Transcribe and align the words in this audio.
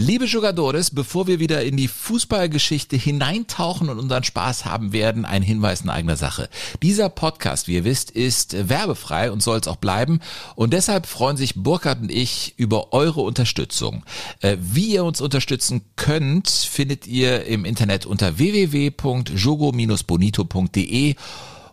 Liebe 0.00 0.26
Jugadores, 0.26 0.92
bevor 0.92 1.26
wir 1.26 1.40
wieder 1.40 1.64
in 1.64 1.76
die 1.76 1.88
Fußballgeschichte 1.88 2.94
hineintauchen 2.94 3.88
und 3.88 3.98
unseren 3.98 4.22
Spaß 4.22 4.64
haben 4.64 4.92
werden, 4.92 5.24
ein 5.24 5.42
Hinweis 5.42 5.80
in 5.80 5.90
eigener 5.90 6.16
Sache. 6.16 6.48
Dieser 6.82 7.08
Podcast, 7.08 7.66
wie 7.66 7.74
ihr 7.74 7.82
wisst, 7.82 8.12
ist 8.12 8.68
werbefrei 8.68 9.32
und 9.32 9.42
soll 9.42 9.58
es 9.58 9.66
auch 9.66 9.74
bleiben. 9.74 10.20
Und 10.54 10.72
deshalb 10.72 11.06
freuen 11.06 11.36
sich 11.36 11.56
Burkhard 11.56 12.00
und 12.00 12.12
ich 12.12 12.54
über 12.56 12.92
eure 12.92 13.22
Unterstützung. 13.22 14.04
Äh, 14.40 14.56
wie 14.60 14.86
ihr 14.86 15.02
uns 15.02 15.20
unterstützen 15.20 15.82
könnt, 15.96 16.48
findet 16.48 17.08
ihr 17.08 17.46
im 17.46 17.64
Internet 17.64 18.06
unter 18.06 18.38
www.jogo-bonito.de 18.38 21.16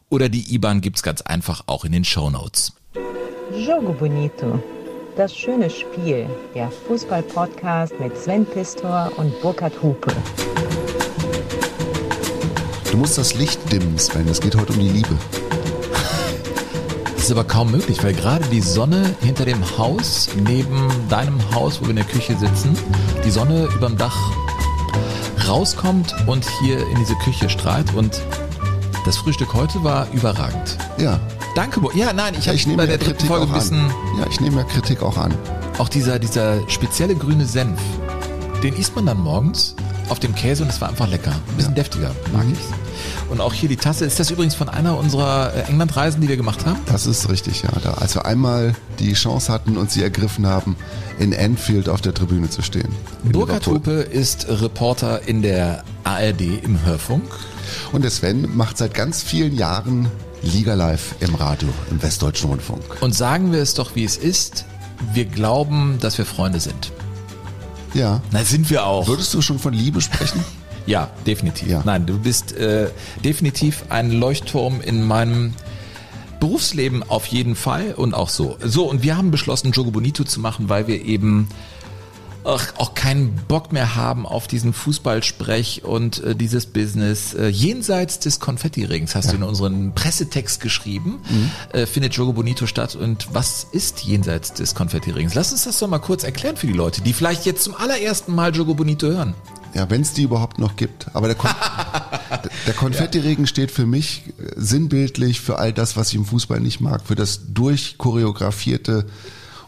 oder 0.09 0.29
die 0.29 0.55
IBAN 0.55 0.81
gibt's 0.81 1.03
ganz 1.03 1.21
einfach 1.21 1.65
auch 1.67 1.85
in 1.85 1.91
den 1.91 2.03
Show 2.03 2.31
Notes. 2.31 2.73
Jogo 3.55 3.93
Bonito. 3.93 4.63
Das 5.15 5.33
schöne 5.33 5.69
Spiel, 5.69 6.27
der 6.53 6.69
Fußball-Podcast 6.69 7.97
mit 8.01 8.17
Sven 8.17 8.45
Pistor 8.45 9.09
und 9.15 9.39
Burkhard 9.41 9.81
Hupe. 9.81 10.11
Du 12.91 12.97
musst 12.97 13.17
das 13.17 13.33
Licht 13.33 13.71
dimmen, 13.71 13.97
Sven. 13.97 14.27
Es 14.27 14.41
geht 14.41 14.57
heute 14.57 14.73
um 14.73 14.79
die 14.79 14.89
Liebe. 14.89 15.17
Das 17.15 17.23
ist 17.23 17.31
aber 17.31 17.45
kaum 17.45 17.71
möglich, 17.71 18.03
weil 18.03 18.13
gerade 18.13 18.43
die 18.47 18.59
Sonne 18.59 19.15
hinter 19.21 19.45
dem 19.45 19.61
Haus, 19.77 20.27
neben 20.35 20.89
deinem 21.07 21.39
Haus, 21.55 21.79
wo 21.79 21.85
wir 21.85 21.91
in 21.91 21.95
der 21.95 22.05
Küche 22.05 22.35
sitzen, 22.35 22.77
die 23.23 23.31
Sonne 23.31 23.69
überm 23.73 23.97
Dach 23.97 24.17
rauskommt 25.47 26.13
und 26.27 26.45
hier 26.59 26.85
in 26.89 26.97
diese 26.99 27.15
Küche 27.23 27.49
strahlt. 27.49 27.93
Und 27.93 28.21
das 29.05 29.17
Frühstück 29.17 29.53
heute 29.53 29.83
war 29.83 30.07
überragend. 30.11 30.77
Ja. 30.97 31.19
Danke, 31.55 31.79
Bo 31.79 31.91
ja, 31.93 32.11
nein, 32.11 32.35
ich 32.37 32.45
Ja, 32.45 32.53
habe 32.53 32.75
bei 32.75 32.85
der 32.85 32.97
dritten 32.97 33.11
Kritik 33.13 33.27
Folge 33.27 33.45
auch 33.45 33.49
ein 33.49 33.53
bisschen 33.59 33.79
an. 33.79 33.93
Ja, 34.19 34.25
ich 34.29 34.41
nehme 34.41 34.57
ja 34.57 34.63
Kritik 34.63 35.01
auch 35.01 35.17
an. 35.17 35.33
auch 35.77 35.87
dieser, 35.89 36.19
dieser 36.19 36.67
spezielle 36.69 37.15
grüne 37.15 37.45
Senf. 37.45 37.79
Den 38.63 38.73
isst 38.75 38.95
man 38.95 39.05
dann 39.05 39.19
morgens 39.19 39.75
auf 40.09 40.19
dem 40.19 40.35
Käse 40.35 40.63
und 40.63 40.69
es 40.69 40.79
war 40.81 40.89
einfach 40.89 41.09
lecker. 41.09 41.31
Ein 41.31 41.55
bisschen 41.57 41.75
deftiger, 41.75 42.11
mag 42.33 42.45
Mhm. 42.45 42.53
ich's. 42.53 42.65
Und 43.29 43.41
auch 43.41 43.53
hier 43.53 43.67
die 43.69 43.75
Tasse. 43.77 44.05
Ist 44.05 44.19
das 44.19 44.29
übrigens 44.31 44.55
von 44.55 44.69
einer 44.69 44.97
unserer 44.97 45.53
äh, 45.53 45.61
Englandreisen, 45.63 46.21
die 46.21 46.27
wir 46.29 46.37
gemacht 46.37 46.65
haben? 46.65 46.79
Das 46.85 47.05
ist 47.05 47.27
richtig, 47.29 47.63
ja. 47.63 47.69
Da, 47.83 47.95
als 47.95 48.15
wir 48.15 48.25
einmal 48.25 48.73
die 48.99 49.13
Chance 49.13 49.51
hatten 49.51 49.77
und 49.77 49.91
sie 49.91 50.03
ergriffen 50.03 50.45
haben, 50.45 50.75
in 51.19 51.33
Enfield 51.33 51.89
auf 51.89 52.01
der 52.01 52.13
Tribüne 52.13 52.49
zu 52.49 52.61
stehen. 52.61 52.89
Burkhard. 53.23 53.65
Hupe 53.67 53.91
ist 54.01 54.47
Reporter 54.49 55.27
in 55.27 55.41
der 55.41 55.83
ARD 56.03 56.41
im 56.63 56.83
Hörfunk. 56.85 57.23
Und 57.91 58.03
der 58.03 58.11
Sven 58.11 58.55
macht 58.55 58.77
seit 58.77 58.93
ganz 58.93 59.23
vielen 59.23 59.55
Jahren 59.55 60.07
Liga 60.43 60.75
Live 60.75 61.15
im 61.19 61.33
Radio, 61.35 61.69
im 61.89 62.01
Westdeutschen 62.03 62.49
Rundfunk. 62.49 62.83
Und 63.01 63.15
sagen 63.15 63.51
wir 63.51 63.59
es 63.59 63.73
doch, 63.73 63.95
wie 63.95 64.03
es 64.03 64.17
ist. 64.17 64.65
Wir 65.13 65.25
glauben, 65.25 65.97
dass 65.99 66.17
wir 66.17 66.25
Freunde 66.25 66.59
sind. 66.59 66.91
Ja. 67.95 68.21
Na, 68.31 68.43
sind 68.43 68.69
wir 68.69 68.85
auch. 68.85 69.07
Würdest 69.07 69.33
du 69.33 69.41
schon 69.41 69.57
von 69.57 69.73
Liebe 69.73 70.01
sprechen? 70.01 70.43
Ja, 70.87 71.09
definitiv. 71.25 71.67
Ja. 71.67 71.81
Nein, 71.83 72.05
du 72.05 72.19
bist 72.19 72.51
äh, 72.51 72.89
definitiv 73.23 73.85
ein 73.89 74.11
Leuchtturm 74.11 74.81
in 74.81 75.03
meinem 75.03 75.55
Berufsleben 76.39 77.01
auf 77.01 77.25
jeden 77.25 77.55
Fall 77.55 77.95
und 77.95 78.13
auch 78.13 78.29
so. 78.29 78.55
So, 78.63 78.87
und 78.87 79.01
wir 79.01 79.17
haben 79.17 79.31
beschlossen, 79.31 79.71
Jogo 79.71 79.89
Bonito 79.89 80.23
zu 80.25 80.39
machen, 80.39 80.69
weil 80.69 80.85
wir 80.85 81.03
eben 81.03 81.47
auch 82.45 82.93
keinen 82.93 83.35
Bock 83.47 83.71
mehr 83.71 83.95
haben 83.95 84.25
auf 84.25 84.47
diesen 84.47 84.73
Fußballsprech 84.73 85.83
und 85.83 86.23
äh, 86.23 86.35
dieses 86.35 86.67
Business. 86.67 87.33
Äh, 87.33 87.47
jenseits 87.47 88.19
des 88.19 88.39
Konfettiregens 88.39 89.15
hast 89.15 89.31
du 89.31 89.35
in 89.35 89.43
unseren 89.43 89.93
Pressetext 89.95 90.61
geschrieben, 90.61 91.19
äh, 91.73 91.85
findet 91.85 92.13
Jogo 92.13 92.33
Bonito 92.33 92.67
statt. 92.67 92.95
Und 92.95 93.33
was 93.33 93.65
ist 93.71 94.03
jenseits 94.03 94.53
des 94.53 94.75
Konfettiregens? 94.75 95.33
Lass 95.33 95.51
uns 95.51 95.63
das 95.63 95.79
doch 95.79 95.87
mal 95.87 95.99
kurz 95.99 96.23
erklären 96.23 96.55
für 96.55 96.67
die 96.67 96.73
Leute, 96.73 97.01
die 97.01 97.13
vielleicht 97.13 97.45
jetzt 97.45 97.63
zum 97.63 97.75
allerersten 97.75 98.35
Mal 98.35 98.55
Jogo 98.55 98.75
Bonito 98.75 99.07
hören. 99.07 99.33
Ja, 99.73 99.89
wenn 99.89 100.01
es 100.01 100.13
die 100.13 100.23
überhaupt 100.23 100.59
noch 100.59 100.75
gibt. 100.75 101.07
Aber 101.13 101.27
der, 101.27 101.35
Kon 101.35 101.51
der 102.67 102.73
Konfettiregen 102.73 103.47
steht 103.47 103.71
für 103.71 103.85
mich 103.85 104.23
äh, 104.27 104.53
sinnbildlich 104.55 105.41
für 105.41 105.57
all 105.57 105.73
das, 105.73 105.97
was 105.97 106.09
ich 106.09 106.15
im 106.15 106.25
Fußball 106.25 106.59
nicht 106.59 106.79
mag, 106.79 107.01
für 107.05 107.15
das 107.15 107.41
durchchoreografierte 107.53 109.05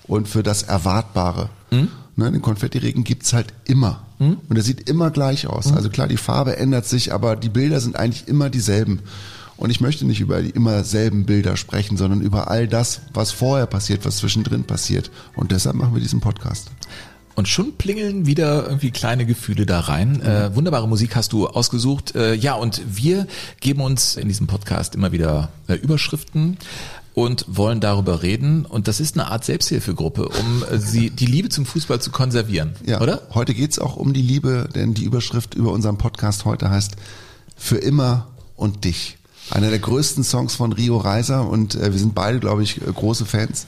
und 0.07 0.27
für 0.27 0.43
das 0.43 0.63
Erwartbare. 0.63 1.49
Ne, 2.17 2.31
den 2.31 2.41
Konfettiregen 2.41 3.03
gibt's 3.03 3.31
halt 3.31 3.53
immer. 3.65 4.01
Und 4.49 4.55
er 4.57 4.63
sieht 4.63 4.89
immer 4.89 5.11
gleich 5.11 5.45
aus. 5.45 5.71
Also 5.71 5.89
klar, 5.89 6.07
die 6.07 6.17
Farbe 6.17 6.57
ändert 6.57 6.87
sich, 6.87 7.13
aber 7.13 7.35
die 7.35 7.49
Bilder 7.49 7.79
sind 7.79 7.95
eigentlich 7.95 8.27
immer 8.27 8.49
dieselben. 8.49 9.01
Und 9.55 9.69
ich 9.69 9.81
möchte 9.81 10.05
nicht 10.05 10.19
über 10.19 10.41
die 10.41 10.49
immer 10.49 10.83
selben 10.83 11.25
Bilder 11.27 11.57
sprechen, 11.57 11.95
sondern 11.95 12.21
über 12.21 12.49
all 12.49 12.67
das, 12.67 13.01
was 13.13 13.31
vorher 13.31 13.67
passiert, 13.67 14.03
was 14.03 14.17
zwischendrin 14.17 14.63
passiert. 14.63 15.11
Und 15.35 15.51
deshalb 15.51 15.75
machen 15.75 15.93
wir 15.93 16.01
diesen 16.01 16.19
Podcast. 16.19 16.71
Und 17.35 17.47
schon 17.47 17.73
plingeln 17.77 18.25
wieder 18.25 18.65
irgendwie 18.65 18.89
kleine 18.89 19.27
Gefühle 19.27 19.67
da 19.67 19.81
rein. 19.81 20.19
Äh, 20.21 20.55
wunderbare 20.55 20.87
Musik 20.87 21.15
hast 21.15 21.33
du 21.33 21.47
ausgesucht. 21.47 22.15
Äh, 22.15 22.33
ja, 22.33 22.55
und 22.55 22.81
wir 22.87 23.27
geben 23.59 23.81
uns 23.81 24.15
in 24.15 24.27
diesem 24.27 24.47
Podcast 24.47 24.95
immer 24.95 25.11
wieder 25.11 25.49
äh, 25.67 25.75
Überschriften 25.75 26.57
und 27.17 27.45
wollen 27.47 27.79
darüber 27.79 28.21
reden. 28.21 28.63
Und 28.63 28.87
das 28.87 28.99
ist 28.99 29.17
eine 29.17 29.31
Art 29.31 29.43
Selbsthilfegruppe, 29.43 30.29
um 30.29 30.63
äh, 30.69 30.77
sie, 30.77 31.09
die 31.09 31.25
Liebe 31.25 31.49
zum 31.49 31.65
Fußball 31.65 31.99
zu 31.99 32.11
konservieren. 32.11 32.75
Ja, 32.85 33.01
Oder? 33.01 33.23
heute 33.33 33.55
geht's 33.55 33.79
auch 33.79 33.95
um 33.95 34.13
die 34.13 34.21
Liebe, 34.21 34.69
denn 34.75 34.93
die 34.93 35.03
Überschrift 35.03 35.55
über 35.55 35.71
unseren 35.71 35.97
Podcast 35.97 36.45
heute 36.45 36.69
heißt 36.69 36.91
Für 37.55 37.77
immer 37.77 38.27
und 38.55 38.85
dich. 38.85 39.17
Einer 39.49 39.71
der 39.71 39.79
größten 39.79 40.23
Songs 40.23 40.53
von 40.53 40.73
Rio 40.73 40.97
Reiser 40.97 41.49
und 41.49 41.73
äh, 41.73 41.91
wir 41.91 41.97
sind 41.97 42.13
beide, 42.13 42.39
glaube 42.39 42.61
ich, 42.61 42.81
große 42.81 43.25
Fans 43.25 43.65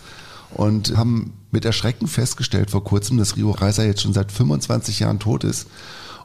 und 0.52 0.96
haben 0.96 1.34
mit 1.50 1.66
Erschrecken 1.66 2.08
festgestellt 2.08 2.70
vor 2.70 2.84
kurzem, 2.84 3.18
dass 3.18 3.36
Rio 3.36 3.50
Reiser 3.50 3.84
jetzt 3.84 4.04
schon 4.04 4.14
seit 4.14 4.32
25 4.32 5.00
Jahren 5.00 5.18
tot 5.18 5.44
ist. 5.44 5.66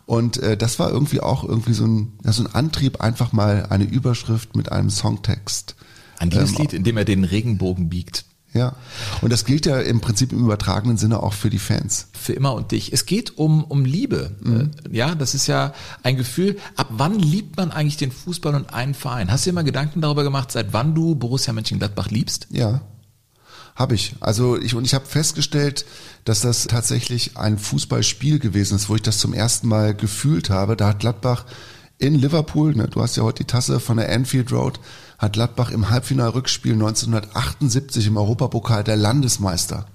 Und 0.04 0.42
äh, 0.42 0.58
das 0.58 0.78
war 0.78 0.90
irgendwie 0.90 1.22
auch 1.22 1.42
irgendwie 1.42 1.72
so 1.72 1.86
ein, 1.86 2.12
ja, 2.22 2.32
so 2.32 2.42
ein 2.42 2.54
Antrieb, 2.54 3.00
einfach 3.00 3.32
mal 3.32 3.68
eine 3.70 3.84
Überschrift 3.84 4.56
mit 4.56 4.70
einem 4.70 4.90
Songtext. 4.90 5.74
Ein 6.18 6.30
Ähm, 6.32 6.38
Liebeslied, 6.38 6.72
in 6.72 6.84
dem 6.84 6.96
er 6.96 7.04
den 7.04 7.24
Regenbogen 7.24 7.88
biegt. 7.88 8.24
Ja, 8.52 8.76
und 9.20 9.32
das 9.32 9.44
gilt 9.44 9.66
ja 9.66 9.80
im 9.80 10.00
Prinzip 10.00 10.32
im 10.32 10.38
übertragenen 10.44 10.96
Sinne 10.96 11.20
auch 11.20 11.32
für 11.32 11.50
die 11.50 11.58
Fans. 11.58 12.06
Für 12.12 12.34
immer 12.34 12.54
und 12.54 12.70
dich. 12.70 12.92
Es 12.92 13.04
geht 13.04 13.36
um, 13.36 13.64
um 13.64 13.84
Liebe. 13.84 14.30
Äh, 14.46 14.96
Ja, 14.96 15.16
das 15.16 15.34
ist 15.34 15.48
ja 15.48 15.74
ein 16.04 16.16
Gefühl. 16.16 16.56
Ab 16.76 16.86
wann 16.90 17.18
liebt 17.18 17.56
man 17.56 17.72
eigentlich 17.72 17.96
den 17.96 18.12
Fußball 18.12 18.54
und 18.54 18.72
einen 18.72 18.94
Verein? 18.94 19.32
Hast 19.32 19.44
du 19.44 19.50
dir 19.50 19.54
mal 19.54 19.64
Gedanken 19.64 20.00
darüber 20.00 20.22
gemacht, 20.22 20.52
seit 20.52 20.72
wann 20.72 20.94
du 20.94 21.16
Borussia 21.16 21.52
Mönchengladbach 21.52 22.10
liebst? 22.10 22.46
Ja, 22.50 22.82
habe 23.74 23.96
ich. 23.96 24.14
Also 24.20 24.56
ich 24.56 24.76
und 24.76 24.84
ich 24.84 24.94
habe 24.94 25.04
festgestellt, 25.06 25.84
dass 26.24 26.40
das 26.40 26.68
tatsächlich 26.68 27.36
ein 27.36 27.58
Fußballspiel 27.58 28.38
gewesen 28.38 28.76
ist, 28.76 28.88
wo 28.88 28.94
ich 28.94 29.02
das 29.02 29.18
zum 29.18 29.34
ersten 29.34 29.66
Mal 29.66 29.96
gefühlt 29.96 30.48
habe. 30.48 30.76
Da 30.76 30.90
hat 30.90 31.00
Gladbach 31.00 31.44
in 31.98 32.14
Liverpool, 32.14 32.74
ne, 32.76 32.86
du 32.86 33.02
hast 33.02 33.16
ja 33.16 33.24
heute 33.24 33.42
die 33.42 33.48
Tasse 33.48 33.80
von 33.80 33.96
der 33.96 34.12
Anfield 34.12 34.52
Road, 34.52 34.78
hat 35.18 35.34
Gladbach 35.34 35.70
im 35.70 35.90
Halbfinalrückspiel 35.90 36.74
1978 36.74 38.06
im 38.06 38.16
Europapokal 38.16 38.84
der 38.84 38.96
Landesmeister. 38.96 39.86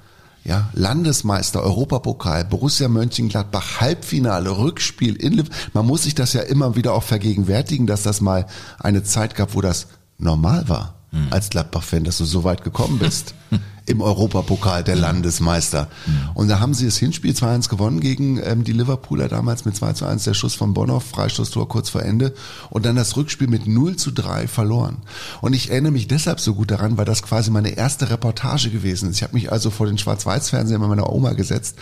Ja, 0.43 0.69
Landesmeister, 0.73 1.61
Europapokal, 1.61 2.45
Borussia 2.45 2.87
Mönchengladbach, 2.87 3.81
Halbfinale, 3.81 4.57
Rückspiel 4.57 5.15
in 5.15 5.33
Liv 5.33 5.69
Man 5.73 5.85
muss 5.85 6.03
sich 6.03 6.15
das 6.15 6.33
ja 6.33 6.41
immer 6.41 6.75
wieder 6.75 6.93
auch 6.93 7.03
vergegenwärtigen, 7.03 7.87
dass 7.87 8.03
das 8.03 8.21
mal 8.21 8.45
eine 8.79 9.03
Zeit 9.03 9.35
gab, 9.35 9.53
wo 9.53 9.61
das 9.61 9.87
normal 10.17 10.69
war 10.69 10.98
als 11.31 11.49
Gladbach-Fan, 11.49 12.03
dass 12.03 12.19
du 12.19 12.25
so 12.25 12.43
weit 12.43 12.63
gekommen 12.63 12.99
bist 12.99 13.33
im 13.85 14.01
Europapokal 14.01 14.83
der 14.83 14.95
Landesmeister. 14.95 15.87
Und 16.35 16.49
da 16.49 16.59
haben 16.59 16.75
sie 16.75 16.85
das 16.85 16.97
Hinspiel 16.97 17.33
2-1 17.33 17.69
gewonnen 17.69 17.99
gegen 17.99 18.39
ähm, 18.43 18.63
die 18.63 18.73
Liverpooler 18.73 19.27
damals 19.27 19.65
mit 19.65 19.75
2 19.75 19.93
zu 19.93 20.05
1, 20.05 20.25
der 20.25 20.35
Schuss 20.35 20.53
von 20.53 20.75
Bonhoff, 20.75 21.05
Freistoßtor 21.05 21.67
kurz 21.67 21.89
vor 21.89 22.03
Ende 22.03 22.33
und 22.69 22.85
dann 22.85 22.95
das 22.95 23.17
Rückspiel 23.17 23.47
mit 23.47 23.67
0 23.67 23.95
zu 23.95 24.11
3 24.11 24.47
verloren. 24.47 24.97
Und 25.41 25.53
ich 25.53 25.71
erinnere 25.71 25.91
mich 25.91 26.07
deshalb 26.07 26.39
so 26.39 26.53
gut 26.53 26.69
daran, 26.69 26.97
weil 26.97 27.05
das 27.05 27.23
quasi 27.23 27.49
meine 27.49 27.69
erste 27.69 28.11
Reportage 28.11 28.69
gewesen 28.69 29.09
ist. 29.09 29.17
Ich 29.17 29.23
habe 29.23 29.33
mich 29.33 29.51
also 29.51 29.71
vor 29.71 29.87
den 29.87 29.97
Schwarz-Weiß-Fernseher 29.97 30.77
meiner 30.77 31.11
Oma 31.11 31.33
gesetzt 31.33 31.77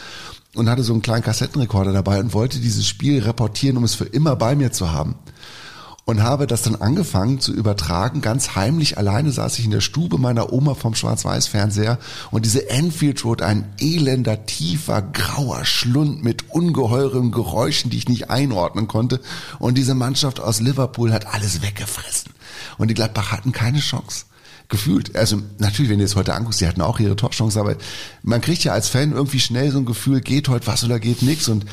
und 0.56 0.70
hatte 0.70 0.84
so 0.84 0.94
einen 0.94 1.02
kleinen 1.02 1.24
Kassettenrekorder 1.24 1.92
dabei 1.92 2.20
und 2.22 2.34
wollte 2.34 2.60
dieses 2.60 2.88
Spiel 2.88 3.22
reportieren, 3.22 3.76
um 3.76 3.84
es 3.84 3.96
für 3.96 4.06
immer 4.06 4.38
bei 4.38 4.56
mir 4.56 4.72
zu 4.72 4.92
haben 4.94 5.16
und 6.08 6.24
habe 6.24 6.48
das 6.48 6.62
dann 6.62 6.78
angefangen 6.78 7.42
zu 7.42 7.54
übertragen. 7.54 8.22
Ganz 8.22 8.56
heimlich 8.56 8.98
alleine 8.98 9.30
saß 9.30 9.60
ich 9.60 9.66
in 9.66 9.72
der 9.72 9.82
Stube 9.82 10.18
meiner 10.18 10.54
Oma 10.54 10.74
vom 10.74 10.96
Schwarz-Weiß-Fernseher 10.96 12.00
und 12.32 12.46
diese 12.46 12.70
Enfield 12.70 13.26
Road, 13.26 13.42
ein 13.42 13.66
elender, 13.78 14.46
tiefer, 14.46 15.02
grauer 15.02 15.66
Schlund 15.66 16.24
mit 16.24 16.50
ungeheuren 16.50 17.32
Geräuschen, 17.32 17.92
die 17.92 17.98
ich 17.98 18.08
nicht 18.08 18.30
einordnen 18.30 18.88
konnte. 18.88 19.20
Und 19.60 19.78
diese 19.78 19.96
Mannschaft 19.96 20.40
aus 20.40 20.62
Liverpool 20.62 21.12
hat 21.12 21.28
alles 21.34 21.62
weggefressen. 21.62 22.32
Und 22.78 22.88
die 22.88 22.94
Gladbach 22.94 23.34
hatten 23.34 23.52
keine 23.52 23.80
Chance. 23.80 24.26
Gefühlt. 24.70 25.14
Also 25.16 25.42
natürlich, 25.60 25.92
wenn 25.92 26.00
du 26.00 26.06
jetzt 26.06 26.16
heute 26.16 26.34
anguckst, 26.34 26.62
die 26.62 26.68
hatten 26.68 26.82
auch 26.82 27.00
ihre 27.00 27.18
Torchance, 27.18 27.60
aber 27.60 27.76
man 28.24 28.40
kriegt 28.40 28.64
ja 28.64 28.72
als 28.72 28.88
Fan 28.88 29.12
irgendwie 29.12 29.40
schnell 29.40 29.72
so 29.72 29.80
ein 29.80 29.86
Gefühl, 29.86 30.22
geht 30.22 30.48
heute 30.48 30.68
was 30.68 30.86
oder 30.86 31.00
geht 31.02 31.22
nix. 31.22 31.50
Und 31.50 31.66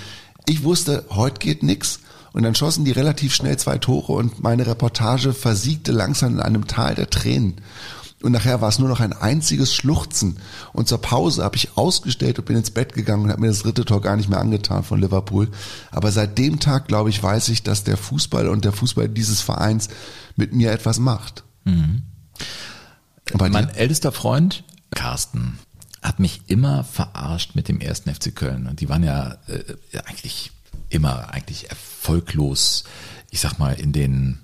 ich 0.47 0.65
wusste, 0.65 1.05
heute 1.11 1.39
geht 1.39 1.63
nix. 1.63 2.01
Und 2.35 2.43
dann 2.43 2.57
schossen 2.57 2.85
die 2.85 2.91
relativ 2.91 3.33
schnell 3.33 3.57
zwei 3.59 3.79
Tore 3.79 4.13
und 4.13 4.43
meine 4.43 4.67
Reportage 4.67 5.33
versiegte 5.33 5.93
langsam 5.93 6.35
in 6.35 6.41
einem 6.41 6.67
Tal 6.67 6.97
der 6.97 7.09
Tränen. 7.09 7.61
Und 8.23 8.33
nachher 8.33 8.61
war 8.61 8.69
es 8.71 8.81
nur 8.81 8.89
noch 8.89 8.99
ein 8.99 9.13
einziges 9.13 9.73
Schluchzen. 9.73 10.39
Und 10.73 10.89
zur 10.89 11.01
Pause 11.01 11.45
habe 11.45 11.55
ich 11.55 11.77
ausgestellt 11.77 12.41
und 12.41 12.47
bin 12.47 12.57
ins 12.57 12.73
Bett 12.73 12.93
gegangen 12.93 13.23
und 13.23 13.31
habe 13.31 13.41
mir 13.41 13.47
das 13.47 13.61
dritte 13.61 13.85
Tor 13.85 14.01
gar 14.01 14.17
nicht 14.17 14.29
mehr 14.29 14.41
angetan 14.41 14.83
von 14.83 15.01
Liverpool. 15.01 15.49
Aber 15.93 16.11
seit 16.11 16.37
dem 16.37 16.59
Tag, 16.59 16.89
glaube 16.89 17.09
ich, 17.09 17.23
weiß 17.23 17.51
ich, 17.51 17.63
dass 17.63 17.85
der 17.85 17.97
Fußball 17.97 18.49
und 18.49 18.65
der 18.65 18.73
Fußball 18.73 19.09
dieses 19.09 19.41
Vereins 19.41 19.89
mit 20.35 20.53
mir 20.53 20.73
etwas 20.73 20.99
macht. 20.99 21.45
Mhm. 21.63 22.03
Mein 23.39 23.69
ältester 23.69 24.11
Freund, 24.11 24.65
Carsten, 24.91 25.59
hat 26.03 26.19
mich 26.19 26.43
immer 26.49 26.83
verarscht 26.83 27.55
mit 27.55 27.69
dem 27.69 27.81
ersten 27.81 28.13
FC 28.13 28.35
Köln. 28.35 28.67
Und 28.67 28.81
die 28.81 28.89
waren 28.89 29.05
ja 29.05 29.37
äh, 29.47 29.99
eigentlich 30.05 30.51
immer 30.89 31.31
eigentlich 31.31 31.71
erfolglos, 31.71 32.85
ich 33.31 33.41
sag 33.41 33.59
mal, 33.59 33.73
in 33.75 33.93
den 33.93 34.39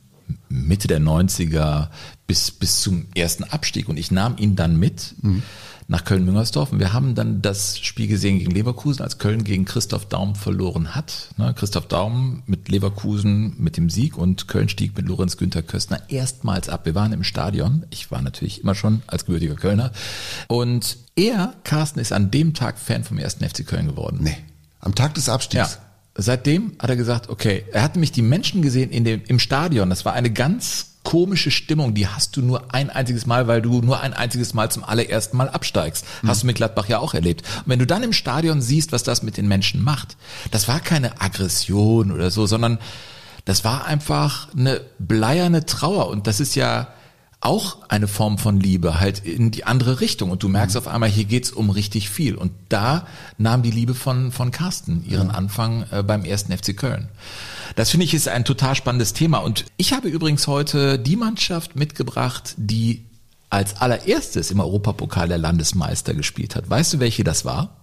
Mitte 0.48 0.88
der 0.88 1.00
90er 1.00 1.88
bis, 2.26 2.50
bis 2.50 2.80
zum 2.80 3.06
ersten 3.14 3.44
Abstieg. 3.44 3.88
Und 3.88 3.96
ich 3.96 4.10
nahm 4.10 4.36
ihn 4.36 4.56
dann 4.56 4.76
mit 4.76 5.14
mhm. 5.22 5.42
nach 5.88 6.04
Köln-Müngersdorf. 6.04 6.72
Und 6.72 6.78
wir 6.78 6.92
haben 6.92 7.14
dann 7.14 7.42
das 7.42 7.78
Spiel 7.78 8.08
gesehen 8.08 8.38
gegen 8.38 8.50
Leverkusen, 8.50 9.02
als 9.02 9.18
Köln 9.18 9.44
gegen 9.44 9.64
Christoph 9.64 10.06
Daum 10.06 10.34
verloren 10.34 10.94
hat. 10.94 11.28
Ne, 11.36 11.54
Christoph 11.54 11.88
Daum 11.88 12.42
mit 12.46 12.68
Leverkusen 12.68 13.54
mit 13.58 13.76
dem 13.76 13.90
Sieg 13.90 14.16
und 14.16 14.48
Köln 14.48 14.68
stieg 14.68 14.96
mit 14.96 15.06
Lorenz 15.06 15.36
Günther 15.36 15.62
Köstner 15.62 16.00
erstmals 16.08 16.68
ab. 16.68 16.84
Wir 16.84 16.94
waren 16.94 17.12
im 17.12 17.24
Stadion. 17.24 17.84
Ich 17.90 18.10
war 18.10 18.22
natürlich 18.22 18.62
immer 18.62 18.74
schon 18.74 19.02
als 19.06 19.24
gebürtiger 19.24 19.56
Kölner. 19.56 19.92
Und 20.48 20.98
er, 21.16 21.54
Carsten, 21.64 22.00
ist 22.00 22.12
an 22.12 22.30
dem 22.30 22.54
Tag 22.54 22.78
Fan 22.78 23.04
vom 23.04 23.18
ersten 23.18 23.48
FC 23.48 23.66
Köln 23.66 23.86
geworden. 23.86 24.18
Nee. 24.22 24.36
Am 24.80 24.94
Tag 24.94 25.14
des 25.14 25.28
Abstiegs. 25.28 25.74
Ja. 25.74 25.89
Seitdem 26.14 26.72
hat 26.78 26.90
er 26.90 26.96
gesagt, 26.96 27.28
okay, 27.28 27.64
er 27.72 27.82
hat 27.82 27.94
nämlich 27.94 28.12
die 28.12 28.22
Menschen 28.22 28.62
gesehen 28.62 28.90
in 28.90 29.04
dem, 29.04 29.22
im 29.26 29.38
Stadion. 29.38 29.90
Das 29.90 30.04
war 30.04 30.12
eine 30.12 30.30
ganz 30.30 30.86
komische 31.02 31.50
Stimmung, 31.50 31.94
die 31.94 32.08
hast 32.08 32.36
du 32.36 32.42
nur 32.42 32.74
ein 32.74 32.90
einziges 32.90 33.26
Mal, 33.26 33.46
weil 33.48 33.62
du 33.62 33.80
nur 33.80 34.00
ein 34.00 34.12
einziges 34.12 34.52
Mal 34.52 34.70
zum 34.70 34.84
allerersten 34.84 35.36
Mal 35.36 35.48
absteigst. 35.48 36.04
Mhm. 36.22 36.28
Hast 36.28 36.42
du 36.42 36.46
mit 36.46 36.56
Gladbach 36.56 36.88
ja 36.88 36.98
auch 36.98 37.14
erlebt. 37.14 37.42
Und 37.58 37.68
wenn 37.68 37.78
du 37.78 37.86
dann 37.86 38.02
im 38.02 38.12
Stadion 38.12 38.60
siehst, 38.60 38.92
was 38.92 39.02
das 39.02 39.22
mit 39.22 39.36
den 39.36 39.48
Menschen 39.48 39.82
macht, 39.82 40.16
das 40.50 40.68
war 40.68 40.80
keine 40.80 41.20
Aggression 41.20 42.10
oder 42.10 42.30
so, 42.30 42.46
sondern 42.46 42.78
das 43.44 43.64
war 43.64 43.86
einfach 43.86 44.48
eine 44.54 44.82
bleierne 44.98 45.64
Trauer. 45.64 46.08
Und 46.08 46.26
das 46.26 46.40
ist 46.40 46.54
ja, 46.54 46.88
auch 47.40 47.78
eine 47.88 48.06
Form 48.06 48.36
von 48.36 48.60
Liebe, 48.60 49.00
halt 49.00 49.20
in 49.20 49.50
die 49.50 49.64
andere 49.64 50.00
Richtung. 50.00 50.30
Und 50.30 50.42
du 50.42 50.48
merkst 50.48 50.76
mhm. 50.76 50.78
auf 50.80 50.88
einmal, 50.88 51.08
hier 51.08 51.24
geht's 51.24 51.50
um 51.50 51.70
richtig 51.70 52.10
viel. 52.10 52.34
Und 52.34 52.52
da 52.68 53.06
nahm 53.38 53.62
die 53.62 53.70
Liebe 53.70 53.94
von, 53.94 54.30
von 54.30 54.50
Carsten 54.50 55.04
ihren 55.08 55.28
ja. 55.28 55.34
Anfang 55.34 55.86
äh, 55.90 56.02
beim 56.02 56.24
ersten 56.24 56.56
FC 56.56 56.76
Köln. 56.76 57.08
Das 57.76 57.90
finde 57.90 58.04
ich 58.04 58.14
ist 58.14 58.28
ein 58.28 58.44
total 58.44 58.74
spannendes 58.74 59.14
Thema. 59.14 59.38
Und 59.38 59.64
ich 59.78 59.92
habe 59.92 60.08
übrigens 60.08 60.46
heute 60.46 60.98
die 60.98 61.16
Mannschaft 61.16 61.76
mitgebracht, 61.76 62.54
die 62.58 63.06
als 63.48 63.80
allererstes 63.80 64.50
im 64.50 64.60
Europapokal 64.60 65.28
der 65.28 65.38
Landesmeister 65.38 66.14
gespielt 66.14 66.56
hat. 66.56 66.68
Weißt 66.68 66.92
du, 66.92 67.00
welche 67.00 67.24
das 67.24 67.44
war? 67.44 67.76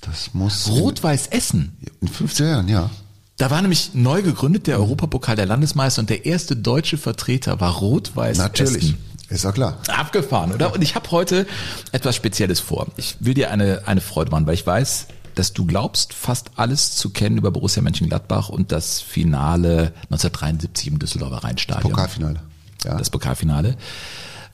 Das 0.00 0.34
muss. 0.34 0.68
Rot-Weiß 0.68 1.28
Essen. 1.28 1.76
In 2.00 2.08
15 2.08 2.46
Jahren, 2.46 2.68
ja. 2.68 2.90
Da 3.36 3.50
war 3.50 3.60
nämlich 3.60 3.94
neu 3.94 4.22
gegründet 4.22 4.66
der 4.68 4.78
Europapokal 4.78 5.34
der 5.34 5.46
Landesmeister 5.46 6.00
und 6.00 6.10
der 6.10 6.24
erste 6.24 6.54
deutsche 6.54 6.98
Vertreter 6.98 7.60
war 7.60 7.74
Rot-Weiß 7.78 8.38
Natürlich. 8.38 8.84
Essen. 8.84 8.98
Ist 9.28 9.46
auch 9.46 9.54
klar. 9.54 9.78
Abgefahren, 9.88 10.52
oder? 10.52 10.72
Und 10.72 10.82
ich 10.82 10.94
habe 10.94 11.10
heute 11.10 11.46
etwas 11.90 12.14
Spezielles 12.14 12.60
vor. 12.60 12.86
Ich 12.96 13.16
will 13.20 13.34
dir 13.34 13.50
eine, 13.50 13.82
eine 13.86 14.00
Freude 14.00 14.30
machen, 14.30 14.46
weil 14.46 14.54
ich 14.54 14.66
weiß, 14.66 15.06
dass 15.34 15.52
du 15.52 15.66
glaubst, 15.66 16.12
fast 16.12 16.52
alles 16.56 16.94
zu 16.94 17.10
kennen 17.10 17.38
über 17.38 17.50
Borussia 17.50 17.82
Mönchengladbach 17.82 18.50
und 18.50 18.70
das 18.70 19.00
Finale 19.00 19.92
1973 20.04 20.88
im 20.88 20.98
Düsseldorfer 21.00 21.38
Rheinstadion. 21.38 21.90
Pokalfinale. 21.90 22.40
Ja. 22.84 22.96
Das 22.96 23.10
Pokalfinale. 23.10 23.76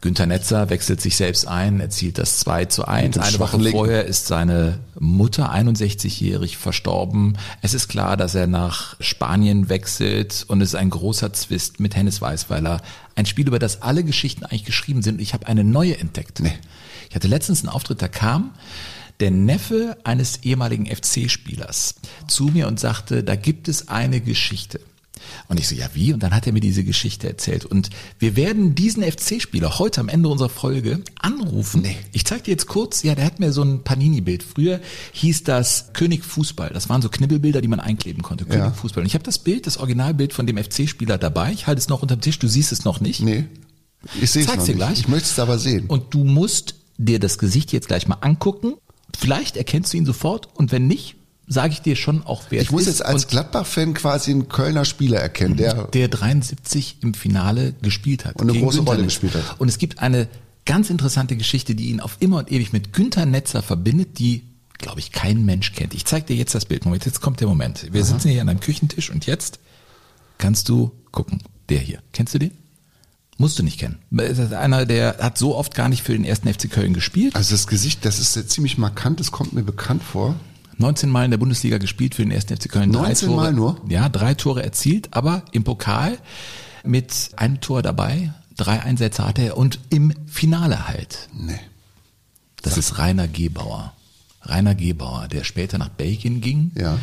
Günther 0.03 0.27
Netzer 0.27 0.71
wechselt 0.71 1.01
sich 1.03 1.17
selbst 1.17 1.47
ein, 1.47 1.79
erzielt 1.79 2.17
das 2.17 2.39
2 2.41 2.65
zu 2.67 2.89
1. 2.89 3.19
Eine 3.19 3.39
Woche 3.39 3.61
vorher 3.71 4.07
ist 4.07 4.27
seine 4.27 4.79
Mutter 4.99 5.53
61-jährig 5.53 6.57
verstorben. 6.57 7.37
Es 7.61 7.75
ist 7.75 7.89
klar, 7.89 8.17
dass 8.17 8.35
er 8.35 8.47
nach 8.47 8.97
Spanien 9.01 9.69
wechselt 9.69 10.47
und 10.49 10.63
es 10.63 10.71
ist 10.71 10.75
ein 10.77 10.89
großer 10.89 11.35
Zwist 11.35 11.81
mit 11.81 11.97
Hennes 11.97 12.23
Weißweiler. 12.23 12.81
Ein 13.15 13.27
Spiel, 13.27 13.47
über 13.47 13.59
das 13.59 13.83
alle 13.83 14.03
Geschichten 14.03 14.45
eigentlich 14.45 14.65
geschrieben 14.65 15.03
sind. 15.03 15.21
Ich 15.21 15.35
habe 15.35 15.47
eine 15.47 15.65
neue 15.65 15.99
entdeckt. 15.99 16.41
Nee. 16.41 16.59
Ich 17.11 17.15
hatte 17.15 17.29
letztens 17.29 17.61
einen 17.61 17.69
Auftritt, 17.69 18.01
da 18.01 18.09
kam 18.09 18.53
der 19.21 19.31
Neffe 19.31 19.99
eines 20.03 20.45
ehemaligen 20.45 20.87
FC-Spielers 20.87 21.97
zu 22.27 22.45
mir 22.45 22.67
und 22.69 22.81
sagte, 22.81 23.23
da 23.23 23.37
gibt 23.37 23.69
es 23.69 23.89
eine 23.89 24.23
Geschichte. 24.23 24.81
Und 25.49 25.59
ich 25.61 25.69
so, 25.69 25.75
ja 25.75 25.89
wie? 25.95 26.13
Und 26.13 26.23
dann 26.23 26.35
hat 26.35 26.47
er 26.47 26.53
mir 26.53 26.61
diese 26.61 26.85
Geschichte 26.85 27.29
erzählt. 27.29 27.65
Und 27.65 27.91
wir 28.19 28.37
werden 28.37 28.75
diesen 28.75 29.03
FC-Spieler 29.03 29.79
heute 29.79 30.01
am 30.01 30.09
Ende 30.09 30.29
unserer 30.29 30.49
Folge 30.49 31.01
anrufen. 31.21 31.83
Nee. 31.83 31.97
Ich 32.13 32.25
zeig 32.25 32.45
dir 32.45 32.53
jetzt 32.53 32.67
kurz, 32.67 33.03
ja, 33.03 33.15
der 33.15 33.25
hat 33.25 33.41
mir 33.41 33.53
so 33.53 33.63
ein 33.63 33.83
Panini-Bild. 33.83 34.43
Früher 34.43 34.81
hieß 35.13 35.45
das 35.45 35.93
König 35.93 36.25
Fußball. 36.25 36.71
Das 36.71 36.89
waren 36.89 37.03
so 37.03 37.09
Knibbelbilder, 37.09 37.61
die 37.61 37.69
man 37.69 37.81
einkleben 37.81 38.23
konnte. 38.23 38.45
König 38.45 38.65
ja. 38.65 38.73
Fußball. 38.73 39.03
Und 39.03 39.07
ich 39.07 39.15
habe 39.15 39.25
das 39.25 39.39
Bild, 39.39 39.67
das 39.67 39.79
Originalbild 39.79 40.33
von 40.33 40.47
dem 40.47 40.57
FC-Spieler 40.57 41.19
dabei. 41.19 41.53
Ich 41.53 41.67
halte 41.67 41.81
es 41.81 41.89
noch 41.89 42.03
unterm 42.03 42.21
Tisch. 42.21 42.39
Du 42.39 42.49
siehst 42.49 42.73
es 42.73 42.85
noch 42.85 43.01
nicht. 43.01 43.21
Nee. 43.21 43.45
Ich 44.21 44.31
sehe 44.31 44.47
es 44.47 44.65
dir 44.65 44.75
gleich. 44.75 45.01
Ich 45.01 45.09
möchte 45.09 45.29
es 45.29 45.39
aber 45.39 45.59
sehen. 45.59 45.87
Und 45.87 46.15
du 46.15 46.25
musst 46.25 46.75
dir 46.97 47.19
das 47.19 47.39
Gesicht 47.39 47.73
jetzt 47.73 47.89
gleich 47.89 48.09
mal 48.09 48.19
angucken. 48.21 48.75
Vielleicht 49.17 49.57
erkennst 49.57 49.93
du 49.93 49.97
ihn 49.97 50.07
sofort 50.07 50.49
und 50.55 50.73
wenn 50.73 50.87
nicht, 50.87 51.17
sage 51.51 51.73
ich 51.73 51.83
dir 51.83 51.97
schon 51.97 52.23
auch, 52.23 52.45
wer 52.51 52.63
Ich 52.63 52.71
muss 52.71 52.87
jetzt 52.87 53.05
als 53.05 53.27
Gladbach-Fan 53.27 53.93
quasi 53.95 54.31
einen 54.31 54.49
Kölner 54.49 54.85
Spieler 54.85 55.19
erkennen, 55.19 55.57
der 55.57 55.85
der 55.89 56.09
73 56.09 56.99
im 57.03 57.13
Finale 57.13 57.75
gespielt 57.83 58.25
hat. 58.25 58.41
Und 58.41 58.49
eine 58.49 58.59
große 58.59 58.81
Rolle 58.81 59.03
gespielt 59.03 59.35
hat. 59.35 59.61
Und 59.61 59.69
es 59.69 59.79
gibt 59.79 59.99
eine 59.99 60.29
ganz 60.65 60.91
interessante 60.91 61.37
Geschichte, 61.37 61.75
die 61.75 61.91
ihn 61.91 62.01
auf 62.01 62.17
immer 62.21 62.39
und 62.39 62.53
ewig 62.53 62.73
mit 62.73 62.93
Günther 62.93 63.27
Netzer 63.27 63.63
verbindet, 63.63 64.21
die 64.21 64.45
glaube 64.79 65.01
ich 65.01 65.11
kein 65.11 65.45
Mensch 65.45 65.73
kennt. 65.73 65.93
Ich 65.93 66.05
zeige 66.05 66.27
dir 66.27 66.37
jetzt 66.37 66.55
das 66.55 66.67
Bild. 66.67 66.85
Moment, 66.85 67.05
jetzt 67.05 67.21
kommt 67.21 67.41
der 67.41 67.49
Moment. 67.49 67.93
Wir 67.93 68.01
Aha. 68.01 68.09
sitzen 68.09 68.31
hier 68.31 68.43
an 68.43 68.49
einem 68.49 68.61
Küchentisch 68.61 69.11
und 69.11 69.27
jetzt 69.27 69.59
kannst 70.39 70.69
du 70.69 70.93
gucken. 71.11 71.43
Der 71.69 71.81
hier. 71.81 71.99
Kennst 72.13 72.33
du 72.33 72.39
den? 72.39 72.53
Musst 73.39 73.59
du 73.59 73.65
nicht 73.65 73.81
kennen. 73.81 73.99
Das 74.11 74.39
ist 74.39 74.53
einer, 74.53 74.87
der 74.87 75.17
hat 75.19 75.37
so 75.37 75.57
oft 75.57 75.75
gar 75.75 75.89
nicht 75.89 76.03
für 76.03 76.13
den 76.13 76.25
ersten 76.25 76.53
FC 76.53 76.71
Köln 76.71 76.95
gespielt. 76.95 77.35
Also 77.35 77.55
das 77.55 77.67
Gesicht, 77.67 78.05
das 78.05 78.21
ist 78.21 78.51
ziemlich 78.51 78.79
markant, 78.79 79.19
das 79.19 79.33
kommt 79.33 79.53
mir 79.53 79.63
bekannt 79.63 80.03
vor. 80.03 80.37
19 80.81 81.11
Mal 81.11 81.27
in 81.27 81.31
der 81.31 81.39
Bundesliga 81.39 81.79
gespielt 81.79 82.15
für 82.15 82.23
den 82.23 82.31
ersten 82.31 82.57
FC 82.57 82.71
Köln. 82.71 82.91
19 82.91 83.29
Tore, 83.29 83.41
Mal 83.41 83.53
nur? 83.53 83.81
Ja, 83.89 84.09
drei 84.09 84.35
Tore 84.35 84.63
erzielt, 84.63 85.09
aber 85.13 85.43
im 85.53 85.63
Pokal 85.63 86.19
mit 86.85 87.31
einem 87.37 87.61
Tor 87.61 87.83
dabei, 87.83 88.33
drei 88.57 88.81
Einsätze 88.81 89.27
hatte 89.27 89.43
er 89.43 89.57
und 89.57 89.79
im 89.91 90.13
Finale 90.27 90.89
halt. 90.89 91.29
Nee. 91.33 91.61
Das 92.63 92.75
Sag. 92.75 92.79
ist 92.81 92.99
Rainer 92.99 93.29
Gebauer. 93.29 93.93
Rainer 94.43 94.75
Gebauer, 94.75 95.29
der 95.29 95.45
später 95.45 95.77
nach 95.79 95.91
Belgien 95.91 96.41
ging. 96.41 96.73
Ja. 96.75 96.99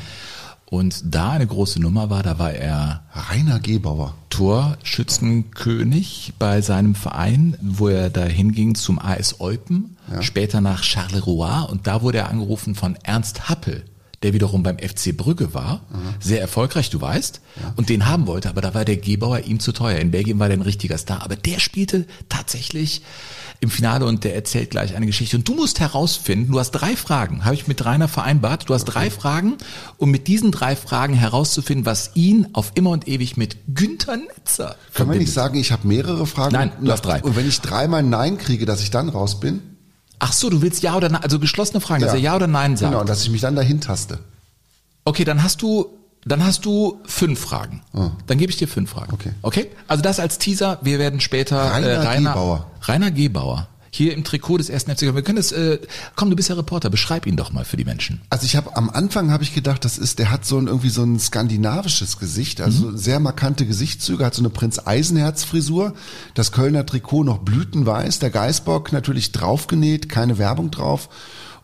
Und 0.70 1.16
da 1.16 1.32
eine 1.32 1.48
große 1.48 1.80
Nummer 1.80 2.10
war, 2.10 2.24
da 2.24 2.40
war 2.40 2.52
er 2.52 3.06
Rainer 3.14 3.62
Gebauer. 3.62 4.16
Torschützenkönig 4.30 6.34
bei 6.38 6.60
seinem 6.62 6.94
Verein, 6.94 7.56
wo 7.62 7.88
er 7.88 8.10
da 8.10 8.26
hinging 8.26 8.76
zum 8.76 9.00
AS 9.00 9.40
Eupen, 9.40 9.96
ja. 10.12 10.22
später 10.22 10.60
nach 10.60 10.84
Charleroi 10.84 11.72
und 11.72 11.88
da 11.88 12.02
wurde 12.02 12.18
er 12.20 12.30
angerufen 12.30 12.76
von 12.76 12.98
Ernst 13.02 13.48
Happel, 13.48 13.86
der 14.24 14.34
wiederum 14.34 14.62
beim 14.62 14.78
FC 14.78 15.16
Brügge 15.16 15.54
war, 15.54 15.84
mhm. 15.90 16.16
sehr 16.20 16.42
erfolgreich, 16.42 16.90
du 16.90 17.00
weißt, 17.00 17.40
ja. 17.62 17.74
und 17.78 17.88
den 17.88 18.06
haben 18.06 18.28
wollte, 18.28 18.50
aber 18.50 18.60
da 18.60 18.74
war 18.74 18.84
der 18.84 18.98
Gebauer 18.98 19.40
ihm 19.40 19.62
zu 19.62 19.72
teuer. 19.72 20.00
In 20.00 20.12
Belgien 20.12 20.38
war 20.38 20.50
der 20.50 20.58
ein 20.58 20.62
richtiger 20.62 20.98
Star, 20.98 21.24
aber 21.24 21.38
der 21.38 21.60
spielte 21.60 22.06
tatsächlich 22.28 23.04
im 23.60 23.70
Finale 23.70 24.06
und 24.06 24.24
der 24.24 24.36
erzählt 24.36 24.70
gleich 24.70 24.96
eine 24.96 25.06
Geschichte. 25.06 25.38
Und 25.38 25.48
du 25.48 25.56
musst 25.56 25.80
herausfinden, 25.80 26.52
du 26.52 26.60
hast 26.60 26.72
drei 26.72 26.96
Fragen, 26.96 27.44
habe 27.44 27.56
ich 27.56 27.68
mit 27.68 27.84
Rainer 27.84 28.08
vereinbart, 28.08 28.70
du 28.70 28.74
hast 28.74 28.86
drei 28.86 29.10
Fragen, 29.10 29.58
um 29.98 30.12
mit 30.12 30.28
diesen 30.28 30.52
drei 30.52 30.76
Fragen 30.76 31.14
herauszufinden, 31.14 31.86
was 31.86 32.12
ihn 32.14 32.48
auf 32.54 32.72
immer 32.76 32.92
und 32.92 33.08
ewig 33.08 33.38
mit 33.38 33.58
Günther 33.74 34.18
Netzer 34.18 34.76
Kann 34.94 35.08
man 35.08 35.18
nicht 35.18 35.34
sagen, 35.34 35.58
ich 35.58 35.72
habe 35.72 35.88
mehrere 35.88 36.28
Fragen? 36.28 36.54
Nein, 36.54 36.72
du 36.82 36.92
hast 36.92 37.02
drei. 37.02 37.22
Und 37.24 37.36
wenn 37.36 37.48
ich 37.48 37.62
dreimal 37.62 38.04
Nein 38.04 38.38
kriege, 38.38 38.66
dass 38.66 38.82
ich 38.82 38.92
dann 38.92 39.10
raus 39.10 39.40
bin? 39.40 39.62
Ach 40.20 40.34
so, 40.34 40.50
du 40.50 40.62
willst 40.62 40.84
Ja 40.84 40.96
oder 40.96 41.10
Nein, 41.10 41.24
also 41.24 41.40
geschlossene 41.40 41.82
Fragen, 41.82 42.02
ja. 42.02 42.08
dass 42.08 42.16
er 42.16 42.22
Ja 42.22 42.36
oder 42.36 42.48
Nein 42.48 42.78
sagt. 42.78 42.92
Genau, 42.92 43.04
dass 43.04 43.24
ich 43.24 43.30
mich 43.30 43.42
dann 43.42 43.56
dahin 43.56 43.82
taste. 43.82 44.20
Okay, 45.04 45.24
dann 45.24 45.44
hast 45.44 45.62
du 45.62 45.98
dann 46.26 46.44
hast 46.44 46.66
du 46.66 47.00
fünf 47.06 47.40
Fragen. 47.40 47.82
Oh. 47.94 48.12
Dann 48.28 48.38
gebe 48.38 48.52
ich 48.52 48.58
dir 48.58 48.68
fünf 48.68 48.90
Fragen. 48.90 49.14
Okay. 49.14 49.32
Okay? 49.42 49.72
Also 49.88 50.04
das 50.04 50.20
als 50.20 50.38
Teaser. 50.38 50.80
Wir 50.82 51.00
werden 51.00 51.20
später 51.20 51.58
Rainer, 51.58 51.88
äh, 51.88 51.98
Rainer 51.98 52.30
Gebauer. 52.32 52.72
Rainer 52.84 53.12
Gebauer. 53.12 53.68
Hier 53.90 54.14
im 54.14 54.24
Trikot 54.24 54.58
des 54.58 54.70
ersten 54.70 54.96
FC. 54.96 55.04
Wir 55.16 55.22
können 55.22 55.38
es. 55.38 55.52
Äh, 55.52 55.80
komm, 56.16 56.30
du 56.30 56.36
bist 56.36 56.50
ja 56.50 56.56
Reporter. 56.56 56.90
Beschreib 56.90 57.26
ihn 57.26 57.38
doch 57.38 57.54
mal 57.54 57.66
für 57.66 57.78
die 57.78 57.86
Menschen. 57.86 58.22
Also 58.30 58.46
ich 58.46 58.56
habe 58.56 58.76
am 58.76 58.90
Anfang 58.90 59.32
habe 59.32 59.44
ich 59.44 59.56
gedacht, 59.56 59.86
das 59.86 59.98
ist, 59.98 60.20
der 60.20 60.30
hat 60.30 60.46
so 60.46 60.58
ein 60.60 60.68
irgendwie 60.68 60.90
so 60.90 61.04
ein 61.04 61.20
skandinavisches 61.20 62.20
Gesicht, 62.20 62.62
also 62.62 62.88
mhm. 62.88 62.98
sehr 62.98 63.20
markante 63.20 63.66
Gesichtszüge, 63.66 64.26
hat 64.26 64.36
so 64.36 64.42
eine 64.42 64.50
Prinz 64.50 64.80
Eisenherz 64.86 65.46
Frisur, 65.46 65.94
das 66.34 66.52
Kölner 66.52 66.86
Trikot 66.86 67.24
noch 67.24 67.40
blütenweiß, 67.40 68.20
der 68.20 68.30
Geißbock 68.30 68.92
natürlich 68.92 69.32
draufgenäht, 69.32 70.10
keine 70.10 70.38
Werbung 70.38 70.70
drauf 70.70 71.10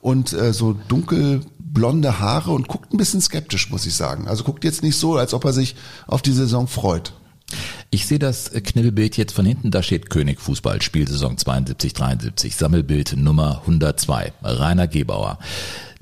und 0.03 0.33
äh, 0.33 0.53
so 0.53 0.73
dunkel 0.73 1.41
blonde 1.73 2.19
Haare 2.19 2.51
und 2.51 2.67
guckt 2.67 2.93
ein 2.93 2.97
bisschen 2.97 3.21
skeptisch, 3.21 3.69
muss 3.69 3.85
ich 3.85 3.95
sagen. 3.95 4.27
Also 4.27 4.43
guckt 4.43 4.63
jetzt 4.63 4.83
nicht 4.83 4.97
so, 4.97 5.17
als 5.17 5.33
ob 5.33 5.45
er 5.45 5.53
sich 5.53 5.75
auf 6.07 6.21
die 6.21 6.31
Saison 6.31 6.67
freut. 6.67 7.13
Ich 7.89 8.07
sehe 8.07 8.19
das 8.19 8.51
Knibbelbild 8.51 9.17
jetzt 9.17 9.33
von 9.33 9.45
hinten, 9.45 9.69
da 9.69 9.83
steht 9.83 10.09
König 10.09 10.41
Fußball, 10.41 10.81
Spielsaison 10.81 11.37
72, 11.37 11.93
73, 11.93 12.55
Sammelbild 12.55 13.15
Nummer 13.17 13.59
102, 13.61 14.33
Rainer 14.41 14.87
Gebauer. 14.87 15.37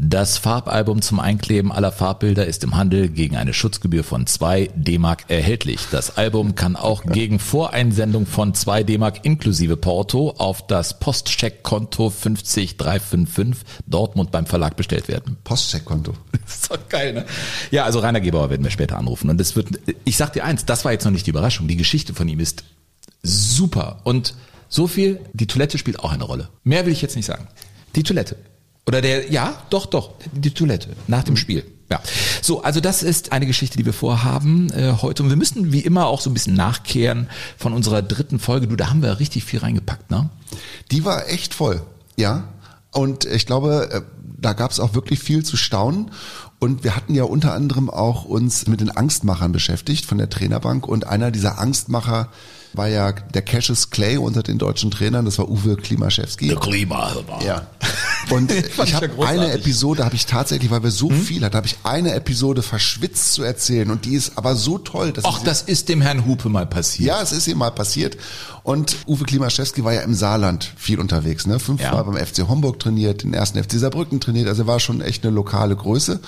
Das 0.04 0.40
Farbalbum 0.40 1.04
zum 1.04 1.20
Einkleben 1.20 1.72
aller 1.72 1.92
Farbbilder 1.92 2.48
ist 2.48 2.64
im 2.64 2.76
Handel 2.76 3.08
gegen 3.08 3.38
eine 3.38 3.54
Schutzgebühr 3.54 4.04
von 4.04 4.26
2 4.26 4.72
D-Mark 4.74 5.26
erhältlich. 5.28 5.82
Das 5.92 6.18
Album 6.18 6.56
kann 6.56 6.76
auch 6.76 7.04
gegen 7.06 7.38
Voreinsendung 7.38 8.26
von 8.26 8.56
2 8.56 8.82
D-Mark 8.82 9.24
inklusive 9.26 9.78
Porto 9.78 10.32
auf 10.40 10.66
das 10.66 10.98
Postcheckkonto 11.00 12.10
50355 12.10 13.64
Dortmund 13.86 14.32
beim 14.32 14.48
Verlag 14.48 14.76
bestellt 14.76 15.08
werden. 15.08 15.38
Postcheckkonto. 15.44 16.14
Das 16.44 16.56
ist 16.56 16.72
doch 16.72 16.90
geil, 16.90 17.14
ne? 17.14 17.26
Ja, 17.70 17.86
also 17.86 18.00
Rainer 18.00 18.20
Gebauer 18.20 18.50
werden 18.50 18.64
wir 18.64 18.72
später 18.72 18.98
anrufen. 18.98 19.30
Und 19.30 19.38
das 19.38 19.56
wird, 19.56 19.80
ich 20.04 20.18
sag 20.18 20.34
dir 20.34 20.44
eins, 20.44 20.66
das 20.66 20.84
war 20.84 20.92
jetzt 20.92 21.06
noch 21.06 21.12
nicht 21.12 21.28
die 21.28 21.30
Überraschung. 21.30 21.68
Die 21.68 21.78
Geschichte 21.78 22.14
von 22.14 22.28
ihm 22.28 22.40
ist 22.40 22.66
super. 23.22 24.02
Und 24.04 24.34
so 24.68 24.88
viel, 24.88 25.22
die 25.32 25.48
Toilette 25.48 25.78
spielt 25.78 26.00
auch 26.00 26.12
eine 26.12 26.24
Rolle. 26.24 26.50
Mehr 26.64 26.86
will 26.88 26.92
ich 26.92 27.04
jetzt 27.04 27.16
nicht 27.16 27.28
sagen. 27.28 27.48
Die 27.96 28.04
Toilette. 28.04 28.36
Oder 28.88 29.02
der, 29.02 29.32
ja, 29.32 29.62
doch, 29.70 29.86
doch, 29.86 30.14
die 30.32 30.52
Toilette 30.52 30.90
nach 31.08 31.24
dem 31.24 31.38
Spiel. 31.38 31.64
Ja. 31.92 32.00
So, 32.42 32.64
also 32.64 32.80
das 32.80 33.04
ist 33.04 33.34
eine 33.34 33.46
Geschichte, 33.46 33.78
die 33.78 33.86
wir 33.86 33.94
vorhaben 33.94 34.72
äh, 34.72 34.94
heute. 35.02 35.24
Und 35.24 35.30
wir 35.30 35.36
müssen 35.36 35.74
wie 35.74 35.82
immer 35.82 36.08
auch 36.08 36.22
so 36.22 36.30
ein 36.30 36.34
bisschen 36.34 36.56
nachkehren 36.56 37.30
von 37.58 37.74
unserer 37.74 38.02
dritten 38.02 38.40
Folge. 38.40 38.68
Du, 38.68 38.78
da 38.78 38.90
haben 38.90 39.02
wir 39.02 39.20
richtig 39.20 39.44
viel 39.44 39.60
reingepackt, 39.60 40.10
ne? 40.10 40.30
Die 40.90 41.04
war 41.04 41.28
echt 41.28 41.54
voll, 41.54 41.82
ja. 42.16 42.46
Und 42.92 43.26
ich 43.26 43.46
glaube, 43.46 43.90
äh, 43.92 44.02
da 44.24 44.54
gab 44.54 44.72
es 44.72 44.80
auch 44.80 44.94
wirklich 44.94 45.20
viel 45.20 45.44
zu 45.44 45.58
staunen. 45.58 46.12
Und 46.60 46.84
wir 46.84 46.96
hatten 46.96 47.14
ja 47.14 47.24
unter 47.24 47.54
anderem 47.54 47.90
auch 47.90 48.24
uns 48.24 48.68
mit 48.68 48.80
den 48.80 48.90
Angstmachern 48.90 49.52
beschäftigt 49.52 50.06
von 50.06 50.18
der 50.18 50.30
Trainerbank. 50.30 50.88
Und 50.88 51.08
einer 51.08 51.30
dieser 51.30 51.60
Angstmacher 51.60 52.30
war 52.74 52.88
ja 52.88 53.12
der 53.12 53.42
Cassius 53.42 53.90
Clay 53.90 54.18
unter 54.18 54.44
den 54.44 54.58
deutschen 54.58 54.92
Trainern, 54.92 55.26
das 55.26 55.38
war 55.38 55.50
Uwe 55.50 55.76
Klimaschewski. 55.76 56.48
Der 56.48 56.58
Klima. 56.58 57.12
Ja. 57.46 57.68
Und 58.30 58.52
ich 58.52 58.66
ich 58.66 58.90
ja 58.90 58.96
habe 58.96 59.10
großartig. 59.10 59.42
eine 59.42 59.52
Episode, 59.54 60.06
habe 60.06 60.16
ich 60.16 60.26
tatsächlich, 60.26 60.72
weil 60.72 60.84
wir 60.84 60.92
so 60.92 61.10
viel 61.10 61.44
hatten, 61.44 61.56
habe 61.58 61.68
ich 61.68 61.78
eine 61.84 62.14
Episode 62.14 62.62
verschwitzt 62.62 63.34
zu 63.34 63.44
erzählen 63.44 63.92
und 63.92 64.06
die 64.06 64.16
ist 64.16 64.34
aber 64.38 64.56
so 64.56 64.78
toll, 64.78 65.12
dass 65.12 65.26
Ach, 65.26 65.42
das 65.44 65.64
ist 65.64 65.90
dem 65.90 66.02
Herrn 66.02 66.26
Hupe 66.26 66.48
mal 66.50 66.66
passiert. 66.66 67.08
ja, 67.08 67.22
es 67.22 67.32
ist 67.32 67.48
ihm 67.48 67.58
mal 67.58 67.72
passiert. 67.72 68.18
Und 68.64 68.96
Uwe 69.08 69.26
Klimaschewski 69.26 69.84
war 69.84 69.94
ja 69.94 70.02
im 70.02 70.14
Saarland 70.14 70.72
viel 70.78 71.00
unterwegs, 71.00 71.48
ne? 71.48 71.60
Fünfmal 71.60 71.94
Ja. 71.94 72.04
beim 72.04 72.16
FC 72.16 72.48
Homburg 72.48 72.80
trainiert, 72.80 73.24
den 73.24 73.34
ersten 73.34 73.62
FC 73.62 73.74
Saarbrücken 73.80 74.20
trainiert, 74.22 74.48
also 74.48 74.64
er 74.64 74.68
war 74.68 74.80
schon 74.80 75.02
echt 75.02 75.26
eine 75.26 75.34
lokale 75.36 75.76
Größe. 75.76 76.20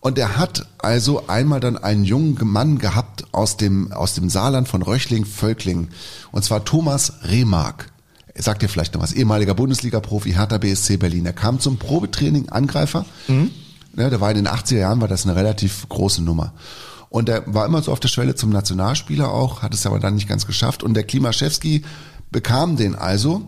Und 0.00 0.18
er 0.18 0.36
hat 0.36 0.66
also 0.78 1.26
einmal 1.26 1.60
dann 1.60 1.76
einen 1.78 2.04
jungen 2.04 2.38
Mann 2.42 2.78
gehabt 2.78 3.24
aus 3.32 3.56
dem, 3.56 3.92
aus 3.92 4.14
dem 4.14 4.30
Saarland 4.30 4.68
von 4.68 4.82
Röchling-Völkling. 4.82 5.88
Und 6.30 6.44
zwar 6.44 6.64
Thomas 6.64 7.14
Remark. 7.22 7.90
Er 8.34 8.42
sagt 8.42 8.62
dir 8.62 8.68
vielleicht 8.68 8.94
noch 8.94 9.02
was, 9.02 9.14
ehemaliger 9.14 9.54
Bundesliga-Profi, 9.54 10.32
Hertha 10.32 10.58
BSC 10.58 10.98
Berlin. 10.98 11.26
Er 11.26 11.32
kam 11.32 11.58
zum 11.58 11.78
Probetraining, 11.78 12.50
Angreifer. 12.50 13.06
Ne, 13.94 14.10
der 14.10 14.20
war 14.20 14.30
in 14.30 14.36
den 14.36 14.48
80er 14.48 14.76
Jahren, 14.76 15.00
war 15.00 15.08
das 15.08 15.24
eine 15.24 15.34
relativ 15.34 15.88
große 15.88 16.22
Nummer. 16.22 16.52
Und 17.08 17.30
er 17.30 17.42
war 17.46 17.64
immer 17.64 17.80
so 17.80 17.92
auf 17.92 18.00
der 18.00 18.08
Schwelle 18.08 18.34
zum 18.34 18.50
Nationalspieler 18.50 19.32
auch, 19.32 19.62
hat 19.62 19.72
es 19.72 19.86
aber 19.86 19.98
dann 20.00 20.16
nicht 20.16 20.28
ganz 20.28 20.46
geschafft. 20.46 20.82
Und 20.82 20.94
der 20.94 21.04
Klimaschewski 21.04 21.82
bekam 22.30 22.76
den 22.76 22.94
also 22.94 23.42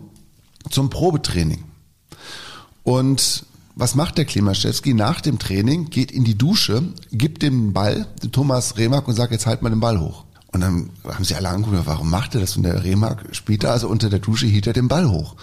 zum 0.71 0.89
Probetraining. 0.89 1.63
Und 2.83 3.45
was 3.75 3.95
macht 3.95 4.17
der 4.17 4.25
Klimaschewski 4.25 4.93
nach 4.93 5.21
dem 5.21 5.39
Training? 5.39 5.89
Geht 5.89 6.11
in 6.11 6.23
die 6.23 6.37
Dusche, 6.37 6.83
gibt 7.11 7.41
dem 7.41 7.73
Ball, 7.73 8.07
dem 8.21 8.31
Thomas 8.31 8.77
Remark 8.77 9.07
und 9.07 9.15
sagt, 9.15 9.31
jetzt 9.31 9.45
halt 9.45 9.61
mal 9.61 9.69
den 9.69 9.79
Ball 9.79 9.99
hoch. 9.99 10.25
Und 10.51 10.61
dann 10.61 10.89
haben 11.05 11.23
sie 11.23 11.35
alle 11.35 11.49
angeguckt, 11.49 11.85
warum 11.85 12.09
macht 12.09 12.33
er 12.33 12.41
das? 12.41 12.57
Und 12.57 12.63
der 12.63 12.83
Remark 12.83 13.23
spielt 13.35 13.63
da, 13.63 13.71
also 13.71 13.87
unter 13.87 14.09
der 14.09 14.19
Dusche 14.19 14.47
hielt 14.47 14.65
er 14.65 14.73
den 14.73 14.87
Ball 14.87 15.09
hoch. 15.09 15.35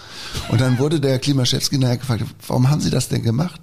Und 0.49 0.59
dann 0.59 0.79
wurde 0.79 0.99
der 0.99 1.17
Klimaschewski 1.19 1.77
nachher 1.77 1.97
gefragt, 1.97 2.25
warum 2.45 2.69
haben 2.69 2.81
sie 2.81 2.89
das 2.89 3.07
denn 3.07 3.23
gemacht? 3.23 3.61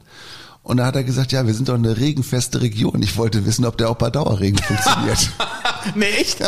Und 0.62 0.78
da 0.78 0.86
hat 0.86 0.96
er 0.96 1.04
gesagt, 1.04 1.32
ja, 1.32 1.46
wir 1.46 1.52
sind 1.52 1.68
doch 1.68 1.74
eine 1.74 1.98
regenfeste 1.98 2.62
Region. 2.62 3.02
Ich 3.02 3.18
wollte 3.18 3.44
wissen, 3.44 3.66
ob 3.66 3.76
der 3.76 3.90
auch 3.90 3.96
bei 3.96 4.10
Dauerregen 4.10 4.58
funktioniert. 4.58 5.30
Nee, 5.94 6.06
echt? 6.06 6.40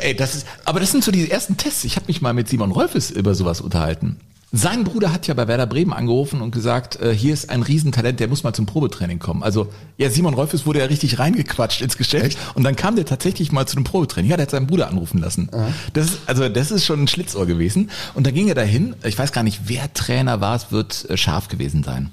Ey, 0.00 0.14
das 0.14 0.36
ist, 0.36 0.46
aber 0.64 0.78
das 0.78 0.92
sind 0.92 1.02
so 1.02 1.10
die 1.10 1.28
ersten 1.28 1.56
Tests. 1.56 1.82
Ich 1.82 1.96
habe 1.96 2.06
mich 2.06 2.22
mal 2.22 2.32
mit 2.32 2.48
Simon 2.48 2.70
Rolfes 2.70 3.10
über 3.10 3.34
sowas 3.34 3.60
unterhalten. 3.60 4.20
Sein 4.52 4.82
Bruder 4.82 5.12
hat 5.12 5.28
ja 5.28 5.34
bei 5.34 5.46
Werder 5.46 5.66
Bremen 5.66 5.92
angerufen 5.92 6.40
und 6.40 6.50
gesagt, 6.50 7.00
äh, 7.00 7.14
hier 7.14 7.32
ist 7.32 7.50
ein 7.50 7.62
Riesentalent, 7.62 8.18
der 8.18 8.26
muss 8.26 8.42
mal 8.42 8.52
zum 8.52 8.66
Probetraining 8.66 9.20
kommen. 9.20 9.44
Also, 9.44 9.72
ja, 9.96 10.10
Simon 10.10 10.34
Rolfes 10.34 10.66
wurde 10.66 10.80
ja 10.80 10.86
richtig 10.86 11.20
reingequatscht 11.20 11.82
ins 11.82 11.96
Geschäft 11.96 12.36
und 12.54 12.64
dann 12.64 12.74
kam 12.74 12.96
der 12.96 13.04
tatsächlich 13.04 13.52
mal 13.52 13.66
zu 13.66 13.76
einem 13.76 13.84
Probetraining. 13.84 14.28
Ja, 14.28 14.36
der 14.36 14.46
hat 14.46 14.50
seinen 14.50 14.66
Bruder 14.66 14.88
anrufen 14.88 15.20
lassen. 15.20 15.50
Das 15.92 16.06
ist, 16.06 16.18
also, 16.26 16.48
das 16.48 16.72
ist 16.72 16.84
schon 16.84 17.04
ein 17.04 17.08
Schlitzohr 17.08 17.46
gewesen. 17.46 17.90
Und 18.14 18.26
dann 18.26 18.34
ging 18.34 18.48
er 18.48 18.56
dahin. 18.56 18.96
Ich 19.04 19.16
weiß 19.16 19.30
gar 19.30 19.44
nicht, 19.44 19.62
wer 19.66 19.92
Trainer 19.94 20.40
war. 20.40 20.56
Es 20.56 20.72
wird 20.72 21.08
äh, 21.08 21.16
scharf 21.16 21.46
gewesen 21.46 21.84
sein. 21.84 22.12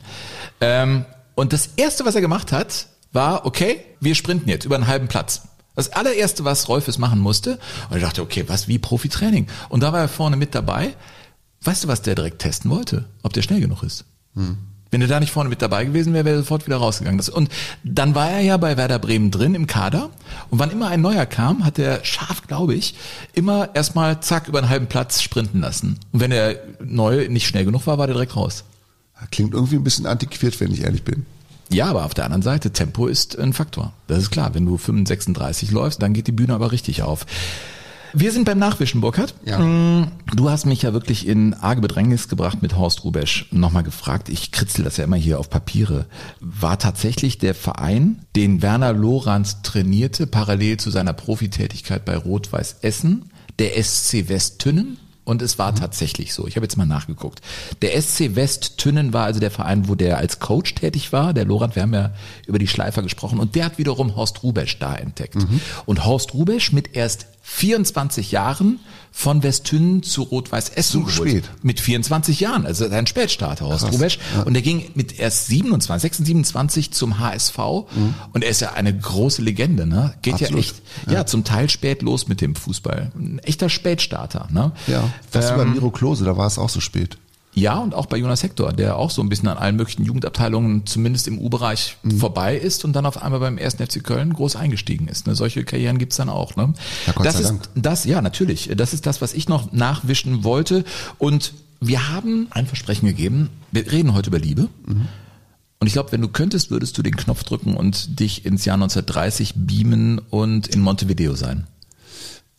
Ähm, 0.62 1.06
und 1.34 1.53
das 1.53 1.72
erste, 1.75 2.06
was 2.06 2.13
er 2.13 2.22
gemacht 2.22 2.51
hat, 2.51 2.86
war, 3.13 3.48
okay, 3.48 3.79
wir 4.00 4.13
sprinten 4.13 4.48
jetzt 4.48 4.65
über 4.65 4.75
einen 4.75 4.88
halben 4.88 5.08
Platz. 5.08 5.41
Das 5.75 5.94
allererste, 5.94 6.44
was 6.46 6.70
Rolfes 6.70 6.98
machen 6.98 7.20
musste, 7.20 7.60
und 7.89 7.98
ich 7.98 8.03
dachte, 8.03 8.22
okay, 8.22 8.44
was 8.48 8.67
wie 8.67 8.77
Profitraining? 8.79 9.48
Und 9.70 9.82
da 9.82 9.94
war 9.94 10.01
er 10.01 10.08
vorne 10.08 10.36
mit 10.36 10.53
dabei. 10.53 10.96
Weißt 11.62 11.84
du, 11.84 11.88
was 11.88 12.02
der 12.02 12.16
direkt 12.16 12.40
testen 12.40 12.72
wollte? 12.72 13.06
Ob 13.24 13.34
der 13.34 13.42
schnell 13.42 13.60
genug 13.60 13.84
ist. 13.84 14.06
Wenn 14.90 15.02
er 15.02 15.08
da 15.08 15.20
nicht 15.20 15.32
vorne 15.32 15.50
mit 15.50 15.62
dabei 15.62 15.84
gewesen 15.84 16.14
wäre, 16.14 16.26
wäre 16.26 16.38
er 16.38 16.42
sofort 16.42 16.66
wieder 16.66 16.78
rausgegangen. 16.78 17.20
Und 17.30 17.50
dann 17.84 18.16
war 18.16 18.30
er 18.30 18.42
ja 18.42 18.58
bei 18.58 18.78
Werder 18.78 19.00
Bremen 19.00 19.32
drin 19.32 19.56
im 19.56 19.68
Kader. 19.68 20.10
Und 20.50 20.60
wann 20.60 20.72
immer 20.72 20.88
ein 20.88 21.02
neuer 21.02 21.26
kam, 21.26 21.66
hat 21.66 21.78
er 21.78 22.06
scharf, 22.06 22.48
glaube 22.48 22.74
ich, 22.74 22.96
immer 23.34 23.76
erstmal 23.76 24.22
zack 24.22 24.48
über 24.48 24.60
einen 24.60 24.70
halben 24.70 24.88
Platz 24.88 25.22
sprinten 25.22 25.60
lassen. 25.60 26.00
Und 26.14 26.22
wenn 26.22 26.32
der 26.32 26.62
neue 26.84 27.30
nicht 27.30 27.48
schnell 27.48 27.66
genug 27.66 27.86
war, 27.86 27.98
war 27.98 28.08
der 28.08 28.16
direkt 28.16 28.36
raus. 28.36 28.64
Klingt 29.32 29.54
irgendwie 29.54 29.76
ein 29.76 29.84
bisschen 29.84 30.06
antiquiert, 30.06 30.60
wenn 30.60 30.72
ich 30.72 30.84
ehrlich 30.84 31.04
bin. 31.04 31.26
Ja, 31.70 31.88
aber 31.88 32.06
auf 32.06 32.14
der 32.14 32.26
anderen 32.26 32.44
Seite, 32.44 32.72
Tempo 32.72 33.08
ist 33.08 33.38
ein 33.38 33.52
Faktor. 33.52 33.92
Das 34.08 34.20
ist 34.20 34.32
klar. 34.32 34.54
Wenn 34.54 34.66
du 34.66 34.78
35 34.78 35.72
läufst, 35.72 36.02
dann 36.02 36.14
geht 36.14 36.28
die 36.28 36.32
Bühne 36.32 36.54
aber 36.54 36.72
richtig 36.72 37.02
auf. 37.02 37.26
Wir 38.14 38.32
sind 38.32 38.46
beim 38.46 38.60
Nachwischen, 38.60 39.02
Burkhard. 39.02 39.36
Ja. 39.46 39.60
Mm, 39.60 40.12
Du 40.34 40.50
hast 40.50 40.66
mich 40.66 40.82
ja 40.82 40.94
wirklich 40.94 41.28
in 41.28 41.54
arge 41.54 41.82
Bedrängnis 41.82 42.28
gebracht 42.28 42.62
mit 42.62 42.76
Horst 42.76 43.04
Rubesch. 43.04 43.48
Nochmal 43.52 43.84
gefragt, 43.84 44.30
ich 44.30 44.52
kritzel 44.52 44.84
das 44.84 44.98
ja 44.98 45.04
immer 45.04 45.16
hier 45.16 45.40
auf 45.40 45.50
Papiere. 45.50 46.06
War 46.40 46.78
tatsächlich 46.80 47.38
der 47.38 47.56
Verein, 47.56 48.26
den 48.36 48.62
Werner 48.62 48.94
Lorenz 48.94 49.62
trainierte, 49.62 50.28
parallel 50.28 50.78
zu 50.78 50.92
seiner 50.92 51.14
Profitätigkeit 51.14 52.06
bei 52.06 52.18
Rot-Weiß 52.18 52.78
Essen, 52.82 53.32
der 53.60 53.82
SC 53.82 54.30
Westtünnen? 54.30 54.98
Und 55.24 55.42
es 55.42 55.60
war 55.60 55.76
tatsächlich 55.76 56.34
so. 56.34 56.48
Ich 56.48 56.56
habe 56.56 56.66
jetzt 56.66 56.78
mal 56.78 56.86
nachgeguckt. 56.86 57.42
Der 57.82 58.02
SC 58.02 58.36
Westtünnen 58.38 59.12
war 59.12 59.26
also 59.26 59.42
der 59.42 59.52
Verein, 59.52 59.90
wo 59.90 59.96
der 59.96 60.18
als 60.20 60.40
Coach 60.40 60.74
tätig 60.76 61.12
war. 61.12 61.34
Der 61.34 61.44
Lorand, 61.44 61.76
wir 61.76 61.84
haben 61.84 61.94
ja 61.94 62.14
über 62.46 62.60
die 62.60 62.68
Schleifer 62.68 63.02
gesprochen. 63.02 63.38
Und 63.38 63.56
der 63.56 63.66
hat 63.66 63.78
wiederum 63.78 64.16
Horst 64.16 64.42
Rubesch 64.44 64.80
da 64.80 64.96
entdeckt. 64.96 65.36
Und 65.86 66.06
Horst 66.06 66.34
Rubesch 66.34 66.72
mit 66.72 66.96
erst 66.96 67.28
24 67.50 68.32
Jahren 68.34 68.80
von 69.12 69.42
Westtünnen 69.42 70.04
zu 70.04 70.22
Rot-Weiß 70.24 70.70
Essen 70.70 70.92
So 70.92 71.04
geholt. 71.06 71.30
spät. 71.30 71.44
Mit 71.63 71.80
24 71.80 72.39
Jahren, 72.42 72.66
also 72.68 72.88
ein 72.89 73.08
Spätstarter, 73.08 73.68
Krass, 73.70 73.92
Rubesch. 73.92 74.20
ja. 74.36 74.44
Und 74.44 74.54
er 74.56 74.62
ging 74.62 74.92
mit 74.96 75.18
erst 75.18 75.48
27, 75.48 76.01
26, 76.01 76.25
27 76.27 76.92
zum 76.92 77.18
HSV. 77.20 77.58
Und 78.34 78.44
er 78.44 78.50
ist 78.50 78.60
ja 78.62 78.74
eine 78.74 78.96
große 78.96 79.42
Legende, 79.42 79.88
ne? 79.88 80.13
Geht 80.22 80.34
Mhm. 80.34 80.39
Absolut, 80.46 80.66
ja 80.66 80.72
echt, 80.72 80.82
ja. 81.10 81.25
zum 81.25 81.46
Teil 81.46 81.70
spät 81.70 82.01
los 82.01 82.27
mit 82.27 82.42
dem 82.42 82.54
Fußball. 82.54 83.12
Ein 83.16 83.39
echter 83.39 83.70
Spätstarter, 83.70 84.48
ne? 84.51 84.74
Ja, 84.86 85.10
fast 85.32 85.54
Ähm, 85.58 85.72
Miro 85.74 85.89
Klose, 85.89 86.25
da 86.25 86.36
war 86.38 86.48
es 86.48 86.60
auch 86.60 86.70
so 86.70 86.82
spät. 86.82 87.18
Ja, 87.60 87.78
und 87.80 87.96
auch 87.96 88.06
bei 88.06 88.18
Jonas 88.18 88.44
Hector, 88.44 88.72
der 88.72 88.98
auch 88.98 89.10
so 89.10 89.22
ein 89.24 89.30
bisschen 89.30 89.48
an 89.48 89.58
allen 89.58 89.76
möglichen 89.76 90.04
Jugendabteilungen, 90.04 90.86
zumindest 90.86 91.28
im 91.28 91.40
U-Bereich, 91.40 91.98
Mhm. 92.04 92.20
vorbei 92.20 92.56
ist 92.56 92.86
und 92.86 92.94
dann 92.94 93.06
auf 93.08 93.22
einmal 93.22 93.40
beim 93.40 93.58
1. 93.58 93.76
FC 93.82 94.04
Köln 94.04 94.34
groß 94.34 94.56
eingestiegen 94.56 95.08
ist. 95.08 95.26
Ne? 95.26 95.34
Solche 95.36 95.64
Karrieren 95.64 95.98
gibt's 95.98 96.18
dann 96.18 96.30
auch. 96.30 96.56
Ne? 96.56 96.74
Ja, 97.08 97.14
Gott 97.14 97.26
das 97.26 97.40
ist 97.40 97.48
Dank. 97.50 97.70
das, 97.76 98.06
ja, 98.06 98.22
natürlich. 98.22 98.70
Das 98.78 98.94
ist 98.94 99.06
das, 99.08 99.22
was 99.22 99.34
ich 99.34 99.50
noch 99.50 99.72
nachwischen 99.72 100.44
wollte. 100.44 100.84
Und 101.18 101.54
wir 101.80 102.10
haben 102.10 102.48
ein 102.52 102.68
Versprechen 102.68 103.08
gegeben. 103.08 103.50
Wir 103.72 103.92
reden 103.92 104.14
heute 104.14 104.30
über 104.30 104.40
Liebe. 104.40 104.70
Mhm. 104.86 105.08
Und 105.80 105.88
ich 105.88 105.94
glaube, 105.94 106.12
wenn 106.12 106.22
du 106.22 106.28
könntest, 106.28 106.72
würdest 106.72 106.98
du 106.98 107.04
den 107.04 107.16
Knopf 107.16 107.44
drücken 107.44 107.76
und 107.76 108.20
dich 108.20 108.46
ins 108.46 108.66
Jahr 108.66 108.78
1930 108.78 109.54
beamen 109.56 110.20
und 110.30 110.68
in 110.68 110.82
Montevideo 110.82 111.36
sein. 111.36 111.68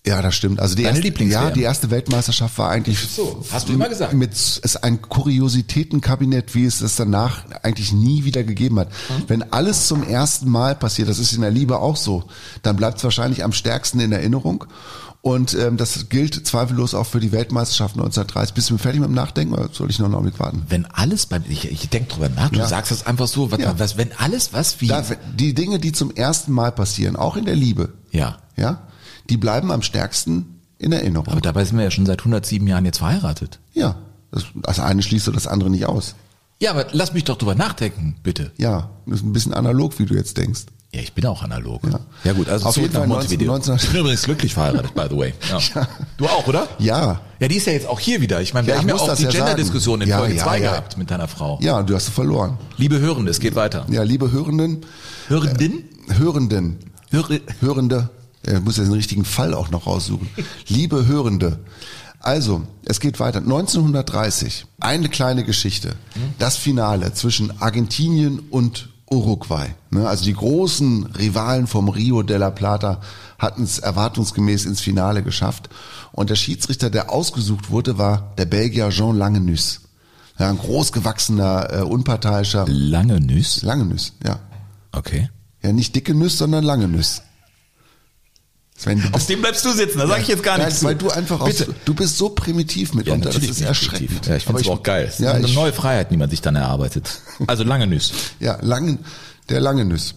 Ja, 0.08 0.22
das 0.22 0.34
stimmt. 0.34 0.58
Also 0.58 0.74
die 0.74 0.84
Deine 0.84 0.98
erste, 1.04 1.24
ja, 1.24 1.50
die 1.50 1.62
erste 1.62 1.90
Weltmeisterschaft 1.90 2.56
war 2.56 2.70
eigentlich 2.70 2.98
so, 2.98 3.44
hast 3.52 3.68
du 3.68 3.74
immer 3.74 3.88
gesagt. 3.90 4.14
Mit 4.14 4.32
ist 4.32 4.82
ein 4.82 5.02
Kuriositätenkabinett, 5.02 6.54
wie 6.54 6.64
es 6.64 6.80
es 6.80 6.96
danach 6.96 7.44
eigentlich 7.62 7.92
nie 7.92 8.24
wieder 8.24 8.42
gegeben 8.42 8.78
hat. 8.78 8.88
Mhm. 8.88 9.24
Wenn 9.26 9.52
alles 9.52 9.86
zum 9.86 10.02
ersten 10.02 10.48
Mal 10.50 10.74
passiert, 10.74 11.08
das 11.08 11.18
ist 11.18 11.32
in 11.34 11.42
der 11.42 11.50
Liebe 11.50 11.78
auch 11.80 11.96
so, 11.96 12.24
dann 12.62 12.76
bleibt 12.76 12.98
es 12.98 13.04
wahrscheinlich 13.04 13.44
am 13.44 13.52
stärksten 13.52 14.00
in 14.00 14.12
Erinnerung. 14.12 14.64
Und 15.20 15.52
ähm, 15.54 15.76
das 15.76 16.08
gilt 16.08 16.46
zweifellos 16.46 16.94
auch 16.94 17.04
für 17.04 17.20
die 17.20 17.32
Weltmeisterschaft 17.32 17.96
1930. 17.96 18.54
Bist 18.54 18.70
du 18.70 18.74
mir 18.74 18.78
fertig 18.78 19.00
mit 19.00 19.08
dem 19.10 19.14
Nachdenken 19.14 19.52
oder 19.52 19.68
soll 19.72 19.90
ich 19.90 19.98
noch 19.98 20.06
einen 20.06 20.14
Augenblick 20.14 20.38
warten? 20.40 20.62
Wenn 20.68 20.86
alles 20.86 21.26
beim, 21.26 21.42
ich, 21.48 21.70
ich 21.70 21.88
denke 21.90 22.14
drüber 22.14 22.28
nach, 22.28 22.50
du 22.50 22.60
Ja. 22.60 22.68
sagst 22.68 22.92
das 22.92 23.04
einfach 23.04 23.26
so, 23.26 23.50
was, 23.50 23.58
Ja. 23.60 23.78
was, 23.78 23.98
wenn 23.98 24.10
alles 24.16 24.52
was 24.52 24.80
wie, 24.80 24.86
Da, 24.86 25.02
die 25.36 25.54
Dinge, 25.54 25.80
die 25.80 25.92
zum 25.92 26.12
ersten 26.12 26.52
Mal 26.52 26.70
passieren, 26.72 27.16
auch 27.16 27.36
in 27.36 27.44
der 27.46 27.56
Liebe, 27.56 27.92
ja, 28.12 28.38
ja, 28.56 28.86
die 29.30 29.36
bleiben 29.36 29.70
am 29.70 29.82
stärksten 29.82 30.60
in 30.78 30.92
Erinnerung. 30.92 31.28
Aber 31.28 31.40
dabei 31.40 31.64
sind 31.64 31.76
wir 31.76 31.84
ja 31.84 31.90
schon 31.90 32.06
seit 32.06 32.20
107 32.20 32.66
Jahren 32.66 32.84
jetzt 32.84 32.98
verheiratet. 32.98 33.58
ja, 33.74 33.96
das, 34.30 34.44
das 34.54 34.78
eine 34.78 35.02
schließt 35.02 35.24
so 35.24 35.32
das 35.32 35.46
andere 35.46 35.70
nicht 35.70 35.86
aus. 35.86 36.14
Ja, 36.60 36.70
aber 36.72 36.86
lass 36.92 37.14
mich 37.14 37.24
doch 37.24 37.38
drüber 37.38 37.54
nachdenken, 37.54 38.16
bitte. 38.22 38.50
Ja, 38.58 38.90
das 39.06 39.20
ist 39.20 39.24
ein 39.24 39.32
bisschen 39.32 39.54
analog, 39.54 39.98
wie 39.98 40.06
du 40.06 40.14
jetzt 40.14 40.36
denkst. 40.36 40.66
Ja, 40.92 41.00
ich 41.00 41.12
bin 41.12 41.24
auch 41.26 41.42
analog. 41.42 41.82
Ja. 41.90 42.00
Ja, 42.24 42.32
gut, 42.32 42.48
also 42.48 42.66
Auf 42.66 42.76
jeden 42.78 42.92
Fall 42.92 43.06
Montevideo. 43.06 43.52
19- 43.52 43.68
19 43.68 43.76
ich 43.76 43.88
bin 43.90 44.00
übrigens 44.00 44.22
glücklich 44.22 44.54
verheiratet, 44.54 44.94
by 44.94 45.04
the 45.10 45.16
way. 45.16 45.34
Ja. 45.74 45.86
Du 46.16 46.26
auch, 46.26 46.46
oder? 46.46 46.66
Ja, 46.78 47.20
Ja, 47.40 47.48
die 47.48 47.56
ist 47.56 47.66
ja 47.66 47.74
jetzt 47.74 47.86
auch 47.86 48.00
hier 48.00 48.20
wieder. 48.22 48.40
Ich 48.40 48.54
meine, 48.54 48.66
wir 48.66 48.74
Ja, 48.74 48.80
haben 48.80 48.88
ja 48.88 48.94
auch 48.94 49.14
die 49.14 49.22
ja 49.24 49.30
Gender-Diskussion 49.30 50.00
in. 50.00 50.08
Ja, 50.08 50.18
Folge 50.18 50.34
ja, 50.36 50.44
2 50.44 50.58
ja. 50.60 50.70
gehabt 50.70 50.96
mit 50.96 51.10
deiner 51.10 51.28
Frau. 51.28 51.58
ja, 51.62 51.82
du 51.82 51.94
hast 51.94 52.06
sie 52.06 52.12
verloren. 52.12 52.56
Liebe 52.78 52.98
Hörende, 52.98 53.30
es 53.30 53.38
geht 53.40 53.54
weiter. 53.54 53.86
Ja, 53.90 54.02
liebe 54.02 54.32
Hörenden, 54.32 54.84
Hörendin? 55.28 55.84
Hörenden, 56.08 56.78
Höre 57.10 57.40
Hörende, 57.60 58.08
er 58.52 58.60
muss 58.60 58.76
ja 58.76 58.84
den 58.84 58.92
richtigen 58.92 59.24
Fall 59.24 59.54
auch 59.54 59.70
noch 59.70 59.86
raussuchen. 59.86 60.28
Liebe 60.68 61.06
Hörende, 61.06 61.58
also, 62.20 62.62
es 62.84 63.00
geht 63.00 63.20
weiter. 63.20 63.38
1930, 63.38 64.66
eine 64.80 65.08
kleine 65.08 65.44
Geschichte. 65.44 65.94
Das 66.38 66.56
Finale 66.56 67.12
zwischen 67.14 67.60
Argentinien 67.60 68.40
und 68.50 68.88
Uruguay. 69.10 69.68
Ne, 69.90 70.06
Also 70.06 70.24
die 70.24 70.34
großen 70.34 71.06
Rivalen 71.06 71.66
vom 71.66 71.88
Rio 71.88 72.22
de 72.22 72.36
la 72.36 72.50
Plata 72.50 73.00
hatten 73.38 73.62
es 73.62 73.78
erwartungsgemäß 73.78 74.66
ins 74.66 74.80
Finale 74.80 75.22
geschafft. 75.22 75.70
Und 76.12 76.30
der 76.30 76.34
Schiedsrichter, 76.34 76.90
der 76.90 77.10
ausgesucht 77.10 77.70
wurde, 77.70 77.98
war 77.98 78.34
der 78.36 78.46
Belgier 78.46 78.90
Jean 78.90 79.16
Langenus. 79.16 79.82
Ja, 80.38 80.50
ein 80.50 80.58
großgewachsener, 80.58 81.72
äh, 81.72 81.82
unparteiischer 81.82 82.64
Lange 82.68 83.20
Nüss. 83.20 83.62
Langenus, 83.62 84.14
ja. 84.24 84.40
Okay. 84.92 85.30
Ja, 85.62 85.72
nicht 85.72 85.94
dicke 85.96 86.14
Nüsse, 86.14 86.38
sondern 86.38 86.64
lange 86.64 86.88
Nüsse. 86.88 87.22
Sven, 88.78 89.02
bist, 89.12 89.28
dem 89.28 89.40
bleibst 89.40 89.64
du 89.64 89.72
sitzen, 89.72 89.98
da 89.98 90.06
sage 90.06 90.22
ich 90.22 90.28
jetzt 90.28 90.42
gar 90.44 90.56
nichts 90.56 90.84
weil 90.84 90.94
du 90.94 91.10
einfach 91.10 91.40
aus, 91.40 91.48
Bitte. 91.56 91.74
du 91.84 91.94
bist 91.94 92.16
so 92.16 92.28
primitiv 92.28 92.90
Ja, 92.90 92.96
mitunter, 92.96 93.26
natürlich 93.26 93.48
das 93.48 93.58
ist 93.58 93.64
erschreckend. 93.66 94.24
Ja, 94.26 94.36
ich 94.36 94.44
finde 94.44 94.60
es 94.60 94.68
auch 94.68 94.84
geil. 94.84 95.12
Ja, 95.18 95.32
eine 95.32 95.48
neue 95.48 95.72
Freiheit, 95.72 96.12
die 96.12 96.16
man 96.16 96.30
sich 96.30 96.40
dann 96.42 96.54
erarbeitet. 96.54 97.20
Also 97.48 97.64
lange 97.64 97.88
Nüss. 97.88 98.12
ja, 98.38 98.56
langen, 98.62 99.00
der 99.48 99.60
lange 99.60 99.84
Nüss. 99.84 100.14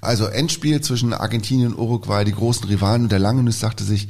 Also 0.00 0.26
Endspiel 0.26 0.80
zwischen 0.80 1.12
Argentinien 1.12 1.74
und 1.74 1.78
Uruguay, 1.80 2.24
die 2.24 2.32
großen 2.32 2.64
Rivalen 2.68 3.02
und 3.04 3.12
der 3.12 3.18
lange 3.18 3.42
Nüss 3.42 3.58
sagte 3.58 3.82
sich, 3.82 4.06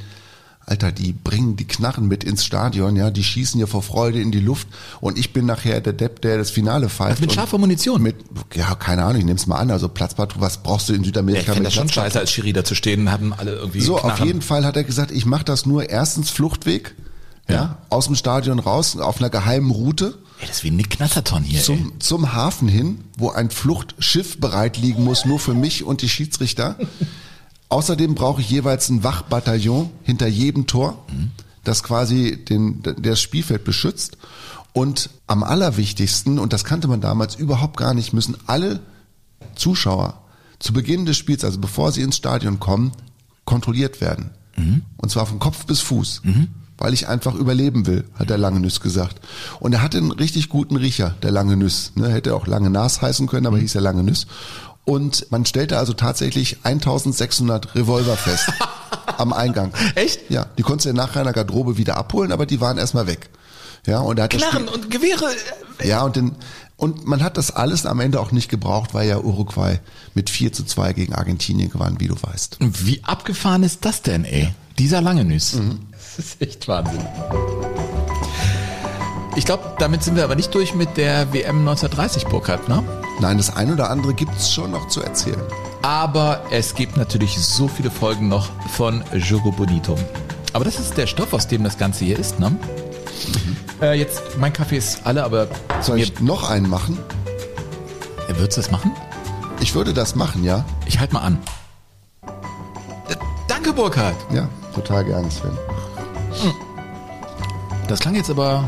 Alter, 0.69 0.91
die 0.91 1.13
bringen 1.13 1.55
die 1.55 1.65
Knarren 1.65 2.07
mit 2.07 2.23
ins 2.23 2.45
Stadion, 2.45 2.95
ja, 2.95 3.09
die 3.09 3.23
schießen 3.23 3.59
ja 3.59 3.65
vor 3.65 3.81
Freude 3.81 4.21
in 4.21 4.31
die 4.31 4.39
Luft 4.39 4.67
und 5.01 5.17
ich 5.17 5.33
bin 5.33 5.45
nachher 5.45 5.81
der 5.81 5.93
Depp, 5.93 6.21
der 6.21 6.37
das 6.37 6.51
Finale 6.51 6.89
pfeift. 6.89 7.21
Mit 7.21 7.31
und 7.31 7.35
scharfer 7.35 7.57
Munition. 7.57 8.01
Mit, 8.01 8.17
ja, 8.53 8.75
keine 8.75 9.03
Ahnung, 9.03 9.19
ich 9.19 9.25
nehm's 9.25 9.47
mal 9.47 9.57
an, 9.57 9.71
also 9.71 9.89
Platzpatrouille, 9.89 10.45
was 10.45 10.61
brauchst 10.61 10.87
du 10.89 10.93
in 10.93 10.99
Ja, 10.99 11.01
ich 11.01 11.07
Südamerika 11.07 11.41
finde 11.53 11.59
mit 11.61 11.67
das 11.67 11.73
schon 11.73 11.89
scheiße, 11.89 12.19
als 12.19 12.31
Schiri 12.31 12.53
da 12.53 12.63
zu 12.63 12.75
stehen, 12.75 13.11
haben 13.11 13.33
alle 13.33 13.55
irgendwie 13.55 13.81
So, 13.81 13.95
Knarren. 13.95 14.11
auf 14.11 14.25
jeden 14.25 14.41
Fall 14.41 14.65
hat 14.65 14.75
er 14.77 14.83
gesagt, 14.83 15.11
ich 15.11 15.25
mache 15.25 15.43
das 15.43 15.65
nur 15.65 15.89
erstens 15.89 16.29
Fluchtweg, 16.29 16.95
ja. 17.47 17.55
Ja. 17.55 17.77
aus 17.89 18.05
dem 18.05 18.15
Stadion 18.15 18.59
raus, 18.59 18.95
auf 18.97 19.17
einer 19.19 19.29
geheimen 19.31 19.71
Route 19.71 20.19
Ey, 20.41 20.47
das 20.47 20.57
ist 20.57 20.63
wie 20.63 20.71
Nick 20.71 20.91
Knatterton 20.91 21.43
hier, 21.43 21.57
ey. 21.59 21.65
zum, 21.65 21.99
zum 21.99 22.31
Hafen 22.33 22.67
hin, 22.69 23.03
wo 23.17 23.29
ein 23.31 23.49
Fluchtschiff 23.49 24.39
bereit 24.39 24.77
liegen 24.77 25.03
muss, 25.03 25.25
nur 25.25 25.37
für 25.39 25.53
mich 25.53 25.83
und 25.83 26.01
die 26.01 26.07
Schiedsrichter. 26.09 26.77
Außerdem 27.69 28.15
brauche 28.15 28.41
ich 28.41 28.49
jeweils 28.49 28.89
ein 28.89 29.03
Wachbataillon 29.03 29.89
hinter 30.03 30.27
jedem 30.27 30.65
Tor, 30.65 31.05
das 31.63 31.83
quasi 31.83 32.37
den, 32.43 32.81
das 32.81 33.21
Spielfeld 33.21 33.63
beschützt. 33.63 34.17
Und 34.73 35.09
am 35.27 35.43
allerwichtigsten, 35.43 36.39
und 36.39 36.53
das 36.53 36.63
kannte 36.63 36.87
man 36.87 37.01
damals 37.01 37.35
überhaupt 37.35 37.77
gar 37.77 37.93
nicht, 37.93 38.13
müssen 38.13 38.37
alle 38.47 38.79
Zuschauer 39.55 40.21
zu 40.59 40.73
Beginn 40.73 41.05
des 41.05 41.17
Spiels, 41.17 41.43
also 41.43 41.59
bevor 41.59 41.91
sie 41.91 42.01
ins 42.01 42.17
Stadion 42.17 42.59
kommen, 42.59 42.91
kontrolliert 43.45 44.01
werden. 44.01 44.31
Und 44.97 45.09
zwar 45.09 45.25
von 45.25 45.39
Kopf 45.39 45.65
bis 45.65 45.79
Fuß. 45.79 46.21
Weil 46.77 46.93
ich 46.93 47.07
einfach 47.07 47.35
überleben 47.35 47.87
will, 47.87 48.05
hat 48.13 48.29
der 48.29 48.37
Lange 48.37 48.61
Nüss 48.61 48.79
gesagt. 48.79 49.19
Und 49.59 49.73
er 49.73 49.81
hatte 49.81 49.97
einen 49.97 50.11
richtig 50.11 50.47
guten 50.49 50.75
Riecher, 50.77 51.15
der 51.21 51.31
Lange 51.31 51.57
Nüss. 51.57 51.91
Ne, 51.95 52.09
hätte 52.09 52.33
auch 52.35 52.47
Lange 52.47 52.69
Nas 52.69 53.01
heißen 53.01 53.27
können, 53.27 53.47
aber 53.47 53.57
hieß 53.57 53.73
ja 53.73 53.81
Lange 53.81 54.03
Nüss. 54.03 54.27
Und 54.85 55.29
man 55.31 55.45
stellte 55.45 55.77
also 55.77 55.93
tatsächlich 55.93 56.57
1600 56.63 57.75
Revolver 57.75 58.15
fest 58.17 58.51
am 59.17 59.33
Eingang. 59.33 59.71
Echt? 59.95 60.29
Ja, 60.29 60.47
die 60.57 60.63
konntest 60.63 60.85
du 60.85 60.89
ja 60.89 60.95
nachher 60.95 61.19
in 61.21 61.25
der 61.25 61.33
Garderobe 61.33 61.77
wieder 61.77 61.97
abholen, 61.97 62.31
aber 62.31 62.45
die 62.45 62.59
waren 62.59 62.77
erstmal 62.77 63.05
weg. 63.07 63.29
Ja, 63.85 63.99
und 63.99 64.17
er 64.17 64.23
hat 64.25 64.33
das 64.33 64.41
Knarren 64.41 64.67
Spiel- 64.67 64.81
und 64.81 64.89
Gewehre. 64.91 65.25
ja, 65.83 66.01
und, 66.03 66.15
den, 66.15 66.35
und 66.75 67.05
man 67.07 67.23
hat 67.23 67.37
das 67.37 67.51
alles 67.51 67.85
am 67.85 67.99
Ende 67.99 68.19
auch 68.19 68.31
nicht 68.31 68.49
gebraucht, 68.49 68.93
weil 68.93 69.07
ja 69.07 69.19
Uruguay 69.19 69.79
mit 70.15 70.29
4 70.29 70.53
zu 70.53 70.63
2 70.65 70.93
gegen 70.93 71.13
Argentinien 71.13 71.69
gewann, 71.69 71.99
wie 71.99 72.07
du 72.07 72.15
weißt. 72.19 72.57
Wie 72.59 73.03
abgefahren 73.03 73.63
ist 73.63 73.85
das 73.85 74.01
denn, 74.01 74.25
ey? 74.25 74.49
Dieser 74.77 75.01
lange 75.01 75.23
Nüss. 75.23 75.57
Das 76.17 76.25
ist 76.25 76.41
echt 76.41 76.67
Wahnsinn. 76.67 77.05
Ich 79.39 79.45
glaube, 79.45 79.63
damit 79.79 80.03
sind 80.03 80.17
wir 80.17 80.25
aber 80.25 80.35
nicht 80.35 80.53
durch 80.53 80.75
mit 80.75 80.97
der 80.97 81.31
WM 81.31 81.59
1930, 81.59 82.25
Burkhardt, 82.25 82.67
ne? 82.67 82.83
Nein, 83.21 83.37
das 83.37 83.55
ein 83.55 83.71
oder 83.71 83.89
andere 83.89 84.13
gibt's 84.13 84.51
schon 84.53 84.69
noch 84.71 84.89
zu 84.89 85.01
erzählen. 85.01 85.41
Aber 85.81 86.41
es 86.51 86.75
gibt 86.75 86.97
natürlich 86.97 87.39
so 87.39 87.69
viele 87.69 87.89
Folgen 87.89 88.27
noch 88.27 88.49
von 88.75 89.01
Jogo 89.13 89.51
Bonito. 89.53 89.95
Aber 90.51 90.65
das 90.65 90.77
ist 90.77 90.97
der 90.97 91.07
Stoff, 91.07 91.31
aus 91.31 91.47
dem 91.47 91.63
das 91.63 91.77
Ganze 91.77 92.03
hier 92.03 92.19
ist, 92.19 92.37
ne? 92.37 92.53
Äh, 93.81 93.97
jetzt, 93.97 94.21
mein 94.37 94.51
Kaffee 94.51 94.75
ist 94.75 95.05
alle, 95.05 95.23
aber 95.23 95.47
Soll 95.79 95.99
ich 95.99 96.19
noch 96.19 96.49
einen 96.49 96.69
machen? 96.69 96.99
äh, 98.27 98.35
würdest 98.35 98.57
du 98.57 98.61
das 98.63 98.71
machen? 98.71 98.91
Ich 99.61 99.73
würde 99.73 99.93
das 99.93 100.15
machen, 100.15 100.43
ja? 100.43 100.65
Ich 100.85 100.99
halt 100.99 101.13
mal 101.13 101.21
an. 101.21 101.37
Äh, 103.07 103.15
danke, 103.47 103.71
Burkhard. 103.71 104.17
Ja, 104.33 104.49
total 104.75 105.05
gerne, 105.05 105.31
Sven. 105.31 105.57
Das 107.87 108.01
klang 108.01 108.15
jetzt 108.15 108.29
aber. 108.29 108.67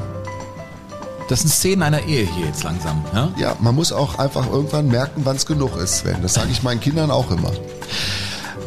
Das 1.29 1.41
sind 1.41 1.49
Szenen 1.49 1.83
einer 1.83 2.03
Ehe 2.03 2.25
hier 2.25 2.45
jetzt 2.45 2.63
langsam. 2.63 3.03
Ja? 3.13 3.31
Ja, 3.37 3.57
man 3.61 3.75
muss 3.75 3.91
auch 3.91 4.19
einfach 4.19 4.49
irgendwann 4.51 4.87
merken, 4.87 5.25
wann's 5.25 5.45
genug 5.45 5.77
ist, 5.77 5.99
Sven. 5.99 6.21
Das 6.21 6.33
sage 6.33 6.49
ich 6.51 6.63
meinen 6.63 6.79
Kindern 6.79 7.11
auch 7.11 7.31
immer. 7.31 7.51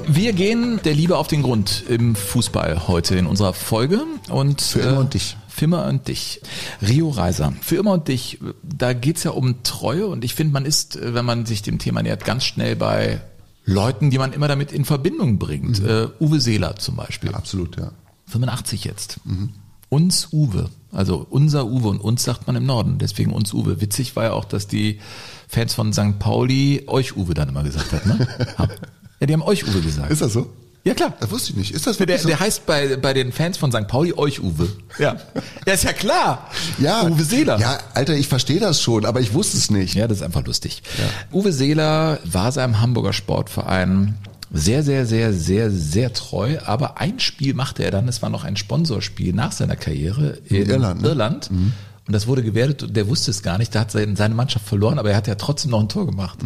Wir 0.06 0.32
gehen 0.32 0.80
der 0.84 0.94
Liebe 0.94 1.16
auf 1.16 1.28
den 1.28 1.42
Grund 1.42 1.84
im 1.88 2.14
Fußball 2.14 2.88
heute 2.88 3.16
in 3.16 3.26
unserer 3.26 3.54
Folge. 3.54 4.04
Und, 4.28 4.60
Für 4.60 4.80
immer 4.80 4.98
und 4.98 5.14
dich. 5.14 5.36
Für 5.48 5.64
immer 5.66 5.86
und 5.86 6.08
dich. 6.08 6.40
Rio 6.82 7.08
Reiser. 7.10 7.52
Für 7.62 7.76
immer 7.76 7.92
und 7.92 8.08
dich. 8.08 8.38
Da 8.62 8.92
geht's 8.92 9.24
ja 9.24 9.30
um 9.30 9.62
Treue. 9.62 10.06
Und 10.06 10.24
ich 10.24 10.34
finde, 10.34 10.52
man 10.52 10.66
ist, 10.66 10.96
äh, 10.96 11.14
wenn 11.14 11.24
man 11.24 11.46
sich 11.46 11.62
dem 11.62 11.78
Thema 11.78 12.02
nähert, 12.02 12.24
ganz 12.24 12.44
schnell 12.44 12.76
bei 12.76 13.20
Leuten, 13.64 14.10
die 14.10 14.18
man 14.18 14.32
immer 14.32 14.48
damit 14.48 14.72
in 14.72 14.84
Verbindung 14.84 15.38
bringt. 15.38 15.80
Äh, 15.82 16.08
Uwe 16.20 16.40
Seeler 16.40 16.76
zum 16.76 16.96
Beispiel. 16.96 17.34
Absolut, 17.34 17.76
ja. 17.76 17.92
85 18.26 18.84
jetzt. 18.84 19.20
Uns 19.88 20.28
Uwe. 20.32 20.70
Also 20.92 21.26
unser 21.28 21.66
Uwe 21.66 21.88
und 21.88 22.00
uns 22.00 22.22
sagt 22.24 22.46
man 22.46 22.56
im 22.56 22.66
Norden. 22.66 22.98
Deswegen 22.98 23.32
uns 23.32 23.52
Uwe. 23.52 23.80
Witzig 23.80 24.14
war 24.16 24.24
ja 24.24 24.32
auch, 24.32 24.44
dass 24.44 24.66
die 24.66 25.00
Fans 25.48 25.74
von 25.74 25.92
St. 25.92 26.18
Pauli 26.18 26.84
euch 26.86 27.16
Uwe 27.16 27.34
dann 27.34 27.48
immer 27.48 27.62
gesagt 27.62 27.92
hat, 27.92 28.06
ne? 28.06 28.26
ja, 29.20 29.26
die 29.26 29.32
haben 29.32 29.42
euch 29.42 29.66
Uwe 29.66 29.80
gesagt. 29.80 30.10
Ist 30.10 30.22
das 30.22 30.32
so? 30.32 30.50
Ja, 30.84 30.92
klar. 30.92 31.14
Das 31.18 31.30
wusste 31.30 31.52
ich 31.52 31.56
nicht. 31.56 31.70
Ist 31.70 31.86
das 31.86 31.96
Der, 31.96 32.06
wirklich 32.08 32.22
so? 32.22 32.28
der 32.28 32.40
heißt 32.40 32.66
bei, 32.66 32.96
bei 32.96 33.14
den 33.14 33.32
Fans 33.32 33.56
von 33.56 33.72
St. 33.72 33.88
Pauli 33.88 34.12
euch 34.12 34.42
Uwe. 34.42 34.68
Ja. 34.98 35.16
Ja, 35.66 35.72
ist 35.72 35.84
ja 35.84 35.92
klar. 35.94 36.50
ja, 36.78 37.04
Uwe 37.08 37.24
Seeler. 37.24 37.58
Ja, 37.58 37.78
Alter, 37.94 38.14
ich 38.14 38.28
verstehe 38.28 38.60
das 38.60 38.82
schon, 38.82 39.06
aber 39.06 39.20
ich 39.20 39.32
wusste 39.32 39.56
es 39.56 39.70
nicht. 39.70 39.94
Ja, 39.94 40.06
das 40.08 40.18
ist 40.18 40.22
einfach 40.22 40.44
lustig. 40.44 40.82
Uwe 41.32 41.52
Seeler 41.52 42.18
war 42.24 42.52
seinem 42.52 42.80
Hamburger 42.82 43.14
Sportverein 43.14 44.14
sehr, 44.54 44.82
sehr, 44.82 45.04
sehr, 45.04 45.32
sehr, 45.32 45.70
sehr 45.70 46.12
treu. 46.12 46.58
Aber 46.64 47.00
ein 47.00 47.18
Spiel 47.20 47.54
machte 47.54 47.84
er 47.84 47.90
dann, 47.90 48.08
es 48.08 48.22
war 48.22 48.30
noch 48.30 48.44
ein 48.44 48.56
Sponsorspiel 48.56 49.32
nach 49.32 49.52
seiner 49.52 49.76
Karriere 49.76 50.38
in, 50.46 50.68
Irland, 50.70 51.02
ne? 51.02 51.08
Irland. 51.08 51.50
Und 51.50 52.12
das 52.12 52.26
wurde 52.26 52.42
gewertet 52.42 52.84
und 52.84 52.96
der 52.96 53.08
wusste 53.08 53.30
es 53.30 53.42
gar 53.42 53.58
nicht. 53.58 53.74
Da 53.74 53.80
hat 53.80 53.90
seine 53.90 54.34
Mannschaft 54.34 54.66
verloren, 54.66 54.98
aber 54.98 55.10
er 55.10 55.16
hat 55.16 55.26
ja 55.26 55.34
trotzdem 55.34 55.70
noch 55.72 55.80
ein 55.80 55.88
Tor 55.88 56.06
gemacht. 56.06 56.38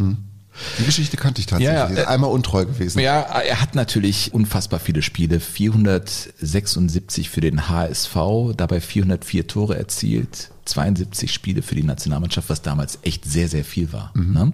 Die 0.79 0.85
Geschichte 0.85 1.17
kannte 1.17 1.41
ich 1.41 1.47
tatsächlich. 1.47 1.77
Ja, 1.77 1.89
ja, 1.89 1.95
Ist 1.95 1.99
äh, 1.99 2.07
Einmal 2.07 2.31
untreu 2.31 2.65
gewesen. 2.65 3.01
Ja, 3.01 3.21
er 3.21 3.61
hat 3.61 3.75
natürlich 3.75 4.35
unfassbar 4.35 4.81
viele 4.81 5.03
Spiele. 5.03 5.41
476 5.41 7.31
für 7.31 7.41
den 7.41 7.69
HSV, 7.69 8.17
dabei 8.57 8.81
404 8.81 9.47
Tore 9.47 9.77
erzielt. 9.77 10.51
72 10.69 11.33
Spiele 11.33 11.63
für 11.63 11.75
die 11.75 11.83
Nationalmannschaft, 11.83 12.49
was 12.51 12.63
damals 12.63 12.99
echt 13.03 13.25
sehr, 13.25 13.49
sehr 13.49 13.65
viel 13.65 13.93
war. 13.93 14.13
Ne? 14.15 14.53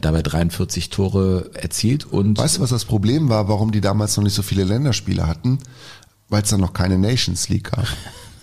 Dabei 0.00 0.22
43 0.22 0.90
Tore 0.90 1.50
erzielt 1.54 2.04
und 2.04 2.38
Weißt 2.38 2.58
du, 2.58 2.60
was 2.60 2.70
das 2.70 2.84
Problem 2.84 3.28
war, 3.28 3.48
warum 3.48 3.72
die 3.72 3.80
damals 3.80 4.16
noch 4.16 4.24
nicht 4.24 4.34
so 4.34 4.42
viele 4.42 4.64
Länderspiele 4.64 5.26
hatten? 5.26 5.58
Weil 6.28 6.42
es 6.42 6.50
dann 6.50 6.60
noch 6.60 6.72
keine 6.72 6.98
Nations 6.98 7.48
League 7.48 7.70
gab. 7.70 7.86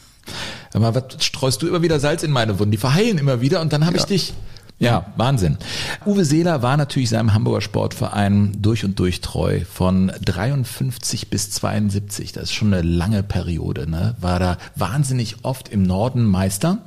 aber 0.73 0.93
was 0.95 1.23
streust 1.25 1.61
du 1.61 1.67
immer 1.67 1.81
wieder 1.81 1.99
Salz 1.99 2.23
in 2.23 2.31
meine 2.31 2.59
Wunden? 2.59 2.71
Die 2.71 2.77
verheilen 2.77 3.17
immer 3.17 3.41
wieder 3.41 3.61
und 3.61 3.73
dann 3.73 3.85
habe 3.85 3.97
Ja. 3.97 4.03
ich 4.03 4.07
dich. 4.07 4.33
Ja, 4.79 5.07
Wahnsinn. 5.17 5.57
Uwe 6.05 6.23
Seeler 6.23 6.61
war 6.61 6.77
natürlich 6.77 7.09
seinem 7.09 7.33
Hamburger 7.33 7.59
Sportverein 7.59 8.53
durch 8.61 8.85
und 8.85 8.97
durch 8.97 9.19
treu. 9.19 9.59
Von 9.69 10.09
53 10.23 11.29
bis 11.29 11.51
72, 11.51 12.31
das 12.31 12.45
ist 12.45 12.53
schon 12.53 12.73
eine 12.73 12.81
lange 12.81 13.21
Periode, 13.21 13.89
ne? 13.89 14.15
war 14.21 14.39
da 14.39 14.57
wahnsinnig 14.77 15.43
oft 15.43 15.67
im 15.67 15.83
Norden 15.83 16.23
Meister. 16.23 16.79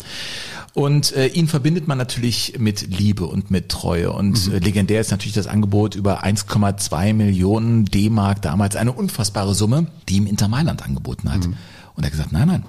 Und 0.73 1.15
äh, 1.15 1.27
ihn 1.27 1.49
verbindet 1.49 1.87
man 1.87 1.99
natürlich 1.99 2.59
mit 2.59 2.99
Liebe 2.99 3.27
und 3.27 3.51
mit 3.51 3.69
Treue. 3.69 4.11
Und 4.11 4.49
mhm. 4.49 4.55
äh, 4.55 4.59
legendär 4.61 5.03
ist 5.03 5.11
natürlich 5.11 5.35
das 5.35 5.47
Angebot 5.47 5.95
über 5.95 6.25
1,2 6.25 7.13
Millionen 7.13 7.85
D-Mark, 7.85 8.41
damals 8.41 8.75
eine 8.75 8.93
unfassbare 8.93 9.55
Summe, 9.55 9.87
die 10.09 10.17
ihm 10.17 10.27
Inter 10.27 10.49
Mailand 10.49 10.83
angeboten 10.83 11.31
hat. 11.31 11.47
Mhm. 11.47 11.57
Und 11.95 12.05
er 12.05 12.07
hat 12.07 12.13
gesagt, 12.13 12.33
nein, 12.33 12.49
nein, 12.49 12.65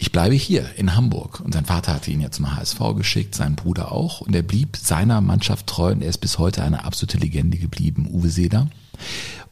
ich 0.00 0.12
bleibe 0.12 0.36
hier 0.36 0.64
in 0.76 0.94
Hamburg. 0.94 1.40
Und 1.40 1.52
sein 1.52 1.64
Vater 1.64 1.92
hatte 1.92 2.12
ihn 2.12 2.20
ja 2.20 2.30
zum 2.30 2.56
HSV 2.56 2.78
geschickt, 2.96 3.34
sein 3.34 3.56
Bruder 3.56 3.90
auch. 3.90 4.20
Und 4.20 4.34
er 4.34 4.42
blieb 4.42 4.76
seiner 4.76 5.20
Mannschaft 5.20 5.66
treu 5.66 5.90
und 5.90 6.02
er 6.02 6.08
ist 6.08 6.18
bis 6.18 6.38
heute 6.38 6.62
eine 6.62 6.84
absolute 6.84 7.18
Legende 7.18 7.58
geblieben, 7.58 8.08
Uwe 8.08 8.28
Seeler. 8.28 8.68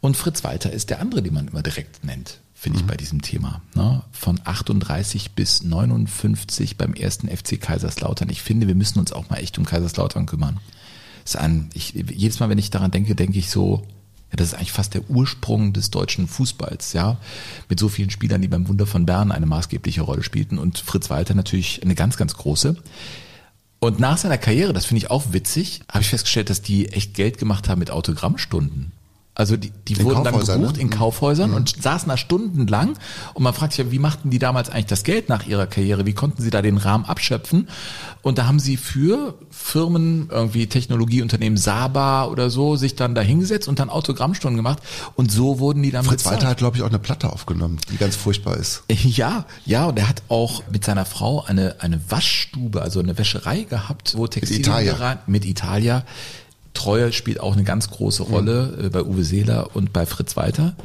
Und 0.01 0.17
Fritz 0.17 0.45
Walter 0.45 0.71
ist 0.71 0.91
der 0.91 1.01
andere, 1.01 1.23
den 1.23 1.35
man 1.35 1.49
immer 1.49 1.63
direkt 1.63 2.05
nennt, 2.05 2.41
finde 2.55 2.79
mhm. 2.79 2.85
ich 2.85 2.87
bei 2.87 2.97
diesem 2.97 3.23
Thema. 3.23 3.61
Ne? 3.75 4.03
Von 4.13 4.41
38 4.45 5.33
bis 5.33 5.65
59 5.65 6.77
beim 6.77 6.95
ersten 6.95 7.29
FC 7.29 7.61
Kaiserslautern. 7.61 8.29
Ich 8.29 8.41
finde, 8.41 8.69
wir 8.69 8.77
müssen 8.77 9.01
uns 9.01 9.13
auch 9.13 9.29
mal 9.29 9.39
echt 9.39 9.59
um 9.59 9.65
Kaiserslautern 9.65 10.27
kümmern. 10.27 10.61
Das 11.25 11.35
ist 11.35 11.41
ein, 11.41 11.71
ich, 11.75 11.93
jedes 11.93 12.39
Mal, 12.39 12.49
wenn 12.51 12.59
ich 12.59 12.71
daran 12.71 12.93
denke, 12.93 13.17
denke 13.17 13.41
ich 13.41 13.51
so, 13.51 13.85
das 14.37 14.49
ist 14.49 14.55
eigentlich 14.55 14.73
fast 14.73 14.95
der 14.95 15.09
Ursprung 15.11 15.73
des 15.73 15.91
deutschen 15.91 16.29
Fußballs, 16.29 16.93
ja. 16.93 17.19
Mit 17.69 17.81
so 17.81 17.89
vielen 17.89 18.11
Spielern, 18.11 18.43
die 18.43 18.49
beim 18.49 18.69
Wunder 18.69 18.87
von 18.87 19.07
Bern 19.07 19.33
eine 19.33 19.47
maßgebliche 19.47 20.03
Rolle 20.03 20.23
spielten 20.23 20.59
und 20.59 20.79
Fritz 20.79 21.11
Walter 21.11 21.35
natürlich 21.35 21.83
eine 21.83 21.95
ganz, 21.95 22.17
ganz 22.17 22.35
große. 22.35 22.77
Und 23.79 24.01
nach 24.01 24.19
seiner 24.19 24.39
Karriere, 24.39 24.73
das 24.73 24.87
finde 24.87 24.99
ich 24.99 25.11
auch 25.11 25.33
witzig, 25.33 25.83
habe 25.91 26.03
ich 26.03 26.09
festgestellt, 26.09 26.51
dass 26.51 26.63
die 26.63 26.89
echt 26.89 27.15
Geld 27.15 27.39
gemacht 27.39 27.69
haben 27.69 27.79
mit 27.79 27.91
Autogrammstunden. 27.91 28.93
Also 29.39 29.59
die, 29.59 29.71
die 29.87 30.03
wurden 30.03 30.25
dann 30.25 30.39
gebucht 30.39 30.77
ne? 30.77 30.81
in 30.83 30.89
Kaufhäusern 30.89 31.51
mhm. 31.51 31.57
und 31.57 31.83
saßen 31.83 32.09
da 32.09 32.17
stundenlang 32.17 32.97
und 33.35 33.43
man 33.43 33.53
fragt 33.53 33.75
sich 33.75 33.85
ja, 33.85 33.93
wie 33.93 33.99
machten 33.99 34.31
die 34.31 34.39
damals 34.39 34.71
eigentlich 34.71 34.87
das 34.87 35.05
Geld 35.05 35.29
nach 35.29 35.47
ihrer 35.47 35.67
Karriere? 35.67 36.07
Wie 36.07 36.15
konnten 36.15 36.41
sie 36.41 36.49
da 36.49 36.63
den 36.63 36.79
Rahmen 36.79 37.05
abschöpfen? 37.05 37.69
Und 38.23 38.39
da 38.39 38.47
haben 38.47 38.59
sie 38.59 38.79
für 38.79 39.35
Firmen, 39.51 40.31
irgendwie 40.31 40.67
Technologieunternehmen 40.69 41.59
Saba 41.59 42.25
oder 42.25 42.49
so, 42.49 42.77
sich 42.77 42.95
dann 42.95 43.15
da 43.15 43.21
hingesetzt 43.21 43.69
und 43.69 43.79
dann 43.79 43.91
Autogrammstunden 43.91 44.57
gemacht 44.57 44.83
und 45.17 45.31
so 45.31 45.59
wurden 45.59 45.83
die 45.83 45.91
dann 45.91 46.07
Fritz 46.07 46.23
bezahlt. 46.23 46.37
Walter 46.37 46.49
hat, 46.49 46.57
glaube 46.57 46.79
ich, 46.79 46.83
auch 46.83 46.89
eine 46.89 46.99
Platte 46.99 47.31
aufgenommen, 47.31 47.79
die 47.93 47.99
ganz 47.99 48.17
furchtbar 48.17 48.57
ist. 48.57 48.85
Ja, 49.07 49.45
ja, 49.65 49.87
und 49.87 49.99
er 49.99 50.09
hat 50.09 50.23
auch 50.29 50.63
mit 50.71 50.85
seiner 50.85 51.05
Frau 51.05 51.45
eine, 51.45 51.77
eine 51.79 52.01
Waschstube, 52.11 52.83
also 52.83 52.99
eine 52.99 53.17
Wäscherei 53.17 53.63
gehabt, 53.63 54.15
wo 54.17 54.27
Textilien 54.27 54.63
mit 54.63 54.85
Italia. 54.87 55.19
mit 55.27 55.45
Italia 55.45 56.05
Treue 56.77 57.13
spielt 57.13 57.41
auch 57.41 57.55
eine 57.55 57.65
ganz 57.65 57.91
große 57.91 58.23
Rolle 58.23 58.79
mhm. 58.81 58.91
bei 58.91 59.03
Uwe 59.03 59.25
Seeler 59.25 59.75
und 59.75 59.93
bei 59.93 60.07
Fritz 60.07 60.37
Walter. 60.37 60.77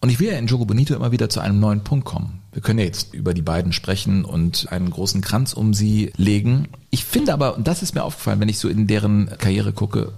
Und 0.00 0.10
ich 0.10 0.20
will 0.20 0.28
ja 0.28 0.38
in 0.38 0.46
Jogo 0.46 0.64
Bonito 0.64 0.94
immer 0.94 1.10
wieder 1.10 1.28
zu 1.28 1.40
einem 1.40 1.58
neuen 1.58 1.82
Punkt 1.82 2.04
kommen. 2.04 2.40
Wir 2.52 2.62
können 2.62 2.78
ja 2.78 2.84
jetzt 2.84 3.14
über 3.14 3.34
die 3.34 3.42
beiden 3.42 3.72
sprechen 3.72 4.24
und 4.24 4.70
einen 4.70 4.90
großen 4.90 5.20
Kranz 5.20 5.52
um 5.52 5.74
sie 5.74 6.12
legen. 6.16 6.68
Ich 6.90 7.04
finde 7.04 7.32
aber, 7.32 7.56
und 7.56 7.66
das 7.66 7.82
ist 7.82 7.94
mir 7.94 8.04
aufgefallen, 8.04 8.40
wenn 8.40 8.48
ich 8.48 8.58
so 8.58 8.68
in 8.68 8.86
deren 8.86 9.28
Karriere 9.38 9.72
gucke, 9.72 10.12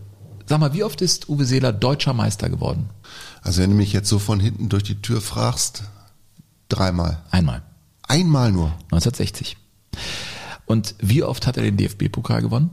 sag 0.46 0.60
mal, 0.60 0.74
wie 0.74 0.84
oft 0.84 1.00
ist 1.00 1.28
Uwe 1.28 1.46
Seeler 1.46 1.72
deutscher 1.72 2.12
Meister 2.12 2.50
geworden? 2.50 2.90
Also 3.42 3.62
wenn 3.62 3.70
du 3.70 3.76
mich 3.76 3.92
jetzt 3.92 4.08
so 4.08 4.18
von 4.18 4.38
hinten 4.38 4.68
durch 4.68 4.82
die 4.82 5.00
Tür 5.00 5.20
fragst, 5.20 5.84
dreimal. 6.68 7.22
Einmal. 7.30 7.62
Einmal 8.02 8.52
nur. 8.52 8.72
1960. 8.90 9.56
Und 10.66 10.94
wie 11.00 11.22
oft 11.22 11.46
hat 11.46 11.56
er 11.56 11.62
den 11.62 11.76
DFB-Pokal 11.76 12.42
gewonnen? 12.42 12.70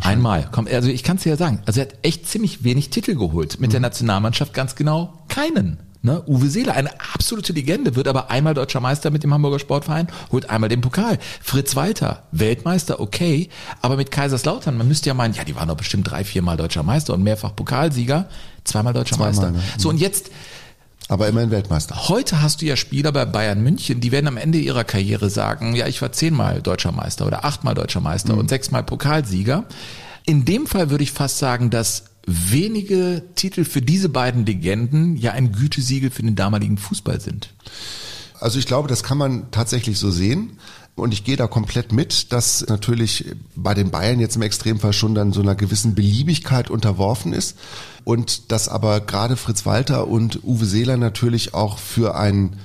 Einmal. 0.00 0.48
Komm, 0.50 0.66
also 0.70 0.88
ich 0.88 1.02
kann 1.02 1.16
es 1.16 1.22
dir 1.22 1.30
ja 1.30 1.36
sagen. 1.36 1.60
Also 1.66 1.80
er 1.80 1.86
hat 1.86 1.94
echt 2.02 2.28
ziemlich 2.28 2.64
wenig 2.64 2.90
Titel 2.90 3.14
geholt. 3.14 3.60
Mit 3.60 3.70
mhm. 3.70 3.72
der 3.72 3.80
Nationalmannschaft 3.80 4.54
ganz 4.54 4.74
genau 4.74 5.24
keinen. 5.28 5.78
Ne? 6.00 6.22
Uwe 6.28 6.48
Seeler, 6.48 6.74
eine 6.74 6.90
absolute 7.14 7.52
Legende, 7.52 7.96
wird 7.96 8.06
aber 8.06 8.30
einmal 8.30 8.54
deutscher 8.54 8.78
Meister 8.78 9.10
mit 9.10 9.24
dem 9.24 9.34
Hamburger 9.34 9.58
Sportverein, 9.58 10.06
holt 10.30 10.48
einmal 10.48 10.68
den 10.68 10.80
Pokal. 10.80 11.18
Fritz 11.42 11.74
Walter, 11.74 12.22
Weltmeister, 12.30 13.00
okay, 13.00 13.48
aber 13.82 13.96
mit 13.96 14.12
Kaiserslautern, 14.12 14.76
man 14.76 14.86
müsste 14.86 15.08
ja 15.08 15.14
meinen, 15.14 15.34
ja, 15.34 15.42
die 15.42 15.56
waren 15.56 15.66
doch 15.66 15.76
bestimmt 15.76 16.08
drei, 16.08 16.22
viermal 16.22 16.56
deutscher 16.56 16.84
Meister 16.84 17.14
und 17.14 17.24
mehrfach 17.24 17.56
Pokalsieger, 17.56 18.28
zweimal 18.62 18.92
deutscher 18.92 19.16
zweimal, 19.16 19.32
Meister. 19.32 19.50
Ne? 19.50 19.60
So, 19.76 19.88
und 19.88 19.98
jetzt 19.98 20.30
aber 21.08 21.26
immerhin 21.28 21.50
Weltmeister. 21.50 22.08
Heute 22.08 22.42
hast 22.42 22.60
du 22.60 22.66
ja 22.66 22.76
Spieler 22.76 23.12
bei 23.12 23.24
Bayern 23.24 23.62
München, 23.62 24.00
die 24.00 24.12
werden 24.12 24.28
am 24.28 24.36
Ende 24.36 24.58
ihrer 24.58 24.84
Karriere 24.84 25.30
sagen, 25.30 25.74
ja, 25.74 25.86
ich 25.86 26.00
war 26.02 26.12
zehnmal 26.12 26.60
deutscher 26.62 26.92
Meister 26.92 27.26
oder 27.26 27.44
achtmal 27.44 27.74
deutscher 27.74 28.00
Meister 28.00 28.34
mhm. 28.34 28.40
und 28.40 28.48
sechsmal 28.50 28.84
Pokalsieger. 28.84 29.64
In 30.24 30.44
dem 30.44 30.66
Fall 30.66 30.90
würde 30.90 31.04
ich 31.04 31.12
fast 31.12 31.38
sagen, 31.38 31.70
dass 31.70 32.04
wenige 32.26 33.22
Titel 33.34 33.64
für 33.64 33.80
diese 33.80 34.10
beiden 34.10 34.44
Legenden 34.44 35.16
ja 35.16 35.32
ein 35.32 35.52
Gütesiegel 35.52 36.10
für 36.10 36.22
den 36.22 36.36
damaligen 36.36 36.76
Fußball 36.76 37.20
sind. 37.20 37.54
Also 38.38 38.58
ich 38.58 38.66
glaube, 38.66 38.88
das 38.88 39.02
kann 39.02 39.18
man 39.18 39.50
tatsächlich 39.50 39.98
so 39.98 40.10
sehen. 40.10 40.58
Und 40.98 41.12
ich 41.12 41.24
gehe 41.24 41.36
da 41.36 41.46
komplett 41.46 41.92
mit, 41.92 42.32
dass 42.32 42.66
natürlich 42.68 43.26
bei 43.54 43.74
den 43.74 43.90
Bayern 43.90 44.20
jetzt 44.20 44.36
im 44.36 44.42
Extremfall 44.42 44.92
schon 44.92 45.14
dann 45.14 45.32
so 45.32 45.40
einer 45.40 45.54
gewissen 45.54 45.94
Beliebigkeit 45.94 46.70
unterworfen 46.70 47.32
ist. 47.32 47.56
Und 48.04 48.52
dass 48.52 48.68
aber 48.68 49.00
gerade 49.00 49.36
Fritz 49.36 49.66
Walter 49.66 50.08
und 50.08 50.42
Uwe 50.44 50.66
Seeler 50.66 50.96
natürlich 50.96 51.54
auch 51.54 51.78
für 51.78 52.16
ein 52.16 52.56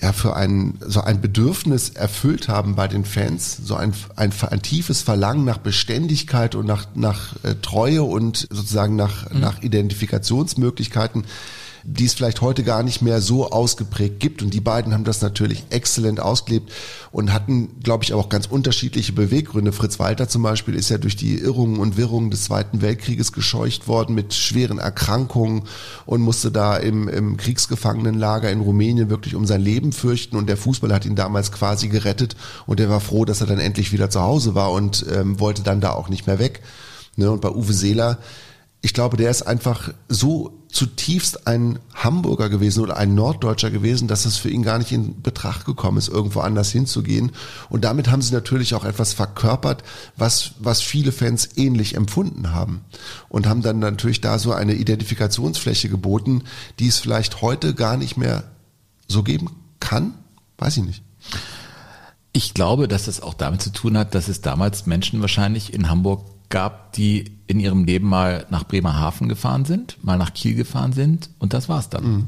ja, 0.00 0.12
für 0.12 0.36
ein, 0.36 0.74
so 0.86 1.00
ein 1.00 1.20
Bedürfnis 1.20 1.90
erfüllt 1.90 2.48
haben 2.48 2.74
bei 2.74 2.86
den 2.86 3.04
Fans, 3.04 3.56
so 3.56 3.76
ein, 3.76 3.94
ein, 4.14 4.30
ein 4.50 4.62
tiefes 4.62 5.00
Verlangen 5.00 5.44
nach 5.44 5.58
Beständigkeit 5.58 6.54
und 6.54 6.66
nach, 6.66 6.86
nach 6.94 7.34
äh, 7.44 7.54
Treue 7.62 8.02
und 8.02 8.46
sozusagen 8.50 8.96
nach, 8.96 9.30
mhm. 9.30 9.40
nach 9.40 9.62
Identifikationsmöglichkeiten, 9.62 11.24
die 11.88 12.04
es 12.04 12.14
vielleicht 12.14 12.40
heute 12.40 12.64
gar 12.64 12.82
nicht 12.82 13.00
mehr 13.00 13.20
so 13.20 13.50
ausgeprägt 13.50 14.18
gibt. 14.18 14.42
Und 14.42 14.52
die 14.52 14.60
beiden 14.60 14.92
haben 14.92 15.04
das 15.04 15.22
natürlich 15.22 15.64
exzellent 15.70 16.18
ausgelebt 16.18 16.72
und 17.12 17.32
hatten, 17.32 17.80
glaube 17.80 18.02
ich, 18.02 18.12
auch 18.12 18.28
ganz 18.28 18.46
unterschiedliche 18.46 19.12
Beweggründe. 19.12 19.72
Fritz 19.72 20.00
Walter 20.00 20.28
zum 20.28 20.42
Beispiel 20.42 20.74
ist 20.74 20.88
ja 20.88 20.98
durch 20.98 21.14
die 21.14 21.38
Irrungen 21.38 21.78
und 21.78 21.96
Wirrungen 21.96 22.30
des 22.30 22.44
Zweiten 22.44 22.82
Weltkrieges 22.82 23.32
gescheucht 23.32 23.86
worden 23.86 24.16
mit 24.16 24.34
schweren 24.34 24.78
Erkrankungen 24.78 25.62
und 26.06 26.22
musste 26.22 26.50
da 26.50 26.76
im, 26.76 27.08
im 27.08 27.36
Kriegsgefangenenlager 27.36 28.50
in 28.50 28.60
Rumänien 28.60 29.08
wirklich 29.08 29.36
um 29.36 29.46
sein 29.46 29.60
Leben 29.60 29.92
fürchten. 29.92 30.36
Und 30.36 30.48
der 30.48 30.56
Fußball 30.56 30.92
hat 30.92 31.06
ihn 31.06 31.14
damals 31.14 31.52
quasi 31.52 31.88
gerettet 31.88 32.34
und 32.66 32.80
er 32.80 32.90
war 32.90 33.00
froh, 33.00 33.24
dass 33.24 33.40
er 33.40 33.46
dann 33.46 33.60
endlich 33.60 33.92
wieder 33.92 34.10
zu 34.10 34.20
Hause 34.22 34.56
war 34.56 34.72
und 34.72 35.06
ähm, 35.14 35.38
wollte 35.38 35.62
dann 35.62 35.80
da 35.80 35.92
auch 35.92 36.08
nicht 36.08 36.26
mehr 36.26 36.40
weg. 36.40 36.62
Ne? 37.14 37.30
Und 37.30 37.40
bei 37.40 37.50
Uwe 37.50 37.72
Seeler, 37.72 38.18
ich 38.86 38.94
glaube, 38.94 39.16
der 39.16 39.32
ist 39.32 39.42
einfach 39.42 39.92
so 40.08 40.62
zutiefst 40.68 41.48
ein 41.48 41.80
Hamburger 41.92 42.48
gewesen 42.48 42.84
oder 42.84 42.96
ein 42.96 43.16
Norddeutscher 43.16 43.72
gewesen, 43.72 44.06
dass 44.06 44.26
es 44.26 44.36
für 44.36 44.48
ihn 44.48 44.62
gar 44.62 44.78
nicht 44.78 44.92
in 44.92 45.22
Betracht 45.22 45.64
gekommen 45.64 45.98
ist, 45.98 46.06
irgendwo 46.06 46.38
anders 46.38 46.70
hinzugehen. 46.70 47.32
Und 47.68 47.82
damit 47.82 48.08
haben 48.08 48.22
sie 48.22 48.32
natürlich 48.32 48.76
auch 48.76 48.84
etwas 48.84 49.12
verkörpert, 49.12 49.82
was, 50.16 50.52
was 50.60 50.82
viele 50.82 51.10
Fans 51.10 51.48
ähnlich 51.56 51.96
empfunden 51.96 52.52
haben. 52.52 52.84
Und 53.28 53.48
haben 53.48 53.60
dann 53.60 53.80
natürlich 53.80 54.20
da 54.20 54.38
so 54.38 54.52
eine 54.52 54.74
Identifikationsfläche 54.74 55.88
geboten, 55.88 56.44
die 56.78 56.86
es 56.86 57.00
vielleicht 57.00 57.42
heute 57.42 57.74
gar 57.74 57.96
nicht 57.96 58.16
mehr 58.16 58.44
so 59.08 59.24
geben 59.24 59.50
kann. 59.80 60.14
Weiß 60.58 60.76
ich 60.76 60.84
nicht. 60.84 61.02
Ich 62.32 62.54
glaube, 62.54 62.86
dass 62.86 63.08
es 63.08 63.20
auch 63.20 63.34
damit 63.34 63.62
zu 63.62 63.70
tun 63.72 63.98
hat, 63.98 64.14
dass 64.14 64.28
es 64.28 64.42
damals 64.42 64.86
Menschen 64.86 65.22
wahrscheinlich 65.22 65.74
in 65.74 65.90
Hamburg 65.90 66.35
gab, 66.48 66.92
die 66.92 67.32
in 67.46 67.60
ihrem 67.60 67.84
Leben 67.84 68.08
mal 68.08 68.46
nach 68.50 68.64
Bremerhaven 68.64 69.28
gefahren 69.28 69.64
sind, 69.64 70.02
mal 70.04 70.18
nach 70.18 70.34
Kiel 70.34 70.54
gefahren 70.54 70.92
sind 70.92 71.30
und 71.38 71.52
das 71.52 71.68
war's 71.68 71.88
dann. 71.88 72.04
Mhm. 72.04 72.26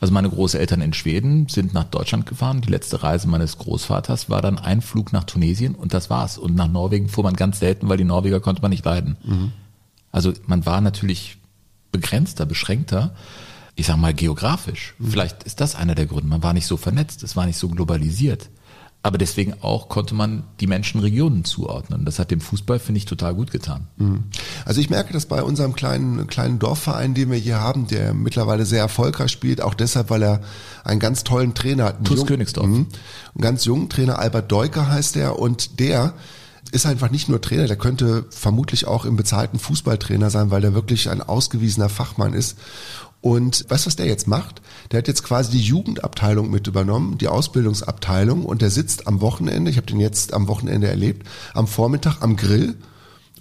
Also 0.00 0.12
meine 0.12 0.30
Großeltern 0.30 0.80
in 0.80 0.92
Schweden 0.92 1.48
sind 1.48 1.72
nach 1.74 1.84
Deutschland 1.84 2.26
gefahren. 2.26 2.60
Die 2.60 2.70
letzte 2.70 3.02
Reise 3.02 3.28
meines 3.28 3.58
Großvaters 3.58 4.28
war 4.28 4.42
dann 4.42 4.58
ein 4.58 4.80
Flug 4.80 5.12
nach 5.12 5.24
Tunesien 5.24 5.74
und 5.74 5.94
das 5.94 6.10
war's. 6.10 6.38
Und 6.38 6.54
nach 6.54 6.68
Norwegen 6.68 7.08
fuhr 7.08 7.24
man 7.24 7.34
ganz 7.34 7.60
selten, 7.60 7.88
weil 7.88 7.96
die 7.96 8.04
Norweger 8.04 8.40
konnte 8.40 8.62
man 8.62 8.70
nicht 8.70 8.84
leiden. 8.84 9.16
Mhm. 9.24 9.52
Also 10.10 10.32
man 10.46 10.66
war 10.66 10.80
natürlich 10.80 11.38
begrenzter, 11.92 12.46
beschränkter. 12.46 13.14
Ich 13.74 13.86
sag 13.86 13.96
mal 13.96 14.14
geografisch. 14.14 14.94
Mhm. 14.98 15.10
Vielleicht 15.10 15.44
ist 15.44 15.60
das 15.60 15.74
einer 15.74 15.94
der 15.94 16.06
Gründe. 16.06 16.28
Man 16.28 16.42
war 16.42 16.52
nicht 16.52 16.66
so 16.66 16.76
vernetzt, 16.76 17.22
es 17.22 17.36
war 17.36 17.46
nicht 17.46 17.58
so 17.58 17.68
globalisiert. 17.68 18.50
Aber 19.00 19.16
deswegen 19.16 19.54
auch 19.62 19.88
konnte 19.88 20.14
man 20.14 20.42
die 20.58 20.66
Menschen 20.66 21.00
Regionen 21.00 21.44
zuordnen. 21.44 22.04
Das 22.04 22.18
hat 22.18 22.32
dem 22.32 22.40
Fußball, 22.40 22.80
finde 22.80 22.98
ich, 22.98 23.04
total 23.04 23.32
gut 23.32 23.52
getan. 23.52 23.86
Mhm. 23.96 24.24
Also 24.64 24.80
ich 24.80 24.90
merke 24.90 25.12
das 25.12 25.26
bei 25.26 25.42
unserem 25.42 25.72
kleinen, 25.72 26.26
kleinen 26.26 26.58
Dorfverein, 26.58 27.14
den 27.14 27.30
wir 27.30 27.38
hier 27.38 27.60
haben, 27.60 27.86
der 27.86 28.12
mittlerweile 28.12 28.66
sehr 28.66 28.80
erfolgreich 28.80 29.30
spielt, 29.30 29.62
auch 29.62 29.74
deshalb, 29.74 30.10
weil 30.10 30.22
er 30.22 30.40
einen 30.82 30.98
ganz 30.98 31.22
tollen 31.22 31.54
Trainer 31.54 31.84
hat. 31.84 32.04
TuS 32.04 32.26
Königsdorf. 32.26 32.66
Mhm. 32.66 32.86
Einen 33.34 33.40
ganz 33.40 33.64
jungen 33.64 33.88
Trainer, 33.88 34.18
Albert 34.18 34.50
Deuker 34.50 34.88
heißt 34.88 35.16
er, 35.16 35.38
und 35.38 35.78
der 35.78 36.14
ist 36.72 36.86
einfach 36.86 37.10
nicht 37.10 37.28
nur 37.28 37.40
Trainer, 37.40 37.66
der 37.66 37.76
könnte 37.76 38.26
vermutlich 38.30 38.86
auch 38.86 39.04
im 39.04 39.16
bezahlten 39.16 39.58
Fußballtrainer 39.58 40.28
sein, 40.30 40.50
weil 40.50 40.60
der 40.60 40.74
wirklich 40.74 41.08
ein 41.08 41.22
ausgewiesener 41.22 41.88
Fachmann 41.88 42.34
ist. 42.34 42.58
Und 43.20 43.64
weißt 43.68 43.84
du, 43.84 43.88
was 43.88 43.96
der 43.96 44.06
jetzt 44.06 44.28
macht? 44.28 44.62
Der 44.92 44.98
hat 44.98 45.08
jetzt 45.08 45.24
quasi 45.24 45.50
die 45.50 45.60
Jugendabteilung 45.60 46.50
mit 46.50 46.66
übernommen, 46.66 47.18
die 47.18 47.28
Ausbildungsabteilung 47.28 48.44
und 48.44 48.62
der 48.62 48.70
sitzt 48.70 49.06
am 49.08 49.20
Wochenende, 49.20 49.70
ich 49.70 49.76
habe 49.76 49.86
den 49.86 50.00
jetzt 50.00 50.34
am 50.34 50.46
Wochenende 50.46 50.88
erlebt, 50.88 51.26
am 51.52 51.66
Vormittag 51.66 52.22
am 52.22 52.36
Grill 52.36 52.76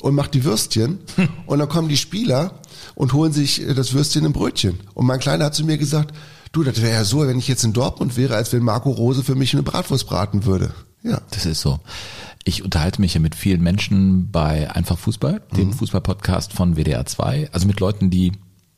und 0.01 0.15
macht 0.15 0.33
die 0.33 0.43
Würstchen 0.43 0.99
und 1.45 1.59
dann 1.59 1.69
kommen 1.69 1.89
die 1.89 1.97
Spieler 1.97 2.59
und 2.95 3.13
holen 3.13 3.33
sich 3.33 3.61
äh, 3.61 3.73
das 3.75 3.93
Würstchen 3.93 4.25
im 4.25 4.33
Brötchen. 4.33 4.79
Und 4.95 5.05
mein 5.05 5.19
Kleiner 5.19 5.45
hat 5.45 5.55
zu 5.55 5.63
mir 5.63 5.77
gesagt, 5.77 6.13
du, 6.51 6.63
das 6.63 6.81
wäre 6.81 6.93
ja 6.93 7.03
so, 7.03 7.27
wenn 7.27 7.37
ich 7.37 7.47
jetzt 7.47 7.63
in 7.63 7.73
Dortmund 7.73 8.17
wäre, 8.17 8.35
als 8.35 8.51
wenn 8.53 8.63
Marco 8.63 8.89
Rose 8.89 9.23
für 9.23 9.35
mich 9.35 9.53
eine 9.53 9.63
Bratwurst 9.63 10.07
braten 10.07 10.45
würde. 10.45 10.73
Ja. 11.03 11.21
Das 11.31 11.45
ist 11.45 11.61
so. 11.61 11.79
Ich 12.43 12.63
unterhalte 12.63 13.01
mich 13.01 13.13
ja 13.13 13.19
mit 13.19 13.35
vielen 13.35 13.61
Menschen 13.61 14.31
bei 14.31 14.71
Einfach 14.71 14.97
Fußball, 14.97 15.41
dem 15.55 15.73
Fußballpodcast 15.73 16.53
von 16.53 16.75
WDR 16.75 17.05
2, 17.05 17.49
also 17.51 17.67
mit 17.67 17.79
Leuten, 17.79 18.09
die 18.09 18.31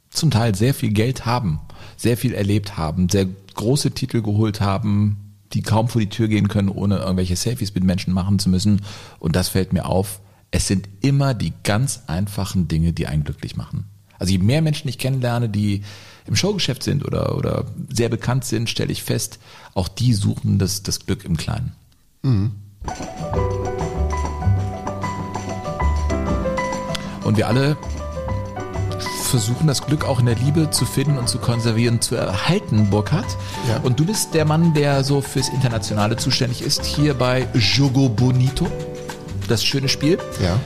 zum 0.10 0.32
Teil 0.32 0.56
sehr 0.56 0.74
viel 0.74 0.92
Geld 0.92 1.26
haben, 1.26 1.60
sehr 1.98 2.18
viel 2.18 2.34
erlebt 2.34 2.78
haben, 2.78 3.10
sehr 3.10 3.28
große 3.56 3.92
Titel 3.92 4.22
geholt 4.22 4.62
haben, 4.62 5.36
die 5.54 5.62
kaum 5.62 5.88
vor 5.88 6.02
die 6.02 6.10
Tür 6.10 6.28
gehen 6.28 6.48
können, 6.48 6.70
ohne 6.70 6.98
irgendwelche 6.98 7.36
Selfies 7.36 7.74
mit 7.74 7.84
Menschen 7.84 8.14
machen 8.14 8.40
zu 8.40 8.50
müssen. 8.50 8.82
Und 9.20 9.36
das 9.36 9.50
fällt 9.50 9.74
mir 9.74 9.86
auf. 9.86 10.20
Es 10.52 10.68
sind 10.68 10.90
immer 11.02 11.34
die 11.34 11.54
ganz 11.64 12.04
einfachen 12.08 12.68
Dinge, 12.68 12.94
die 12.94 13.08
einen 13.08 13.24
glücklich 13.24 13.56
machen. 13.56 13.86
Also 14.18 14.32
je 14.34 14.40
mehr 14.40 14.62
Menschen 14.62 14.90
ich 14.90 14.98
kennenlerne, 14.98 15.50
die 15.50 15.84
im 16.26 16.36
Showgeschäft 16.36 16.84
sind 16.84 17.06
oder, 17.06 17.38
oder 17.38 17.66
sehr 17.92 18.10
bekannt 18.10 18.46
sind, 18.46 18.70
stelle 18.70 18.92
ich 18.92 19.04
fest, 19.04 19.40
auch 19.74 19.88
die 19.88 20.14
suchen 20.14 20.60
das, 20.60 20.84
das 20.84 21.06
Glück 21.06 21.24
im 21.24 21.38
Kleinen. 21.38 21.72
Und 27.24 27.38
wir 27.38 27.48
alle 27.48 27.78
versuchen 29.30 29.68
das 29.68 29.86
Glück 29.86 30.06
auch 30.06 30.20
in 30.20 30.26
der 30.26 30.36
Liebe 30.36 30.72
zu 30.72 30.86
finden 30.86 31.18
und 31.18 31.30
zu 31.30 31.38
konservieren, 31.38 32.02
zu 32.02 32.16
erhalten, 32.16 32.90
Burkhard. 32.90 33.26
Ja. 33.68 33.80
Und 33.84 34.00
du 34.00 34.06
bist 34.06 34.34
der 34.34 34.46
Mann, 34.46 34.74
der 34.74 35.04
so 35.04 35.22
fürs 35.22 35.50
Internationale 35.50 36.18
zuständig 36.18 36.62
ist, 36.62 36.86
hier 36.86 37.14
bei 37.14 37.48
Jogo 37.54 38.10
Bonito. 38.10 38.68
Das 39.48 39.64
schöne 39.64 39.90
Spiel. 39.90 40.18
Ja. 40.44 40.60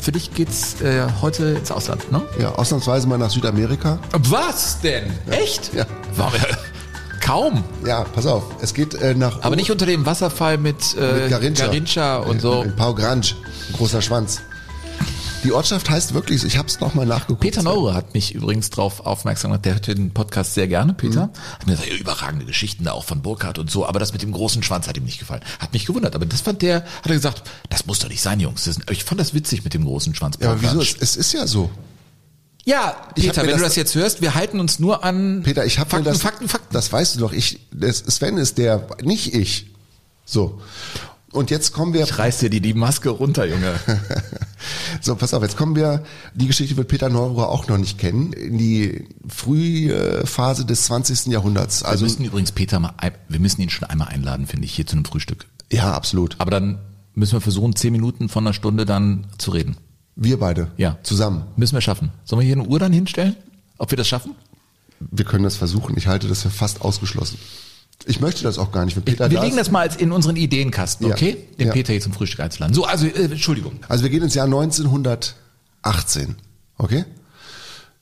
Für 0.00 0.12
dich 0.12 0.34
geht's 0.34 0.80
äh, 0.80 1.06
heute 1.20 1.50
ins 1.58 1.70
Ausland, 1.70 2.10
ne? 2.10 2.22
Ja, 2.40 2.52
ausnahmsweise 2.56 3.06
mal 3.06 3.18
nach 3.18 3.30
Südamerika. 3.30 4.00
Was 4.12 4.80
denn? 4.80 5.04
Echt? 5.30 5.72
Ja. 5.74 5.86
Warum? 6.16 6.40
Kaum. 7.20 7.64
Ja, 7.86 8.02
pass 8.02 8.26
auf, 8.26 8.42
es 8.60 8.74
geht 8.74 8.94
äh, 8.94 9.14
nach 9.14 9.42
Aber 9.42 9.54
nicht 9.54 9.70
unter 9.70 9.86
dem 9.86 10.04
Wasserfall 10.04 10.58
mit, 10.58 10.96
äh, 10.96 11.20
mit 11.22 11.30
Garincha. 11.30 11.66
Garincha 11.66 12.16
und 12.16 12.40
so. 12.40 12.62
In 12.62 12.74
Pau 12.74 12.94
Grange, 12.94 13.34
ein 13.68 13.76
großer 13.76 14.02
Schwanz. 14.02 14.40
Die 15.44 15.52
Ortschaft 15.52 15.90
heißt 15.90 16.14
wirklich, 16.14 16.40
so, 16.40 16.46
ich 16.46 16.56
habe 16.56 16.68
es 16.68 16.78
nochmal 16.80 17.04
nachgeguckt. 17.06 17.40
Peter 17.40 17.62
Neure 17.62 17.94
hat 17.94 18.14
mich 18.14 18.34
übrigens 18.34 18.70
darauf 18.70 19.04
aufmerksam 19.06 19.50
gemacht, 19.50 19.64
der 19.64 19.74
hört 19.74 19.86
den 19.88 20.12
Podcast 20.12 20.54
sehr 20.54 20.68
gerne, 20.68 20.94
Peter. 20.94 21.30
Hat 21.52 21.66
mir 21.66 21.72
gesagt, 21.72 21.88
ja, 21.90 21.96
überragende 21.96 22.44
Geschichten 22.44 22.84
da 22.84 22.92
auch 22.92 23.04
von 23.04 23.22
Burkhardt 23.22 23.58
und 23.58 23.70
so, 23.70 23.84
aber 23.86 23.98
das 23.98 24.12
mit 24.12 24.22
dem 24.22 24.30
großen 24.32 24.62
Schwanz 24.62 24.86
hat 24.86 24.96
ihm 24.96 25.04
nicht 25.04 25.18
gefallen. 25.18 25.42
Hat 25.58 25.72
mich 25.72 25.84
gewundert, 25.86 26.14
aber 26.14 26.26
das 26.26 26.40
fand 26.42 26.62
der, 26.62 26.82
hat 26.84 27.06
er 27.06 27.14
gesagt, 27.14 27.42
das 27.70 27.86
muss 27.86 27.98
doch 27.98 28.08
nicht 28.08 28.22
sein, 28.22 28.38
Jungs. 28.40 28.64
Das, 28.64 28.78
ich 28.90 29.02
fand 29.04 29.20
das 29.20 29.34
witzig 29.34 29.64
mit 29.64 29.74
dem 29.74 29.84
großen 29.84 30.14
Schwanz. 30.14 30.36
Ja, 30.40 30.52
aber 30.52 30.62
wieso? 30.62 30.80
Es, 30.80 30.94
es 31.00 31.16
ist 31.16 31.32
ja 31.32 31.46
so. 31.46 31.70
Ja, 32.64 32.84
hab 32.86 33.14
Peter, 33.16 33.42
wenn 33.42 33.46
du 33.48 33.52
das- 33.54 33.62
das 33.62 33.76
jetzt 33.76 33.94
hörst, 33.96 34.20
wir 34.22 34.36
halten 34.36 34.60
uns 34.60 34.78
nur 34.78 35.02
an 35.02 35.42
Peter, 35.42 35.66
ich 35.66 35.80
habe 35.80 35.90
Fakten, 35.90 36.04
das, 36.04 36.22
Fakten, 36.22 36.48
Fakten. 36.48 36.72
Das 36.72 36.92
weißt 36.92 37.16
du 37.16 37.18
doch. 37.18 37.32
Ich, 37.32 37.58
das, 37.72 37.98
Sven 37.98 38.38
ist 38.38 38.58
der, 38.58 38.86
nicht 39.02 39.34
ich. 39.34 39.66
So. 40.24 40.60
Und 41.32 41.50
jetzt 41.50 41.72
kommen 41.72 41.94
wir. 41.94 42.02
Ich 42.04 42.18
reiß 42.18 42.38
dir 42.38 42.50
die, 42.50 42.60
die 42.60 42.74
Maske 42.74 43.08
runter, 43.10 43.44
Junge. 43.46 43.74
So, 45.00 45.16
pass 45.16 45.34
auf, 45.34 45.42
jetzt 45.42 45.56
kommen 45.56 45.74
wir, 45.74 46.04
die 46.34 46.46
Geschichte 46.46 46.76
wird 46.76 46.86
Peter 46.86 47.08
Neururer 47.08 47.48
auch 47.48 47.66
noch 47.66 47.78
nicht 47.78 47.98
kennen, 47.98 48.32
in 48.32 48.58
die 48.58 49.08
frühe 49.28 50.24
Phase 50.24 50.64
des 50.64 50.84
20. 50.84 51.26
Jahrhunderts. 51.26 51.82
wir 51.82 51.88
Also, 51.88 52.04
müssen 52.04 52.24
übrigens 52.24 52.52
Peter 52.52 52.78
mal, 52.78 52.92
wir 53.28 53.40
müssen 53.40 53.60
ihn 53.60 53.70
schon 53.70 53.88
einmal 53.88 54.08
einladen, 54.08 54.46
finde 54.46 54.66
ich, 54.66 54.74
hier 54.74 54.86
zu 54.86 54.94
einem 54.94 55.04
Frühstück. 55.04 55.46
ja, 55.72 55.92
absolut. 55.92 56.36
Aber 56.38 56.52
dann 56.52 56.78
müssen 57.16 57.32
wir 57.32 57.40
versuchen, 57.40 57.74
zehn 57.74 57.90
Minuten 57.90 58.28
von 58.28 58.46
einer 58.46 58.54
Stunde 58.54 58.84
dann 58.86 59.26
zu 59.38 59.50
reden. 59.50 59.76
Wir 60.14 60.38
beide. 60.38 60.70
Ja. 60.76 60.98
Zusammen. 61.02 61.44
Müssen 61.56 61.74
wir 61.74 61.80
schaffen. 61.80 62.12
Sollen 62.24 62.40
wir 62.40 62.46
hier 62.46 62.54
eine 62.56 62.66
Uhr 62.68 62.78
dann 62.78 62.92
hinstellen? 62.92 63.34
Ob 63.78 63.90
wir 63.90 63.96
das 63.96 64.06
schaffen? 64.06 64.36
Wir 65.00 65.24
können 65.24 65.42
das 65.42 65.56
versuchen. 65.56 65.96
Ich 65.96 66.06
halte 66.06 66.28
das 66.28 66.42
für 66.42 66.50
fast 66.50 66.82
ausgeschlossen. 66.82 67.38
Ich 68.06 68.20
möchte 68.20 68.42
das 68.42 68.58
auch 68.58 68.72
gar 68.72 68.84
nicht. 68.84 68.96
Wenn 68.96 69.04
Peter 69.04 69.30
wir 69.30 69.36
da 69.38 69.44
legen 69.44 69.56
ist- 69.56 69.66
das 69.66 69.70
mal 69.70 69.88
in 69.98 70.12
unseren 70.12 70.36
Ideenkasten, 70.36 71.06
Ja. 71.08 71.14
okay? 71.14 71.36
Den 71.58 71.68
Ja. 71.68 71.72
Peter 71.72 71.92
hier 71.92 72.00
zum 72.02 72.12
Frühstück 72.12 72.40
einzuladen. 72.40 72.74
So, 72.74 72.84
also, 72.84 73.06
äh, 73.06 73.24
Entschuldigung. 73.24 73.74
Also 73.88 74.02
wir 74.04 74.10
gehen 74.10 74.22
ins 74.22 74.34
Jahr 74.34 74.46
1918. 74.46 76.36
Okay? 76.78 77.04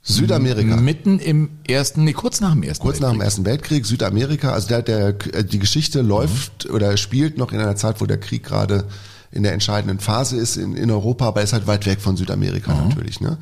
Südamerika. 0.02 0.76
Mitten 0.76 1.18
im 1.18 1.50
ersten, 1.68 2.04
nee, 2.04 2.14
kurz 2.14 2.40
nach 2.40 2.52
dem 2.52 2.62
ersten. 2.62 2.82
Kurz 2.82 3.00
nach 3.00 3.10
dem 3.10 3.18
Weltkrieg. 3.20 3.26
Ersten 3.26 3.44
Weltkrieg, 3.44 3.86
Südamerika, 3.86 4.52
also 4.52 4.68
der, 4.68 4.82
der, 4.82 5.12
die 5.12 5.58
Geschichte 5.58 6.00
läuft 6.00 6.68
oder 6.70 6.96
spielt 6.96 7.36
noch 7.36 7.52
in 7.52 7.60
einer 7.60 7.76
Zeit, 7.76 8.00
wo 8.00 8.06
der 8.06 8.18
Krieg 8.18 8.42
gerade 8.44 8.86
in 9.30 9.42
der 9.42 9.52
entscheidenden 9.52 10.00
Phase 10.00 10.36
ist 10.36 10.56
in, 10.56 10.74
in 10.74 10.90
Europa, 10.90 11.26
aber 11.28 11.42
ist 11.42 11.52
halt 11.52 11.66
weit 11.66 11.84
weg 11.86 12.00
von 12.00 12.16
Südamerika 12.16 12.72
natürlich. 12.74 13.20
Ne? 13.20 13.36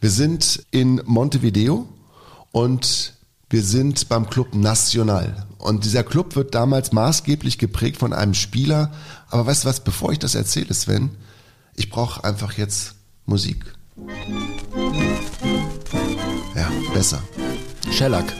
Wir 0.00 0.10
sind 0.10 0.64
in 0.70 1.00
Montevideo 1.04 1.86
und 2.52 3.12
wir 3.50 3.62
sind 3.62 4.08
beim 4.08 4.28
Club 4.30 4.54
Nacional. 4.54 5.46
Und 5.58 5.84
dieser 5.84 6.04
Club 6.04 6.36
wird 6.36 6.54
damals 6.54 6.92
maßgeblich 6.92 7.58
geprägt 7.58 7.98
von 7.98 8.12
einem 8.12 8.34
Spieler. 8.34 8.92
Aber 9.28 9.46
weißt 9.46 9.64
du 9.64 9.68
was, 9.68 9.80
bevor 9.80 10.12
ich 10.12 10.18
das 10.18 10.34
erzähle, 10.34 10.72
Sven, 10.72 11.10
ich 11.74 11.90
brauche 11.90 12.22
einfach 12.24 12.52
jetzt 12.52 12.94
Musik. 13.26 13.64
Ja, 16.54 16.70
besser. 16.94 17.22
Shellac. 17.92 18.32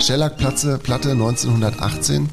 Schellack-Platte 0.00 0.78
Platte 0.78 1.10
1918 1.10 2.30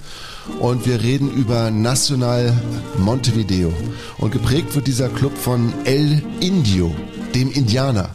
und 0.60 0.86
wir 0.86 1.02
reden 1.02 1.32
über 1.32 1.70
Nacional 1.72 2.54
Montevideo. 2.98 3.74
Und 4.18 4.32
geprägt 4.32 4.76
wird 4.76 4.88
dieser 4.88 5.10
Club 5.10 5.38
von 5.38 5.74
El 5.84 6.24
Indio, 6.40 6.96
dem 7.36 7.52
Indianer. 7.52 8.10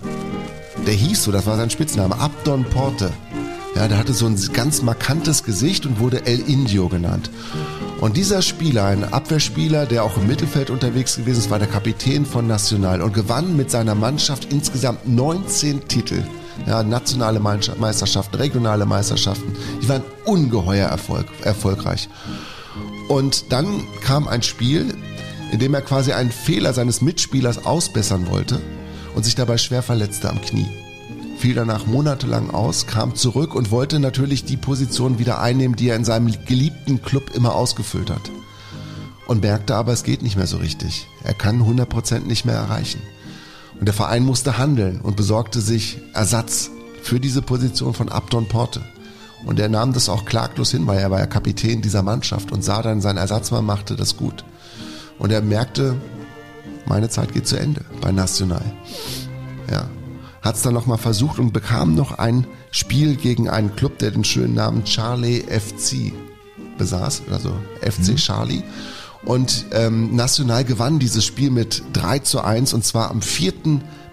Der 0.87 0.95
hieß 0.95 1.25
so, 1.25 1.33
das 1.33 1.47
war 1.47 1.57
sein 1.57 1.71
Spitzname, 1.71 2.19
Abdon 2.19 2.65
Porte. 2.65 3.13
Ja, 3.75 3.89
der 3.89 3.99
hatte 3.99 4.13
so 4.13 4.27
ein 4.27 4.39
ganz 4.53 4.83
markantes 4.83 5.45
Gesicht 5.45 5.87
und 5.87 5.99
wurde 5.99 6.27
El 6.27 6.41
Indio 6.41 6.89
genannt. 6.89 7.31
Und 8.01 8.17
dieser 8.17 8.43
Spieler, 8.43 8.87
ein 8.87 9.13
Abwehrspieler, 9.13 9.87
der 9.87 10.05
auch 10.05 10.17
im 10.17 10.27
Mittelfeld 10.27 10.71
unterwegs 10.71 11.17
gewesen 11.17 11.39
ist, 11.39 11.51
war 11.51 11.59
der 11.59 11.69
Kapitän 11.69 12.27
von 12.27 12.47
Nacional 12.47 13.01
und 13.01 13.15
gewann 13.15 13.57
mit 13.57 13.71
seiner 13.71 13.95
Mannschaft 13.95 14.53
insgesamt 14.53 15.09
19 15.09 15.89
Titel. 15.89 16.23
Ja, 16.67 16.83
nationale 16.83 17.41
Meisterschaften, 17.41 18.37
regionale 18.37 18.87
Meisterschaften. 18.87 19.57
Die 19.81 19.89
waren 19.89 20.03
ungeheuer 20.25 20.89
Erfolg, 20.89 21.27
erfolgreich. 21.43 22.09
Und 23.09 23.53
dann 23.53 23.85
kam 24.03 24.29
ein 24.29 24.43
Spiel, 24.43 24.95
in 25.51 25.59
dem 25.59 25.75
er 25.75 25.83
quasi 25.83 26.13
einen 26.13 26.33
Fehler 26.33 26.73
seines 26.73 27.01
Mitspielers 27.01 27.65
ausbessern 27.65 28.27
wollte 28.29 28.61
und 29.15 29.25
sich 29.25 29.35
dabei 29.35 29.59
schwer 29.59 29.83
verletzte 29.83 30.29
am 30.29 30.41
Knie. 30.43 30.82
Fiel 31.43 31.55
danach 31.57 31.87
monatelang 31.87 32.51
aus, 32.51 32.87
kam 32.87 33.17
zurück 33.17 33.57
und 33.57 33.73
wollte 33.73 33.99
natürlich 33.99 34.45
die 34.45 34.57
Position 34.57 35.19
wieder 35.19 35.41
einnehmen, 35.41 35.75
die 35.75 35.89
er 35.89 35.97
in 35.97 36.05
seinem 36.05 36.33
geliebten 36.47 37.03
Club 37.03 37.31
immer 37.35 37.57
ausgefüllt 37.57 38.11
hat. 38.11 38.31
Und 39.27 39.43
merkte 39.43 39.75
aber, 39.75 39.93
es 39.93 40.05
geht 40.05 40.23
nicht 40.23 40.37
mehr 40.37 40.47
so 40.47 40.59
richtig. 40.59 41.09
Er 41.25 41.35
kann 41.35 41.61
100% 41.61 42.21
nicht 42.27 42.45
mehr 42.45 42.55
erreichen. 42.55 43.03
Und 43.77 43.87
der 43.87 43.93
Verein 43.93 44.25
musste 44.25 44.57
handeln 44.57 45.01
und 45.01 45.17
besorgte 45.17 45.61
sich 45.61 45.99
Ersatz 46.15 46.71
für 47.03 47.19
diese 47.19 47.43
Position 47.43 47.93
von 47.93 48.09
Abdon 48.09 48.47
Porte. 48.47 48.81
Und 49.45 49.59
er 49.59 49.69
nahm 49.69 49.93
das 49.93 50.09
auch 50.09 50.25
klaglos 50.25 50.71
hin, 50.71 50.87
weil 50.87 51.01
er 51.01 51.11
war 51.11 51.19
ja 51.19 51.27
Kapitän 51.27 51.83
dieser 51.83 52.05
Mannschaft 52.05 52.53
und 52.53 52.63
sah 52.63 52.83
dann, 52.83 53.01
sein 53.01 53.17
Ersatzmann 53.17 53.67
machte 53.67 53.97
das 53.97 54.17
gut. 54.17 54.45
Und 55.19 55.33
er 55.33 55.43
merkte, 55.43 55.97
meine 56.87 57.09
Zeit 57.09 57.33
geht 57.33 57.49
zu 57.49 57.57
Ende 57.57 57.85
bei 58.01 58.13
Nacional. 58.13 58.63
Ja. 59.69 59.89
Hat 60.43 60.57
es 60.57 60.63
dann 60.63 60.75
nochmal 60.75 60.99
versucht 60.99 61.39
und 61.39 61.53
bekam 61.53 61.95
noch 61.95 62.19
ein 62.19 62.47
Spiel 62.71 63.17
gegen 63.17 63.49
einen 63.49 63.75
Club, 63.77 63.99
der 63.99 64.11
den 64.11 64.25
schönen 64.25 64.55
Namen 64.55 64.85
Charlie 64.85 65.43
FC 65.43 66.13
besaß, 66.79 67.23
also 67.31 67.55
FC 67.81 68.17
Charlie. 68.17 68.63
Und 69.25 69.67
ähm, 69.71 70.17
National 70.17 70.65
gewann 70.65 70.99
dieses 70.99 71.25
Spiel 71.25 71.51
mit 71.51 71.83
3 71.93 72.21
zu 72.21 72.41
1 72.43 72.73
und 72.75 72.85
zwar 72.85 73.11
am 73.11 73.23
4. 73.23 73.53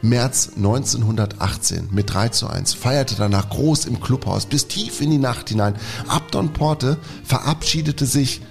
März 0.01 0.51
1918 0.55 1.89
mit 1.91 2.13
3 2.13 2.29
zu 2.29 2.47
1. 2.47 2.73
Feierte 2.73 3.15
danach 3.17 3.49
groß 3.49 3.85
im 3.85 3.99
Clubhaus 3.99 4.45
bis 4.45 4.67
tief 4.67 5.01
in 5.01 5.09
die 5.11 5.17
Nacht 5.17 5.49
hinein. 5.49 5.75
Abdon 6.07 6.53
Porte 6.53 6.97
verabschiedete 7.23 8.05
sich 8.05 8.41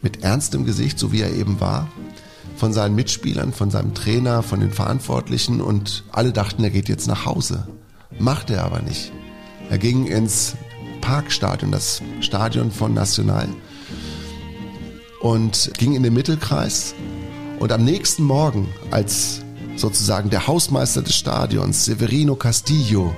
mit 0.00 0.22
ernstem 0.22 0.64
Gesicht, 0.64 0.98
so 0.98 1.12
wie 1.12 1.20
er 1.20 1.34
eben 1.34 1.60
war, 1.60 1.88
von 2.56 2.72
seinen 2.72 2.94
Mitspielern, 2.94 3.52
von 3.52 3.70
seinem 3.70 3.94
Trainer, 3.94 4.42
von 4.42 4.60
den 4.60 4.72
Verantwortlichen 4.72 5.60
und 5.60 6.04
alle 6.12 6.32
dachten, 6.32 6.64
er 6.64 6.70
geht 6.70 6.88
jetzt 6.88 7.06
nach 7.06 7.26
Hause. 7.26 7.66
Machte 8.18 8.54
er 8.54 8.64
aber 8.64 8.80
nicht. 8.80 9.12
Er 9.68 9.78
ging 9.78 10.06
ins 10.06 10.56
Parkstadion, 11.00 11.70
das 11.70 12.02
Stadion 12.20 12.70
von 12.70 12.94
Nacional 12.94 13.48
und 15.20 15.70
ging 15.78 15.94
in 15.94 16.02
den 16.02 16.14
Mittelkreis 16.14 16.94
und 17.58 17.72
am 17.72 17.84
nächsten 17.84 18.22
Morgen, 18.22 18.68
als 18.90 19.40
sozusagen 19.76 20.30
der 20.30 20.46
Hausmeister 20.46 21.02
des 21.02 21.16
Stadions, 21.16 21.84
Severino 21.84 22.36
Castillo, 22.36 23.14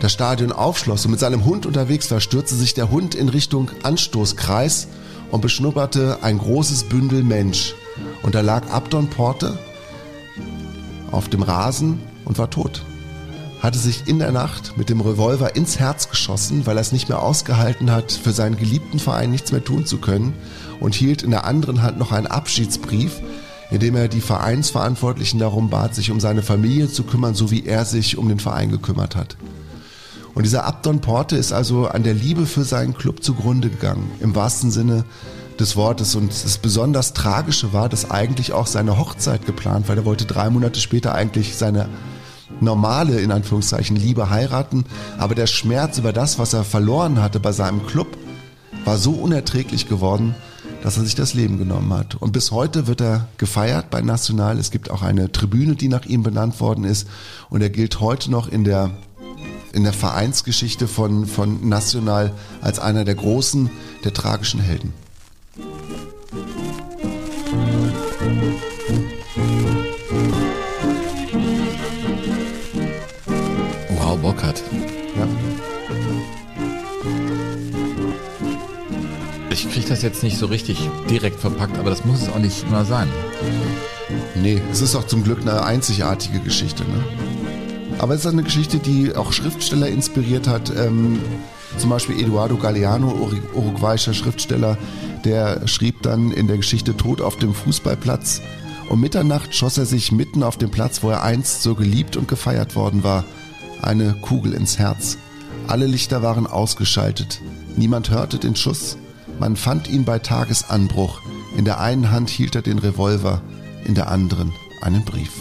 das 0.00 0.12
Stadion 0.12 0.52
aufschloss 0.52 1.04
und 1.04 1.12
mit 1.12 1.20
seinem 1.20 1.44
Hund 1.44 1.66
unterwegs 1.66 2.10
war, 2.10 2.20
stürzte 2.20 2.54
sich 2.54 2.74
der 2.74 2.90
Hund 2.90 3.14
in 3.14 3.28
Richtung 3.28 3.70
Anstoßkreis 3.82 4.88
und 5.30 5.40
beschnupperte 5.40 6.18
ein 6.22 6.38
großes 6.38 6.84
Bündel 6.84 7.22
Mensch. 7.22 7.74
Und 8.22 8.34
da 8.34 8.40
lag 8.40 8.70
Abdon 8.70 9.08
Porte 9.08 9.58
auf 11.10 11.28
dem 11.28 11.42
Rasen 11.42 12.00
und 12.24 12.38
war 12.38 12.50
tot. 12.50 12.82
Hatte 13.60 13.78
sich 13.78 14.06
in 14.06 14.18
der 14.18 14.32
Nacht 14.32 14.76
mit 14.76 14.90
dem 14.90 15.00
Revolver 15.00 15.56
ins 15.56 15.78
Herz 15.78 16.10
geschossen, 16.10 16.66
weil 16.66 16.76
er 16.76 16.82
es 16.82 16.92
nicht 16.92 17.08
mehr 17.08 17.22
ausgehalten 17.22 17.90
hat, 17.90 18.12
für 18.12 18.32
seinen 18.32 18.56
geliebten 18.56 18.98
Verein 18.98 19.30
nichts 19.30 19.50
mehr 19.50 19.64
tun 19.64 19.86
zu 19.86 19.98
können 19.98 20.34
und 20.80 20.94
hielt 20.94 21.22
in 21.22 21.30
der 21.30 21.44
anderen 21.44 21.82
Hand 21.82 21.98
noch 21.98 22.12
einen 22.12 22.26
Abschiedsbrief, 22.26 23.20
in 23.70 23.80
dem 23.80 23.96
er 23.96 24.08
die 24.08 24.20
Vereinsverantwortlichen 24.20 25.40
darum 25.40 25.70
bat, 25.70 25.94
sich 25.94 26.10
um 26.10 26.20
seine 26.20 26.42
Familie 26.42 26.88
zu 26.88 27.04
kümmern, 27.04 27.34
so 27.34 27.50
wie 27.50 27.64
er 27.64 27.84
sich 27.84 28.18
um 28.18 28.28
den 28.28 28.38
Verein 28.40 28.70
gekümmert 28.70 29.16
hat. 29.16 29.36
Und 30.34 30.42
dieser 30.42 30.64
Abdon 30.64 31.00
Porte 31.00 31.36
ist 31.36 31.52
also 31.52 31.86
an 31.86 32.02
der 32.02 32.12
Liebe 32.12 32.44
für 32.44 32.64
seinen 32.64 32.94
Club 32.94 33.22
zugrunde 33.22 33.70
gegangen, 33.70 34.10
im 34.20 34.34
wahrsten 34.34 34.70
Sinne 34.70 35.04
des 35.60 35.76
Wortes. 35.76 36.14
Und 36.14 36.30
das 36.30 36.58
besonders 36.58 37.12
Tragische 37.12 37.72
war, 37.72 37.88
dass 37.88 38.10
eigentlich 38.10 38.52
auch 38.52 38.66
seine 38.66 38.98
Hochzeit 38.98 39.46
geplant 39.46 39.88
war. 39.88 39.96
Er 39.96 40.04
wollte 40.04 40.24
drei 40.24 40.50
Monate 40.50 40.80
später 40.80 41.14
eigentlich 41.14 41.56
seine 41.56 41.88
normale, 42.60 43.20
in 43.20 43.32
Anführungszeichen, 43.32 43.96
Liebe 43.96 44.30
heiraten. 44.30 44.84
Aber 45.18 45.34
der 45.34 45.46
Schmerz 45.46 45.98
über 45.98 46.12
das, 46.12 46.38
was 46.38 46.52
er 46.52 46.64
verloren 46.64 47.20
hatte 47.20 47.40
bei 47.40 47.52
seinem 47.52 47.86
Club, 47.86 48.16
war 48.84 48.98
so 48.98 49.12
unerträglich 49.12 49.88
geworden, 49.88 50.34
dass 50.82 50.96
er 50.96 51.04
sich 51.04 51.14
das 51.14 51.34
Leben 51.34 51.58
genommen 51.58 51.92
hat. 51.92 52.14
Und 52.14 52.32
bis 52.32 52.52
heute 52.52 52.86
wird 52.86 53.00
er 53.00 53.28
gefeiert 53.38 53.90
bei 53.90 54.00
National. 54.02 54.58
Es 54.58 54.70
gibt 54.70 54.90
auch 54.90 55.02
eine 55.02 55.32
Tribüne, 55.32 55.74
die 55.74 55.88
nach 55.88 56.06
ihm 56.06 56.22
benannt 56.22 56.60
worden 56.60 56.84
ist. 56.84 57.08
Und 57.50 57.62
er 57.62 57.70
gilt 57.70 58.00
heute 58.00 58.30
noch 58.30 58.48
in 58.48 58.64
der, 58.64 58.90
in 59.72 59.82
der 59.82 59.92
Vereinsgeschichte 59.92 60.86
von, 60.86 61.26
von 61.26 61.68
National 61.68 62.32
als 62.60 62.78
einer 62.78 63.04
der 63.04 63.16
großen, 63.16 63.70
der 64.04 64.12
tragischen 64.14 64.60
Helden. 64.60 64.92
Wow, 74.26 74.34
Bockert. 74.34 74.60
Ja. 75.16 75.28
Ich 79.50 79.70
kriege 79.70 79.88
das 79.88 80.02
jetzt 80.02 80.24
nicht 80.24 80.36
so 80.36 80.46
richtig 80.46 80.90
direkt 81.08 81.38
verpackt, 81.38 81.78
aber 81.78 81.90
das 81.90 82.04
muss 82.04 82.22
es 82.22 82.28
auch 82.28 82.38
nicht 82.38 82.64
immer 82.64 82.84
sein. 82.84 83.08
Nee, 84.34 84.60
es 84.72 84.80
ist 84.80 84.96
auch 84.96 85.06
zum 85.06 85.22
Glück 85.22 85.42
eine 85.42 85.64
einzigartige 85.64 86.40
Geschichte. 86.40 86.82
Ne? 86.82 87.04
Aber 87.98 88.14
es 88.14 88.20
ist 88.20 88.26
eine 88.26 88.42
Geschichte, 88.42 88.78
die 88.78 89.14
auch 89.14 89.32
Schriftsteller 89.32 89.88
inspiriert 89.88 90.48
hat. 90.48 90.72
Ähm, 90.76 91.20
zum 91.78 91.90
Beispiel 91.90 92.20
Eduardo 92.20 92.56
Galeano, 92.56 93.30
uruguayischer 93.54 94.12
Schriftsteller, 94.12 94.76
der 95.24 95.68
schrieb 95.68 96.02
dann 96.02 96.32
in 96.32 96.48
der 96.48 96.56
Geschichte 96.56 96.96
Tod 96.96 97.20
auf 97.20 97.36
dem 97.36 97.54
Fußballplatz. 97.54 98.42
Um 98.88 99.00
Mitternacht 99.00 99.54
schoss 99.54 99.78
er 99.78 99.86
sich 99.86 100.10
mitten 100.10 100.42
auf 100.42 100.56
dem 100.56 100.70
Platz, 100.70 101.02
wo 101.02 101.10
er 101.10 101.22
einst 101.22 101.62
so 101.62 101.74
geliebt 101.74 102.16
und 102.16 102.28
gefeiert 102.28 102.74
worden 102.76 103.04
war, 103.04 103.24
eine 103.82 104.14
Kugel 104.14 104.52
ins 104.52 104.78
Herz. 104.78 105.18
Alle 105.66 105.86
Lichter 105.86 106.22
waren 106.22 106.46
ausgeschaltet. 106.46 107.40
Niemand 107.76 108.10
hörte 108.10 108.38
den 108.38 108.56
Schuss. 108.56 108.96
Man 109.38 109.56
fand 109.56 109.88
ihn 109.88 110.04
bei 110.04 110.18
Tagesanbruch. 110.18 111.20
In 111.56 111.64
der 111.64 111.80
einen 111.80 112.10
Hand 112.10 112.30
hielt 112.30 112.54
er 112.54 112.62
den 112.62 112.78
Revolver, 112.78 113.42
in 113.84 113.94
der 113.94 114.08
anderen 114.08 114.52
einen 114.82 115.04
Brief. 115.04 115.32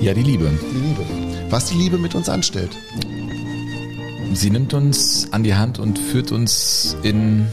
Ja, 0.00 0.12
die 0.12 0.22
Liebe. 0.22 0.50
Die 0.72 0.78
Liebe. 0.78 1.04
Was 1.50 1.66
die 1.66 1.78
Liebe 1.78 1.98
mit 1.98 2.14
uns 2.14 2.28
anstellt. 2.28 2.76
Sie 4.34 4.50
nimmt 4.50 4.74
uns 4.74 5.28
an 5.30 5.44
die 5.44 5.54
Hand 5.54 5.78
und 5.78 5.98
führt 5.98 6.32
uns 6.32 6.96
in 7.02 7.46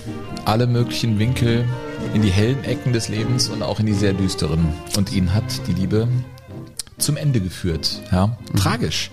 alle 0.45 0.65
möglichen 0.65 1.19
Winkel, 1.19 1.65
in 2.13 2.23
die 2.23 2.31
hellen 2.31 2.63
Ecken 2.63 2.91
des 2.91 3.07
Lebens 3.07 3.49
und 3.49 3.61
auch 3.61 3.79
in 3.79 3.85
die 3.85 3.93
sehr 3.93 4.13
düsteren. 4.13 4.67
Und 4.97 5.13
ihn 5.13 5.33
hat 5.33 5.43
die 5.67 5.73
Liebe 5.73 6.07
zum 7.01 7.17
Ende 7.17 7.41
geführt. 7.41 8.01
Ja? 8.11 8.37
Tragisch. 8.55 9.11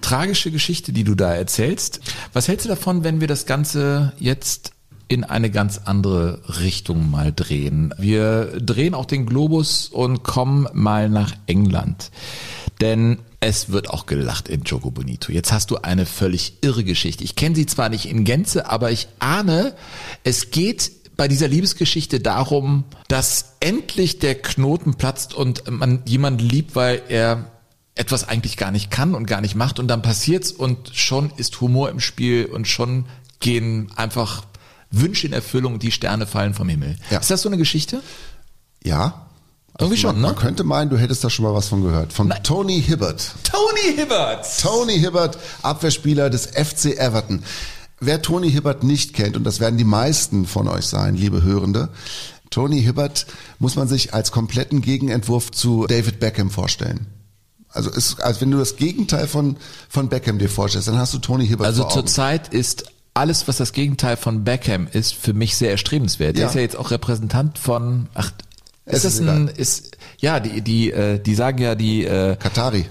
Tragische 0.00 0.50
Geschichte, 0.50 0.92
die 0.92 1.04
du 1.04 1.14
da 1.14 1.34
erzählst. 1.34 2.00
Was 2.32 2.48
hältst 2.48 2.64
du 2.64 2.68
davon, 2.68 3.04
wenn 3.04 3.20
wir 3.20 3.28
das 3.28 3.46
Ganze 3.46 4.12
jetzt 4.18 4.72
in 5.08 5.24
eine 5.24 5.50
ganz 5.50 5.78
andere 5.84 6.40
Richtung 6.60 7.10
mal 7.10 7.32
drehen? 7.32 7.92
Wir 7.98 8.58
drehen 8.60 8.94
auch 8.94 9.06
den 9.06 9.26
Globus 9.26 9.88
und 9.88 10.22
kommen 10.22 10.68
mal 10.72 11.08
nach 11.08 11.32
England. 11.46 12.10
Denn 12.80 13.18
es 13.40 13.70
wird 13.70 13.90
auch 13.90 14.06
gelacht 14.06 14.48
in 14.48 14.62
Jogo 14.62 14.90
Bonito. 14.90 15.32
Jetzt 15.32 15.52
hast 15.52 15.70
du 15.70 15.76
eine 15.76 16.06
völlig 16.06 16.58
irre 16.60 16.82
Geschichte. 16.84 17.22
Ich 17.22 17.36
kenne 17.36 17.54
sie 17.54 17.66
zwar 17.66 17.88
nicht 17.88 18.06
in 18.06 18.24
Gänze, 18.24 18.68
aber 18.68 18.90
ich 18.90 19.08
ahne, 19.20 19.74
es 20.24 20.50
geht 20.50 20.97
bei 21.18 21.28
dieser 21.28 21.48
Liebesgeschichte 21.48 22.20
darum, 22.20 22.84
dass 23.08 23.56
endlich 23.60 24.20
der 24.20 24.36
Knoten 24.36 24.94
platzt 24.94 25.34
und 25.34 25.68
man 25.68 26.00
jemanden 26.06 26.48
liebt, 26.48 26.76
weil 26.76 27.02
er 27.08 27.50
etwas 27.96 28.28
eigentlich 28.28 28.56
gar 28.56 28.70
nicht 28.70 28.92
kann 28.92 29.16
und 29.16 29.26
gar 29.26 29.40
nicht 29.40 29.56
macht 29.56 29.80
und 29.80 29.88
dann 29.88 30.00
passiert's 30.00 30.52
und 30.52 30.92
schon 30.94 31.32
ist 31.36 31.60
Humor 31.60 31.90
im 31.90 31.98
Spiel 31.98 32.46
und 32.46 32.68
schon 32.68 33.06
gehen 33.40 33.90
einfach 33.96 34.44
Wünsche 34.92 35.26
in 35.26 35.32
Erfüllung 35.32 35.74
und 35.74 35.82
die 35.82 35.90
Sterne 35.90 36.24
fallen 36.24 36.54
vom 36.54 36.68
Himmel. 36.68 36.96
Ja. 37.10 37.18
Ist 37.18 37.32
das 37.32 37.42
so 37.42 37.48
eine 37.48 37.58
Geschichte? 37.58 38.00
Ja. 38.84 39.26
Irgendwie 39.76 39.98
schon, 39.98 40.12
man, 40.12 40.20
ne? 40.20 40.26
Man 40.28 40.36
könnte 40.36 40.62
meinen, 40.62 40.88
du 40.88 40.98
hättest 40.98 41.24
da 41.24 41.30
schon 41.30 41.44
mal 41.44 41.52
was 41.52 41.66
von 41.66 41.82
gehört. 41.82 42.12
Von 42.12 42.32
Tony 42.44 42.80
Hibbert. 42.80 43.32
Tony 43.42 43.96
Hibbert! 43.96 44.46
Tony 44.60 45.00
Hibbert, 45.00 45.36
Abwehrspieler 45.62 46.30
des 46.30 46.46
FC 46.46 46.96
Everton. 46.96 47.42
Wer 48.00 48.22
Tony 48.22 48.50
Hibbert 48.50 48.84
nicht 48.84 49.12
kennt, 49.14 49.36
und 49.36 49.44
das 49.44 49.60
werden 49.60 49.76
die 49.76 49.84
meisten 49.84 50.46
von 50.46 50.68
euch 50.68 50.86
sein, 50.86 51.14
liebe 51.16 51.42
Hörende, 51.42 51.88
Tony 52.50 52.80
Hibbert 52.82 53.26
muss 53.58 53.76
man 53.76 53.88
sich 53.88 54.14
als 54.14 54.30
kompletten 54.32 54.80
Gegenentwurf 54.80 55.50
zu 55.50 55.86
David 55.86 56.20
Beckham 56.20 56.50
vorstellen. 56.50 57.06
Also, 57.70 57.90
ist, 57.90 58.22
also 58.22 58.40
wenn 58.40 58.50
du 58.50 58.58
das 58.58 58.76
Gegenteil 58.76 59.26
von, 59.28 59.56
von 59.88 60.08
Beckham 60.08 60.38
dir 60.38 60.48
vorstellst, 60.48 60.88
dann 60.88 60.96
hast 60.98 61.12
du 61.12 61.18
Tony 61.18 61.46
Hibbert 61.46 61.66
Also 61.66 61.84
zurzeit 61.84 62.48
ist 62.48 62.84
alles, 63.14 63.46
was 63.48 63.56
das 63.58 63.72
Gegenteil 63.72 64.16
von 64.16 64.44
Beckham 64.44 64.86
ist, 64.90 65.14
für 65.14 65.34
mich 65.34 65.56
sehr 65.56 65.70
erstrebenswert. 65.72 66.36
Der 66.36 66.44
Ja. 66.44 66.48
ist 66.48 66.54
ja 66.54 66.60
jetzt 66.62 66.76
auch 66.76 66.90
Repräsentant 66.90 67.58
von, 67.58 68.08
ach, 68.14 68.30
Es 68.86 68.98
ist 68.98 69.04
das 69.04 69.14
ist 69.14 69.20
ein, 69.28 69.48
egal. 69.48 69.58
ist, 69.60 69.98
ja, 70.18 70.40
die, 70.40 70.62
die, 70.62 70.90
äh, 70.92 71.18
die 71.18 71.34
sagen 71.34 71.58
ja, 71.58 71.74
die, 71.74 72.04
äh, 72.04 72.36
Katari. 72.36 72.86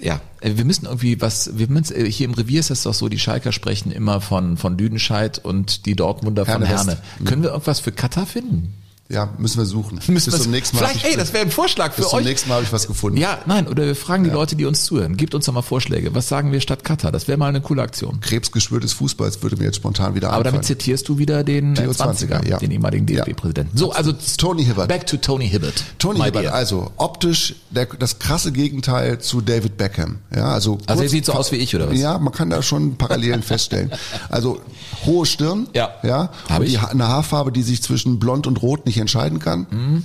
ja, 0.00 0.20
wir 0.40 0.64
müssen 0.64 0.86
irgendwie 0.86 1.20
was, 1.20 1.58
wir 1.58 1.68
müssen, 1.68 1.96
äh, 1.96 2.10
hier 2.10 2.26
im 2.26 2.34
Revier 2.34 2.60
ist 2.60 2.70
das 2.70 2.82
doch 2.82 2.94
so, 2.94 3.08
die 3.08 3.18
Schalker 3.18 3.52
sprechen 3.52 3.92
immer 3.92 4.20
von, 4.20 4.56
von 4.56 4.76
Lüdenscheid 4.78 5.38
und 5.38 5.86
die 5.86 5.96
Dortmunder 5.96 6.44
von 6.44 6.62
Herne. 6.62 6.92
Herne. 6.92 6.98
Können 7.24 7.42
wir 7.42 7.50
irgendwas 7.50 7.80
für 7.80 7.92
Katar 7.92 8.26
finden? 8.26 8.74
Ja, 9.08 9.28
müssen 9.38 9.58
wir 9.58 9.66
suchen. 9.66 10.00
Müssen 10.08 10.32
bis 10.32 10.42
zum 10.42 10.50
nächsten 10.50 10.76
Mal. 10.76 10.86
Vielleicht, 10.88 11.04
ich- 11.06 11.12
ey, 11.12 11.16
das 11.16 11.32
wäre 11.32 11.44
ein 11.44 11.50
Vorschlag 11.52 11.92
für 11.92 12.00
bis 12.02 12.10
zum 12.10 12.18
euch. 12.18 12.24
nächsten 12.24 12.48
Mal 12.48 12.56
habe 12.56 12.64
ich 12.64 12.72
was 12.72 12.88
gefunden. 12.88 13.18
Ja, 13.18 13.38
nein, 13.46 13.68
oder 13.68 13.86
wir 13.86 13.94
fragen 13.94 14.24
die 14.24 14.30
Leute, 14.30 14.56
die 14.56 14.64
uns 14.64 14.84
zuhören. 14.84 15.16
Gebt 15.16 15.34
uns 15.34 15.44
doch 15.46 15.52
mal 15.52 15.62
Vorschläge. 15.62 16.12
Was 16.14 16.28
sagen 16.28 16.50
wir 16.50 16.60
statt 16.60 16.82
Katar? 16.82 17.12
Das 17.12 17.28
wäre 17.28 17.38
mal 17.38 17.48
eine 17.48 17.60
coole 17.60 17.82
Aktion. 17.82 18.18
Krebsgeschwür 18.20 18.80
des 18.80 18.94
Fußballs 18.94 19.42
würde 19.42 19.56
mir 19.56 19.64
jetzt 19.66 19.76
spontan 19.76 20.16
wieder 20.16 20.28
Aber 20.32 20.42
damit 20.42 20.60
einfallen. 20.60 20.64
zitierst 20.78 21.08
du 21.08 21.18
wieder 21.18 21.44
den 21.44 21.76
Theo 21.76 21.90
20er, 21.92 22.40
20er, 22.40 22.48
ja. 22.48 22.58
den 22.58 22.72
ehemaligen 22.72 23.06
Ja. 23.06 23.24
DFB-Präsidenten. 23.24 23.76
So, 23.78 23.92
also 23.92 24.12
Tony 24.38 24.64
Hibbert. 24.64 24.88
Back 24.88 25.06
to 25.06 25.18
Tony 25.18 25.48
Hibbert. 25.48 25.84
Tony 25.98 26.18
Hibbert, 26.20 26.42
dear. 26.44 26.54
also 26.54 26.90
optisch 26.96 27.54
der, 27.70 27.86
das 27.86 28.18
krasse 28.18 28.50
Gegenteil 28.50 29.20
zu 29.20 29.40
David 29.40 29.76
Beckham. 29.76 30.18
Ja, 30.34 30.46
also, 30.48 30.78
Also 30.86 31.04
er 31.04 31.08
sieht 31.08 31.24
so 31.26 31.32
aus 31.32 31.52
wie 31.52 31.56
ich, 31.56 31.76
oder 31.76 31.90
was? 31.90 31.96
Ja, 31.98 32.18
man 32.18 32.32
kann 32.32 32.50
da 32.50 32.60
schon 32.60 32.96
Parallelen 32.96 33.42
feststellen. 33.44 33.92
Also 34.30 34.60
hohe 35.04 35.26
Stirn, 35.26 35.68
Ja. 35.74 35.90
ja, 36.02 36.30
und 36.56 36.66
die, 36.66 36.76
eine 36.78 37.06
Haarfarbe, 37.06 37.52
die 37.52 37.62
sich 37.62 37.82
zwischen 37.84 38.18
blond 38.18 38.48
und 38.48 38.60
rot 38.62 38.84
nicht 38.84 38.95
entscheiden 38.98 39.38
kann. 39.38 39.66
Mhm. 39.70 40.02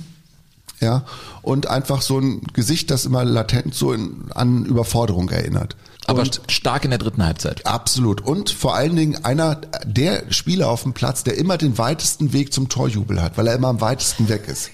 Ja, 0.80 1.04
und 1.42 1.68
einfach 1.68 2.02
so 2.02 2.18
ein 2.18 2.42
Gesicht, 2.54 2.90
das 2.90 3.04
immer 3.04 3.24
latent 3.24 3.72
so 3.74 3.92
in, 3.92 4.24
an 4.34 4.64
Überforderung 4.64 5.28
erinnert. 5.30 5.76
Aber 6.06 6.22
und 6.22 6.40
stark 6.48 6.84
in 6.84 6.90
der 6.90 6.98
dritten 6.98 7.24
Halbzeit. 7.24 7.64
Absolut. 7.66 8.20
Und 8.20 8.50
vor 8.50 8.74
allen 8.74 8.96
Dingen 8.96 9.24
einer 9.24 9.60
der 9.86 10.24
Spieler 10.32 10.68
auf 10.68 10.82
dem 10.82 10.92
Platz, 10.92 11.22
der 11.22 11.38
immer 11.38 11.56
den 11.56 11.78
weitesten 11.78 12.32
Weg 12.32 12.52
zum 12.52 12.68
Torjubel 12.68 13.22
hat, 13.22 13.38
weil 13.38 13.46
er 13.46 13.54
immer 13.54 13.68
am 13.68 13.80
weitesten 13.80 14.28
weg 14.28 14.48
ist. 14.48 14.70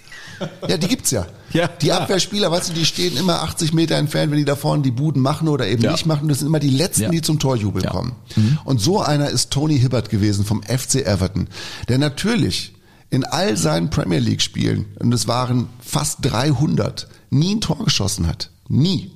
Ja, 0.67 0.79
die 0.79 0.89
gibt's 0.89 1.11
ja. 1.11 1.27
Ja, 1.53 1.67
die 1.67 1.87
klar. 1.87 2.03
Abwehrspieler, 2.03 2.51
weißt 2.51 2.69
du, 2.71 2.73
die 2.75 2.85
stehen 2.85 3.17
immer 3.17 3.43
80 3.43 3.73
Meter 3.73 3.97
entfernt, 3.97 4.31
wenn 4.31 4.39
die 4.39 4.45
da 4.45 4.55
vorne 4.55 4.83
die 4.83 4.91
Buden 4.91 5.21
machen 5.23 5.49
oder 5.49 5.67
eben 5.67 5.83
Ja. 5.83 5.93
nicht 5.93 6.05
machen. 6.07 6.29
Das 6.29 6.39
sind 6.41 6.47
immer 6.49 6.61
die 6.61 6.69
letzten, 6.71 7.05
Ja. 7.05 7.09
die 7.11 7.23
zum 7.23 7.39
Torjubel 7.39 7.83
Ja. 7.85 7.91
kommen. 7.91 8.13
Und 8.65 8.81
so 8.83 9.01
einer 9.01 9.29
ist 9.31 9.51
Tony 9.51 9.79
Hibbert 9.79 10.11
gewesen 10.11 10.45
vom 10.45 10.63
FC 10.63 11.05
Everton, 11.07 11.49
der 11.89 11.97
natürlich 11.99 12.75
in 13.11 13.25
all 13.25 13.57
seinen 13.57 13.91
Premier 13.91 14.19
League 14.19 14.43
Spielen, 14.43 14.87
und 14.99 15.13
es 15.13 15.29
waren 15.29 15.69
fast 15.81 16.19
300, 16.23 17.09
nie 17.31 17.55
ein 17.55 17.61
Tor 17.61 17.85
geschossen 17.85 18.27
hat. 18.27 18.51
Nie. 18.69 19.11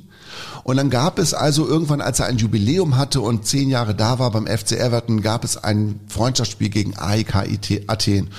Und 0.64 0.76
dann 0.76 0.90
gab 0.90 1.18
es 1.18 1.35
also 1.35 1.66
irgendwann, 1.66 2.00
als 2.00 2.20
er 2.20 2.26
ein 2.26 2.38
Jubiläum 2.38 2.96
hatte 2.96 3.20
und 3.20 3.46
zehn 3.46 3.68
Jahre 3.68 3.94
da 3.94 4.18
war 4.18 4.31
beim 4.31 4.46
FC 4.46 4.72
Everton, 4.72 5.20
gab 5.20 5.44
es 5.44 5.57
ein 5.57 6.00
Freundschaftsspiel 6.09 6.68
gegen 6.68 6.96
AEK 6.96 7.85
Athen. 7.88 8.31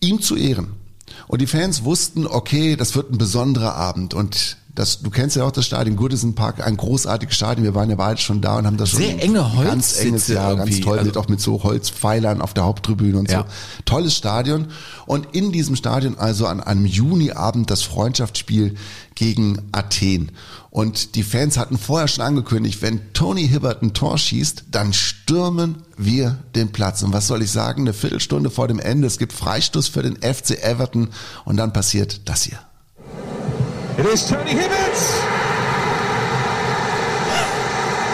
Ihm 0.00 0.20
zu 0.20 0.36
Ehren. 0.36 0.74
Und 1.26 1.40
die 1.40 1.46
Fans 1.46 1.84
wussten, 1.84 2.26
okay, 2.26 2.76
das 2.76 2.94
wird 2.94 3.12
ein 3.12 3.18
besonderer 3.18 3.74
Abend. 3.74 4.14
Und 4.14 4.56
Das, 4.78 5.00
du 5.00 5.10
kennst 5.10 5.34
ja 5.34 5.42
auch 5.44 5.50
das 5.50 5.66
Stadion 5.66 5.96
Goodison 5.96 6.36
Park, 6.36 6.64
ein 6.64 6.76
großartiges 6.76 7.34
Stadion. 7.34 7.64
Wir 7.64 7.74
waren 7.74 7.90
ja 7.90 7.96
beide 7.96 8.20
schon 8.20 8.40
da 8.40 8.58
und 8.58 8.66
haben 8.66 8.76
das 8.76 8.90
schon 8.90 9.00
Sehr 9.00 9.20
enge 9.20 9.56
Holzsitze 9.56 9.64
ganz 9.68 9.98
enges, 9.98 10.28
ja, 10.28 10.54
ganz 10.54 10.80
toll 10.80 10.98
Also- 11.00 11.18
auch 11.18 11.28
mit 11.28 11.40
so 11.40 11.64
Holzpfeilern 11.64 12.40
auf 12.40 12.54
der 12.54 12.64
Haupttribüne 12.64 13.18
und 13.18 13.28
Ja. 13.28 13.40
so. 13.40 13.44
Tolles 13.86 14.14
Stadion. 14.14 14.68
Und 15.06 15.34
in 15.34 15.50
diesem 15.50 15.74
Stadion 15.74 16.16
also 16.16 16.46
an 16.46 16.60
einem 16.60 16.86
Juniabend 16.86 17.70
das 17.72 17.82
Freundschaftsspiel 17.82 18.76
gegen 19.16 19.58
Athen. 19.72 20.30
Und 20.70 21.16
die 21.16 21.24
Fans 21.24 21.58
hatten 21.58 21.76
vorher 21.76 22.06
schon 22.06 22.22
angekündigt, 22.24 22.80
wenn 22.80 23.12
Tony 23.14 23.48
Hibbert 23.48 23.82
ein 23.82 23.94
Tor 23.94 24.16
schießt, 24.16 24.66
dann 24.70 24.92
stürmen 24.92 25.82
wir 25.96 26.38
den 26.54 26.70
Platz. 26.70 27.02
Und 27.02 27.12
was 27.12 27.26
soll 27.26 27.42
ich 27.42 27.50
sagen? 27.50 27.80
Eine 27.82 27.94
Viertelstunde 27.94 28.48
vor 28.48 28.68
dem 28.68 28.78
Ende, 28.78 29.08
es 29.08 29.18
gibt 29.18 29.32
Freistoß 29.32 29.88
für 29.88 30.02
den 30.04 30.18
FC 30.22 30.62
Everton 30.62 31.08
und 31.44 31.56
dann 31.56 31.72
passiert 31.72 32.20
das 32.26 32.42
hier. 32.44 32.60
It 33.98 34.06
is 34.06 34.30
Tony 34.30 34.52
Hibbert. 34.52 34.96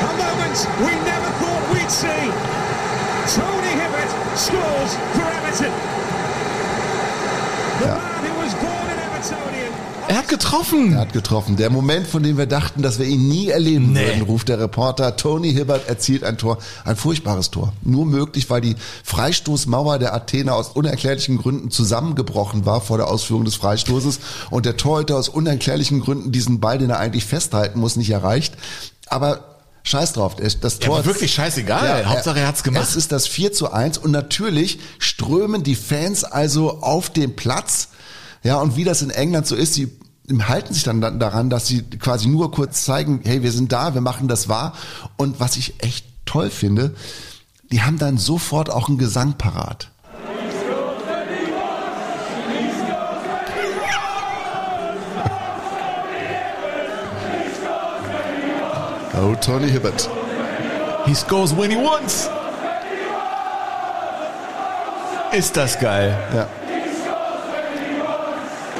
A 0.01 0.13
moment 0.17 0.57
we 0.81 0.97
never 1.05 1.29
thought 1.37 1.65
we'd 1.75 1.91
see. 1.91 2.33
Tony 3.37 3.69
Hibbert 3.77 4.09
scores 4.35 4.97
for 5.13 5.29
Everton. 5.29 5.73
The 7.81 7.93
man 8.01 8.25
who 8.25 8.33
was 8.41 8.55
born 8.55 8.89
an 8.89 8.99
Evertonian. 8.99 9.64
Er 10.07 10.17
hat 10.19 10.29
getroffen. 10.29 10.93
Er 10.93 11.01
hat 11.01 11.13
getroffen. 11.13 11.57
Der 11.57 11.71
Moment, 11.71 12.07
von 12.07 12.23
dem 12.23 12.37
wir 12.37 12.47
dachten, 12.47 12.83
dass 12.83 12.99
wir 12.99 13.07
ihn 13.07 13.27
nie 13.29 13.49
erleben 13.49 13.93
Nee. 13.93 14.07
würden, 14.07 14.23
ruft 14.23 14.49
der 14.49 14.61
Reporter. 14.61 15.17
Tony 15.17 15.53
Hibbert 15.53 15.89
erzielt 15.89 16.25
ein 16.25 16.37
Tor. 16.39 16.59
Ein 16.85 16.97
furchtbares 16.97 17.51
Tor. 17.51 17.73
Nur 17.83 18.05
möglich, 18.07 18.51
weil 18.51 18.61
die 18.61 18.77
Freistoßmauer 19.03 19.99
der 19.99 20.15
Athener 20.15 20.55
aus 20.55 20.69
unerklärlichen 20.69 21.39
Gründen 21.39 21.71
zusammengebrochen 21.71 22.67
war 22.67 22.81
vor 22.81 22.99
der 22.99 23.09
Ausführung 23.09 23.45
des 23.45 23.55
Freistoßes 23.57 24.21
und 24.51 24.67
der 24.67 24.77
Torhüter 24.77 25.17
aus 25.17 25.29
unerklärlichen 25.29 26.01
Gründen 26.01 26.33
diesen 26.33 26.61
Ball, 26.61 26.79
den 26.79 26.91
er 26.91 26.99
eigentlich 26.99 27.25
festhalten 27.25 27.81
muss, 27.81 27.97
nicht 27.97 28.11
erreicht. 28.11 28.55
Aber 29.07 29.45
Scheiß 29.87 30.15
drauf, 30.15 30.37
das 30.37 30.55
Ja, 30.63 30.71
Tor 30.81 30.97
aber 30.99 31.07
wirklich 31.07 31.35
scheißegal. 31.35 32.07
Hauptsache, 32.07 32.41
er 32.41 32.49
hat's 32.49 32.63
gemacht. 32.63 32.85
Es 32.89 32.97
ist 32.97 33.13
das 33.13 33.27
4 33.27 33.53
zu 33.53 33.71
1 33.73 33.99
und 33.99 34.11
natürlich 34.13 34.79
strömen 34.99 35.63
die 35.63 35.75
Fans 35.75 36.25
also 36.25 36.79
auf 36.81 37.11
den 37.11 37.37
Platz. 37.37 37.89
Ja, 38.45 38.59
und 38.61 38.77
wie 38.77 38.85
das 38.85 39.01
in 39.01 39.09
England 39.09 39.47
so 39.47 39.57
ist, 39.57 39.73
sie 39.73 39.91
halten 40.47 40.75
sich 40.75 40.85
dann 40.85 41.01
daran, 41.01 41.49
dass 41.49 41.67
sie 41.67 41.83
quasi 41.83 42.29
nur 42.29 42.51
kurz 42.51 42.85
zeigen, 42.85 43.21
hey, 43.25 43.43
wir 43.43 43.51
sind 43.51 43.73
da, 43.73 43.95
wir 43.95 44.03
machen 44.03 44.29
das 44.29 44.49
wahr. 44.51 44.75
Und 45.17 45.41
was 45.41 45.57
ich 45.57 45.83
echt 45.83 46.05
toll 46.27 46.51
finde, 46.51 46.95
die 47.73 47.83
haben 47.83 47.99
dann 47.99 48.19
sofort 48.19 48.69
auch 48.71 48.89
einen 48.89 48.99
Gesang 48.99 49.35
parat. 49.39 49.91
Oh, 59.17 59.35
Tony 59.41 59.71
Hibbert. 59.71 60.11
He 61.07 61.15
scores 61.15 61.57
when 61.57 61.71
he 61.71 61.77
wants. 61.77 62.29
Ist 65.33 65.57
das 65.57 65.79
geil. 65.79 66.19
Ja. 66.35 66.49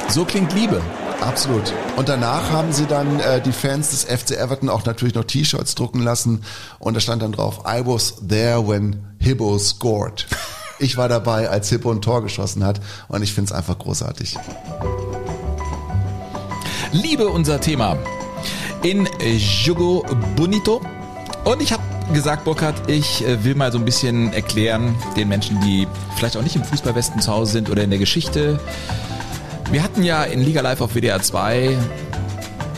So 0.09 0.23
klingt 0.23 0.53
Liebe. 0.53 0.81
Absolut. 1.21 1.73
Und 1.95 2.09
danach 2.09 2.51
haben 2.51 2.71
sie 2.71 2.85
dann 2.85 3.19
äh, 3.19 3.41
die 3.41 3.51
Fans 3.51 3.89
des 3.89 4.03
FC 4.03 4.31
Everton 4.31 4.69
auch 4.69 4.85
natürlich 4.85 5.15
noch 5.15 5.23
T-Shirts 5.23 5.75
drucken 5.75 6.01
lassen 6.01 6.43
und 6.79 6.93
da 6.93 6.99
stand 6.99 7.21
dann 7.21 7.31
drauf, 7.31 7.63
I 7.65 7.85
was 7.85 8.15
there 8.27 8.67
when 8.67 9.03
Hibbo 9.19 9.57
scored. 9.57 10.27
Ich 10.77 10.97
war 10.97 11.07
dabei, 11.07 11.49
als 11.49 11.69
Hippo 11.69 11.89
ein 11.89 12.01
Tor 12.01 12.21
geschossen 12.21 12.65
hat 12.65 12.81
und 13.07 13.23
ich 13.23 13.33
finde 13.33 13.51
es 13.51 13.57
einfach 13.57 13.79
großartig. 13.79 14.37
Liebe 16.91 17.27
unser 17.27 17.59
Thema 17.59 17.97
in 18.83 19.07
Jogo 19.63 20.05
Bonito. 20.35 20.81
Und 21.43 21.61
ich 21.61 21.71
habe 21.71 21.83
gesagt, 22.13 22.43
Burkhard, 22.43 22.89
ich 22.89 23.25
äh, 23.25 23.43
will 23.43 23.55
mal 23.55 23.71
so 23.71 23.77
ein 23.77 23.85
bisschen 23.85 24.33
erklären 24.33 24.95
den 25.15 25.27
Menschen, 25.27 25.59
die 25.61 25.87
vielleicht 26.15 26.37
auch 26.37 26.43
nicht 26.43 26.55
im 26.55 26.63
Fußballwesten 26.63 27.21
zu 27.21 27.31
Hause 27.31 27.53
sind 27.53 27.69
oder 27.69 27.83
in 27.83 27.89
der 27.89 27.99
Geschichte. 27.99 28.59
Wir 29.71 29.83
hatten 29.83 30.03
ja 30.03 30.23
in 30.23 30.41
Liga 30.41 30.61
Live 30.61 30.81
auf 30.81 30.95
WDR 30.95 31.21
2 31.21 31.77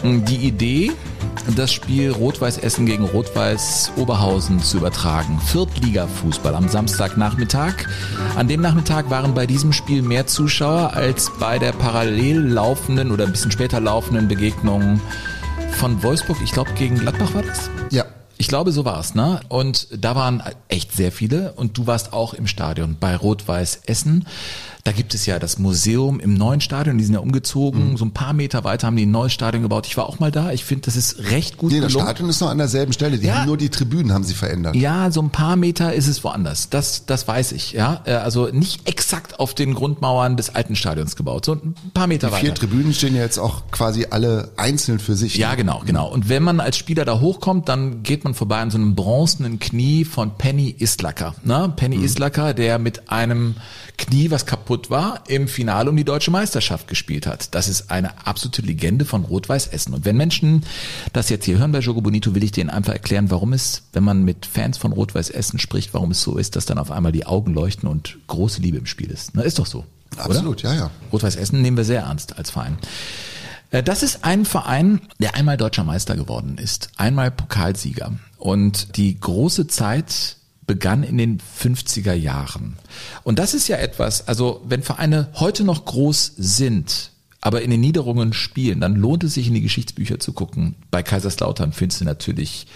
die 0.03 0.47
Idee, 0.47 0.91
das 1.55 1.71
Spiel 1.71 2.11
Rot-Weiß 2.11 2.57
Essen 2.59 2.85
gegen 2.85 3.05
Rot-Weiß 3.05 3.91
Oberhausen 3.97 4.61
zu 4.61 4.77
übertragen. 4.77 5.39
Viertliga-Fußball 5.45 6.55
am 6.55 6.67
Samstagnachmittag. 6.69 7.73
An 8.35 8.47
dem 8.47 8.61
Nachmittag 8.61 9.09
waren 9.09 9.33
bei 9.33 9.45
diesem 9.45 9.73
Spiel 9.73 10.01
mehr 10.01 10.27
Zuschauer 10.27 10.93
als 10.93 11.31
bei 11.39 11.59
der 11.59 11.71
parallel 11.73 12.39
laufenden 12.39 13.11
oder 13.11 13.25
ein 13.25 13.31
bisschen 13.31 13.51
später 13.51 13.79
laufenden 13.79 14.27
Begegnung 14.27 15.01
von 15.73 16.01
Wolfsburg. 16.03 16.37
Ich 16.43 16.51
glaube, 16.51 16.71
gegen 16.73 16.97
Gladbach 16.97 17.33
war 17.33 17.43
das? 17.43 17.69
Ja. 17.91 18.05
Ich 18.39 18.47
glaube, 18.47 18.71
so 18.71 18.85
war's, 18.85 19.15
ne? 19.15 19.39
Und 19.49 19.87
da 19.91 20.15
waren 20.15 20.43
echt 20.67 20.95
sehr 20.95 21.11
viele 21.11 21.53
und 21.53 21.75
du 21.75 21.87
warst 21.87 22.13
auch 22.13 22.35
im 22.35 22.45
Stadion 22.45 22.95
bei 22.99 23.15
Rot-Weiß 23.15 23.81
Essen. 23.87 24.27
Da 24.87 24.93
gibt 24.93 25.13
es 25.13 25.25
ja 25.25 25.37
das 25.37 25.59
Museum 25.59 26.21
im 26.21 26.33
neuen 26.35 26.61
Stadion, 26.61 26.97
die 26.97 27.03
sind 27.03 27.13
ja 27.13 27.19
umgezogen. 27.19 27.97
So 27.97 28.05
ein 28.05 28.11
paar 28.11 28.31
Meter 28.31 28.63
weiter 28.63 28.87
haben 28.87 28.95
die 28.95 29.05
ein 29.05 29.11
neues 29.11 29.33
Stadion 29.33 29.61
gebaut. 29.61 29.85
Ich 29.85 29.97
war 29.97 30.07
auch 30.07 30.19
mal 30.19 30.31
da. 30.31 30.53
Ich 30.53 30.63
finde, 30.63 30.83
das 30.85 30.95
ist 30.95 31.29
recht 31.29 31.57
gut 31.57 31.73
Nee, 31.73 31.81
das 31.81 31.89
gelungen. 31.91 32.07
Stadion 32.07 32.29
ist 32.29 32.39
noch 32.39 32.47
an 32.49 32.57
derselben 32.57 32.93
Stelle. 32.93 33.17
Die 33.17 33.27
Ja. 33.27 33.39
haben 33.39 33.47
nur 33.47 33.57
die 33.57 33.67
Tribünen 33.67 34.13
haben 34.13 34.23
sie 34.23 34.33
verändert. 34.33 34.77
Ja, 34.77 35.11
so 35.11 35.21
ein 35.21 35.29
paar 35.29 35.57
Meter 35.57 35.93
ist 35.93 36.07
es 36.07 36.23
woanders. 36.23 36.69
Das, 36.69 37.05
das 37.05 37.27
weiß 37.27 37.51
ich. 37.51 37.73
Ja, 37.73 37.99
Äh, 38.05 38.13
also 38.13 38.47
nicht 38.47 38.87
exakt 38.87 39.41
auf 39.41 39.53
den 39.53 39.73
Grundmauern 39.73 40.37
des 40.37 40.55
alten 40.55 40.77
Stadions 40.77 41.17
gebaut, 41.17 41.43
so 41.43 41.53
ein 41.55 41.75
paar 41.93 42.07
Meter 42.07 42.27
Die 42.27 42.33
weiter. 42.35 42.45
vier 42.45 42.53
Tribünen 42.55 42.93
stehen 42.93 43.13
ja 43.13 43.23
jetzt 43.23 43.39
auch 43.39 43.63
quasi 43.71 44.07
alle 44.09 44.51
einzeln 44.55 44.99
für 44.99 45.15
sich. 45.17 45.35
Ja, 45.35 45.55
genau, 45.55 45.81
genau. 45.85 46.07
Und 46.09 46.29
wenn 46.29 46.43
man 46.43 46.61
als 46.61 46.77
Spieler 46.77 47.03
da 47.03 47.19
hochkommt, 47.19 47.67
dann 47.67 48.03
geht 48.03 48.23
man 48.23 48.33
vorbei 48.35 48.59
an 48.59 48.71
so 48.71 48.77
einem 48.77 48.95
bronzenen 48.95 49.59
Knie 49.59 50.05
von 50.05 50.37
Penny 50.37 50.73
Islacker. 50.79 51.35
Ne? 51.43 51.73
Penny 51.75 51.97
Islacker, 51.97 52.53
der 52.53 52.79
mit 52.79 53.09
einem 53.11 53.55
Knie, 53.97 54.29
was 54.29 54.45
kaputt 54.45 54.89
war, 54.89 55.23
im 55.27 55.47
Finale 55.47 55.89
um 55.89 55.97
die 55.97 56.05
deutsche 56.05 56.31
Meisterschaft 56.31 56.87
gespielt 56.87 57.25
hat. 57.25 57.55
Das 57.55 57.67
ist 57.67 57.89
eine 57.89 58.25
absolute 58.27 58.61
Legende 58.61 59.05
von 59.05 59.25
Rot-Weiß 59.25 59.67
Essen. 59.67 59.93
Und 59.93 60.05
wenn 60.05 60.15
Menschen 60.15 60.63
das 61.13 61.29
jetzt 61.29 61.45
hier 61.45 61.57
hören 61.57 61.71
bei 61.71 61.79
Jogo 61.79 62.01
Bonito, 62.01 62.35
will 62.35 62.43
ich 62.43 62.51
denen 62.51 62.69
einfach 62.69 62.93
erklären, 62.93 63.31
warum 63.31 63.53
es, 63.53 63.83
wenn 63.93 64.03
man 64.03 64.23
mit 64.23 64.45
Fans 64.45 64.77
von 64.77 64.93
Rot-Weiß 64.93 65.31
Essen 65.31 65.59
spricht, 65.59 65.93
warum 65.93 66.11
es 66.11 66.21
so 66.21 66.37
ist, 66.37 66.55
dass 66.55 66.65
dann 66.65 66.77
auf 66.77 66.91
einmal 66.91 67.11
die 67.11 67.25
Augen 67.25 67.53
leuchten 67.53 67.89
und 67.89 68.17
große 68.27 68.61
Liebe 68.61 68.77
im 68.77 68.85
Spiel 68.85 69.09
ist. 69.09 69.31
Na, 69.33 69.41
ist 69.41 69.59
doch 69.59 69.65
so. 69.65 69.85
Absolut, 70.15 70.63
oder? 70.63 70.73
ja, 70.73 70.79
ja. 70.79 70.91
Rot-Weiß 71.11 71.35
Essen 71.35 71.61
nehmen 71.61 71.77
wir 71.77 71.83
sehr 71.83 72.01
ernst 72.01 72.37
als 72.37 72.51
Verein. 72.51 72.77
Äh, 73.71 73.83
Das 73.83 74.03
ist 74.03 74.23
ein 74.23 74.45
Verein, 74.45 75.01
der 75.19 75.35
einmal 75.35 75.57
deutscher 75.57 75.83
Meister 75.83 76.15
geworden 76.15 76.57
ist, 76.57 76.89
einmal 76.97 77.31
Pokalsieger. 77.31 78.13
Und 78.37 78.95
die 78.97 79.19
große 79.19 79.67
Zeit 79.67 80.37
begann 80.67 81.03
in 81.03 81.17
den 81.17 81.39
50er 81.39 82.13
Jahren. 82.13 82.77
Und 83.23 83.39
das 83.39 83.53
ist 83.53 83.67
ja 83.69 83.77
etwas, 83.77 84.27
also 84.27 84.61
wenn 84.67 84.83
Vereine 84.83 85.29
heute 85.35 85.63
noch 85.63 85.85
groß 85.85 86.33
sind, 86.37 87.11
aber 87.39 87.61
in 87.61 87.71
den 87.71 87.79
Niederungen 87.79 88.33
spielen, 88.33 88.81
dann 88.81 88.95
lohnt 88.95 89.23
es 89.23 89.35
sich 89.35 89.47
in 89.47 89.53
die 89.53 89.61
Geschichtsbücher 89.61 90.19
zu 90.19 90.33
gucken. 90.33 90.75
Bei 90.91 91.01
Kaiserslautern 91.01 91.71
findest 91.71 92.01
du 92.01 92.05
natürlich 92.05 92.67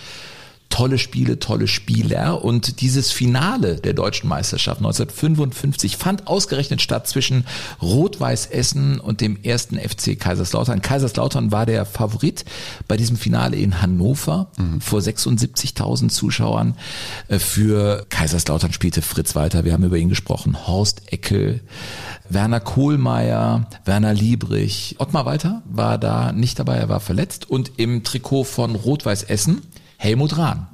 tolle 0.72 0.98
Spiele, 0.98 1.38
tolle 1.38 1.68
Spieler 1.68 2.44
und 2.44 2.82
dieses 2.82 3.12
Finale 3.12 3.76
der 3.76 3.94
deutschen 3.94 4.28
Meisterschaft 4.28 4.80
1955 4.80 5.98
fand 5.98 6.26
ausgerechnet 6.26 6.82
statt 6.82 7.08
zwischen 7.08 7.46
Rot-Weiß 7.82 8.48
Essen 8.48 9.00
und 9.00 9.22
dem 9.22 9.38
ersten 9.44 9.78
FC 9.78 10.20
Kaiserslautern. 10.20 10.82
Kaiserslautern 10.82 11.52
war 11.52 11.68
der 11.68 11.86
Favorit 11.86 12.46
bei 12.88 12.98
diesem 12.98 13.18
Finale 13.18 13.58
in 13.58 13.82
Hannover 13.82 14.50
vor 14.80 15.00
76.000 15.00 16.10
Zuschauern. 16.10 16.76
Äh, 17.28 17.38
Für 17.38 18.06
Kaiserslautern 18.10 18.74
spielte 18.74 19.02
Fritz 19.02 19.36
Walter, 19.36 19.66
wir 19.66 19.74
haben 19.74 19.84
über 19.84 19.98
ihn 19.98 20.10
gesprochen, 20.10 20.68
Horst 20.68 21.12
Eckel, 21.12 21.60
Werner 22.30 22.62
Kohlmeier, 22.62 23.68
Werner 23.84 24.14
Liebrich. 24.14 24.96
Ottmar 25.00 25.26
Walter 25.26 25.62
war 25.66 25.98
da 25.98 26.32
nicht 26.32 26.58
dabei, 26.60 26.78
er 26.78 26.88
war 26.90 27.02
verletzt 27.02 27.50
und 27.50 27.74
im 27.78 28.04
Trikot 28.04 28.46
von 28.46 28.76
Rot-Weiß 28.76 29.24
Essen 29.24 29.62
Helmut 30.02 30.36
Rahn. 30.36 30.68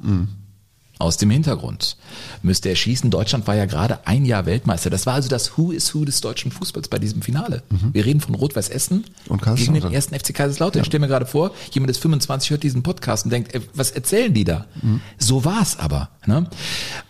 Aus 1.00 1.18
dem 1.18 1.30
Hintergrund 1.30 1.98
müsste 2.42 2.70
er 2.70 2.76
schießen. 2.76 3.12
Deutschland 3.12 3.46
war 3.46 3.56
ja 3.56 3.66
gerade 3.66 4.08
ein 4.08 4.26
Jahr 4.26 4.46
Weltmeister. 4.46 4.90
Das 4.90 5.06
war 5.06 5.16
also 5.16 5.28
das 5.28 5.58
Who 5.58 5.72
is 5.72 5.94
Who 5.94 6.06
des 6.06 6.22
deutschen 6.22 6.50
Fußballs 6.50 6.88
bei 6.88 6.98
diesem 6.98 7.22
Finale. 7.22 7.62
Wir 7.92 8.06
reden 8.06 8.22
von 8.22 8.34
Rot-Weiß 8.36 8.70
Essen 8.70 9.04
Und 9.28 9.44
gegen 9.44 9.74
den 9.74 9.92
ersten 9.92 10.18
FC 10.18 10.34
Kaiserslautern. 10.34 10.82
Ich 10.82 10.88
stelle 10.88 11.02
mir 11.02 11.08
gerade 11.08 11.26
vor, 11.26 11.52
jemand 11.72 11.92
ist 11.92 11.98
25, 11.98 12.52
hört 12.52 12.64
diesen 12.64 12.84
Podcast 12.84 13.26
und 13.26 13.32
denkt, 13.32 13.54
ey, 13.54 13.62
was 13.74 13.92
erzählen 13.92 14.34
die 14.34 14.46
da? 14.46 14.66
So 15.20 15.44
war's 15.46 15.78
aber. 15.78 16.10
Ne? 16.26 16.50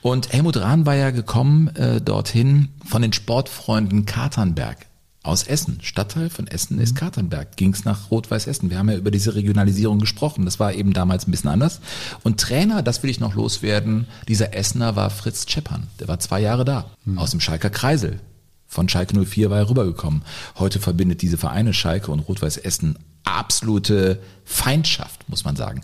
Und 0.01 0.33
Helmut 0.33 0.57
Rahn 0.57 0.85
war 0.87 0.95
ja 0.95 1.11
gekommen 1.11 1.67
äh, 1.75 2.01
dorthin 2.01 2.69
von 2.83 3.03
den 3.03 3.13
Sportfreunden 3.13 4.05
Katernberg 4.07 4.86
aus 5.27 5.43
Essen. 5.43 5.79
Stadtteil 5.81 6.29
von 6.29 6.47
Essen 6.47 6.79
ist 6.79 6.95
Katernberg. 6.95 7.57
Ging's 7.57 7.85
nach 7.85 8.09
Rot-Weiß 8.09 8.47
Essen. 8.47 8.69
Wir 8.69 8.77
haben 8.77 8.89
ja 8.89 8.97
über 8.97 9.11
diese 9.11 9.35
Regionalisierung 9.35 9.99
gesprochen. 9.99 10.45
Das 10.45 10.59
war 10.59 10.73
eben 10.73 10.93
damals 10.93 11.27
ein 11.27 11.31
bisschen 11.31 11.49
anders. 11.49 11.81
Und 12.23 12.39
Trainer, 12.39 12.81
das 12.81 13.03
will 13.03 13.09
ich 13.09 13.19
noch 13.19 13.35
loswerden, 13.35 14.07
dieser 14.27 14.55
Essener 14.55 14.95
war 14.95 15.09
Fritz 15.09 15.49
Scheppern. 15.49 15.87
Der 15.99 16.07
war 16.07 16.19
zwei 16.19 16.39
Jahre 16.39 16.65
da. 16.65 16.89
Aus 17.17 17.31
dem 17.31 17.39
Schalker 17.39 17.69
Kreisel. 17.69 18.19
Von 18.65 18.89
Schalke 18.89 19.17
04 19.17 19.49
war 19.49 19.59
er 19.59 19.69
rübergekommen. 19.69 20.23
Heute 20.57 20.79
verbindet 20.79 21.21
diese 21.21 21.37
Vereine 21.37 21.73
Schalke 21.73 22.11
und 22.11 22.19
Rot-Weiß 22.19 22.57
Essen 22.57 22.97
absolute 23.35 24.19
Feindschaft, 24.49 25.27
muss 25.27 25.43
man 25.43 25.57
sagen. 25.57 25.81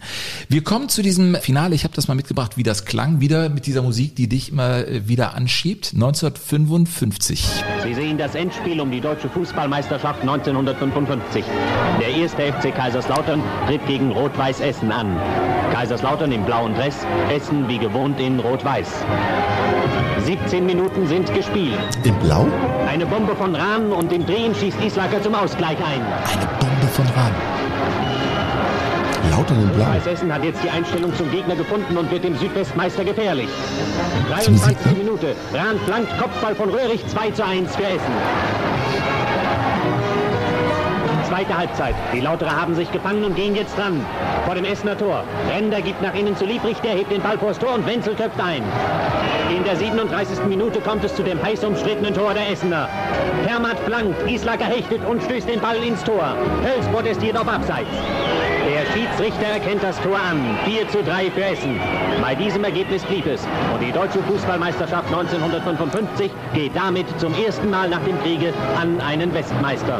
Wir 0.47 0.63
kommen 0.63 0.87
zu 0.87 1.01
diesem 1.01 1.35
Finale. 1.35 1.75
Ich 1.75 1.83
habe 1.83 1.93
das 1.93 2.07
mal 2.07 2.15
mitgebracht, 2.15 2.55
wie 2.55 2.63
das 2.63 2.85
klang. 2.85 3.19
Wieder 3.19 3.49
mit 3.49 3.65
dieser 3.65 3.81
Musik, 3.81 4.15
die 4.15 4.29
dich 4.29 4.49
immer 4.49 4.87
äh, 4.87 5.07
wieder 5.07 5.35
anschiebt. 5.35 5.91
1955. 5.93 7.45
Sie 7.83 7.93
sehen 7.93 8.17
das 8.17 8.35
Endspiel 8.35 8.79
um 8.79 8.89
die 8.89 9.01
deutsche 9.01 9.27
Fußballmeisterschaft 9.27 10.21
1955. 10.21 11.43
Der 11.99 12.07
erste 12.07 12.53
FC 12.53 12.73
Kaiserslautern 12.73 13.43
tritt 13.67 13.85
gegen 13.85 14.11
Rot-Weiß 14.11 14.61
Essen 14.61 14.93
an. 14.93 15.17
Kaiserslautern 15.73 16.31
im 16.31 16.45
blauen 16.45 16.73
Dress, 16.73 16.95
Essen 17.35 17.67
wie 17.67 17.79
gewohnt 17.79 18.19
in 18.21 18.39
Rot-Weiß. 18.39 18.87
17 20.25 20.65
Minuten 20.65 21.05
sind 21.07 21.33
gespielt. 21.33 21.77
In 22.05 22.15
Blau? 22.19 22.47
Eine 22.87 23.05
Bombe 23.05 23.35
von 23.35 23.53
Rahn 23.55 23.91
und 23.91 24.13
im 24.13 24.25
Drehen 24.25 24.55
schießt 24.55 24.77
Islacker 24.81 25.21
zum 25.21 25.35
Ausgleich 25.35 25.77
ein. 25.79 26.01
Eine 26.01 26.47
Bombe 26.59 26.72
von 26.93 27.07
Rahn. 27.07 27.33
Lautern 29.31 29.61
in 29.61 29.69
Blau. 29.69 30.11
Essen 30.11 30.31
hat 30.31 30.43
jetzt 30.43 30.63
die 30.63 30.69
Einstellung 30.69 31.15
zum 31.15 31.31
Gegner 31.31 31.55
gefunden 31.55 31.97
und 31.97 32.11
wird 32.11 32.23
dem 32.23 32.37
Südwestmeister 32.37 33.03
gefährlich. 33.03 33.49
23. 34.29 34.97
Minute. 34.97 35.35
Rahn 35.53 35.79
flankt 35.85 36.15
Kopfball 36.19 36.53
von 36.55 36.69
Röhrig 36.69 37.05
2 37.07 37.31
zu 37.31 37.43
1 37.43 37.75
für 37.75 37.83
Essen. 37.83 38.13
Zweite 41.33 41.57
Halbzeit. 41.57 41.95
Die 42.13 42.19
Lauterer 42.19 42.61
haben 42.61 42.75
sich 42.75 42.91
gefangen 42.91 43.23
und 43.23 43.35
gehen 43.35 43.55
jetzt 43.55 43.75
dran. 43.75 44.05
Vor 44.45 44.53
dem 44.53 44.65
Essener 44.65 44.95
Tor. 44.95 45.23
Render 45.51 45.81
gibt 45.81 45.99
nach 45.99 46.13
innen 46.13 46.37
zu 46.37 46.45
Liebrig, 46.45 46.77
der 46.81 46.91
hebt 46.91 47.11
den 47.11 47.23
Ball 47.23 47.39
vors 47.39 47.57
Tor 47.57 47.73
und 47.73 47.87
Wenzel 47.87 48.13
köpft 48.13 48.39
ein. 48.39 48.61
In 49.49 49.63
der 49.63 49.75
37. 49.75 50.45
Minute 50.45 50.79
kommt 50.79 51.03
es 51.03 51.15
zu 51.15 51.23
dem 51.23 51.41
heiß 51.41 51.63
umstrittenen 51.63 52.13
Tor 52.13 52.35
der 52.35 52.51
Essener. 52.51 52.87
Hermann 53.47 53.75
flankt, 53.83 54.23
Gislacker 54.27 54.65
hechtet 54.65 55.03
und 55.07 55.23
stößt 55.23 55.49
den 55.49 55.59
Ball 55.59 55.77
ins 55.77 56.03
Tor. 56.03 56.35
Hölz 56.63 56.87
protestiert 56.89 57.35
auf 57.35 57.47
Abseits. 57.47 57.89
Der 58.69 58.85
Schiedsrichter 58.93 59.47
erkennt 59.53 59.81
das 59.81 59.99
Tor 60.01 60.19
an. 60.19 60.39
4 60.65 60.87
zu 60.89 61.01
3 61.01 61.31
für 61.31 61.45
Essen. 61.45 61.79
Bei 62.21 62.35
diesem 62.35 62.63
Ergebnis 62.63 63.03
blieb 63.05 63.25
es. 63.25 63.41
Und 63.73 63.81
die 63.81 63.91
deutsche 63.91 64.21
Fußballmeisterschaft 64.21 65.07
1955 65.07 66.31
geht 66.53 66.75
damit 66.75 67.07
zum 67.19 67.33
ersten 67.43 67.71
Mal 67.71 67.89
nach 67.89 68.03
dem 68.03 68.21
Kriege 68.21 68.53
an 68.79 69.01
einen 69.01 69.33
Westmeister. 69.33 69.99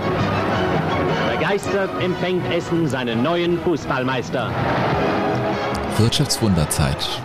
Begeistert 1.31 1.89
empfängt 2.01 2.49
Essen 2.51 2.87
seinen 2.87 3.23
neuen 3.23 3.59
Fußballmeister. 3.59 4.51
Wirtschaftswunderzeit. 5.97 7.21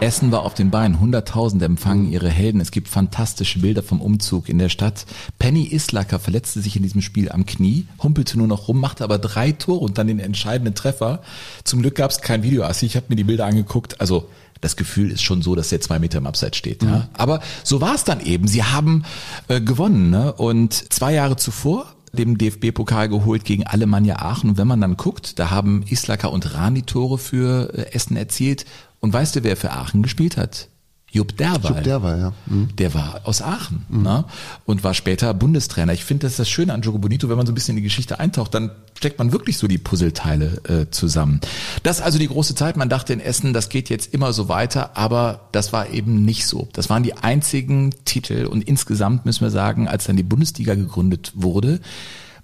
Essen 0.00 0.32
war 0.32 0.42
auf 0.44 0.54
den 0.54 0.70
Beinen, 0.70 0.98
Hunderttausende 0.98 1.66
empfangen 1.66 2.10
ihre 2.10 2.30
Helden. 2.30 2.60
Es 2.60 2.70
gibt 2.70 2.88
fantastische 2.88 3.58
Bilder 3.58 3.82
vom 3.82 4.00
Umzug 4.00 4.48
in 4.48 4.58
der 4.58 4.70
Stadt. 4.70 5.04
Penny 5.38 5.66
Islacker 5.66 6.18
verletzte 6.18 6.60
sich 6.60 6.76
in 6.76 6.82
diesem 6.82 7.02
Spiel 7.02 7.30
am 7.30 7.44
Knie, 7.44 7.86
humpelte 8.02 8.38
nur 8.38 8.46
noch 8.46 8.68
rum, 8.68 8.80
machte 8.80 9.04
aber 9.04 9.18
drei 9.18 9.52
Tore 9.52 9.80
und 9.80 9.98
dann 9.98 10.06
den 10.06 10.18
entscheidenden 10.18 10.74
Treffer. 10.74 11.20
Zum 11.64 11.82
Glück 11.82 11.96
gab 11.96 12.10
es 12.10 12.22
kein 12.22 12.42
Video, 12.42 12.64
Assi. 12.64 12.86
Ich 12.86 12.96
habe 12.96 13.06
mir 13.10 13.16
die 13.16 13.24
Bilder 13.24 13.44
angeguckt. 13.44 14.00
Also 14.00 14.28
das 14.62 14.76
Gefühl 14.76 15.10
ist 15.10 15.22
schon 15.22 15.42
so, 15.42 15.54
dass 15.54 15.68
der 15.68 15.82
zwei 15.82 15.98
Meter 15.98 16.18
im 16.18 16.26
Abseits 16.26 16.56
steht. 16.56 16.82
Ja? 16.82 17.08
Aber 17.12 17.40
so 17.62 17.80
war 17.80 17.94
es 17.94 18.04
dann 18.04 18.20
eben. 18.20 18.48
Sie 18.48 18.64
haben 18.64 19.04
äh, 19.48 19.60
gewonnen. 19.60 20.10
Ne? 20.10 20.32
Und 20.32 20.92
zwei 20.92 21.12
Jahre 21.12 21.36
zuvor 21.36 21.94
dem 22.12 22.38
DFB-Pokal 22.38 23.08
geholt 23.08 23.44
gegen 23.44 23.66
Alemannia 23.66 24.16
Aachen. 24.16 24.50
Und 24.50 24.58
wenn 24.58 24.66
man 24.66 24.80
dann 24.80 24.96
guckt, 24.96 25.38
da 25.38 25.50
haben 25.50 25.84
Islacker 25.88 26.32
und 26.32 26.54
Rani 26.54 26.82
Tore 26.82 27.18
für 27.18 27.72
äh, 27.74 27.92
Essen 27.92 28.16
erzielt. 28.16 28.64
Und 29.00 29.12
weißt 29.12 29.36
du, 29.36 29.44
wer 29.44 29.56
für 29.56 29.72
Aachen 29.72 30.02
gespielt 30.02 30.36
hat? 30.36 30.69
Jupp 31.12 31.36
Derwal. 31.36 31.72
Jupp 31.72 31.82
Derwal, 31.82 32.18
ja. 32.18 32.32
Mhm. 32.46 32.68
Der 32.76 32.94
war 32.94 33.22
aus 33.24 33.42
Aachen 33.42 33.84
ne? 33.88 34.24
und 34.64 34.84
war 34.84 34.94
später 34.94 35.34
Bundestrainer. 35.34 35.92
Ich 35.92 36.04
finde, 36.04 36.26
das 36.26 36.32
ist 36.32 36.38
das 36.38 36.48
Schöne 36.48 36.72
an 36.72 36.82
Jogo 36.82 36.98
Bonito, 36.98 37.28
wenn 37.28 37.36
man 37.36 37.46
so 37.46 37.52
ein 37.52 37.54
bisschen 37.54 37.76
in 37.76 37.82
die 37.82 37.88
Geschichte 37.88 38.20
eintaucht, 38.20 38.54
dann 38.54 38.70
steckt 38.96 39.18
man 39.18 39.32
wirklich 39.32 39.58
so 39.58 39.66
die 39.66 39.78
Puzzleteile 39.78 40.60
äh, 40.68 40.90
zusammen. 40.90 41.40
Das 41.82 41.98
ist 41.98 42.02
also 42.02 42.18
die 42.18 42.28
große 42.28 42.54
Zeit. 42.54 42.76
Man 42.76 42.88
dachte 42.88 43.12
in 43.12 43.20
Essen, 43.20 43.52
das 43.52 43.68
geht 43.68 43.88
jetzt 43.88 44.14
immer 44.14 44.32
so 44.32 44.48
weiter, 44.48 44.96
aber 44.96 45.48
das 45.52 45.72
war 45.72 45.90
eben 45.90 46.24
nicht 46.24 46.46
so. 46.46 46.68
Das 46.72 46.90
waren 46.90 47.02
die 47.02 47.14
einzigen 47.14 47.92
Titel 48.04 48.46
und 48.46 48.62
insgesamt 48.62 49.26
müssen 49.26 49.42
wir 49.42 49.50
sagen, 49.50 49.88
als 49.88 50.04
dann 50.04 50.16
die 50.16 50.22
Bundesliga 50.22 50.74
gegründet 50.74 51.32
wurde, 51.34 51.80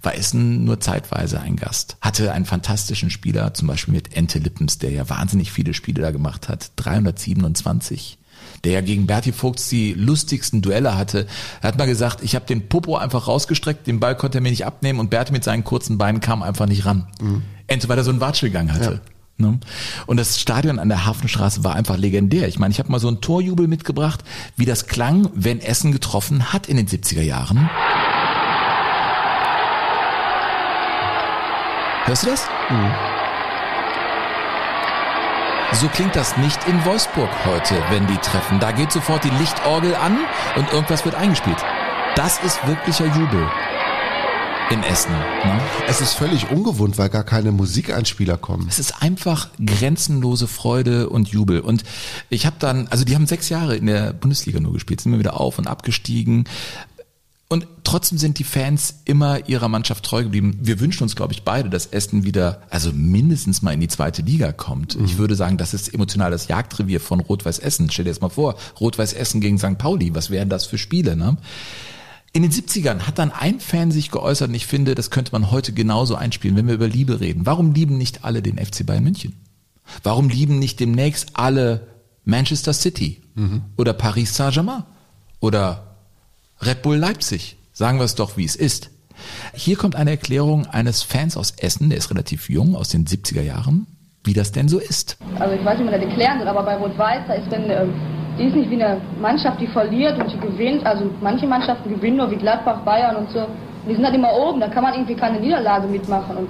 war 0.01 0.15
Essen 0.15 0.65
nur 0.65 0.79
zeitweise 0.79 1.39
ein 1.39 1.55
Gast. 1.55 1.97
Hatte 2.01 2.31
einen 2.31 2.45
fantastischen 2.45 3.09
Spieler, 3.09 3.53
zum 3.53 3.67
Beispiel 3.67 3.93
mit 3.93 4.15
Ente 4.15 4.39
Lippens, 4.39 4.77
der 4.77 4.91
ja 4.91 5.09
wahnsinnig 5.09 5.51
viele 5.51 5.73
Spiele 5.73 6.01
da 6.01 6.11
gemacht 6.11 6.49
hat. 6.49 6.71
327 6.75 8.17
der 8.67 8.73
ja 8.73 8.81
gegen 8.81 9.07
Berti 9.07 9.31
Vogts 9.31 9.69
die 9.69 9.93
lustigsten 9.93 10.61
Duelle 10.61 10.97
hatte. 10.97 11.25
Er 11.61 11.69
hat 11.69 11.77
mal 11.77 11.87
gesagt, 11.87 12.21
ich 12.21 12.35
habe 12.35 12.45
den 12.45 12.67
Popo 12.67 12.97
einfach 12.97 13.29
rausgestreckt, 13.29 13.87
den 13.87 14.01
Ball 14.01 14.17
konnte 14.17 14.39
er 14.39 14.41
mir 14.41 14.49
nicht 14.49 14.65
abnehmen 14.65 14.99
und 14.99 15.09
Berti 15.09 15.31
mit 15.31 15.45
seinen 15.45 15.63
kurzen 15.63 15.97
Beinen 15.97 16.19
kam 16.19 16.43
einfach 16.43 16.65
nicht 16.65 16.85
ran. 16.85 17.07
Mhm. 17.21 17.43
Ente, 17.67 17.87
weil 17.87 17.97
er 17.97 18.03
so 18.03 18.11
einen 18.11 18.19
Watschelgang 18.19 18.73
hatte. 18.73 19.01
Ja. 19.39 19.47
Ne? 19.47 19.59
Und 20.05 20.17
das 20.17 20.41
Stadion 20.41 20.79
an 20.79 20.89
der 20.89 21.05
Hafenstraße 21.05 21.63
war 21.63 21.75
einfach 21.75 21.95
legendär. 21.95 22.49
Ich 22.49 22.59
meine, 22.59 22.73
ich 22.73 22.79
habe 22.79 22.91
mal 22.91 22.99
so 22.99 23.07
einen 23.07 23.21
Torjubel 23.21 23.69
mitgebracht, 23.69 24.21
wie 24.57 24.65
das 24.65 24.87
klang, 24.87 25.29
wenn 25.33 25.61
Essen 25.61 25.93
getroffen 25.93 26.51
hat 26.51 26.67
in 26.67 26.75
den 26.75 26.87
70er 26.87 27.21
Jahren. 27.21 27.69
Hörst 32.03 32.23
du 32.23 32.27
das? 32.27 32.47
Mhm. 32.69 33.16
So 35.73 35.89
klingt 35.89 36.15
das 36.15 36.37
nicht 36.37 36.59
in 36.67 36.85
Wolfsburg 36.85 37.29
heute, 37.45 37.75
wenn 37.89 38.07
die 38.07 38.17
treffen. 38.17 38.59
Da 38.59 38.71
geht 38.71 38.91
sofort 38.91 39.23
die 39.23 39.29
Lichtorgel 39.29 39.95
an 39.95 40.17
und 40.55 40.71
irgendwas 40.71 41.03
wird 41.03 41.15
eingespielt. 41.15 41.57
Das 42.15 42.39
ist 42.39 42.65
wirklicher 42.65 43.05
Jubel 43.05 43.47
in 44.71 44.81
Essen. 44.83 45.11
Ne? 45.11 45.61
Es 45.87 46.01
ist 46.01 46.13
völlig 46.13 46.49
ungewohnt, 46.49 46.97
weil 46.97 47.09
gar 47.09 47.23
keine 47.23 47.51
Musikeinspieler 47.51 48.37
kommen. 48.37 48.65
Es 48.69 48.79
ist 48.79 49.01
einfach 49.01 49.49
grenzenlose 49.63 50.47
Freude 50.47 51.09
und 51.09 51.29
Jubel. 51.29 51.59
Und 51.59 51.83
ich 52.29 52.45
habe 52.45 52.55
dann, 52.59 52.87
also 52.87 53.05
die 53.05 53.15
haben 53.15 53.27
sechs 53.27 53.49
Jahre 53.49 53.75
in 53.75 53.85
der 53.85 54.13
Bundesliga 54.13 54.59
nur 54.59 54.73
gespielt, 54.73 55.01
sind 55.01 55.11
immer 55.11 55.19
wieder 55.19 55.39
auf 55.39 55.59
und 55.59 55.67
abgestiegen. 55.67 56.45
Und 57.49 57.65
trotzdem 57.85 58.17
sind 58.17 58.39
die 58.39 58.43
Fans 58.43 59.01
immer 59.05 59.47
ihrer 59.47 59.69
Mannschaft 59.69 60.03
treu 60.03 60.23
geblieben. 60.23 60.57
Wir 60.61 60.81
wünschen 60.81 61.03
uns, 61.03 61.15
glaube 61.15 61.31
ich, 61.31 61.43
beide, 61.43 61.69
dass 61.69 61.85
Essen 61.85 62.25
wieder, 62.25 62.61
also 62.69 62.91
mindestens 62.91 63.61
mal 63.61 63.71
in 63.71 63.79
die 63.79 63.87
zweite 63.87 64.21
Liga 64.21 64.51
kommt. 64.51 64.97
Ich 65.05 65.17
würde 65.17 65.35
sagen, 65.35 65.57
das 65.57 65.73
ist 65.73 65.93
emotional 65.93 66.29
das 66.29 66.49
Jagdrevier 66.49 66.99
von 66.99 67.21
Rot-Weiß 67.21 67.59
Essen. 67.59 67.89
Stell 67.89 68.03
dir 68.03 68.11
das 68.11 68.19
mal 68.19 68.27
vor, 68.27 68.55
Rot-Weiß 68.81 69.13
Essen 69.13 69.39
gegen 69.39 69.57
St. 69.59 69.77
Pauli, 69.77 70.13
was 70.13 70.29
wären 70.29 70.49
das 70.49 70.65
für 70.65 70.77
Spiele, 70.77 71.15
ne? 71.15 71.37
In 72.33 72.41
den 72.43 72.51
70ern 72.51 73.07
hat 73.07 73.17
dann 73.17 73.31
ein 73.31 73.61
Fan 73.61 73.89
sich 73.91 74.11
geäußert 74.11 74.49
und 74.49 74.53
ich 74.53 74.67
finde, 74.67 74.93
das 74.93 75.09
könnte 75.09 75.31
man 75.31 75.49
heute 75.49 75.71
genauso 75.71 76.15
einspielen, 76.15 76.57
wenn 76.57 76.67
wir 76.67 76.75
über 76.75 76.87
Liebe 76.87 77.21
reden. 77.21 77.45
Warum 77.45 77.73
lieben 77.73 77.97
nicht 77.97 78.25
alle 78.25 78.41
den 78.41 78.57
FC 78.57 78.85
Bayern 78.85 79.05
München? 79.05 79.33
Warum 80.03 80.27
lieben 80.27 80.59
nicht 80.59 80.81
demnächst 80.81 81.29
alle 81.37 81.87
Manchester 82.25 82.73
City 82.73 83.21
oder 83.77 83.93
Paris 83.93 84.35
Saint-Germain 84.35 84.83
oder 85.39 85.86
Red 86.61 86.81
Bull 86.81 86.97
Leipzig. 86.97 87.57
Sagen 87.71 87.99
wir 87.99 88.05
es 88.05 88.15
doch, 88.15 88.37
wie 88.37 88.45
es 88.45 88.55
ist. 88.55 88.89
Hier 89.53 89.77
kommt 89.77 89.95
eine 89.95 90.11
Erklärung 90.11 90.65
eines 90.67 91.03
Fans 91.03 91.37
aus 91.37 91.51
Essen, 91.51 91.89
der 91.89 91.97
ist 91.97 92.09
relativ 92.09 92.49
jung, 92.49 92.75
aus 92.75 92.89
den 92.89 93.05
70er 93.05 93.41
Jahren, 93.41 93.87
wie 94.23 94.33
das 94.33 94.51
denn 94.51 94.67
so 94.67 94.79
ist. 94.79 95.17
Also 95.39 95.55
ich 95.55 95.63
weiß 95.63 95.77
nicht, 95.77 95.87
wie 95.87 95.91
man 95.91 96.01
das 96.01 96.09
erklären 96.09 96.39
soll, 96.39 96.47
aber 96.47 96.63
bei 96.63 96.75
Rot-Weiß, 96.75 97.21
da 97.27 97.33
ist 97.33 97.49
wenn, 97.51 97.69
ähm, 97.69 97.93
die 98.37 98.45
ist 98.45 98.55
nicht 98.55 98.69
wie 98.69 98.81
eine 98.81 99.01
Mannschaft, 99.19 99.59
die 99.59 99.67
verliert 99.67 100.19
und 100.19 100.31
die 100.31 100.39
gewinnt. 100.39 100.85
Also 100.85 101.09
manche 101.21 101.47
Mannschaften 101.47 101.89
gewinnen 101.89 102.17
nur 102.17 102.29
wie 102.31 102.35
Gladbach, 102.35 102.81
Bayern 102.81 103.15
und 103.15 103.31
so. 103.31 103.47
Die 103.87 103.95
sind 103.95 104.03
halt 104.03 104.15
immer 104.15 104.33
oben, 104.33 104.59
da 104.59 104.67
kann 104.67 104.83
man 104.83 104.93
irgendwie 104.93 105.15
keine 105.15 105.39
Niederlage 105.39 105.87
mitmachen. 105.87 106.37
Und 106.37 106.47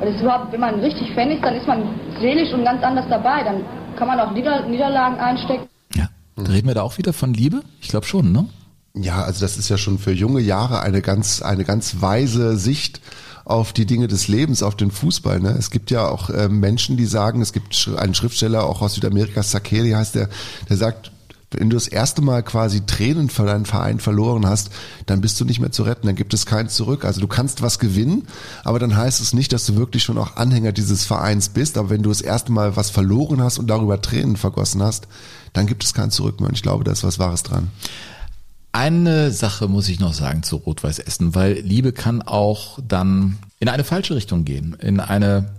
das 0.00 0.14
ist 0.14 0.22
überhaupt, 0.22 0.52
wenn 0.52 0.60
man 0.60 0.80
richtig 0.80 1.12
Fan 1.14 1.30
ist, 1.30 1.44
dann 1.44 1.54
ist 1.54 1.66
man 1.66 1.82
seelisch 2.20 2.52
und 2.52 2.64
ganz 2.64 2.82
anders 2.82 3.06
dabei. 3.08 3.44
Dann 3.44 3.64
kann 3.96 4.08
man 4.08 4.18
auch 4.18 4.32
Nieder 4.32 4.66
Niederlagen 4.66 5.18
einstecken. 5.18 5.68
Ja. 5.94 6.08
Reden 6.36 6.68
wir 6.68 6.74
da 6.74 6.82
auch 6.82 6.98
wieder 6.98 7.12
von 7.12 7.34
Liebe? 7.34 7.62
Ich 7.80 7.88
glaube 7.88 8.06
schon, 8.06 8.32
ne? 8.32 8.46
Ja, 8.94 9.22
also 9.22 9.40
das 9.40 9.56
ist 9.56 9.68
ja 9.68 9.78
schon 9.78 9.98
für 9.98 10.12
junge 10.12 10.40
Jahre 10.40 10.80
eine 10.80 11.00
ganz, 11.00 11.42
eine 11.42 11.64
ganz 11.64 12.00
weise 12.00 12.56
Sicht 12.56 13.00
auf 13.44 13.72
die 13.72 13.86
Dinge 13.86 14.08
des 14.08 14.28
Lebens, 14.28 14.62
auf 14.62 14.76
den 14.76 14.90
Fußball. 14.90 15.40
Ne? 15.40 15.54
Es 15.58 15.70
gibt 15.70 15.90
ja 15.90 16.08
auch 16.08 16.30
äh, 16.30 16.48
Menschen, 16.48 16.96
die 16.96 17.06
sagen, 17.06 17.40
es 17.40 17.52
gibt 17.52 17.88
einen 17.96 18.14
Schriftsteller 18.14 18.64
auch 18.64 18.82
aus 18.82 18.94
Südamerika, 18.94 19.42
Sakeri 19.42 19.90
heißt 19.90 20.14
der, 20.14 20.28
der 20.68 20.76
sagt, 20.76 21.12
wenn 21.52 21.68
du 21.68 21.76
das 21.76 21.88
erste 21.88 22.22
Mal 22.22 22.44
quasi 22.44 22.86
Tränen 22.86 23.28
für 23.28 23.44
deinen 23.44 23.66
Verein 23.66 23.98
verloren 23.98 24.46
hast, 24.46 24.70
dann 25.06 25.20
bist 25.20 25.40
du 25.40 25.44
nicht 25.44 25.58
mehr 25.58 25.72
zu 25.72 25.82
retten, 25.82 26.06
dann 26.06 26.14
gibt 26.14 26.32
es 26.32 26.46
keins 26.46 26.74
zurück. 26.74 27.04
Also 27.04 27.20
du 27.20 27.26
kannst 27.26 27.60
was 27.60 27.80
gewinnen, 27.80 28.28
aber 28.62 28.78
dann 28.78 28.96
heißt 28.96 29.20
es 29.20 29.32
nicht, 29.32 29.52
dass 29.52 29.66
du 29.66 29.74
wirklich 29.74 30.04
schon 30.04 30.18
auch 30.18 30.36
Anhänger 30.36 30.70
dieses 30.70 31.04
Vereins 31.04 31.48
bist. 31.48 31.76
Aber 31.76 31.90
wenn 31.90 32.04
du 32.04 32.08
das 32.08 32.20
erste 32.20 32.52
Mal 32.52 32.76
was 32.76 32.90
verloren 32.90 33.42
hast 33.42 33.58
und 33.58 33.66
darüber 33.66 34.00
Tränen 34.00 34.36
vergossen 34.36 34.80
hast, 34.80 35.08
dann 35.52 35.66
gibt 35.66 35.82
es 35.82 35.92
kein 35.92 36.12
Zurück 36.12 36.38
mehr. 36.38 36.50
Und 36.50 36.54
ich 36.54 36.62
glaube, 36.62 36.84
da 36.84 36.92
ist 36.92 37.02
was 37.02 37.18
Wahres 37.18 37.42
dran. 37.42 37.72
Eine 38.72 39.32
Sache 39.32 39.66
muss 39.66 39.88
ich 39.88 39.98
noch 39.98 40.14
sagen 40.14 40.42
zu 40.42 40.56
Rot-Weiß 40.56 41.00
Essen, 41.00 41.34
weil 41.34 41.54
Liebe 41.54 41.92
kann 41.92 42.22
auch 42.22 42.78
dann 42.86 43.38
in 43.58 43.68
eine 43.68 43.84
falsche 43.84 44.14
Richtung 44.14 44.44
gehen. 44.44 44.76
In 44.80 45.00
eine 45.00 45.50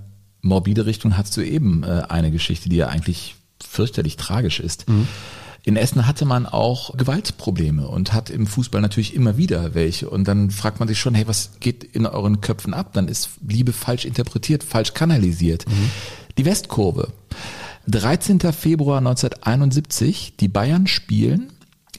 morbide 0.41 0.85
Richtung 0.85 1.17
hast 1.17 1.35
du 1.35 1.41
eben 1.41 1.83
äh, 1.83 2.03
eine 2.07 2.31
Geschichte, 2.31 2.69
die 2.69 2.77
ja 2.77 2.87
eigentlich 2.87 3.35
fürchterlich 3.61 4.15
tragisch 4.17 4.59
ist. 4.59 4.85
in 5.63 5.75
Essen 5.75 6.07
hatte 6.07 6.25
man 6.25 6.45
auch 6.47 6.97
Gewaltprobleme 6.97 7.87
und 7.87 8.13
hat 8.13 8.29
im 8.29 8.47
Fußball 8.47 8.81
natürlich 8.81 9.13
immer 9.13 9.37
wieder 9.37 9.75
welche. 9.75 10.09
Und 10.09 10.27
dann 10.27 10.49
fragt 10.49 10.79
man 10.79 10.87
sich 10.87 10.99
schon, 10.99 11.13
hey, 11.13 11.27
was 11.27 11.51
geht 11.59 11.83
in 11.83 12.05
euren 12.05 12.41
Köpfen 12.41 12.73
ab? 12.73 12.93
Dann 12.93 13.07
ist 13.07 13.29
Liebe 13.47 13.73
falsch 13.73 14.05
interpretiert, 14.05 14.63
falsch 14.63 14.93
kanalisiert. 14.93 15.67
Mhm. 15.67 15.91
Die 16.37 16.45
Westkurve. 16.45 17.11
13. 17.87 18.39
Februar 18.53 18.99
1971, 18.99 20.37
die 20.39 20.47
Bayern 20.47 20.87
spielen 20.87 21.51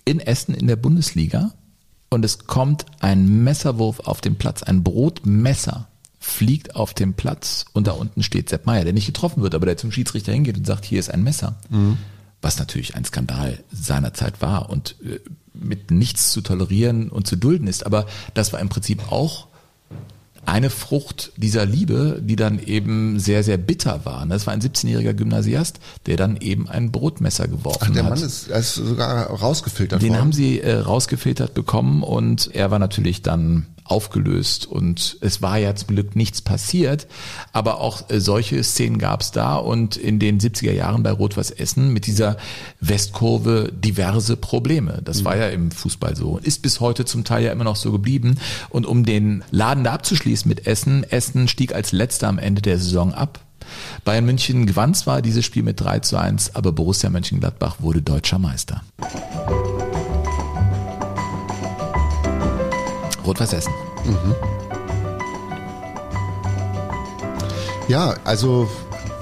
in 0.05 0.20
Essen 0.20 0.55
in 0.55 0.66
der 0.66 0.76
Bundesliga 0.76 1.53
und 2.11 2.24
es 2.24 2.46
kommt 2.46 2.86
ein 3.00 3.42
Messerwurf 3.44 4.00
auf 4.00 4.20
den 4.20 4.36
Platz, 4.36 4.62
ein 4.62 4.82
Brotmesser 4.82 5.88
fliegt 6.18 6.76
auf 6.76 6.94
den 6.94 7.14
Platz 7.14 7.64
und 7.72 7.86
da 7.86 7.92
unten 7.92 8.22
steht 8.22 8.48
Sepp 8.48 8.66
Meier, 8.66 8.84
der 8.84 8.92
nicht 8.92 9.07
getroffen 9.07 9.42
wird, 9.42 9.55
aber 9.55 9.66
der 9.66 9.76
zum 9.76 9.90
Schiedsrichter 9.90 10.32
hingeht 10.32 10.57
und 10.57 10.66
sagt, 10.66 10.84
hier 10.84 11.00
ist 11.00 11.11
ein 11.11 11.24
Messer. 11.24 11.57
Mhm. 11.68 11.98
Was 12.40 12.59
natürlich 12.59 12.96
ein 12.96 13.05
Skandal 13.05 13.62
seiner 13.72 14.14
Zeit 14.14 14.40
war 14.42 14.70
und 14.70 14.96
äh, 15.05 15.20
mit 15.55 15.90
nichts 15.90 16.32
zu 16.32 16.40
tolerieren 16.40 17.09
und 17.09 17.26
zu 17.26 17.36
dulden 17.36 17.66
ist. 17.66 17.86
Aber 17.86 18.07
das 18.34 18.53
war 18.53 18.61
im 18.61 18.68
Prinzip 18.68 19.11
auch 19.11 19.48
eine 20.45 20.70
Frucht 20.70 21.32
dieser 21.36 21.64
Liebe, 21.66 22.20
die 22.22 22.36
dann 22.36 22.59
eben 22.59 23.18
sehr, 23.20 23.45
sehr 23.45 23.59
bitter 23.59 24.05
war. 24.05 24.26
Das 24.26 24.47
war 24.47 24.53
ein 24.55 24.61
17-jähriger 24.61 25.14
Gymnasiast, 25.14 25.78
der 26.07 26.16
dann 26.16 26.36
eben 26.36 26.68
ein 26.68 26.90
Brotmesser 26.90 27.47
geworfen 27.49 27.80
hat. 27.80 27.88
Ach, 27.90 27.95
der 27.95 28.03
Mann 28.03 28.22
ist, 28.22 28.49
ist 28.49 28.74
sogar 28.74 29.26
rausgefiltert 29.26 30.03
Den 30.03 30.11
worden. 30.11 30.20
haben 30.20 30.32
sie 30.32 30.61
äh, 30.61 30.74
rausgefiltert 30.78 31.55
bekommen 31.55 32.03
und 32.03 32.51
er 32.55 32.70
war 32.70 32.78
natürlich 32.78 33.22
dann 33.22 33.66
aufgelöst 33.85 34.66
und 34.66 35.16
es 35.20 35.43
war 35.43 35.59
ja 35.59 35.74
zum 35.74 35.89
Glück 35.89 36.16
nichts 36.16 36.41
passiert, 36.41 37.07
aber 37.53 37.80
auch 37.80 38.09
äh, 38.11 38.20
solche 38.20 38.62
Szenen 38.62 38.99
gab 38.99 39.22
es 39.22 39.33
da 39.33 39.57
und 39.57 39.97
in 39.97 40.18
den 40.18 40.39
70er 40.39 40.72
Jahren 40.72 41.03
bei 41.03 41.11
Rot-Weiß 41.11 41.51
Essen 41.51 41.93
mit 41.93 42.07
dieser 42.07 42.37
Westkurve 42.80 43.72
diverse 43.72 44.37
Probleme. 44.37 45.01
Das 45.05 45.20
mhm. 45.20 45.24
war 45.24 45.37
ja 45.37 45.49
im 45.49 45.70
Fußball 45.70 46.16
so 46.16 46.30
und 46.33 46.47
ist 46.47 46.62
bis 46.62 46.80
heute 46.80 47.05
zum 47.05 47.24
Teil 47.24 47.45
ja 47.45 47.53
immer 47.53 47.64
noch 47.64 47.76
so 47.76 47.93
geblieben 47.93 48.39
und 48.70 48.87
um 48.87 49.05
den 49.05 49.45
Laden 49.51 49.85
da 49.85 49.93
abzuschließen 49.93 50.49
mit 50.49 50.66
Essen, 50.66 51.05
Essen 51.05 51.49
stieg 51.49 51.74
als 51.74 51.93
letzter 51.93 52.28
am 52.28 52.39
Ende 52.39 52.62
der 52.62 52.78
Saison 52.78 53.12
ab. 53.12 53.41
Bayern 54.05 54.24
München 54.24 54.66
gewann 54.66 54.95
zwar 54.95 55.22
dieses 55.22 55.45
Spiel 55.45 55.62
mit 55.62 55.80
3 55.80 56.01
zu 56.01 56.16
1, 56.16 56.55
aber 56.55 56.72
Borussia 56.72 57.11
Mönchengladbach 57.11 57.76
wurde 57.80 58.03
deutscher 58.03 58.39
Meister. 58.39 58.83
Rot-Weiß 63.25 63.53
Essen. 63.53 63.73
Mhm. 64.05 64.35
Ja, 67.89 68.14
also 68.25 68.68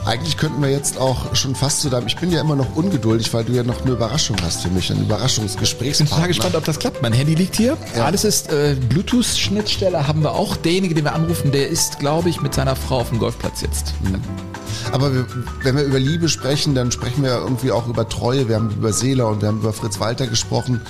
eigentlich 0.06 0.36
könnten 0.36 0.62
wir 0.62 0.70
jetzt 0.70 0.98
auch 0.98 1.34
schon 1.34 1.54
fast 1.54 1.80
zu 1.82 1.90
deinem. 1.90 2.06
Ich 2.06 2.16
bin 2.16 2.30
ja 2.30 2.40
immer 2.40 2.56
noch 2.56 2.74
ungeduldig, 2.74 3.32
weil 3.34 3.44
du 3.44 3.52
ja 3.52 3.62
noch 3.62 3.82
eine 3.82 3.92
Überraschung 3.92 4.36
hast 4.42 4.62
für 4.62 4.68
mich, 4.68 4.90
ein 4.90 5.02
Überraschungsgespräch. 5.02 5.92
Ich 5.92 5.98
bin 5.98 6.08
total 6.08 6.28
gespannt, 6.28 6.54
ob 6.54 6.64
das 6.64 6.78
klappt. 6.78 7.02
Mein 7.02 7.12
Handy 7.12 7.34
liegt 7.34 7.56
hier. 7.56 7.76
Ja. 7.94 8.06
Alles 8.06 8.24
ist 8.24 8.50
äh, 8.50 8.76
Bluetooth-Schnittstelle 8.88 10.06
haben 10.06 10.22
wir 10.22 10.32
auch. 10.32 10.56
Derjenige, 10.56 10.94
den 10.94 11.04
wir 11.04 11.14
anrufen, 11.14 11.52
der 11.52 11.68
ist, 11.68 11.98
glaube 11.98 12.28
ich, 12.28 12.40
mit 12.40 12.54
seiner 12.54 12.76
Frau 12.76 13.00
auf 13.00 13.10
dem 13.10 13.18
Golfplatz 13.18 13.60
jetzt. 13.60 13.94
Mhm. 14.02 14.20
Aber 14.92 15.12
wir, 15.14 15.26
wenn 15.62 15.76
wir 15.76 15.84
über 15.84 15.98
Liebe 15.98 16.28
sprechen, 16.28 16.74
dann 16.74 16.90
sprechen 16.90 17.22
wir 17.22 17.32
irgendwie 17.32 17.70
auch 17.70 17.86
über 17.86 18.08
Treue. 18.08 18.48
Wir 18.48 18.56
haben 18.56 18.70
über 18.70 18.92
Seeler 18.92 19.28
und 19.28 19.42
wir 19.42 19.48
haben 19.48 19.58
über 19.58 19.72
Fritz 19.72 20.00
Walter 20.00 20.26
gesprochen. 20.26 20.80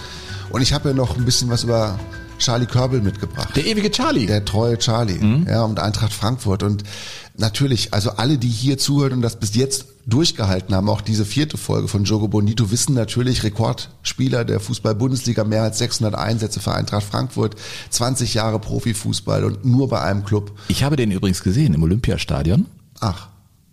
Und 0.50 0.62
ich 0.62 0.72
habe 0.72 0.90
ja 0.90 0.94
noch 0.94 1.16
ein 1.16 1.24
bisschen 1.24 1.50
was 1.50 1.64
über 1.64 1.98
Charlie 2.40 2.66
Körbel 2.66 3.00
mitgebracht. 3.00 3.54
Der 3.56 3.66
ewige 3.66 3.90
Charlie. 3.90 4.26
Der 4.26 4.44
treue 4.44 4.78
Charlie. 4.78 5.18
Mhm. 5.18 5.46
Ja, 5.48 5.62
und 5.62 5.78
Eintracht 5.78 6.12
Frankfurt. 6.12 6.62
Und 6.62 6.82
natürlich, 7.36 7.94
also 7.94 8.10
alle, 8.10 8.38
die 8.38 8.48
hier 8.48 8.78
zuhören 8.78 9.14
und 9.14 9.22
das 9.22 9.38
bis 9.38 9.54
jetzt 9.54 9.86
durchgehalten 10.06 10.74
haben, 10.74 10.88
auch 10.88 11.00
diese 11.00 11.24
vierte 11.24 11.56
Folge 11.56 11.88
von 11.88 12.04
Jogo 12.04 12.28
Bonito, 12.28 12.70
wissen 12.70 12.94
natürlich, 12.94 13.42
Rekordspieler 13.42 14.44
der 14.44 14.60
Fußball-Bundesliga, 14.60 15.44
mehr 15.44 15.62
als 15.62 15.78
600 15.78 16.14
Einsätze 16.14 16.60
für 16.60 16.74
Eintracht 16.74 17.04
Frankfurt, 17.04 17.56
20 17.90 18.34
Jahre 18.34 18.58
Profifußball 18.58 19.44
und 19.44 19.64
nur 19.64 19.88
bei 19.88 20.00
einem 20.00 20.24
Club. 20.24 20.52
Ich 20.68 20.82
habe 20.82 20.96
den 20.96 21.10
übrigens 21.10 21.42
gesehen 21.42 21.74
im 21.74 21.82
Olympiastadion. 21.82 22.66
Ach. 23.00 23.29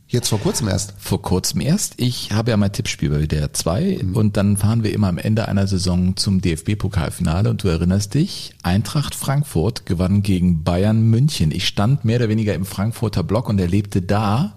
Jetzt 0.09 0.29
vor 0.29 0.39
kurzem 0.39 0.69
erst? 0.69 0.93
Vor 0.97 1.21
kurzem 1.21 1.59
erst. 1.59 1.95
Ich 1.97 2.31
habe 2.31 2.51
ja 2.51 2.57
mein 2.57 2.71
Tippspiel 2.71 3.09
bei 3.09 3.25
der 3.25 3.51
2 3.51 3.99
mhm. 4.03 4.15
und 4.15 4.37
dann 4.37 4.55
fahren 4.55 4.81
wir 4.83 4.93
immer 4.93 5.09
am 5.09 5.17
Ende 5.17 5.49
einer 5.49 5.67
Saison 5.67 6.15
zum 6.15 6.39
DFB-Pokalfinale 6.39 7.49
und 7.49 7.61
du 7.61 7.67
erinnerst 7.67 8.13
dich, 8.13 8.53
Eintracht 8.63 9.15
Frankfurt 9.15 9.85
gewann 9.85 10.23
gegen 10.23 10.63
Bayern 10.63 11.01
München. 11.01 11.51
Ich 11.51 11.67
stand 11.67 12.05
mehr 12.05 12.19
oder 12.19 12.29
weniger 12.29 12.53
im 12.53 12.65
Frankfurter 12.65 13.21
Block 13.21 13.49
und 13.49 13.59
erlebte 13.59 14.01
da 14.01 14.53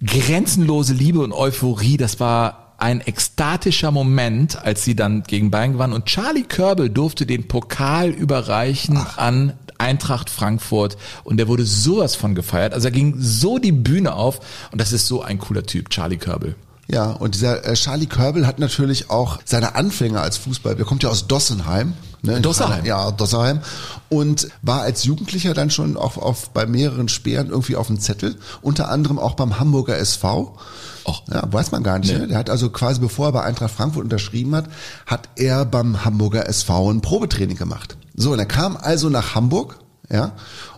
grenzenlose 0.00 0.94
Liebe 0.94 1.18
und 1.20 1.32
Euphorie. 1.32 1.96
Das 1.96 2.20
war 2.20 2.61
ein 2.82 3.00
ekstatischer 3.00 3.92
Moment, 3.92 4.60
als 4.64 4.82
sie 4.82 4.96
dann 4.96 5.22
gegen 5.22 5.52
Bayern 5.52 5.74
gewannen 5.74 5.92
und 5.92 6.06
Charlie 6.06 6.42
Körbel 6.42 6.90
durfte 6.90 7.26
den 7.26 7.46
Pokal 7.46 8.10
überreichen 8.10 8.96
Ach. 8.98 9.18
an 9.18 9.52
Eintracht 9.78 10.28
Frankfurt 10.28 10.96
und 11.22 11.36
der 11.36 11.46
wurde 11.46 11.64
sowas 11.64 12.16
von 12.16 12.34
gefeiert. 12.34 12.74
Also 12.74 12.88
er 12.88 12.92
ging 12.92 13.14
so 13.18 13.58
die 13.58 13.70
Bühne 13.70 14.14
auf 14.14 14.40
und 14.72 14.80
das 14.80 14.92
ist 14.92 15.06
so 15.06 15.22
ein 15.22 15.38
cooler 15.38 15.62
Typ, 15.62 15.90
Charlie 15.90 16.16
Körbel. 16.16 16.56
Ja, 16.88 17.10
und 17.10 17.34
dieser 17.34 17.64
äh, 17.64 17.74
Charlie 17.74 18.06
Körbel 18.06 18.46
hat 18.46 18.58
natürlich 18.58 19.10
auch 19.10 19.38
seine 19.44 19.74
Anfänge 19.74 20.20
als 20.20 20.36
Fußball. 20.36 20.74
Der 20.74 20.84
kommt 20.84 21.02
ja 21.02 21.10
aus 21.10 21.26
Dossenheim. 21.26 21.94
Ne, 22.22 22.40
Dossenheim. 22.40 22.84
Ja, 22.84 23.10
Dossenheim. 23.10 23.60
Und 24.08 24.48
war 24.62 24.82
als 24.82 25.04
Jugendlicher 25.04 25.54
dann 25.54 25.70
schon 25.70 25.96
auch 25.96 26.16
auf, 26.16 26.50
bei 26.50 26.66
mehreren 26.66 27.08
Speeren 27.08 27.48
irgendwie 27.48 27.76
auf 27.76 27.88
dem 27.88 27.98
Zettel. 27.98 28.36
Unter 28.62 28.90
anderem 28.90 29.18
auch 29.18 29.34
beim 29.34 29.58
Hamburger 29.58 29.96
SV. 29.96 30.56
Och. 31.04 31.22
Ja, 31.32 31.42
weiß 31.50 31.72
man 31.72 31.82
gar 31.82 31.98
nicht. 31.98 32.12
Nee. 32.12 32.20
Ne? 32.20 32.28
Der 32.28 32.38
hat 32.38 32.50
also 32.50 32.70
quasi, 32.70 33.00
bevor 33.00 33.26
er 33.26 33.32
bei 33.32 33.42
Eintracht 33.42 33.74
Frankfurt 33.74 34.04
unterschrieben 34.04 34.54
hat, 34.54 34.66
hat 35.06 35.28
er 35.36 35.64
beim 35.64 36.04
Hamburger 36.04 36.48
SV 36.48 36.90
ein 36.90 37.00
Probetraining 37.00 37.56
gemacht. 37.56 37.96
So, 38.14 38.32
und 38.32 38.38
er 38.38 38.46
kam 38.46 38.76
also 38.76 39.08
nach 39.08 39.34
Hamburg, 39.34 39.78
ja, 40.10 40.32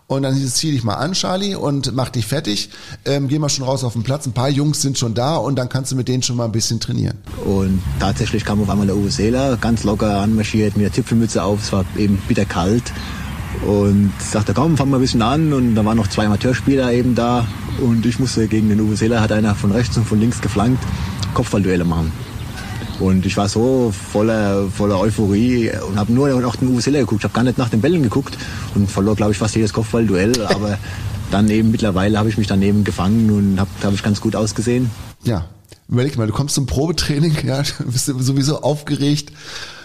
und 0.06 0.22
dann 0.22 0.34
hieß 0.34 0.44
es, 0.44 0.54
zieh 0.54 0.70
dich 0.70 0.84
mal 0.84 0.94
an, 0.94 1.12
Charlie, 1.12 1.54
und 1.54 1.94
mach 1.94 2.10
dich 2.10 2.26
fertig. 2.26 2.68
Ähm, 3.06 3.28
geh 3.28 3.38
mal 3.38 3.48
schon 3.48 3.64
raus 3.64 3.84
auf 3.84 3.94
den 3.94 4.02
Platz. 4.02 4.26
Ein 4.26 4.32
paar 4.32 4.50
Jungs 4.50 4.82
sind 4.82 4.98
schon 4.98 5.14
da 5.14 5.36
und 5.36 5.56
dann 5.56 5.70
kannst 5.70 5.92
du 5.92 5.96
mit 5.96 6.08
denen 6.08 6.22
schon 6.22 6.36
mal 6.36 6.44
ein 6.44 6.52
bisschen 6.52 6.78
trainieren. 6.78 7.18
Und 7.44 7.82
tatsächlich 8.00 8.44
kam 8.44 8.60
auf 8.60 8.68
einmal 8.68 8.86
der 8.86 8.96
Uwe 8.96 9.10
Seeler, 9.10 9.56
ganz 9.56 9.82
locker 9.82 10.20
anmarschiert, 10.20 10.76
mit 10.76 10.84
der 10.84 10.92
Zipfelmütze 10.92 11.42
auf. 11.42 11.62
Es 11.62 11.72
war 11.72 11.86
eben 11.96 12.22
bitter 12.28 12.44
kalt. 12.44 12.92
Und 13.66 14.12
sagte, 14.20 14.52
komm, 14.52 14.76
fang 14.76 14.90
mal 14.90 14.98
ein 14.98 15.00
bisschen 15.00 15.22
an. 15.22 15.54
Und 15.54 15.74
da 15.74 15.84
waren 15.84 15.96
noch 15.96 16.08
zwei 16.08 16.26
Amateurspieler 16.26 16.92
eben 16.92 17.14
da. 17.14 17.46
Und 17.80 18.04
ich 18.04 18.18
musste 18.18 18.46
gegen 18.46 18.68
den 18.68 18.80
Uwe 18.80 18.96
Seeler, 18.96 19.22
hat 19.22 19.32
einer 19.32 19.54
von 19.54 19.72
rechts 19.72 19.96
und 19.96 20.04
von 20.04 20.20
links 20.20 20.42
geflankt, 20.42 20.82
Kopfballduelle 21.32 21.84
machen. 21.84 22.12
Und 23.00 23.26
ich 23.26 23.36
war 23.36 23.48
so 23.48 23.92
voller, 24.12 24.68
voller 24.68 24.98
Euphorie 25.00 25.70
und 25.88 25.98
habe 25.98 26.12
nur 26.12 26.28
nach 26.40 26.56
den 26.56 26.68
Uwe 26.68 26.80
geguckt. 26.80 27.20
Ich 27.20 27.24
habe 27.24 27.34
gar 27.34 27.44
nicht 27.44 27.58
nach 27.58 27.68
den 27.68 27.80
Bällen 27.80 28.02
geguckt 28.02 28.38
und 28.74 28.90
verlor, 28.90 29.16
glaube 29.16 29.32
ich, 29.32 29.38
fast 29.38 29.56
jedes 29.56 29.72
Kopfballduell. 29.72 30.32
Aber 30.46 30.78
dann 31.30 31.48
eben 31.48 31.70
mittlerweile 31.70 32.18
habe 32.18 32.28
ich 32.28 32.38
mich 32.38 32.46
daneben 32.46 32.84
gefangen 32.84 33.30
und 33.30 33.60
habe, 33.60 33.70
glaube 33.80 33.96
ich, 33.96 34.02
ganz 34.02 34.20
gut 34.20 34.36
ausgesehen. 34.36 34.90
Ja, 35.24 35.46
überleg 35.88 36.16
mal, 36.16 36.26
du 36.26 36.32
kommst 36.32 36.54
zum 36.54 36.66
Probetraining, 36.66 37.36
ja, 37.46 37.62
bist 37.86 38.06
sowieso 38.06 38.62
aufgeregt 38.62 39.32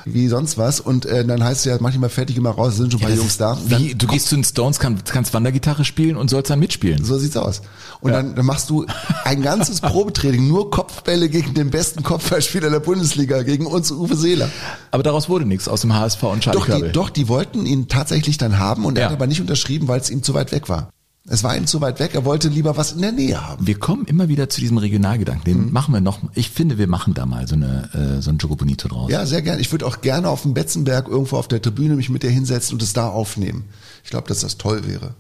wie 0.06 0.28
sonst 0.28 0.58
was 0.58 0.80
und 0.80 1.06
äh, 1.06 1.26
dann 1.26 1.43
heißt 1.43 1.60
es 1.60 1.66
ja, 1.66 1.78
mach 1.80 1.91
dich 1.91 2.00
mal 2.00 2.10
fertig, 2.10 2.38
immer 2.38 2.52
raus, 2.52 2.78
sind 2.78 2.91
schon 2.91 3.02
ein 3.02 3.08
paar 3.08 3.16
Jungs 3.16 3.38
da. 3.38 3.58
Wie, 3.66 3.95
du 3.95 4.08
gehst 4.08 4.28
zu 4.28 4.36
den 4.36 4.43
Stones, 4.43 4.80
kann, 4.80 4.97
kannst 5.06 5.34
Wandergitarre 5.34 5.86
spielen 5.86 6.16
und 6.16 6.30
sollst 6.30 6.50
dann 6.50 6.60
mitspielen. 6.60 7.04
So 7.04 7.18
sieht's 7.18 7.38
aus. 7.38 7.62
Und 8.02 8.12
ja. 8.12 8.18
dann, 8.18 8.36
dann 8.36 8.45
machst 8.45 8.70
du 8.70 8.86
ein 9.24 9.41
ganzes 9.41 9.82
Probetraining, 9.82 10.47
nur 10.47 10.72
Kopfbälle 10.72 11.30
gegen 11.30 11.54
den 11.54 11.70
besten 11.70 12.04
Kopfballspieler 12.04 12.70
der 12.70 12.80
Bundesliga, 12.80 13.43
gegen 13.43 13.66
uns 13.66 13.91
Uwe 13.91 14.16
Seeler. 14.16 14.50
Aber 14.91 15.04
daraus 15.04 15.30
wurde 15.30 15.45
nichts 15.45 15.68
aus 15.68 15.82
dem 15.82 15.93
HSV 15.93 16.24
und 16.24 16.43
Charlie 16.43 16.60
doch, 16.60 16.76
die, 16.76 16.91
doch, 16.91 17.10
die 17.10 17.28
wollten 17.28 17.66
ihn 17.66 17.88
tatsächlich 17.88 18.38
dann 18.38 18.58
haben 18.58 18.86
und 18.86 18.97
er 18.97 19.06
hat 19.06 19.14
aber 19.14 19.28
nicht 19.28 19.41
unterschrieben, 19.41 19.88
weil 19.88 20.00
es 20.00 20.10
ihm 20.10 20.24
zu 20.24 20.34
weit 20.34 20.52
weg 20.52 20.70
war. 20.70 20.89
Es 21.28 21.44
war 21.44 21.56
ihm 21.56 21.68
zu 21.68 21.82
weit 21.82 22.00
weg, 22.00 22.16
er 22.16 22.26
wollte 22.26 22.48
lieber 22.48 22.78
was 22.78 22.94
in 22.94 23.02
der 23.02 23.12
Nähe 23.12 23.46
haben. 23.46 23.68
Wir 23.68 23.78
kommen 23.78 24.06
immer 24.06 24.30
wieder 24.30 24.50
zu 24.50 24.62
diesem 24.62 24.78
Regionalgedanken. 24.78 25.44
Den 25.44 25.66
mhm. 25.68 25.74
machen 25.74 25.94
wir 25.94 26.02
noch. 26.02 26.20
Ich 26.34 26.50
finde, 26.50 26.78
wir 26.78 26.88
machen 26.88 27.14
da 27.14 27.26
mal 27.26 27.48
so 27.48 27.56
eine 27.56 28.18
äh, 28.18 28.22
so 28.22 28.32
ein 28.32 28.38
Jogo 28.38 28.56
Bonito 28.56 28.88
draus. 28.88 29.12
Ja, 29.12 29.26
sehr 29.26 29.42
gerne. 29.42 29.62
Ich 29.62 29.72
würde 29.72 29.86
auch 29.86 30.02
gerne 30.02 30.30
auf 30.30 30.44
dem 30.44 30.54
Betzenberg 30.54 31.08
irgendwo 31.08 31.38
auf 31.38 31.48
der 31.48 31.62
Tribüne 31.62 31.96
mich 31.96 32.10
mit 32.10 32.24
dir 32.24 32.32
hinsetzen 32.32 32.74
und 32.74 32.82
es 32.82 32.94
da 32.94 33.08
aufnehmen. 33.08 33.66
Ich 34.04 34.10
glaube, 34.10 34.28
dass 34.28 34.40
das 34.40 34.58
toll 34.58 34.88
wäre. 34.88 35.14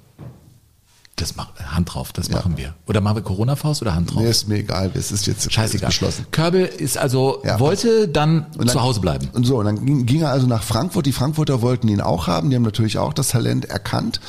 Das 1.19 1.35
macht 1.35 1.59
Hand 1.59 1.93
drauf, 1.93 2.13
das 2.13 2.29
ja. 2.29 2.37
machen 2.37 2.55
wir. 2.55 2.73
Oder 2.87 3.01
machen 3.01 3.17
wir 3.17 3.23
Corona-Faust 3.23 3.81
oder 3.81 3.93
Hand 3.93 4.13
drauf? 4.13 4.23
Nee, 4.23 4.29
ist 4.29 4.47
mir 4.47 4.59
egal, 4.59 4.89
es 4.93 5.11
ist 5.11 5.27
jetzt 5.27 5.51
Scheißegal. 5.51 5.89
beschlossen. 5.89 6.25
Körbel 6.31 6.65
ist 6.65 6.97
also, 6.97 7.41
ja, 7.43 7.59
wollte 7.59 8.07
dann, 8.07 8.45
dann, 8.57 8.69
zu 8.69 8.81
Hause 8.81 9.01
bleiben. 9.01 9.27
Und 9.33 9.45
so, 9.45 9.57
und 9.59 9.65
dann 9.65 9.85
ging, 9.85 10.05
ging 10.05 10.21
er 10.21 10.31
also 10.31 10.47
nach 10.47 10.63
Frankfurt. 10.63 11.05
Die 11.05 11.11
Frankfurter 11.11 11.61
wollten 11.61 11.89
ihn 11.89 11.99
auch 11.99 12.27
haben, 12.27 12.49
die 12.49 12.55
haben 12.55 12.63
natürlich 12.63 12.97
auch 12.97 13.13
das 13.13 13.27
Talent 13.29 13.65
erkannt. 13.65 14.21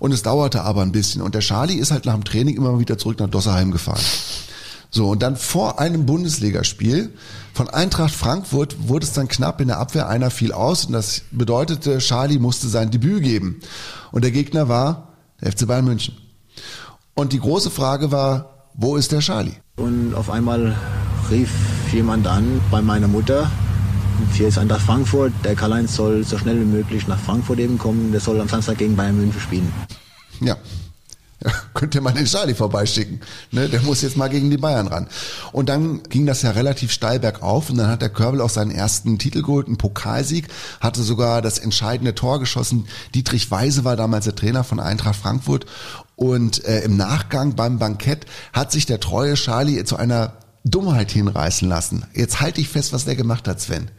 Und 0.00 0.12
es 0.12 0.22
dauerte 0.22 0.62
aber 0.62 0.82
ein 0.82 0.92
bisschen. 0.92 1.22
Und 1.22 1.34
der 1.34 1.42
Charlie 1.42 1.76
ist 1.76 1.92
halt 1.92 2.06
nach 2.06 2.14
dem 2.14 2.24
Training 2.24 2.56
immer 2.56 2.80
wieder 2.80 2.98
zurück 2.98 3.20
nach 3.20 3.28
Dosserheim 3.28 3.70
gefahren. 3.70 4.00
So, 4.90 5.08
und 5.08 5.22
dann 5.22 5.36
vor 5.36 5.78
einem 5.78 6.04
Bundesligaspiel 6.04 7.14
von 7.52 7.68
Eintracht 7.70 8.12
Frankfurt 8.12 8.88
wurde 8.88 9.06
es 9.06 9.12
dann 9.12 9.28
knapp 9.28 9.60
in 9.60 9.68
der 9.68 9.78
Abwehr, 9.78 10.08
einer 10.08 10.30
fiel 10.30 10.52
aus 10.52 10.86
und 10.86 10.92
das 10.94 11.22
bedeutete, 11.30 11.98
Charlie 11.98 12.40
musste 12.40 12.68
sein 12.68 12.90
Debüt 12.90 13.22
geben. 13.22 13.60
Und 14.10 14.24
der 14.24 14.32
Gegner 14.32 14.68
war 14.68 15.12
der 15.40 15.52
FC 15.52 15.68
Bayern 15.68 15.84
München. 15.84 16.16
Und 17.14 17.32
die 17.32 17.38
große 17.38 17.70
Frage 17.70 18.10
war, 18.10 18.68
wo 18.74 18.96
ist 18.96 19.12
der 19.12 19.20
Charlie? 19.20 19.54
Und 19.76 20.14
auf 20.14 20.28
einmal 20.28 20.74
rief 21.30 21.50
rief 21.90 21.92
jemand 21.92 22.26
an 22.26 22.60
bei 22.70 22.80
meiner 22.80 23.08
Mutter. 23.08 23.50
Hier 24.34 24.48
ist 24.48 24.58
Eintracht 24.58 24.82
Frankfurt. 24.82 25.32
Der 25.44 25.54
Karl-Heinz 25.54 25.94
soll 25.94 26.24
so 26.24 26.38
schnell 26.38 26.60
wie 26.60 26.64
möglich 26.64 27.06
nach 27.06 27.18
Frankfurt 27.18 27.58
eben 27.58 27.78
kommen. 27.78 28.12
Der 28.12 28.20
soll 28.20 28.40
am 28.40 28.48
Samstag 28.48 28.78
gegen 28.78 28.96
Bayern 28.96 29.16
München 29.16 29.40
spielen. 29.40 29.72
Ja. 30.40 30.56
Ja, 31.42 31.50
könnt 31.74 31.94
ihr 31.94 32.02
den 32.02 32.26
Charlie 32.26 32.54
vorbeischicken. 32.54 33.20
Ne, 33.50 33.68
der 33.68 33.80
muss 33.82 34.02
jetzt 34.02 34.16
mal 34.16 34.28
gegen 34.28 34.50
die 34.50 34.58
Bayern 34.58 34.88
ran. 34.88 35.08
Und 35.52 35.68
dann 35.68 36.02
ging 36.04 36.26
das 36.26 36.42
ja 36.42 36.50
relativ 36.50 36.92
steil 36.92 37.18
bergauf 37.18 37.70
und 37.70 37.78
dann 37.78 37.88
hat 37.88 38.02
der 38.02 38.10
Körbel 38.10 38.40
auch 38.40 38.50
seinen 38.50 38.70
ersten 38.70 39.18
Titel 39.18 39.42
geholt, 39.42 39.66
einen 39.66 39.78
Pokalsieg, 39.78 40.48
hatte 40.80 41.02
sogar 41.02 41.40
das 41.40 41.58
entscheidende 41.58 42.14
Tor 42.14 42.40
geschossen. 42.40 42.86
Dietrich 43.14 43.50
Weise 43.50 43.84
war 43.84 43.96
damals 43.96 44.26
der 44.26 44.34
Trainer 44.34 44.64
von 44.64 44.80
Eintracht 44.80 45.16
Frankfurt 45.16 45.66
und 46.16 46.64
äh, 46.64 46.80
im 46.80 46.96
Nachgang 46.96 47.54
beim 47.54 47.78
Bankett 47.78 48.26
hat 48.52 48.70
sich 48.72 48.84
der 48.84 49.00
treue 49.00 49.34
Charlie 49.34 49.82
zu 49.84 49.96
einer 49.96 50.34
Dummheit 50.64 51.10
hinreißen 51.10 51.66
lassen. 51.68 52.04
Jetzt 52.12 52.40
halte 52.40 52.60
ich 52.60 52.68
fest, 52.68 52.92
was 52.92 53.06
der 53.06 53.16
gemacht 53.16 53.48
hat, 53.48 53.60
Sven. 53.60 53.90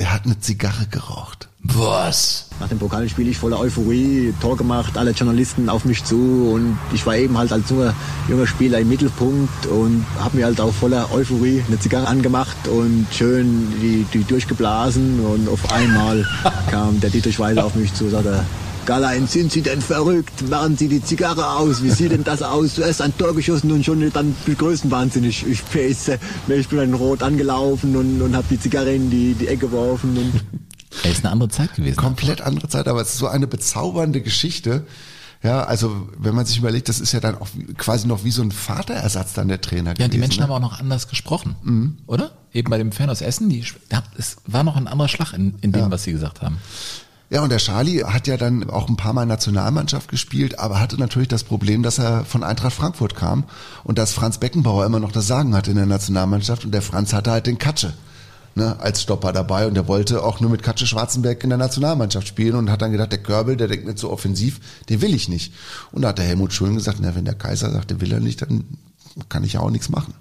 Der 0.00 0.14
hat 0.14 0.24
eine 0.24 0.40
Zigarre 0.40 0.86
geraucht. 0.86 1.50
Was? 1.62 2.46
Nach 2.58 2.68
dem 2.68 2.78
Pokal 2.78 3.06
spiele 3.10 3.28
ich 3.28 3.36
voller 3.36 3.60
Euphorie, 3.60 4.32
Tor 4.40 4.56
gemacht, 4.56 4.96
alle 4.96 5.10
Journalisten 5.10 5.68
auf 5.68 5.84
mich 5.84 6.04
zu 6.04 6.50
und 6.54 6.78
ich 6.94 7.04
war 7.04 7.18
eben 7.18 7.36
halt 7.36 7.52
als 7.52 7.68
junger, 7.68 7.92
junger 8.26 8.46
Spieler 8.46 8.78
im 8.78 8.88
Mittelpunkt 8.88 9.66
und 9.66 10.06
habe 10.18 10.38
mir 10.38 10.46
halt 10.46 10.58
auch 10.58 10.72
voller 10.72 11.12
Euphorie 11.12 11.62
eine 11.68 11.78
Zigarre 11.78 12.06
angemacht 12.06 12.56
und 12.66 13.08
schön 13.12 13.74
die, 13.82 14.06
die 14.14 14.24
durchgeblasen 14.24 15.20
und 15.20 15.50
auf 15.50 15.70
einmal 15.70 16.26
kam 16.70 16.98
der 17.00 17.10
Dietrich 17.10 17.38
Weiser 17.38 17.66
auf 17.66 17.74
mich 17.74 17.92
zu 17.92 18.08
sagte, 18.08 18.46
Galein, 18.86 19.26
sind 19.26 19.52
Sie 19.52 19.62
denn 19.62 19.80
verrückt? 19.80 20.48
Machen 20.48 20.76
Sie 20.76 20.88
die 20.88 21.02
Zigarre 21.02 21.50
aus. 21.50 21.82
Wie 21.82 21.90
sieht 21.90 22.12
denn 22.12 22.24
das 22.24 22.42
aus? 22.42 22.74
Zuerst 22.74 23.02
ein 23.02 23.16
Tor 23.16 23.34
geschossen 23.34 23.70
und 23.70 23.84
schon 23.84 24.10
dann 24.12 24.34
größenwahnsinnig. 24.58 25.46
Ich, 25.46 25.62
ich, 25.74 25.96
ich 26.48 26.68
bin 26.68 26.78
dann 26.78 26.94
rot 26.94 27.22
angelaufen 27.22 27.94
und, 27.96 28.20
und 28.20 28.34
habe 28.34 28.46
die 28.50 28.58
Zigarre 28.58 28.92
in 28.94 29.10
die, 29.10 29.34
die 29.34 29.46
Ecke 29.46 29.68
geworfen. 29.68 30.16
Und 30.16 30.32
Es 31.04 31.12
ist 31.18 31.24
eine 31.24 31.32
andere 31.32 31.48
Zeit 31.50 31.74
gewesen. 31.76 31.96
Komplett 31.96 32.40
andere 32.40 32.68
Zeit, 32.68 32.88
aber 32.88 33.00
es 33.00 33.10
ist 33.10 33.18
so 33.18 33.28
eine 33.28 33.46
bezaubernde 33.46 34.22
Geschichte. 34.22 34.84
Ja, 35.42 35.62
also 35.62 36.08
wenn 36.18 36.34
man 36.34 36.44
sich 36.46 36.58
überlegt, 36.58 36.88
das 36.88 36.98
ist 37.00 37.12
ja 37.12 37.20
dann 37.20 37.36
auch 37.36 37.46
quasi 37.78 38.08
noch 38.08 38.24
wie 38.24 38.30
so 38.32 38.42
ein 38.42 38.50
Vaterersatz 38.50 39.32
dann 39.32 39.46
der 39.48 39.60
Trainer 39.60 39.90
Ja, 39.90 39.94
gewesen. 39.94 40.10
die 40.10 40.18
Menschen 40.18 40.40
ne? 40.40 40.48
haben 40.48 40.52
auch 40.52 40.60
noch 40.60 40.80
anders 40.80 41.06
gesprochen, 41.08 41.98
oder? 42.06 42.32
Eben 42.52 42.68
bei 42.70 42.76
dem 42.76 42.90
Fan 42.92 43.08
aus 43.08 43.20
Essen, 43.22 43.48
die, 43.48 43.64
ja, 43.90 44.02
es 44.18 44.36
war 44.46 44.64
noch 44.64 44.76
ein 44.76 44.88
anderer 44.88 45.08
Schlag 45.08 45.32
in, 45.32 45.54
in 45.60 45.70
dem, 45.72 45.90
was 45.92 46.02
sie 46.02 46.12
gesagt 46.12 46.42
haben. 46.42 46.58
Ja, 47.32 47.42
und 47.42 47.50
der 47.50 47.58
Charlie 47.58 48.02
hat 48.02 48.26
ja 48.26 48.36
dann 48.36 48.68
auch 48.68 48.88
ein 48.88 48.96
paar 48.96 49.12
Mal 49.12 49.24
Nationalmannschaft 49.24 50.10
gespielt, 50.10 50.58
aber 50.58 50.80
hatte 50.80 50.98
natürlich 50.98 51.28
das 51.28 51.44
Problem, 51.44 51.84
dass 51.84 51.98
er 51.98 52.24
von 52.24 52.42
Eintracht 52.42 52.74
Frankfurt 52.74 53.14
kam 53.14 53.44
und 53.84 53.98
dass 53.98 54.12
Franz 54.12 54.38
Beckenbauer 54.38 54.84
immer 54.84 54.98
noch 54.98 55.12
das 55.12 55.28
Sagen 55.28 55.54
hatte 55.54 55.70
in 55.70 55.76
der 55.76 55.86
Nationalmannschaft 55.86 56.64
und 56.64 56.72
der 56.72 56.82
Franz 56.82 57.12
hatte 57.12 57.30
halt 57.30 57.46
den 57.46 57.58
Katsche 57.58 57.94
ne, 58.56 58.76
als 58.80 59.02
Stopper 59.02 59.32
dabei 59.32 59.68
und 59.68 59.74
der 59.74 59.86
wollte 59.86 60.24
auch 60.24 60.40
nur 60.40 60.50
mit 60.50 60.64
Katsche 60.64 60.88
Schwarzenberg 60.88 61.44
in 61.44 61.50
der 61.50 61.58
Nationalmannschaft 61.58 62.26
spielen 62.26 62.56
und 62.56 62.68
hat 62.68 62.82
dann 62.82 62.90
gedacht, 62.90 63.12
der 63.12 63.22
Körbel, 63.22 63.56
der 63.56 63.68
denkt 63.68 63.86
nicht 63.86 64.00
so 64.00 64.10
offensiv, 64.10 64.60
den 64.88 65.00
will 65.00 65.14
ich 65.14 65.28
nicht. 65.28 65.54
Und 65.92 66.02
da 66.02 66.08
hat 66.08 66.18
der 66.18 66.24
Helmut 66.24 66.52
Schön 66.52 66.74
gesagt, 66.74 66.98
na, 67.00 67.14
wenn 67.14 67.24
der 67.24 67.34
Kaiser 67.34 67.70
sagt, 67.70 67.90
der 67.90 68.00
will 68.00 68.12
er 68.12 68.20
nicht, 68.20 68.42
dann 68.42 68.64
kann 69.28 69.44
ich 69.44 69.52
ja 69.52 69.60
auch 69.60 69.70
nichts 69.70 69.88
machen. 69.88 70.14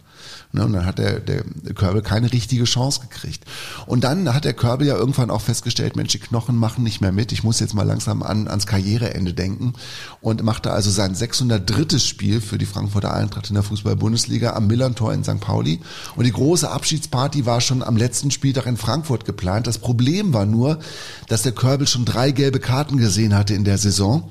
Ne, 0.51 0.65
und 0.65 0.73
dann 0.73 0.85
hat 0.87 0.97
der, 0.97 1.19
der 1.19 1.43
Körbel 1.75 2.01
keine 2.01 2.33
richtige 2.33 2.63
Chance 2.63 3.01
gekriegt. 3.01 3.45
Und 3.85 4.03
dann 4.03 4.33
hat 4.33 4.45
der 4.45 4.55
Körbel 4.55 4.87
ja 4.87 4.95
irgendwann 4.95 5.29
auch 5.29 5.41
festgestellt, 5.41 5.95
Mensch, 5.95 6.11
die 6.11 6.17
Knochen 6.17 6.55
machen 6.55 6.83
nicht 6.83 7.01
mehr 7.01 7.11
mit. 7.11 7.31
Ich 7.31 7.43
muss 7.43 7.59
jetzt 7.59 7.75
mal 7.75 7.83
langsam 7.83 8.23
an, 8.23 8.47
ans 8.47 8.65
Karriereende 8.65 9.35
denken. 9.35 9.73
Und 10.21 10.41
machte 10.41 10.71
also 10.71 10.89
sein 10.89 11.13
603. 11.13 11.99
Spiel 11.99 12.41
für 12.41 12.57
die 12.57 12.65
Frankfurter 12.65 13.13
Eintracht 13.13 13.49
in 13.49 13.53
der 13.53 13.63
Fußball-Bundesliga 13.63 14.53
am 14.53 14.65
Millantor 14.65 15.13
in 15.13 15.23
St. 15.23 15.39
Pauli. 15.39 15.81
Und 16.15 16.25
die 16.25 16.31
große 16.31 16.71
Abschiedsparty 16.71 17.45
war 17.45 17.61
schon 17.61 17.83
am 17.83 17.95
letzten 17.95 18.31
Spieltag 18.31 18.65
in 18.65 18.77
Frankfurt 18.77 19.25
geplant. 19.25 19.67
Das 19.67 19.77
Problem 19.77 20.33
war 20.33 20.47
nur, 20.47 20.79
dass 21.27 21.43
der 21.43 21.51
Körbel 21.51 21.85
schon 21.85 22.05
drei 22.05 22.31
gelbe 22.31 22.59
Karten 22.59 22.97
gesehen 22.97 23.35
hatte 23.35 23.53
in 23.53 23.65
der 23.65 23.77
Saison 23.77 24.27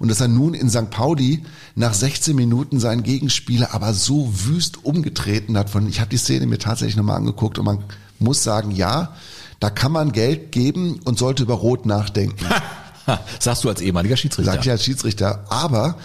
und 0.00 0.08
dass 0.08 0.20
er 0.20 0.28
nun 0.28 0.54
in 0.54 0.68
St. 0.68 0.90
Pauli 0.90 1.44
nach 1.76 1.94
16 1.94 2.34
Minuten 2.34 2.80
seinen 2.80 3.04
Gegenspieler 3.04 3.74
aber 3.74 3.94
so 3.94 4.32
wüst 4.32 4.84
umgetreten 4.84 5.56
hat. 5.56 5.70
Von, 5.70 5.88
ich 5.88 6.00
habe 6.00 6.10
die 6.10 6.16
Szene 6.16 6.46
mir 6.46 6.58
tatsächlich 6.58 6.96
nochmal 6.96 7.16
angeguckt 7.16 7.58
und 7.58 7.66
man 7.66 7.84
muss 8.18 8.42
sagen, 8.42 8.72
ja, 8.72 9.14
da 9.60 9.68
kann 9.68 9.92
man 9.92 10.12
Geld 10.12 10.52
geben 10.52 11.00
und 11.04 11.18
sollte 11.18 11.42
über 11.42 11.54
Rot 11.54 11.84
nachdenken. 11.86 12.46
Sagst 13.38 13.62
du 13.62 13.68
als 13.68 13.82
ehemaliger 13.82 14.16
Schiedsrichter. 14.16 14.52
Sag 14.52 14.62
ich 14.62 14.70
als 14.70 14.84
Schiedsrichter. 14.84 15.44
Aber 15.50 15.96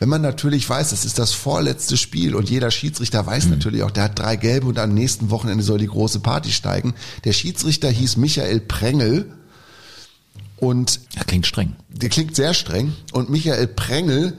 wenn 0.00 0.08
man 0.08 0.22
natürlich 0.22 0.68
weiß, 0.68 0.90
es 0.90 1.04
ist 1.04 1.18
das 1.18 1.32
vorletzte 1.32 1.96
Spiel 1.96 2.34
und 2.34 2.50
jeder 2.50 2.72
Schiedsrichter 2.72 3.24
weiß 3.24 3.46
natürlich 3.46 3.84
auch, 3.84 3.92
der 3.92 4.04
hat 4.04 4.18
drei 4.18 4.34
Gelbe 4.34 4.66
und 4.66 4.78
am 4.78 4.92
nächsten 4.92 5.30
Wochenende 5.30 5.62
soll 5.62 5.78
die 5.78 5.86
große 5.86 6.18
Party 6.18 6.50
steigen. 6.50 6.94
Der 7.24 7.32
Schiedsrichter 7.32 7.88
hieß 7.88 8.16
Michael 8.16 8.60
Prengel 8.60 9.32
und 10.58 11.00
Ja, 11.14 11.24
klingt 11.24 11.46
streng. 11.46 11.76
der 11.88 12.08
klingt 12.08 12.34
sehr 12.36 12.54
streng. 12.54 12.94
Und 13.12 13.30
Michael 13.30 13.66
Prengel 13.66 14.34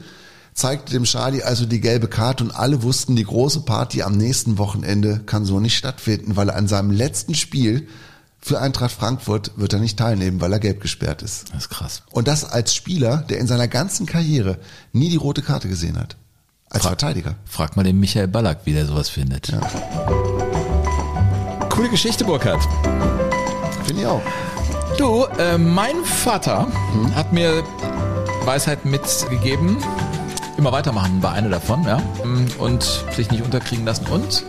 zeigte 0.54 0.92
dem 0.92 1.04
Charlie 1.04 1.42
also 1.42 1.66
die 1.66 1.80
gelbe 1.80 2.08
Karte 2.08 2.42
und 2.44 2.50
alle 2.50 2.82
wussten, 2.82 3.14
die 3.16 3.24
große 3.24 3.60
Party 3.60 4.02
am 4.02 4.16
nächsten 4.16 4.58
Wochenende 4.58 5.20
kann 5.26 5.44
so 5.44 5.60
nicht 5.60 5.76
stattfinden, 5.76 6.34
weil 6.36 6.48
er 6.48 6.56
an 6.56 6.66
seinem 6.68 6.90
letzten 6.90 7.34
Spiel 7.34 7.86
für 8.40 8.60
Eintracht 8.60 8.92
Frankfurt 8.92 9.52
wird 9.56 9.72
er 9.72 9.80
nicht 9.80 9.98
teilnehmen, 9.98 10.40
weil 10.40 10.52
er 10.52 10.58
gelb 10.60 10.80
gesperrt 10.80 11.22
ist. 11.22 11.46
Das 11.52 11.64
ist 11.64 11.68
krass. 11.70 12.02
Und 12.12 12.28
das 12.28 12.44
als 12.44 12.74
Spieler, 12.74 13.18
der 13.28 13.38
in 13.38 13.46
seiner 13.48 13.66
ganzen 13.68 14.06
Karriere 14.06 14.58
nie 14.92 15.10
die 15.10 15.16
rote 15.16 15.42
Karte 15.42 15.68
gesehen 15.68 15.98
hat. 15.98 16.16
Als 16.70 16.82
Fra- 16.82 16.90
Verteidiger. 16.90 17.34
Frag 17.44 17.76
mal 17.76 17.82
den 17.82 17.98
Michael 17.98 18.28
Ballack, 18.28 18.60
wie 18.64 18.72
der 18.74 18.86
sowas 18.86 19.08
findet. 19.08 19.52
Coole 21.70 21.88
Geschichte, 21.88 22.24
Burkhard. 22.24 22.62
Finde 23.86 24.02
ich 24.02 24.06
auch. 24.06 24.22
Du, 24.98 25.26
äh, 25.38 25.56
mein 25.56 26.04
Vater 26.04 26.66
hat 27.14 27.32
mir 27.32 27.62
Weisheit 28.44 28.84
mitgegeben. 28.84 29.78
Immer 30.56 30.72
weitermachen 30.72 31.22
war 31.22 31.34
eine 31.34 31.48
davon, 31.48 31.84
ja. 31.84 32.02
Und 32.58 33.04
sich 33.14 33.30
nicht 33.30 33.44
unterkriegen 33.44 33.86
lassen. 33.86 34.06
Und 34.08 34.44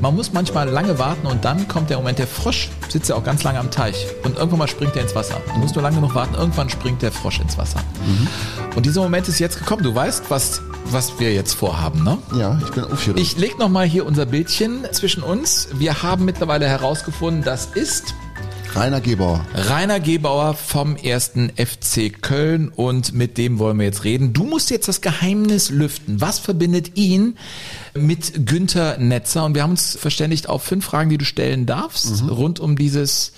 man 0.00 0.14
muss 0.14 0.32
manchmal 0.32 0.68
lange 0.68 1.00
warten 1.00 1.26
und 1.26 1.44
dann 1.44 1.66
kommt 1.66 1.90
der 1.90 1.96
Moment, 1.96 2.20
der 2.20 2.28
Frosch 2.28 2.70
sitzt 2.88 3.08
ja 3.08 3.16
auch 3.16 3.24
ganz 3.24 3.42
lange 3.42 3.58
am 3.58 3.72
Teich 3.72 4.06
und 4.22 4.36
irgendwann 4.36 4.60
mal 4.60 4.68
springt 4.68 4.94
er 4.94 5.02
ins 5.02 5.14
Wasser. 5.16 5.40
Du 5.52 5.58
musst 5.58 5.74
nur 5.74 5.82
lange 5.82 5.96
genug 5.96 6.14
warten, 6.14 6.34
irgendwann 6.34 6.70
springt 6.70 7.02
der 7.02 7.10
Frosch 7.10 7.40
ins 7.40 7.58
Wasser. 7.58 7.80
Und 8.76 8.86
dieser 8.86 9.02
Moment 9.02 9.26
ist 9.26 9.40
jetzt 9.40 9.58
gekommen. 9.58 9.82
Du 9.82 9.92
weißt, 9.92 10.30
was, 10.30 10.62
was 10.84 11.18
wir 11.18 11.32
jetzt 11.32 11.54
vorhaben, 11.54 12.04
ne? 12.04 12.18
Ja, 12.36 12.60
ich 12.64 12.70
bin 12.70 12.84
aufgeregt. 12.84 13.18
Ich 13.18 13.36
leg 13.38 13.58
noch 13.58 13.68
mal 13.68 13.86
hier 13.86 14.06
unser 14.06 14.26
Bildchen 14.26 14.86
zwischen 14.92 15.24
uns. 15.24 15.68
Wir 15.72 16.02
haben 16.04 16.24
mittlerweile 16.24 16.68
herausgefunden, 16.68 17.42
das 17.42 17.66
ist 17.74 18.14
Rainer 18.74 19.00
Gebauer. 19.00 19.46
Rainer 19.54 20.00
Gebauer 20.00 20.54
vom 20.54 20.96
ersten 20.96 21.50
FC 21.50 22.12
Köln 22.20 22.70
und 22.70 23.12
mit 23.12 23.38
dem 23.38 23.60
wollen 23.60 23.78
wir 23.78 23.86
jetzt 23.86 24.02
reden. 24.02 24.32
Du 24.32 24.42
musst 24.42 24.68
jetzt 24.70 24.88
das 24.88 25.00
Geheimnis 25.00 25.70
lüften. 25.70 26.20
Was 26.20 26.40
verbindet 26.40 26.96
ihn 26.96 27.36
mit 27.94 28.46
Günther 28.46 28.98
Netzer? 28.98 29.44
Und 29.44 29.54
wir 29.54 29.62
haben 29.62 29.70
uns 29.70 29.96
verständigt 29.96 30.48
auf 30.48 30.64
fünf 30.64 30.84
Fragen, 30.86 31.08
die 31.08 31.18
du 31.18 31.24
stellen 31.24 31.66
darfst, 31.66 32.24
rund 32.28 32.58
um 32.58 32.76
dieses 32.76 33.32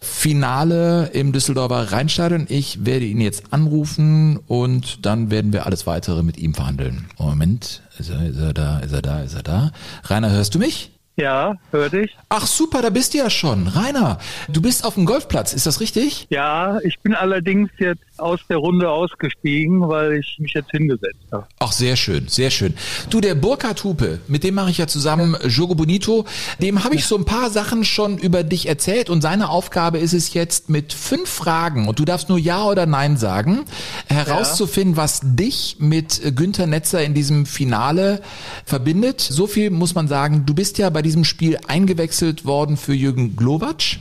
Finale 0.00 1.10
im 1.12 1.32
Düsseldorfer 1.32 1.92
Rheinstadion. 1.92 2.46
Ich 2.48 2.86
werde 2.86 3.04
ihn 3.04 3.20
jetzt 3.20 3.52
anrufen 3.52 4.38
und 4.46 5.04
dann 5.04 5.30
werden 5.30 5.52
wir 5.52 5.66
alles 5.66 5.86
weitere 5.86 6.22
mit 6.22 6.38
ihm 6.38 6.54
verhandeln. 6.54 7.10
Moment, 7.18 7.82
ist 7.98 8.08
er, 8.08 8.26
ist 8.26 8.38
er 8.38 8.54
da, 8.54 8.78
ist 8.78 8.92
er 8.92 9.02
da, 9.02 9.20
ist 9.20 9.34
er 9.34 9.42
da? 9.42 9.72
Rainer, 10.04 10.30
hörst 10.30 10.54
du 10.54 10.58
mich? 10.58 10.92
Ja, 11.20 11.56
hör 11.72 11.90
dich. 11.90 12.16
Ach 12.28 12.46
super, 12.46 12.80
da 12.80 12.90
bist 12.90 13.12
du 13.12 13.18
ja 13.18 13.28
schon. 13.28 13.66
Rainer, 13.66 14.18
du 14.48 14.62
bist 14.62 14.84
auf 14.84 14.94
dem 14.94 15.04
Golfplatz, 15.04 15.52
ist 15.52 15.66
das 15.66 15.80
richtig? 15.80 16.28
Ja, 16.30 16.78
ich 16.84 17.00
bin 17.00 17.12
allerdings 17.12 17.70
jetzt 17.78 18.02
aus 18.18 18.40
der 18.48 18.58
Runde 18.58 18.88
ausgestiegen, 18.88 19.88
weil 19.88 20.14
ich 20.14 20.36
mich 20.38 20.52
jetzt 20.52 20.70
hingesetzt 20.70 21.18
habe. 21.32 21.46
Ach, 21.58 21.72
sehr 21.72 21.96
schön, 21.96 22.28
sehr 22.28 22.50
schön. 22.50 22.74
Du, 23.10 23.20
der 23.20 23.34
Burkhard 23.34 23.82
Hupe, 23.82 24.20
mit 24.28 24.44
dem 24.44 24.54
mache 24.54 24.70
ich 24.70 24.78
ja 24.78 24.86
zusammen 24.86 25.36
Jogo 25.48 25.74
Bonito, 25.74 26.24
dem 26.60 26.84
habe 26.84 26.94
ich 26.94 27.04
so 27.04 27.16
ein 27.16 27.24
paar 27.24 27.50
Sachen 27.50 27.84
schon 27.84 28.18
über 28.18 28.44
dich 28.44 28.68
erzählt 28.68 29.10
und 29.10 29.20
seine 29.20 29.48
Aufgabe 29.48 29.98
ist 29.98 30.12
es 30.12 30.34
jetzt 30.34 30.70
mit 30.70 30.92
fünf 30.92 31.28
Fragen, 31.28 31.88
und 31.88 31.98
du 31.98 32.04
darfst 32.04 32.28
nur 32.28 32.38
Ja 32.38 32.64
oder 32.64 32.86
Nein 32.86 33.16
sagen, 33.16 33.64
herauszufinden, 34.06 34.96
was 34.96 35.20
dich 35.24 35.76
mit 35.80 36.36
Günther 36.36 36.68
Netzer 36.68 37.02
in 37.02 37.14
diesem 37.14 37.44
Finale 37.44 38.20
verbindet. 38.64 39.20
So 39.20 39.48
viel 39.48 39.70
muss 39.70 39.96
man 39.96 40.06
sagen, 40.06 40.46
du 40.46 40.54
bist 40.54 40.78
ja 40.78 40.90
bei 40.90 41.02
diesem 41.08 41.24
Spiel 41.24 41.58
eingewechselt 41.66 42.44
worden 42.44 42.76
für 42.76 42.92
Jürgen 42.92 43.34
Glowacz 43.34 43.96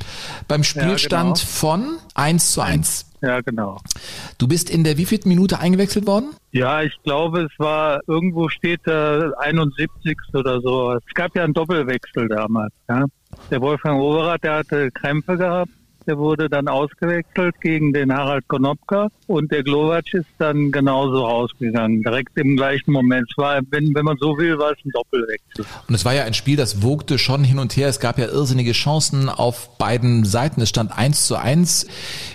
beim 0.49 0.66
Spielstand 0.66 1.38
genau. 1.39 1.47
von 1.47 1.97
1 2.16 2.51
zu 2.51 2.60
1. 2.60 3.05
Ja, 3.22 3.39
genau. 3.39 3.80
Du 4.38 4.49
bist 4.49 4.70
in 4.70 4.84
der 4.84 4.97
wievielten 4.97 5.30
Minute 5.30 5.60
eingewechselt 5.60 6.05
worden? 6.05 6.32
Ja, 6.51 6.82
ich 6.84 6.93
glaube, 7.03 7.43
es 7.43 7.60
war 7.60 8.01
irgendwo 8.08 8.49
steht 8.49 8.82
da 8.84 9.32
71 9.39 10.18
oder 10.34 10.60
so. 10.60 10.91
Es 10.95 11.14
gab 11.14 11.34
ja 11.34 11.45
einen 11.45 11.53
Doppelwechsel 11.53 12.28
damals. 12.28 12.74
Ja. 12.89 13.05
Der 13.49 13.62
Wolfgang 13.62 14.01
Overath, 14.01 14.43
der 14.43 14.55
hatte 14.58 14.91
Krämpfe 14.91 15.38
gehabt 15.38 15.72
der 16.08 16.18
wurde 16.18 16.49
dann 16.49 16.68
ausgewechselt 16.68 17.60
gegen 17.62 17.93
den 17.93 18.14
Harald 18.14 18.47
Konopka 18.47 19.10
und 19.28 19.51
der 19.51 19.64
Glovac 19.64 20.14
ist 20.14 20.26
dann 20.38 20.72
genauso 20.72 21.26
rausgegangen, 21.26 22.01
direkt 22.01 22.38
im 22.38 22.55
gleichen 22.55 22.91
Moment. 22.91 23.28
Es 23.30 23.38
war, 23.38 23.60
wenn, 23.70 23.93
wenn 23.93 24.05
man 24.05 24.18
so 24.18 24.38
will, 24.38 24.58
war 24.58 24.72
es 24.72 24.78
ein 24.86 24.91
Doppelwechsel. 24.91 25.66
Und 25.88 25.95
es 25.95 26.05
war 26.05 26.14
ja 26.14 26.24
ein 26.24 26.34
Spiel, 26.34 26.55
das 26.55 26.82
wogte 26.82 27.18
schon 27.18 27.43
hin 27.43 27.60
und 27.60 27.76
her. 27.76 27.89
Es 27.89 27.99
gab 27.99 28.18
ja 28.18 28.26
irrsinnige 28.26 28.72
Chancen 28.72 29.30
auf 29.30 29.78
beiden 29.78 30.24
Seiten. 30.26 30.62
Es 30.62 30.70
stand 30.70 30.97
eins 30.97 31.28
zu 31.28 31.36
eins. 31.36 31.88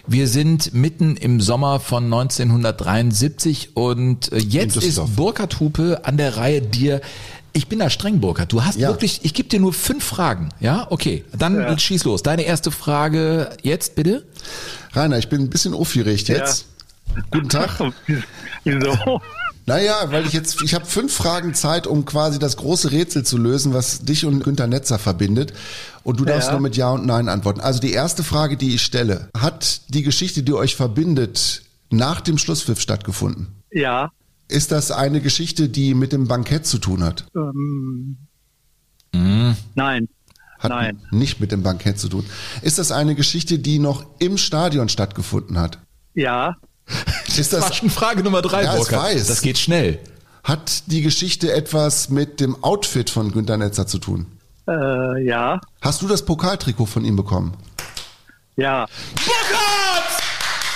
Wir 0.07 0.29
sind 0.29 0.75
mitten 0.75 1.16
im 1.16 1.41
Sommer 1.41 1.81
von 1.81 2.05
1973 2.05 3.77
und 3.77 4.33
äh, 4.33 4.39
jetzt 4.39 4.77
ist 4.77 5.16
Burkhard 5.16 5.61
Hupe 5.61 6.01
an 6.05 6.16
der 6.16 6.37
Reihe, 6.37 6.61
dir 6.61 7.01
ich 7.53 7.68
bin 7.68 7.78
da 7.78 7.90
streng, 7.90 8.20
Burkhard. 8.20 8.53
Du 8.53 8.64
hast 8.64 8.78
Ja. 8.78 8.88
wirklich, 8.88 9.20
ich 9.24 9.34
gebe 9.34 9.48
dir 9.48 9.61
nur 9.61 9.72
fünf 9.72 10.05
Fragen. 10.05 10.48
Ja, 10.61 10.86
okay. 10.90 11.24
Dann 11.36 11.78
schieß 11.78 12.05
los. 12.05 12.22
Deine 12.22 12.42
erste 12.42 12.70
Frage 12.70 13.50
jetzt 13.62 13.94
bitte. 13.94 14.24
Rainer, 14.92 15.18
ich 15.18 15.28
bin 15.28 15.42
ein 15.42 15.50
bisschen 15.50 15.74
aufgeregt 15.74 16.28
jetzt. 16.28 16.66
Guten 17.30 17.48
Tag. 17.48 17.78
Wieso? 18.64 19.20
Naja, 19.66 19.94
weil 20.11 20.26
ich 20.26 20.32
jetzt, 20.32 20.61
ich 20.62 20.74
habe 20.74 20.86
fünf 20.86 21.14
Fragen 21.14 21.55
Zeit, 21.55 21.86
um 21.86 22.05
quasi 22.05 22.38
das 22.40 22.57
große 22.57 22.90
Rätsel 22.90 23.24
zu 23.24 23.38
lösen, 23.38 23.72
was 23.72 24.00
dich 24.00 24.24
und 24.26 24.42
Günter 24.42 24.66
Netzer 24.66 24.98
verbindet. 24.98 25.53
Und 26.03 26.18
du 26.18 26.24
darfst 26.24 26.48
Ja. 26.48 26.53
nur 26.53 26.61
mit 26.62 26.76
Ja 26.76 26.90
und 26.90 27.07
Nein 27.07 27.28
antworten. 27.28 27.61
Also 27.61 27.78
die 27.78 27.92
erste 27.92 28.24
Frage, 28.24 28.57
die 28.57 28.74
ich 28.74 28.82
stelle, 28.82 29.28
hat 29.38 29.82
die 29.88 30.03
Geschichte, 30.03 30.42
die 30.42 30.53
euch 30.53 30.74
verbindet, 30.74 31.62
nach 31.90 32.20
dem 32.20 32.38
Schlusspfiff 32.38 32.80
stattgefunden? 32.80 33.48
Ja, 33.70 34.11
Ist 34.53 34.70
das 34.70 34.90
eine 34.90 35.20
Geschichte, 35.20 35.68
die 35.68 35.94
mit 35.94 36.12
dem 36.12 36.28
Bankett 36.28 36.66
zu 36.66 36.78
tun 36.78 37.03
hat? 37.03 37.26
ähm, 37.34 38.16
nein, 39.74 40.09
Hat 40.59 40.68
Nein. 40.70 41.00
nicht 41.11 41.40
mit 41.40 41.50
dem 41.53 41.62
Bankett 41.62 41.98
zu 41.98 42.09
tun. 42.09 42.24
Ist 42.62 42.78
das 42.78 42.92
eine 42.92 43.14
Geschichte, 43.14 43.59
die 43.59 43.78
noch 43.78 44.05
im 44.18 44.36
Stadion 44.38 44.88
stattgefunden 44.88 45.59
hat? 45.59 45.78
ja, 46.14 46.57
Ist 47.26 47.38
Das 47.38 47.53
war 47.62 47.68
das, 47.68 47.76
schon 47.76 47.90
Frage 47.90 48.22
Nummer 48.22 48.42
drei, 48.42 48.64
Ja, 48.64 48.72
ich 48.74 48.78
Burkhard. 48.80 49.03
weiß. 49.14 49.26
Das 49.26 49.40
geht 49.40 49.57
schnell. 49.59 49.98
hat 50.44 50.82
die 50.88 51.00
Geschichte 51.03 51.53
etwas 51.53 52.11
mit 52.11 52.40
dem 52.40 52.62
Outfit 52.62 53.09
von 53.11 53.32
Günter 53.32 53.57
Netzer 53.57 53.86
zu 53.86 53.98
tun? 53.98 54.26
äh, 54.68 55.24
ja, 55.24 55.61
Hast 55.80 56.03
du 56.03 56.09
das 56.09 56.24
Pokaltrikot 56.24 56.86
von 56.86 57.05
ihm 57.05 57.16
bekommen? 57.16 57.55
ja. 58.57 58.86
Burkhard! 59.14 59.41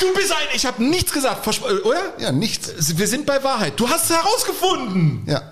Du 0.00 0.12
bist 0.14 0.30
ein, 0.32 0.38
ich 0.54 0.66
habe 0.66 0.82
nichts 0.84 1.12
gesagt, 1.12 1.46
versp- 1.46 1.66
äh, 1.68 1.80
oder? 1.82 2.00
Ja, 2.18 2.32
nichts. 2.32 2.96
Wir 2.98 3.06
sind 3.08 3.26
bei 3.26 3.42
Wahrheit. 3.42 3.74
Du 3.76 3.88
hast 3.88 4.10
es 4.10 4.16
herausgefunden. 4.16 5.22
Ja. 5.26 5.42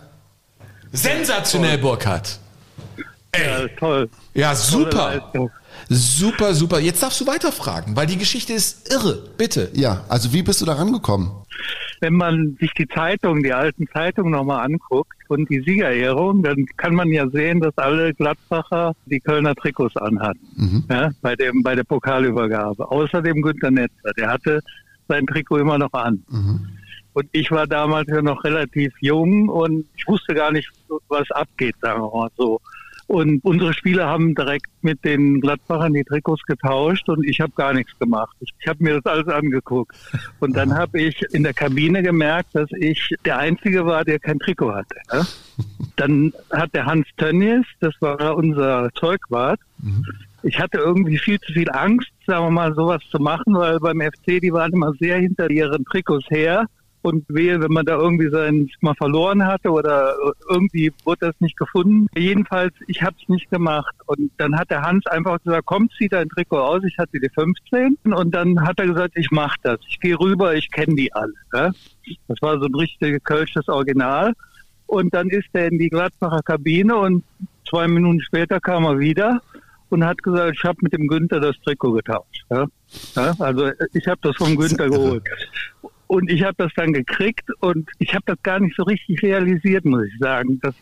Sensationell, 0.92 1.78
Burkhard. 1.78 2.38
ja 3.36 3.66
toll. 3.78 4.08
Ja, 4.34 4.54
super. 4.54 5.32
Super, 5.88 6.54
super. 6.54 6.78
Jetzt 6.78 7.02
darfst 7.02 7.20
du 7.20 7.26
weiterfragen, 7.26 7.96
weil 7.96 8.06
die 8.06 8.16
Geschichte 8.16 8.52
ist 8.52 8.88
irre. 8.92 9.14
Bitte. 9.36 9.70
Ja, 9.74 10.04
also 10.08 10.32
wie 10.32 10.42
bist 10.42 10.60
du 10.60 10.64
da 10.64 10.74
rangekommen? 10.74 11.30
Wenn 12.04 12.16
man 12.16 12.58
sich 12.60 12.70
die 12.74 12.86
Zeitung, 12.86 13.42
die 13.42 13.54
alten 13.54 13.88
Zeitungen 13.88 14.32
nochmal 14.32 14.66
anguckt 14.66 15.16
und 15.28 15.48
die 15.48 15.60
Siegerehrung, 15.60 16.42
dann 16.42 16.66
kann 16.76 16.94
man 16.94 17.08
ja 17.08 17.26
sehen, 17.30 17.60
dass 17.60 17.78
alle 17.78 18.12
Gladbacher 18.12 18.92
die 19.06 19.20
Kölner 19.20 19.54
Trikots 19.54 19.96
anhatten. 19.96 20.84
Ja, 20.90 21.12
bei 21.22 21.34
dem, 21.34 21.62
bei 21.62 21.74
der 21.74 21.84
Pokalübergabe. 21.84 22.90
Außerdem 22.90 23.40
Günter 23.40 23.70
Netzer, 23.70 24.12
der 24.18 24.28
hatte 24.28 24.60
sein 25.08 25.26
Trikot 25.26 25.56
immer 25.56 25.78
noch 25.78 25.94
an. 25.94 26.22
Und 27.14 27.26
ich 27.32 27.50
war 27.50 27.66
damals 27.66 28.06
ja 28.08 28.20
noch 28.20 28.44
relativ 28.44 28.92
jung 29.00 29.48
und 29.48 29.86
ich 29.96 30.06
wusste 30.06 30.34
gar 30.34 30.52
nicht, 30.52 30.70
was 31.08 31.30
abgeht, 31.30 31.76
sagen 31.80 32.02
wir 32.02 32.10
mal 32.14 32.28
so. 32.36 32.60
Und 33.14 33.44
unsere 33.44 33.72
Spieler 33.72 34.08
haben 34.08 34.34
direkt 34.34 34.66
mit 34.82 35.04
den 35.04 35.40
Gladbachern 35.40 35.92
die 35.92 36.02
Trikots 36.02 36.42
getauscht 36.42 37.08
und 37.08 37.24
ich 37.24 37.40
habe 37.40 37.52
gar 37.54 37.72
nichts 37.72 37.96
gemacht. 38.00 38.36
Ich, 38.40 38.52
habe 38.66 38.82
mir 38.82 39.00
das 39.00 39.06
alles 39.06 39.28
angeguckt. 39.28 39.94
Und 40.40 40.56
dann 40.56 40.76
habe 40.76 41.00
ich 41.00 41.22
in 41.30 41.44
der 41.44 41.54
Kabine 41.54 42.02
gemerkt, 42.02 42.56
dass 42.56 42.68
ich 42.76 43.14
der 43.24 43.38
Einzige 43.38 43.86
war, 43.86 44.04
der 44.04 44.18
kein 44.18 44.40
Trikot 44.40 44.74
hatte. 44.74 44.96
Ja? 45.12 45.24
Dann 45.96 46.32
hat 46.50 46.74
der 46.74 46.86
Hans 46.86 47.06
Tönnies, 47.16 47.64
das 47.78 47.94
war 48.00 48.34
unser 48.34 48.90
Zeugwart, 48.94 49.60
ich 50.42 50.58
hatte 50.58 50.78
irgendwie 50.78 51.18
viel 51.18 51.38
zu 51.38 51.52
viel 51.52 51.70
Angst, 51.70 52.10
sagen 52.26 52.46
wir 52.46 52.50
mal, 52.50 52.74
sowas 52.74 53.00
zu 53.12 53.18
machen, 53.18 53.54
weil 53.54 53.78
beim 53.78 54.00
FC, 54.00 54.40
die 54.42 54.52
waren 54.52 54.72
immer 54.72 54.92
sehr 54.98 55.18
hinter 55.18 55.48
ihren 55.48 55.84
Trikots 55.84 56.28
her. 56.30 56.66
Und 57.04 57.26
wehe, 57.28 57.60
wenn 57.60 57.70
man 57.70 57.84
da 57.84 57.98
irgendwie 57.98 58.30
sein 58.30 58.70
mal 58.80 58.94
verloren 58.94 59.46
hatte 59.46 59.70
oder 59.70 60.14
irgendwie 60.48 60.90
wurde 61.04 61.26
das 61.26 61.34
nicht 61.38 61.54
gefunden. 61.58 62.06
Jedenfalls, 62.16 62.72
ich 62.86 63.02
habe 63.02 63.14
es 63.20 63.28
nicht 63.28 63.50
gemacht. 63.50 63.94
Und 64.06 64.30
dann 64.38 64.58
hat 64.58 64.70
der 64.70 64.80
Hans 64.80 65.06
einfach 65.08 65.38
gesagt, 65.42 65.66
komm, 65.66 65.90
zieh 65.98 66.08
dein 66.08 66.30
Trikot 66.30 66.60
aus. 66.60 66.82
Ich 66.82 66.96
hatte 66.96 67.20
die 67.20 67.28
15. 67.28 67.98
Und 68.04 68.34
dann 68.34 68.58
hat 68.66 68.78
er 68.78 68.86
gesagt, 68.86 69.18
ich 69.18 69.30
mach 69.30 69.54
das. 69.62 69.80
Ich 69.86 70.00
gehe 70.00 70.18
rüber, 70.18 70.54
ich 70.54 70.70
kenne 70.70 70.94
die 70.94 71.12
alle. 71.12 71.34
Ja? 71.52 71.72
Das 72.28 72.40
war 72.40 72.58
so 72.58 72.64
ein 72.64 72.74
richtig 72.74 73.22
kölsches 73.22 73.68
Original. 73.68 74.32
Und 74.86 75.12
dann 75.12 75.28
ist 75.28 75.48
er 75.52 75.68
in 75.68 75.78
die 75.78 75.90
Gladbacher 75.90 76.40
Kabine 76.42 76.96
und 76.96 77.22
zwei 77.68 77.86
Minuten 77.86 78.22
später 78.22 78.60
kam 78.60 78.84
er 78.84 78.98
wieder 78.98 79.42
und 79.90 80.04
hat 80.04 80.22
gesagt, 80.22 80.56
ich 80.56 80.64
habe 80.64 80.78
mit 80.80 80.94
dem 80.94 81.06
Günther 81.06 81.40
das 81.40 81.56
Trikot 81.66 81.92
getauscht. 81.92 82.46
Ja? 82.48 82.66
Ja? 83.14 83.34
Also 83.40 83.70
ich 83.92 84.06
habe 84.06 84.20
das 84.22 84.36
vom 84.36 84.56
Günther 84.56 84.88
geholt. 84.90 85.22
Und 86.06 86.30
ich 86.30 86.42
habe 86.42 86.54
das 86.58 86.70
dann 86.76 86.92
gekriegt 86.92 87.48
und 87.60 87.88
ich 87.98 88.14
habe 88.14 88.24
das 88.26 88.36
gar 88.42 88.60
nicht 88.60 88.76
so 88.76 88.82
richtig 88.82 89.22
realisiert, 89.22 89.84
muss 89.84 90.04
ich 90.06 90.18
sagen, 90.20 90.60
das, 90.62 90.74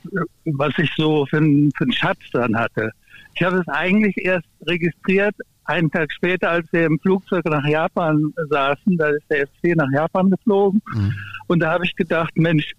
was 0.45 0.73
ich 0.79 0.91
so 0.97 1.25
für, 1.27 1.37
einen- 1.39 1.71
für 1.77 1.85
einen 1.85 1.93
Schatz 1.93 2.19
dann 2.33 2.57
hatte. 2.57 2.91
Ich 3.35 3.43
habe 3.43 3.59
es 3.59 3.69
eigentlich 3.69 4.17
erst 4.19 4.47
registriert, 4.67 5.35
einen 5.65 5.91
Tag 5.91 6.13
später, 6.13 6.51
als 6.51 6.67
wir 6.73 6.87
im 6.87 6.99
Flugzeug 6.99 7.45
nach 7.45 7.65
Japan 7.67 8.33
saßen, 8.51 8.97
da 8.99 9.09
ist 9.11 9.23
der 9.31 9.47
FC 9.47 9.77
nach 9.77 9.91
Japan 9.93 10.29
geflogen. 10.31 10.83
Und 11.47 11.61
da 11.61 11.71
habe 11.73 11.85
ich 11.85 11.95
gedacht, 11.95 12.33
Mensch, 12.37 12.73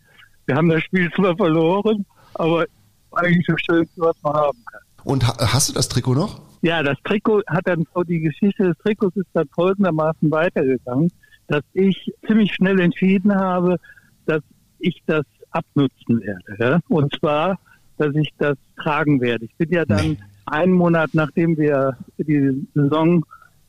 wir 0.46 0.56
haben 0.56 0.68
das 0.70 0.84
Spiel 0.84 1.10
zwar 1.14 1.36
verloren, 1.38 2.06
aber 2.34 2.66
eigentlich 3.14 3.46
das 3.48 3.62
Schönste, 3.62 4.02
was 4.02 4.16
man 4.22 4.34
haben 4.34 4.58
kann. 4.70 4.82
Und 5.06 5.26
ha 5.28 5.36
hast 5.54 5.70
du 5.70 5.74
das 5.74 5.88
Trikot 5.88 6.14
noch? 6.16 6.42
Ja, 6.62 6.84
das 6.84 6.98
Trikot 7.06 7.42
hat 7.48 7.68
dann 7.68 7.86
so, 7.94 8.04
die 8.04 8.20
Geschichte 8.20 8.64
des 8.66 8.78
Trikots 8.80 9.16
ist 9.16 9.28
dann 9.34 9.48
folgendermaßen 9.56 10.30
weitergegangen, 10.30 11.10
dass 11.48 11.64
ich 11.74 12.14
ziemlich 12.26 12.54
schnell 12.54 12.80
entschieden 12.80 13.34
habe, 13.36 13.78
dass 14.26 14.42
ich 14.80 15.02
das 15.06 15.26
abnutzen 15.52 16.22
werde. 16.22 16.56
Ja? 16.60 16.80
Und 16.90 17.14
zwar, 17.20 17.60
dass 17.98 18.16
ich 18.16 18.30
das 18.38 18.58
tragen 18.78 19.22
werde. 19.22 19.46
Ich 19.46 19.56
bin 19.58 19.70
ja 19.72 19.86
dann 19.86 20.18
einen 20.46 20.74
Monat, 20.74 21.12
nachdem 21.14 21.58
wir 21.58 21.98
die 22.18 22.68
Saison 22.74 23.26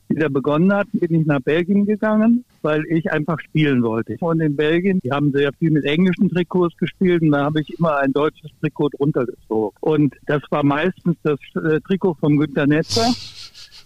wieder 0.09 0.29
begonnen 0.29 0.73
hatten, 0.73 0.99
bin 0.99 1.21
ich 1.21 1.27
nach 1.27 1.41
Belgien 1.41 1.87
gegangen, 1.87 2.45
weil 2.63 2.85
ich 2.87 3.11
einfach 3.11 3.41
spielen 3.41 3.83
wollte. 3.83 4.17
Und 4.21 4.41
in 4.41 4.55
Belgien, 4.55 5.01
die 5.03 5.11
haben 5.11 5.33
sehr 5.33 5.53
viel 5.55 5.71
mit 5.71 5.85
englischen 5.85 6.29
Trikots 6.29 6.77
gespielt 6.77 7.23
und 7.23 7.33
da 7.33 7.45
habe 7.45 7.63
ich 7.63 7.79
immer 7.79 7.99
ein 7.99 8.13
deutsches 8.13 8.51
Trikot 8.61 8.91
drunter 8.91 9.25
gezogen. 9.25 9.75
Und 9.81 10.15
das 10.27 10.43
war 10.51 10.63
meistens 10.63 11.17
das 11.23 11.39
äh, 11.57 11.81
Trikot 11.81 12.15
von 12.15 12.37
Günter 12.37 12.67
Netzer. 12.67 13.13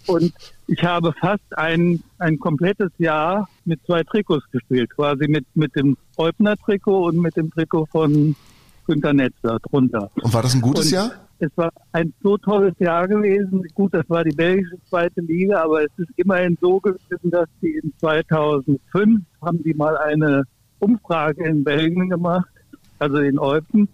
Und 0.07 0.33
ich 0.71 0.83
habe 0.83 1.13
fast 1.19 1.57
ein, 1.57 2.03
ein 2.19 2.37
komplettes 2.37 2.91
Jahr 2.99 3.49
mit 3.65 3.83
zwei 3.85 4.03
Trikots 4.03 4.45
gespielt, 4.51 4.91
quasi 4.95 5.27
mit, 5.27 5.45
mit 5.55 5.75
dem 5.75 5.97
Eubner-Trikot 6.17 7.07
und 7.07 7.17
mit 7.17 7.35
dem 7.35 7.49
Trikot 7.49 7.87
von 7.87 8.35
Günter 8.85 9.13
Netzer 9.13 9.57
drunter. 9.59 10.11
Und 10.21 10.33
war 10.33 10.43
das 10.43 10.53
ein 10.53 10.61
gutes 10.61 10.85
Und 10.85 10.91
Jahr? 10.91 11.11
Es 11.39 11.49
war 11.55 11.71
ein 11.93 12.13
so 12.21 12.37
tolles 12.37 12.77
Jahr 12.79 13.07
gewesen. 13.07 13.63
Gut, 13.73 13.93
das 13.93 14.07
war 14.09 14.23
die 14.23 14.35
belgische 14.35 14.77
zweite 14.89 15.21
Liga, 15.21 15.63
aber 15.63 15.83
es 15.83 15.91
ist 15.97 16.09
immerhin 16.17 16.57
so 16.61 16.79
gewesen, 16.79 17.31
dass 17.31 17.47
die 17.61 17.79
in 17.81 17.91
2005 17.99 19.21
haben 19.41 19.63
die 19.63 19.73
mal 19.73 19.97
eine 19.97 20.43
Umfrage 20.79 21.45
in 21.45 21.63
Belgien 21.63 22.09
gemacht, 22.09 22.49
also 22.99 23.17
in 23.17 23.39
Eupen, 23.39 23.87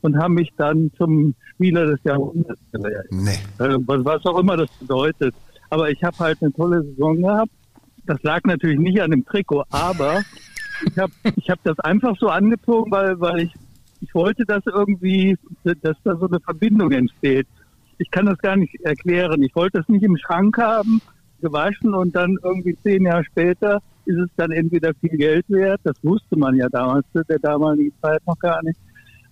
und 0.00 0.16
haben 0.16 0.34
mich 0.34 0.50
dann 0.56 0.90
zum 0.96 1.34
Spieler 1.54 1.86
des 1.86 2.00
Jahrhunderts 2.04 2.60
gewählt. 2.72 3.06
Nee. 3.10 3.38
Äh, 3.58 3.76
was, 3.86 4.04
was 4.04 4.26
auch 4.26 4.38
immer 4.38 4.56
das 4.56 4.70
bedeutet. 4.80 5.34
Aber 5.70 5.90
ich 5.90 6.02
habe 6.02 6.18
halt 6.18 6.42
eine 6.42 6.52
tolle 6.52 6.82
Saison 6.82 7.22
gehabt. 7.22 7.52
Das 8.06 8.22
lag 8.22 8.40
natürlich 8.44 8.78
nicht 8.78 9.00
an 9.02 9.10
dem 9.10 9.24
Trikot, 9.24 9.64
aber 9.70 10.22
ich 10.86 10.98
habe 10.98 11.12
ich 11.36 11.50
hab 11.50 11.62
das 11.62 11.78
einfach 11.80 12.16
so 12.18 12.28
angezogen, 12.28 12.90
weil, 12.90 13.20
weil 13.20 13.40
ich, 13.40 13.52
ich 14.00 14.14
wollte, 14.14 14.44
dass 14.44 14.64
irgendwie, 14.66 15.36
dass 15.64 15.96
da 16.04 16.16
so 16.16 16.26
eine 16.26 16.40
Verbindung 16.40 16.90
entsteht. 16.92 17.46
Ich 17.98 18.10
kann 18.10 18.26
das 18.26 18.38
gar 18.38 18.56
nicht 18.56 18.74
erklären. 18.82 19.42
Ich 19.42 19.54
wollte 19.54 19.78
das 19.78 19.88
nicht 19.88 20.04
im 20.04 20.16
Schrank 20.16 20.56
haben, 20.56 21.02
gewaschen 21.40 21.94
und 21.94 22.14
dann 22.14 22.36
irgendwie 22.42 22.76
zehn 22.82 23.04
Jahre 23.04 23.24
später 23.24 23.82
ist 24.06 24.18
es 24.18 24.30
dann 24.36 24.52
entweder 24.52 24.92
viel 24.94 25.16
Geld 25.16 25.44
wert. 25.48 25.80
Das 25.84 25.96
wusste 26.02 26.36
man 26.36 26.56
ja 26.56 26.68
damals, 26.70 27.04
der 27.12 27.38
damaligen 27.38 27.92
Zeit 28.00 28.22
noch 28.26 28.38
gar 28.38 28.62
nicht. 28.62 28.78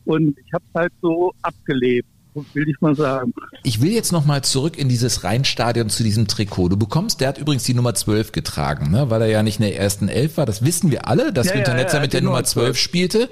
Und 0.05 0.39
ich 0.39 0.53
habe 0.53 0.65
es 0.69 0.75
halt 0.75 0.93
so 1.01 1.33
abgelebt. 1.43 2.09
Will 2.55 2.69
ich 2.69 2.81
mal 2.81 2.95
sagen. 2.95 3.35
Ich 3.63 3.81
will 3.81 3.91
jetzt 3.91 4.13
nochmal 4.13 4.43
zurück 4.43 4.79
in 4.79 4.89
dieses 4.89 5.25
Rheinstadion 5.25 5.91
zu 5.91 6.03
diesem 6.03 6.29
Trikot. 6.29 6.69
Du 6.69 6.77
bekommst, 6.77 7.21
der 7.21 7.29
hat 7.29 7.39
übrigens 7.39 7.65
die 7.65 7.75
Nummer 7.75 7.95
12 7.95 8.33
getragen, 8.33 8.91
ne? 8.91 9.11
weil 9.11 9.23
er 9.23 9.29
ja 9.29 9.43
nicht 9.43 9.59
in 9.59 9.67
der 9.67 9.79
ersten 9.79 10.09
Elf 10.09 10.37
war. 10.37 10.47
Das 10.47 10.65
wissen 10.65 10.91
wir 10.91 11.09
alle, 11.09 11.33
dass 11.33 11.49
Ja, 11.49 11.55
Günter 11.55 11.73
ja, 11.73 11.79
Netzer 11.79 11.97
ja, 11.97 12.03
mit 12.03 12.13
der 12.13 12.21
die 12.21 12.27
Nummer 12.27 12.37
Nummer 12.37 12.45
12 12.45 12.79
spielte. 12.79 13.29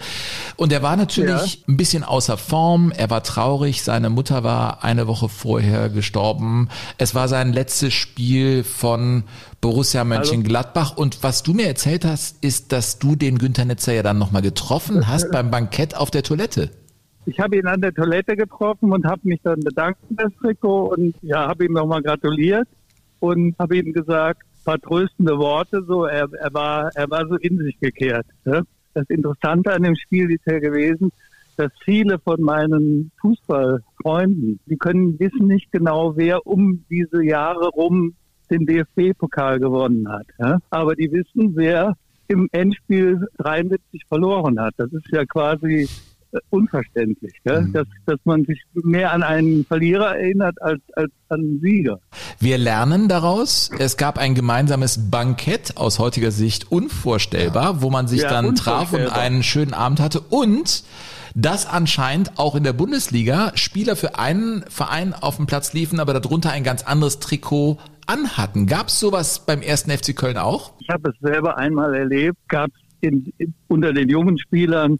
Und 0.56 0.72
er 0.72 0.82
war 0.82 0.96
natürlich 0.96 1.64
ein 1.68 1.76
bisschen 1.76 2.04
außer 2.04 2.38
Form. 2.38 2.92
Er 2.92 3.10
war 3.10 3.22
traurig. 3.22 3.82
Seine 3.82 4.10
Mutter 4.10 4.44
war 4.44 4.82
eine 4.82 5.06
Woche 5.06 5.28
vorher 5.28 5.90
gestorben. 5.90 6.68
Es 6.98 7.14
war 7.14 7.28
sein 7.28 7.52
letztes 7.52 7.92
Spiel 7.92 8.64
von 8.64 9.24
Borussia 9.60 10.04
Mönchengladbach. 10.04 10.96
Und 10.96 11.22
was 11.22 11.42
du 11.42 11.52
mir 11.54 11.66
erzählt 11.66 12.04
hast, 12.04 12.42
ist, 12.42 12.72
dass 12.72 12.98
du 12.98 13.16
den 13.16 13.38
Günter 13.38 13.64
Netzer 13.64 13.92
ja 13.92 14.02
dann 14.02 14.18
nochmal 14.18 14.42
getroffen 14.42 15.06
hast 15.06 15.30
beim 15.32 15.50
Bankett 15.50 15.96
auf 15.96 16.10
der 16.10 16.22
Toilette. 16.22 16.70
Ich 17.26 17.40
habe 17.40 17.56
ihn 17.56 17.66
an 17.66 17.80
der 17.80 17.94
Toilette 17.94 18.36
getroffen 18.36 18.92
und 18.92 19.06
habe 19.06 19.20
mich 19.24 19.40
dann 19.42 19.60
bedankt 19.60 19.98
für 20.08 20.14
das 20.14 20.32
Trikot 20.40 20.94
und 20.94 21.14
ja, 21.22 21.48
habe 21.48 21.64
ihm 21.64 21.72
nochmal 21.72 22.02
gratuliert 22.02 22.68
und 23.20 23.56
habe 23.58 23.78
ihm 23.78 23.92
gesagt, 23.92 24.42
ein 24.42 24.64
paar 24.64 24.80
tröstende 24.80 25.38
Worte. 25.38 25.82
So, 25.86 26.04
er, 26.04 26.28
er 26.32 26.52
war, 26.52 26.90
er 26.94 27.10
war 27.10 27.26
so 27.26 27.36
in 27.36 27.58
sich 27.58 27.78
gekehrt. 27.80 28.26
Ne? 28.44 28.62
Das 28.92 29.08
Interessante 29.08 29.72
an 29.72 29.82
dem 29.82 29.96
Spiel 29.96 30.30
ist 30.30 30.44
ja 30.46 30.58
gewesen, 30.58 31.10
dass 31.56 31.70
viele 31.84 32.18
von 32.18 32.42
meinen 32.42 33.10
Fußballfreunden, 33.20 34.60
die 34.66 34.76
können 34.76 35.18
wissen 35.18 35.46
nicht 35.46 35.70
genau, 35.72 36.16
wer 36.16 36.46
um 36.46 36.84
diese 36.90 37.24
Jahre 37.24 37.68
rum 37.68 38.14
den 38.50 38.66
DFB-Pokal 38.66 39.60
gewonnen 39.60 40.08
hat. 40.08 40.26
Ja? 40.38 40.58
Aber 40.70 40.94
die 40.94 41.10
wissen, 41.10 41.56
wer 41.56 41.94
im 42.28 42.48
Endspiel 42.52 43.26
73 43.38 44.04
verloren 44.08 44.60
hat. 44.60 44.74
Das 44.76 44.92
ist 44.92 45.08
ja 45.10 45.24
quasi 45.24 45.88
unverständlich, 46.50 47.32
gell? 47.44 47.62
Mhm. 47.62 47.72
Dass, 47.72 47.86
dass 48.06 48.18
man 48.24 48.44
sich 48.44 48.62
mehr 48.72 49.12
an 49.12 49.22
einen 49.22 49.64
Verlierer 49.64 50.16
erinnert 50.16 50.60
als, 50.60 50.80
als 50.94 51.10
an 51.28 51.40
einen 51.40 51.60
Sieger. 51.60 52.00
Wir 52.38 52.58
lernen 52.58 53.08
daraus, 53.08 53.70
es 53.78 53.96
gab 53.96 54.18
ein 54.18 54.34
gemeinsames 54.34 55.10
Bankett, 55.10 55.76
aus 55.76 55.98
heutiger 55.98 56.30
Sicht 56.30 56.70
unvorstellbar, 56.70 57.82
wo 57.82 57.90
man 57.90 58.08
sich 58.08 58.22
Ja, 58.22 58.30
dann 58.30 58.54
traf 58.54 58.92
und 58.92 59.12
einen 59.12 59.42
schönen 59.42 59.74
Abend 59.74 60.00
hatte 60.00 60.20
und 60.20 60.84
dass 61.34 61.66
anscheinend 61.66 62.38
auch 62.38 62.54
in 62.54 62.62
der 62.62 62.72
Bundesliga 62.72 63.52
Spieler 63.56 63.96
für 63.96 64.18
einen 64.18 64.64
Verein 64.68 65.12
auf 65.14 65.36
dem 65.36 65.46
Platz 65.46 65.72
liefen, 65.72 65.98
aber 65.98 66.14
darunter 66.14 66.52
ein 66.52 66.62
ganz 66.62 66.84
anderes 66.84 67.18
Trikot 67.18 67.78
anhatten. 68.06 68.66
Gab 68.66 68.88
es 68.88 69.00
sowas 69.00 69.44
beim 69.44 69.60
ersten 69.60 69.90
FC 69.90 70.14
Köln 70.14 70.36
auch? 70.36 70.74
Ich 70.78 70.88
habe 70.88 71.10
es 71.10 71.16
selber 71.20 71.56
einmal 71.56 71.94
erlebt, 71.94 72.38
gab 72.48 72.70
es 73.00 73.12
unter 73.68 73.92
den 73.92 74.08
jungen 74.08 74.38
Spielern 74.38 74.98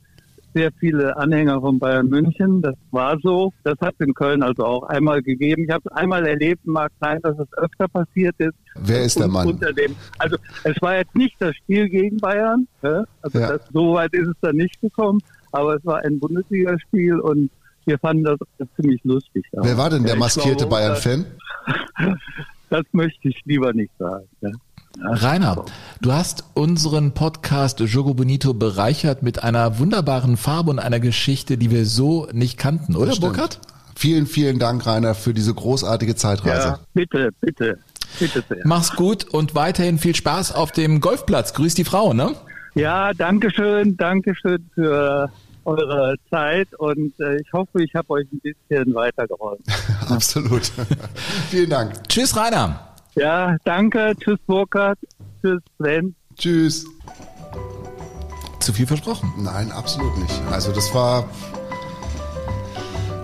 sehr 0.55 0.71
viele 0.79 1.17
Anhänger 1.17 1.61
von 1.61 1.79
Bayern 1.79 2.09
München. 2.09 2.63
Das 2.63 2.75
war 2.91 3.19
so. 3.23 3.53
Das 3.65 3.79
hat 3.81 3.95
es 3.99 4.07
in 4.07 4.15
Köln 4.15 4.43
also 4.43 4.65
auch 4.65 4.83
einmal 4.85 5.21
gegeben. 5.23 5.65
Ich 5.65 5.71
habe 5.71 5.83
es 5.85 5.93
einmal 5.97 6.27
erlebt, 6.27 6.67
mag 6.67 6.91
sein, 7.01 7.19
dass 7.23 7.39
es 7.39 7.53
öfter 7.59 7.89
passiert 7.89 8.35
ist. 8.39 8.55
Wer 8.77 9.03
ist 9.03 9.19
der 9.19 9.29
Mann? 9.29 9.49
Unter 9.49 9.73
dem, 9.73 9.95
also 10.19 10.37
es 10.63 10.81
war 10.81 10.97
jetzt 10.97 11.15
nicht 11.15 11.35
das 11.41 11.55
Spiel 11.57 11.89
gegen 11.89 12.17
Bayern. 12.19 12.67
Ja? 12.83 13.05
Also 13.23 13.39
Ja. 13.39 13.49
das, 13.59 13.61
so 13.73 13.95
weit 13.95 14.13
ist 14.15 14.29
es 14.29 14.37
dann 14.41 14.57
nicht 14.57 14.81
gekommen. 14.81 15.21
Aber 15.53 15.77
es 15.77 15.85
war 15.85 15.99
ein 16.05 16.19
Bundesligaspiel 16.19 17.19
und 17.21 17.51
wir 17.87 17.99
fanden 17.99 18.25
das 18.25 18.39
ziemlich 18.81 19.03
lustig. 19.05 19.45
Wer 19.53 19.77
war 19.77 19.91
denn 19.91 20.05
der 20.05 20.17
maskierte 20.17 20.67
Bayern-Fan? 20.67 21.27
Das 22.71 22.83
möchte 22.93 23.29
ich 23.29 23.41
lieber 23.45 23.73
nicht 23.73 23.93
sagen. 23.99 24.27
Ja? 24.41 24.51
Rainer, 25.01 25.65
du 26.01 26.13
hast 26.13 26.45
unseren 26.55 27.13
Podcast 27.13 27.81
Jogo 27.81 28.15
Bonito 28.15 28.55
bereichert 28.55 29.23
mit 29.23 29.43
einer 29.43 29.79
wunderbaren 29.79 30.37
Farbe 30.37 30.71
und 30.71 30.79
einer 30.79 31.01
Geschichte, 31.01 31.59
die 31.59 31.71
wir 31.71 31.85
so 31.85 32.29
nicht 32.33 32.59
kannten, 32.59 32.97
oder. 32.97 33.15
Burkhard? 33.17 33.61
Vielen, 33.97 34.27
vielen 34.27 34.59
Dank, 34.59 34.87
Rainer, 34.87 35.15
für 35.15 35.35
diese 35.35 35.55
großartige 35.55 36.17
Zeitreise. 36.17 36.69
Ja, 36.69 36.79
bitte, 36.95 37.31
bitte, 37.41 37.79
bitte 38.19 38.45
sehr. 38.49 38.59
Mach's 38.65 38.95
gut 38.95 39.25
und 39.25 39.55
weiterhin 39.55 39.99
viel 39.99 40.15
Spaß 40.15 40.53
auf 40.55 40.73
dem 40.73 41.01
Golfplatz. 41.01 41.55
Grüß 41.55 41.75
die 41.75 41.85
Frau, 41.85 42.13
ne? 42.13 42.35
Ja, 42.75 43.13
danke 43.15 43.51
schön, 43.51 43.97
danke 43.97 44.35
schön 44.35 44.69
für 44.75 45.31
eure 45.65 46.17
Zeit 46.31 46.69
und 46.79 47.19
äh, 47.21 47.41
ich 47.41 47.53
hoffe, 47.53 47.83
ich 47.83 47.95
habe 47.95 48.11
euch 48.11 48.27
ein 48.33 48.41
bisschen 48.41 48.95
weitergeholfen. 48.95 49.65
Absolut. 50.09 50.63
Vielen 51.51 51.71
Dank. 51.71 52.09
Tschüss, 52.09 52.37
Rainer. 52.37 52.94
Ja, 53.17 53.57
danke, 53.65 54.13
tschüss 54.21 54.39
Burkhard, 54.47 54.99
tschüss 55.41 55.61
Sven. 55.79 56.15
Tschüss. 56.37 56.85
Zu 58.61 58.73
viel 58.73 58.87
versprochen. 58.87 59.33
Nein, 59.39 59.71
absolut 59.73 60.17
nicht. 60.19 60.41
Also 60.51 60.73
das 60.73 60.93
war. 60.95 61.25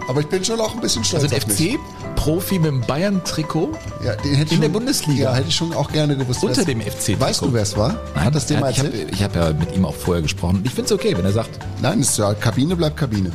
Aber 0.08 0.20
ich 0.20 0.26
bin 0.28 0.44
schon 0.44 0.60
auch 0.60 0.74
ein 0.74 0.80
bisschen 0.80 1.02
stolz 1.04 1.22
Also 1.24 1.34
ein 1.36 1.42
auf 1.42 1.48
mich. 1.48 1.78
FC-Profi 1.78 2.58
mit 2.58 2.66
dem 2.66 2.80
Bayern-Trikot 2.82 3.70
Ja, 4.04 4.16
den 4.16 4.34
hätte 4.34 4.48
ich 4.48 4.52
in 4.54 4.60
der 4.60 4.66
schon- 4.66 4.72
Bundesliga. 4.72 5.22
Ja, 5.24 5.34
hätte 5.34 5.48
ich 5.48 5.54
schon 5.56 5.72
auch 5.72 5.90
gerne 5.90 6.16
gewusst. 6.16 6.42
unter 6.44 6.64
dem 6.64 6.80
FC-Trikot. 6.80 7.20
Weißt 7.20 7.40
du, 7.42 7.52
wer 7.52 7.62
es 7.62 7.76
war? 7.76 7.96
Hat 8.14 8.34
das 8.34 8.46
dir 8.46 8.58
ja, 8.60 8.68
ich 8.70 8.78
habe 8.80 8.92
hab 9.22 9.36
ja 9.36 9.52
mit 9.52 9.74
ihm 9.74 9.84
auch 9.84 9.94
vorher 9.94 10.22
gesprochen. 10.22 10.60
Ich 10.64 10.70
finde 10.72 10.86
es 10.86 10.92
okay, 10.92 11.16
wenn 11.16 11.24
er 11.24 11.32
sagt. 11.32 11.58
Nein, 11.80 12.00
ist 12.00 12.18
ja 12.18 12.34
Kabine 12.34 12.76
bleibt 12.76 12.96
Kabine. 12.96 13.30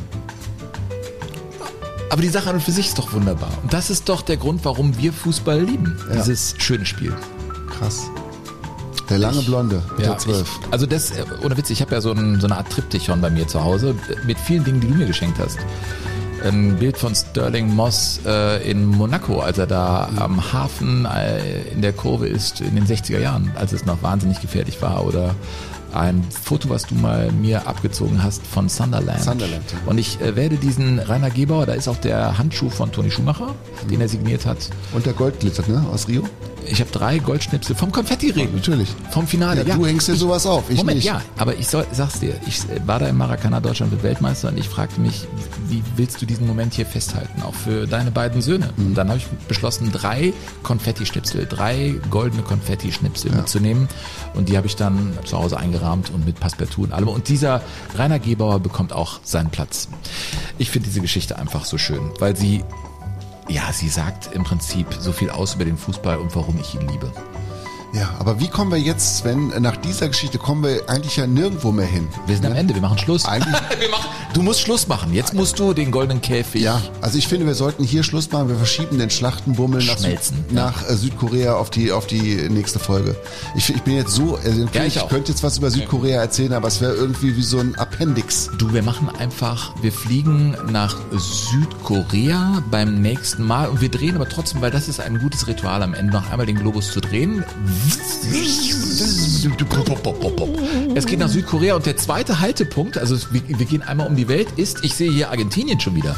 Aber 2.10 2.22
die 2.22 2.28
Sache 2.28 2.48
an 2.50 2.56
und 2.56 2.62
für 2.62 2.72
sich 2.72 2.86
ist 2.88 2.98
doch 2.98 3.12
wunderbar. 3.12 3.50
Und 3.62 3.72
das 3.72 3.90
ist 3.90 4.08
doch 4.08 4.22
der 4.22 4.36
Grund, 4.36 4.64
warum 4.64 4.96
wir 4.98 5.12
Fußball 5.12 5.60
lieben. 5.60 5.98
Ja. 6.08 6.16
Dieses 6.16 6.54
schöne 6.58 6.86
Spiel. 6.86 7.12
Krass. 7.78 8.04
Der 9.10 9.18
lange 9.18 9.40
Blonde, 9.42 9.82
Ja, 9.98 10.06
der 10.06 10.18
zwölf. 10.18 10.48
ich, 10.66 10.72
also 10.72 10.86
das, 10.86 11.12
äh, 11.12 11.24
ohne 11.44 11.56
Witz, 11.56 11.70
ich 11.70 11.80
habe 11.80 11.94
ja 11.94 12.00
so, 12.00 12.10
ein, 12.12 12.40
so 12.40 12.46
eine 12.48 12.56
Art 12.56 12.70
Triptychon 12.70 13.20
bei 13.20 13.30
mir 13.30 13.46
zu 13.46 13.62
Hause 13.62 13.94
äh, 14.10 14.26
mit 14.26 14.38
vielen 14.38 14.64
Dingen, 14.64 14.80
die 14.80 14.88
du 14.88 14.94
mir 14.94 15.06
geschenkt 15.06 15.38
hast. 15.38 15.58
Ein 16.44 16.76
Bild 16.76 16.96
von 16.96 17.14
Sterling 17.14 17.72
Moss 17.74 18.20
äh, 18.26 18.68
in 18.68 18.84
Monaco, 18.84 19.40
als 19.40 19.58
er 19.58 19.66
da 19.66 20.08
am 20.16 20.52
Hafen 20.52 21.06
äh, 21.06 21.62
in 21.72 21.82
der 21.82 21.92
Kurve 21.92 22.26
ist 22.28 22.60
in 22.60 22.74
den 22.74 22.86
60er 22.86 23.18
Jahren, 23.18 23.50
als 23.56 23.72
es 23.72 23.84
noch 23.84 24.02
wahnsinnig 24.02 24.40
gefährlich 24.40 24.80
war. 24.82 25.04
Oder 25.04 25.34
ein 25.98 26.24
Foto, 26.30 26.68
was 26.68 26.86
du 26.86 26.94
mal 26.94 27.32
mir 27.32 27.66
abgezogen 27.66 28.22
hast 28.22 28.46
von 28.46 28.68
Sunderland. 28.68 29.22
Sunderland, 29.22 29.64
ja. 29.72 29.78
Und 29.86 29.98
ich 29.98 30.20
äh, 30.20 30.36
werde 30.36 30.56
diesen 30.56 30.98
Rainer 30.98 31.30
Gebauer, 31.30 31.66
da 31.66 31.74
ist 31.74 31.88
auch 31.88 31.96
der 31.96 32.38
Handschuh 32.38 32.70
von 32.70 32.92
Toni 32.92 33.10
Schumacher, 33.10 33.54
den 33.90 34.00
er 34.00 34.08
signiert 34.08 34.46
hat. 34.46 34.58
Und 34.92 35.06
der 35.06 35.12
Goldglitter, 35.12 35.64
ne? 35.68 35.84
Aus 35.92 36.08
Rio? 36.08 36.22
Ich 36.68 36.80
habe 36.80 36.90
drei 36.90 37.18
Goldschnipsel 37.18 37.76
vom 37.76 37.92
Konfetti-Regen. 37.92 38.54
Natürlich. 38.54 38.88
Vom 39.10 39.26
Finale. 39.26 39.64
Ja, 39.64 39.76
du 39.76 39.86
hängst 39.86 40.08
dir 40.08 40.16
sowas 40.16 40.46
auf, 40.46 40.64
ich 40.68 40.78
Moment, 40.78 40.96
nicht. 40.96 41.06
ja, 41.06 41.22
aber 41.36 41.54
ich 41.54 41.68
soll, 41.68 41.86
sag's 41.92 42.20
dir, 42.20 42.34
ich 42.46 42.60
war 42.84 42.98
da 42.98 43.06
im 43.06 43.16
Maracana, 43.16 43.60
Deutschland 43.60 43.92
wird 43.92 44.02
Weltmeister 44.02 44.48
und 44.48 44.58
ich 44.58 44.68
fragte 44.68 45.00
mich, 45.00 45.26
wie 45.68 45.82
willst 45.96 46.20
du 46.20 46.26
diesen 46.26 46.46
Moment 46.46 46.74
hier 46.74 46.86
festhalten, 46.86 47.42
auch 47.42 47.54
für 47.54 47.86
deine 47.86 48.10
beiden 48.10 48.42
Söhne? 48.42 48.70
Mhm. 48.76 48.86
Und 48.86 48.94
dann 48.94 49.08
habe 49.08 49.18
ich 49.18 49.26
beschlossen, 49.48 49.92
drei 49.92 50.32
Konfetti-Schnipsel, 50.62 51.46
drei 51.46 51.94
goldene 52.10 52.42
Konfetti-Schnipsel 52.42 53.32
mitzunehmen 53.32 53.88
und 54.34 54.48
die 54.48 54.56
habe 54.56 54.66
ich 54.66 54.76
dann 54.76 55.16
zu 55.24 55.38
Hause 55.38 55.58
eingerahmt 55.86 56.10
und 56.10 56.26
mit 56.26 56.40
Passepartout 56.40 56.84
und 56.84 56.92
allem. 56.92 57.08
Und 57.08 57.28
dieser 57.28 57.62
Rainer 57.96 58.18
Gebauer 58.18 58.60
bekommt 58.60 58.92
auch 58.92 59.20
seinen 59.22 59.50
Platz. 59.50 59.88
Ich 60.58 60.70
finde 60.70 60.88
diese 60.88 61.00
Geschichte 61.00 61.38
einfach 61.38 61.64
so 61.64 61.78
schön, 61.78 62.10
weil 62.18 62.36
sie 62.36 62.64
ja, 63.48 63.72
sie 63.72 63.88
sagt 63.88 64.34
im 64.34 64.42
Prinzip 64.42 64.88
so 64.98 65.12
viel 65.12 65.30
aus 65.30 65.54
über 65.54 65.64
den 65.64 65.78
Fußball 65.78 66.18
und 66.18 66.34
warum 66.34 66.58
ich 66.60 66.74
ihn 66.74 66.80
liebe. 66.88 67.12
Ja, 67.96 68.10
aber 68.18 68.38
wie 68.40 68.48
kommen 68.48 68.70
wir 68.70 68.78
jetzt, 68.78 69.18
Sven, 69.18 69.52
nach 69.60 69.76
dieser 69.78 70.08
Geschichte 70.08 70.36
kommen 70.36 70.62
wir 70.64 70.88
eigentlich 70.88 71.16
ja 71.16 71.26
nirgendwo 71.26 71.72
mehr 71.72 71.86
hin. 71.86 72.08
Wir 72.26 72.36
sind 72.36 72.44
am 72.44 72.52
Ende, 72.54 72.74
wir 72.74 72.82
machen 72.82 72.98
Schluss. 72.98 73.24
Eigentlich- 73.24 73.54
wir 73.80 73.88
machen, 73.88 74.08
du 74.34 74.42
musst 74.42 74.60
Schluss 74.60 74.86
machen. 74.86 75.14
Jetzt 75.14 75.32
musst 75.32 75.58
du 75.58 75.72
den 75.72 75.90
goldenen 75.90 76.20
Käfig. 76.20 76.60
Ja, 76.60 76.82
also 77.00 77.16
ich 77.16 77.26
finde, 77.26 77.46
wir 77.46 77.54
sollten 77.54 77.84
hier 77.84 78.02
Schluss 78.02 78.30
machen. 78.30 78.48
Wir 78.50 78.56
verschieben 78.56 78.98
den 78.98 79.08
Schlachtenbummel 79.08 79.82
nach, 79.82 79.96
Süd, 79.96 80.06
Schmelzen, 80.08 80.44
ja. 80.50 80.54
nach 80.66 80.88
äh, 80.90 80.94
Südkorea 80.94 81.54
auf 81.54 81.70
die, 81.70 81.90
auf 81.90 82.06
die 82.06 82.48
nächste 82.50 82.78
Folge. 82.78 83.16
Ich, 83.56 83.70
ich 83.70 83.80
bin 83.82 83.94
jetzt 83.94 84.12
so, 84.12 84.36
also 84.36 84.66
Ja, 84.74 84.84
ich, 84.84 84.96
ich 84.96 85.08
könnte 85.08 85.32
jetzt 85.32 85.42
was 85.42 85.56
über 85.56 85.70
Südkorea 85.70 86.20
erzählen, 86.20 86.52
aber 86.52 86.68
es 86.68 86.82
wäre 86.82 86.92
irgendwie 86.94 87.34
wie 87.36 87.42
so 87.42 87.58
ein 87.60 87.76
Appendix. 87.76 88.50
Du, 88.58 88.74
wir 88.74 88.82
machen 88.82 89.08
einfach, 89.18 89.72
wir 89.80 89.92
fliegen 89.92 90.54
nach 90.70 90.96
Südkorea 91.16 92.62
beim 92.70 93.00
nächsten 93.00 93.42
Mal 93.44 93.68
und 93.68 93.80
wir 93.80 93.88
drehen 93.90 94.16
aber 94.16 94.28
trotzdem, 94.28 94.60
weil 94.60 94.70
das 94.70 94.86
ist 94.86 95.00
ein 95.00 95.18
gutes 95.18 95.46
Ritual 95.46 95.82
am 95.82 95.94
Ende, 95.94 96.12
noch 96.12 96.30
einmal 96.30 96.44
den 96.46 96.56
Globus 96.58 96.92
zu 96.92 97.00
drehen. 97.00 97.42
Es 100.94 101.06
geht 101.06 101.18
nach 101.18 101.28
Südkorea 101.28 101.74
und 101.74 101.86
der 101.86 101.96
zweite 101.96 102.40
Haltepunkt, 102.40 102.98
also 102.98 103.16
wir, 103.30 103.42
wir 103.46 103.66
gehen 103.66 103.82
einmal 103.82 104.06
um 104.06 104.16
die 104.16 104.28
Welt, 104.28 104.48
ist, 104.56 104.84
ich 104.84 104.94
sehe 104.94 105.10
hier 105.10 105.30
Argentinien 105.30 105.78
schon 105.78 105.94
wieder. 105.94 106.16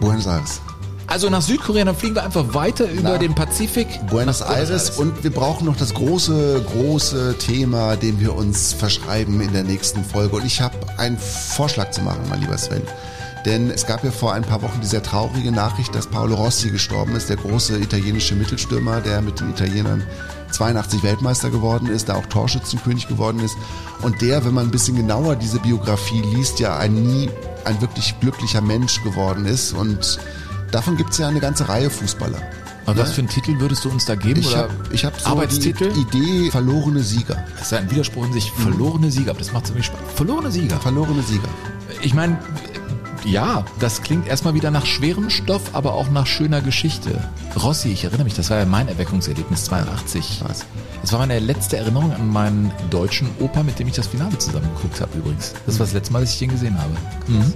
Buenos 0.00 0.26
Aires. 0.26 0.60
Also 1.06 1.30
nach 1.30 1.40
Südkorea, 1.40 1.86
dann 1.86 1.96
fliegen 1.96 2.16
wir 2.16 2.24
einfach 2.24 2.52
weiter 2.52 2.90
über 2.90 3.10
Na, 3.12 3.18
den 3.18 3.34
Pazifik. 3.34 3.86
Buenos 4.10 4.40
nach 4.40 4.50
Aires 4.50 4.90
und 4.98 5.24
wir 5.24 5.30
brauchen 5.30 5.64
noch 5.64 5.76
das 5.76 5.94
große, 5.94 6.62
große 6.66 7.36
Thema, 7.38 7.96
dem 7.96 8.20
wir 8.20 8.34
uns 8.34 8.74
verschreiben 8.74 9.40
in 9.40 9.52
der 9.54 9.64
nächsten 9.64 10.04
Folge. 10.04 10.36
Und 10.36 10.44
ich 10.44 10.60
habe 10.60 10.76
einen 10.98 11.16
Vorschlag 11.18 11.92
zu 11.92 12.02
machen, 12.02 12.20
mein 12.28 12.40
lieber 12.40 12.58
Sven. 12.58 12.82
Denn 13.46 13.70
es 13.70 13.86
gab 13.86 14.04
ja 14.04 14.10
vor 14.10 14.34
ein 14.34 14.42
paar 14.42 14.60
Wochen 14.60 14.80
die 14.82 14.86
sehr 14.86 15.02
traurige 15.02 15.50
Nachricht, 15.50 15.94
dass 15.94 16.06
Paolo 16.06 16.34
Rossi 16.34 16.70
gestorben 16.70 17.16
ist, 17.16 17.30
der 17.30 17.36
große 17.36 17.78
italienische 17.78 18.34
Mittelstürmer, 18.34 19.00
der 19.00 19.22
mit 19.22 19.40
den 19.40 19.50
Italienern 19.50 20.02
82 20.50 21.02
Weltmeister 21.02 21.50
geworden 21.50 21.86
ist, 21.86 22.08
da 22.08 22.14
auch 22.14 22.26
Torschützenkönig 22.26 23.08
geworden 23.08 23.40
ist. 23.40 23.56
Und 24.02 24.20
der, 24.20 24.44
wenn 24.44 24.54
man 24.54 24.66
ein 24.66 24.70
bisschen 24.70 24.96
genauer 24.96 25.36
diese 25.36 25.58
Biografie 25.60 26.22
liest, 26.22 26.60
ja 26.60 26.76
ein 26.76 26.94
nie 26.94 27.30
ein 27.64 27.80
wirklich 27.80 28.18
glücklicher 28.20 28.60
Mensch 28.60 29.02
geworden 29.02 29.44
ist 29.44 29.72
und 29.72 30.18
davon 30.70 30.96
gibt 30.96 31.10
es 31.10 31.18
ja 31.18 31.28
eine 31.28 31.40
ganze 31.40 31.68
Reihe 31.68 31.90
Fußballer. 31.90 32.38
Aber 32.86 33.02
was 33.02 33.12
für 33.12 33.20
einen 33.20 33.28
Titel 33.28 33.60
würdest 33.60 33.84
du 33.84 33.90
uns 33.90 34.06
da 34.06 34.14
geben? 34.14 34.40
Ich 34.40 34.56
habe 34.56 34.72
hab 34.94 35.20
so 35.20 35.26
Arbeitstitel? 35.28 35.92
die 35.92 36.00
Idee 36.00 36.50
verlorene 36.50 37.02
Sieger. 37.02 37.44
Das 37.52 37.66
ist 37.66 37.72
ja 37.72 37.78
ein 37.78 37.90
Widerspruch 37.90 38.24
in 38.24 38.32
sich. 38.32 38.50
Verlorene 38.50 39.10
Sieger, 39.10 39.32
aber 39.32 39.40
das 39.40 39.52
macht 39.52 39.66
ziemlich 39.66 39.84
Spaß. 39.86 40.00
Verlorene 40.14 40.50
Sieger. 40.50 40.80
Verlorene 40.80 41.22
Sieger. 41.22 41.48
Ich 42.00 42.14
meine, 42.14 42.38
ja, 43.24 43.64
das 43.78 44.02
klingt 44.02 44.26
erstmal 44.26 44.54
wieder 44.54 44.70
nach 44.70 44.86
schwerem 44.86 45.30
Stoff, 45.30 45.74
aber 45.74 45.94
auch 45.94 46.10
nach 46.10 46.26
schöner 46.26 46.60
Geschichte. 46.60 47.22
Rossi, 47.62 47.88
ich 47.90 48.04
erinnere 48.04 48.24
mich, 48.24 48.34
das 48.34 48.50
war 48.50 48.58
ja 48.58 48.64
mein 48.64 48.88
Erweckungserlebnis 48.88 49.64
82. 49.64 50.42
Was? 50.46 50.64
Das 51.02 51.12
war 51.12 51.20
meine 51.20 51.38
letzte 51.38 51.76
Erinnerung 51.76 52.12
an 52.12 52.28
meinen 52.28 52.72
deutschen 52.90 53.28
Opa, 53.40 53.62
mit 53.62 53.78
dem 53.78 53.88
ich 53.88 53.94
das 53.94 54.06
Finale 54.06 54.36
zusammen 54.38 54.68
geguckt 54.74 55.00
habe 55.00 55.16
übrigens. 55.18 55.54
Das 55.66 55.78
war 55.78 55.86
das 55.86 55.94
letzte 55.94 56.12
Mal, 56.12 56.20
dass 56.20 56.32
ich 56.32 56.38
den 56.38 56.50
gesehen 56.50 56.78
habe. 56.78 56.92
Mhm. 57.26 57.52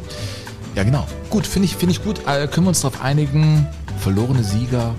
Ja, 0.74 0.84
genau. 0.84 1.06
Gut, 1.30 1.46
finde 1.46 1.66
ich, 1.66 1.76
finde 1.76 1.92
ich 1.92 2.02
gut. 2.02 2.20
Äh, 2.26 2.46
können 2.48 2.66
wir 2.66 2.70
uns 2.70 2.80
darauf 2.80 3.02
einigen? 3.02 3.66
Verlorene 3.98 4.42
Sieger. 4.42 4.94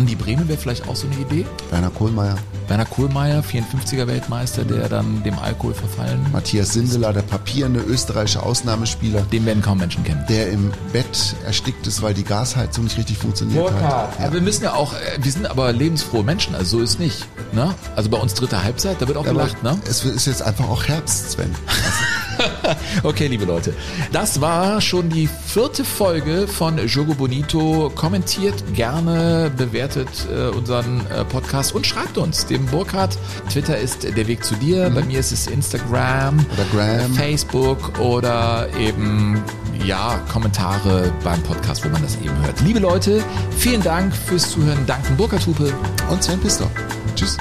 Andi 0.00 0.14
Bremen 0.14 0.48
wäre 0.48 0.56
vielleicht 0.58 0.88
auch 0.88 0.96
so 0.96 1.06
eine 1.06 1.16
Idee. 1.20 1.44
Werner 1.68 1.90
Kohlmeier, 1.90 2.34
Werner 2.68 2.86
Kohlmeier, 2.86 3.42
54er 3.42 4.06
Weltmeister, 4.06 4.64
der 4.64 4.88
dann 4.88 5.22
dem 5.24 5.38
Alkohol 5.38 5.74
verfallen. 5.74 6.24
Matthias 6.32 6.72
Sindelar, 6.72 7.12
der 7.12 7.20
papierende 7.20 7.80
österreichische 7.80 8.42
Ausnahmespieler, 8.42 9.20
Den 9.30 9.44
werden 9.44 9.60
kaum 9.62 9.76
Menschen 9.76 10.02
kennen. 10.02 10.24
der 10.30 10.52
im 10.52 10.72
Bett 10.94 11.36
erstickt 11.44 11.86
ist, 11.86 12.00
weil 12.00 12.14
die 12.14 12.24
Gasheizung 12.24 12.84
nicht 12.84 12.96
richtig 12.96 13.18
funktioniert 13.18 13.70
hat. 13.74 13.82
Aber 14.16 14.24
Ja. 14.24 14.32
wir 14.32 14.40
müssen 14.40 14.64
ja 14.64 14.72
auch, 14.72 14.94
äh, 14.94 15.18
wir 15.22 15.30
sind 15.32 15.44
aber 15.44 15.70
lebensfrohe 15.70 16.24
Menschen, 16.24 16.54
also 16.54 16.78
so 16.78 16.82
ist 16.82 16.98
nicht. 16.98 17.26
Ne? 17.52 17.74
Also 17.94 18.08
bei 18.08 18.16
uns 18.16 18.32
dritte 18.32 18.62
Halbzeit, 18.64 18.96
da 19.02 19.06
wird 19.06 19.18
auch 19.18 19.26
Aber 19.26 19.32
gelacht, 19.32 19.62
ne? 19.62 19.78
Es 19.86 20.02
ist 20.02 20.26
jetzt 20.26 20.40
einfach 20.40 20.66
auch 20.70 20.82
Herbst, 20.84 21.32
Sven. 21.32 21.54
Okay, 23.02 23.26
liebe 23.26 23.44
Leute. 23.44 23.74
Das 24.12 24.40
war 24.40 24.80
schon 24.80 25.10
die 25.10 25.28
vierte 25.46 25.84
Folge 25.84 26.48
von 26.48 26.78
Jogo 26.86 27.12
Bonito. 27.12 27.92
Kommentiert 27.94 28.54
gerne, 28.74 29.50
bewertet 29.54 29.89
äh, 29.96 30.48
unseren 30.56 31.06
äh, 31.06 31.24
Podcast 31.24 31.74
und 31.74 31.86
schreibt 31.86 32.18
uns. 32.18 32.46
Dem 32.46 32.66
Burkhardt, 32.66 33.18
Twitter 33.50 33.78
ist 33.78 34.04
der 34.04 34.26
Weg 34.26 34.44
zu 34.44 34.54
dir. 34.56 34.90
Bei 34.90 35.02
mir 35.02 35.20
ist 35.20 35.32
es 35.32 35.46
Instagram. 35.46 36.44
Oder. 36.72 37.08
Facebook 37.14 37.98
oder 37.98 38.68
eben, 38.78 39.42
ja, 39.84 40.20
Kommentare 40.32 41.12
beim 41.24 41.42
Podcast, 41.42 41.84
wo 41.84 41.88
man 41.88 42.02
das 42.02 42.16
eben 42.16 42.36
hört. 42.44 42.60
Liebe 42.60 42.78
Leute, 42.78 43.22
vielen 43.56 43.82
Dank 43.82 44.14
fürs 44.14 44.50
Zuhören. 44.50 44.84
Danken 44.86 45.16
Burkhard 45.16 45.46
Hupe. 45.46 45.72
Und 46.10 46.22
Sven 46.22 46.40
Pistor. 46.40 46.70
Tschüss. 47.14 47.36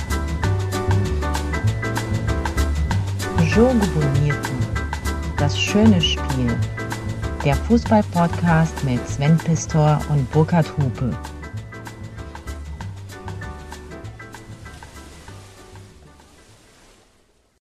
Jogo 3.55 3.73
Bonito. 3.93 4.35
Das 5.37 5.59
schöne 5.59 6.01
Spiel. 6.01 6.55
Der 7.43 7.55
Fußball-Podcast 7.55 8.83
mit 8.83 8.99
Sven 9.07 9.37
Pistor 9.37 9.99
und 10.09 10.29
Burkhard 10.31 10.67
Hupe. 10.77 11.17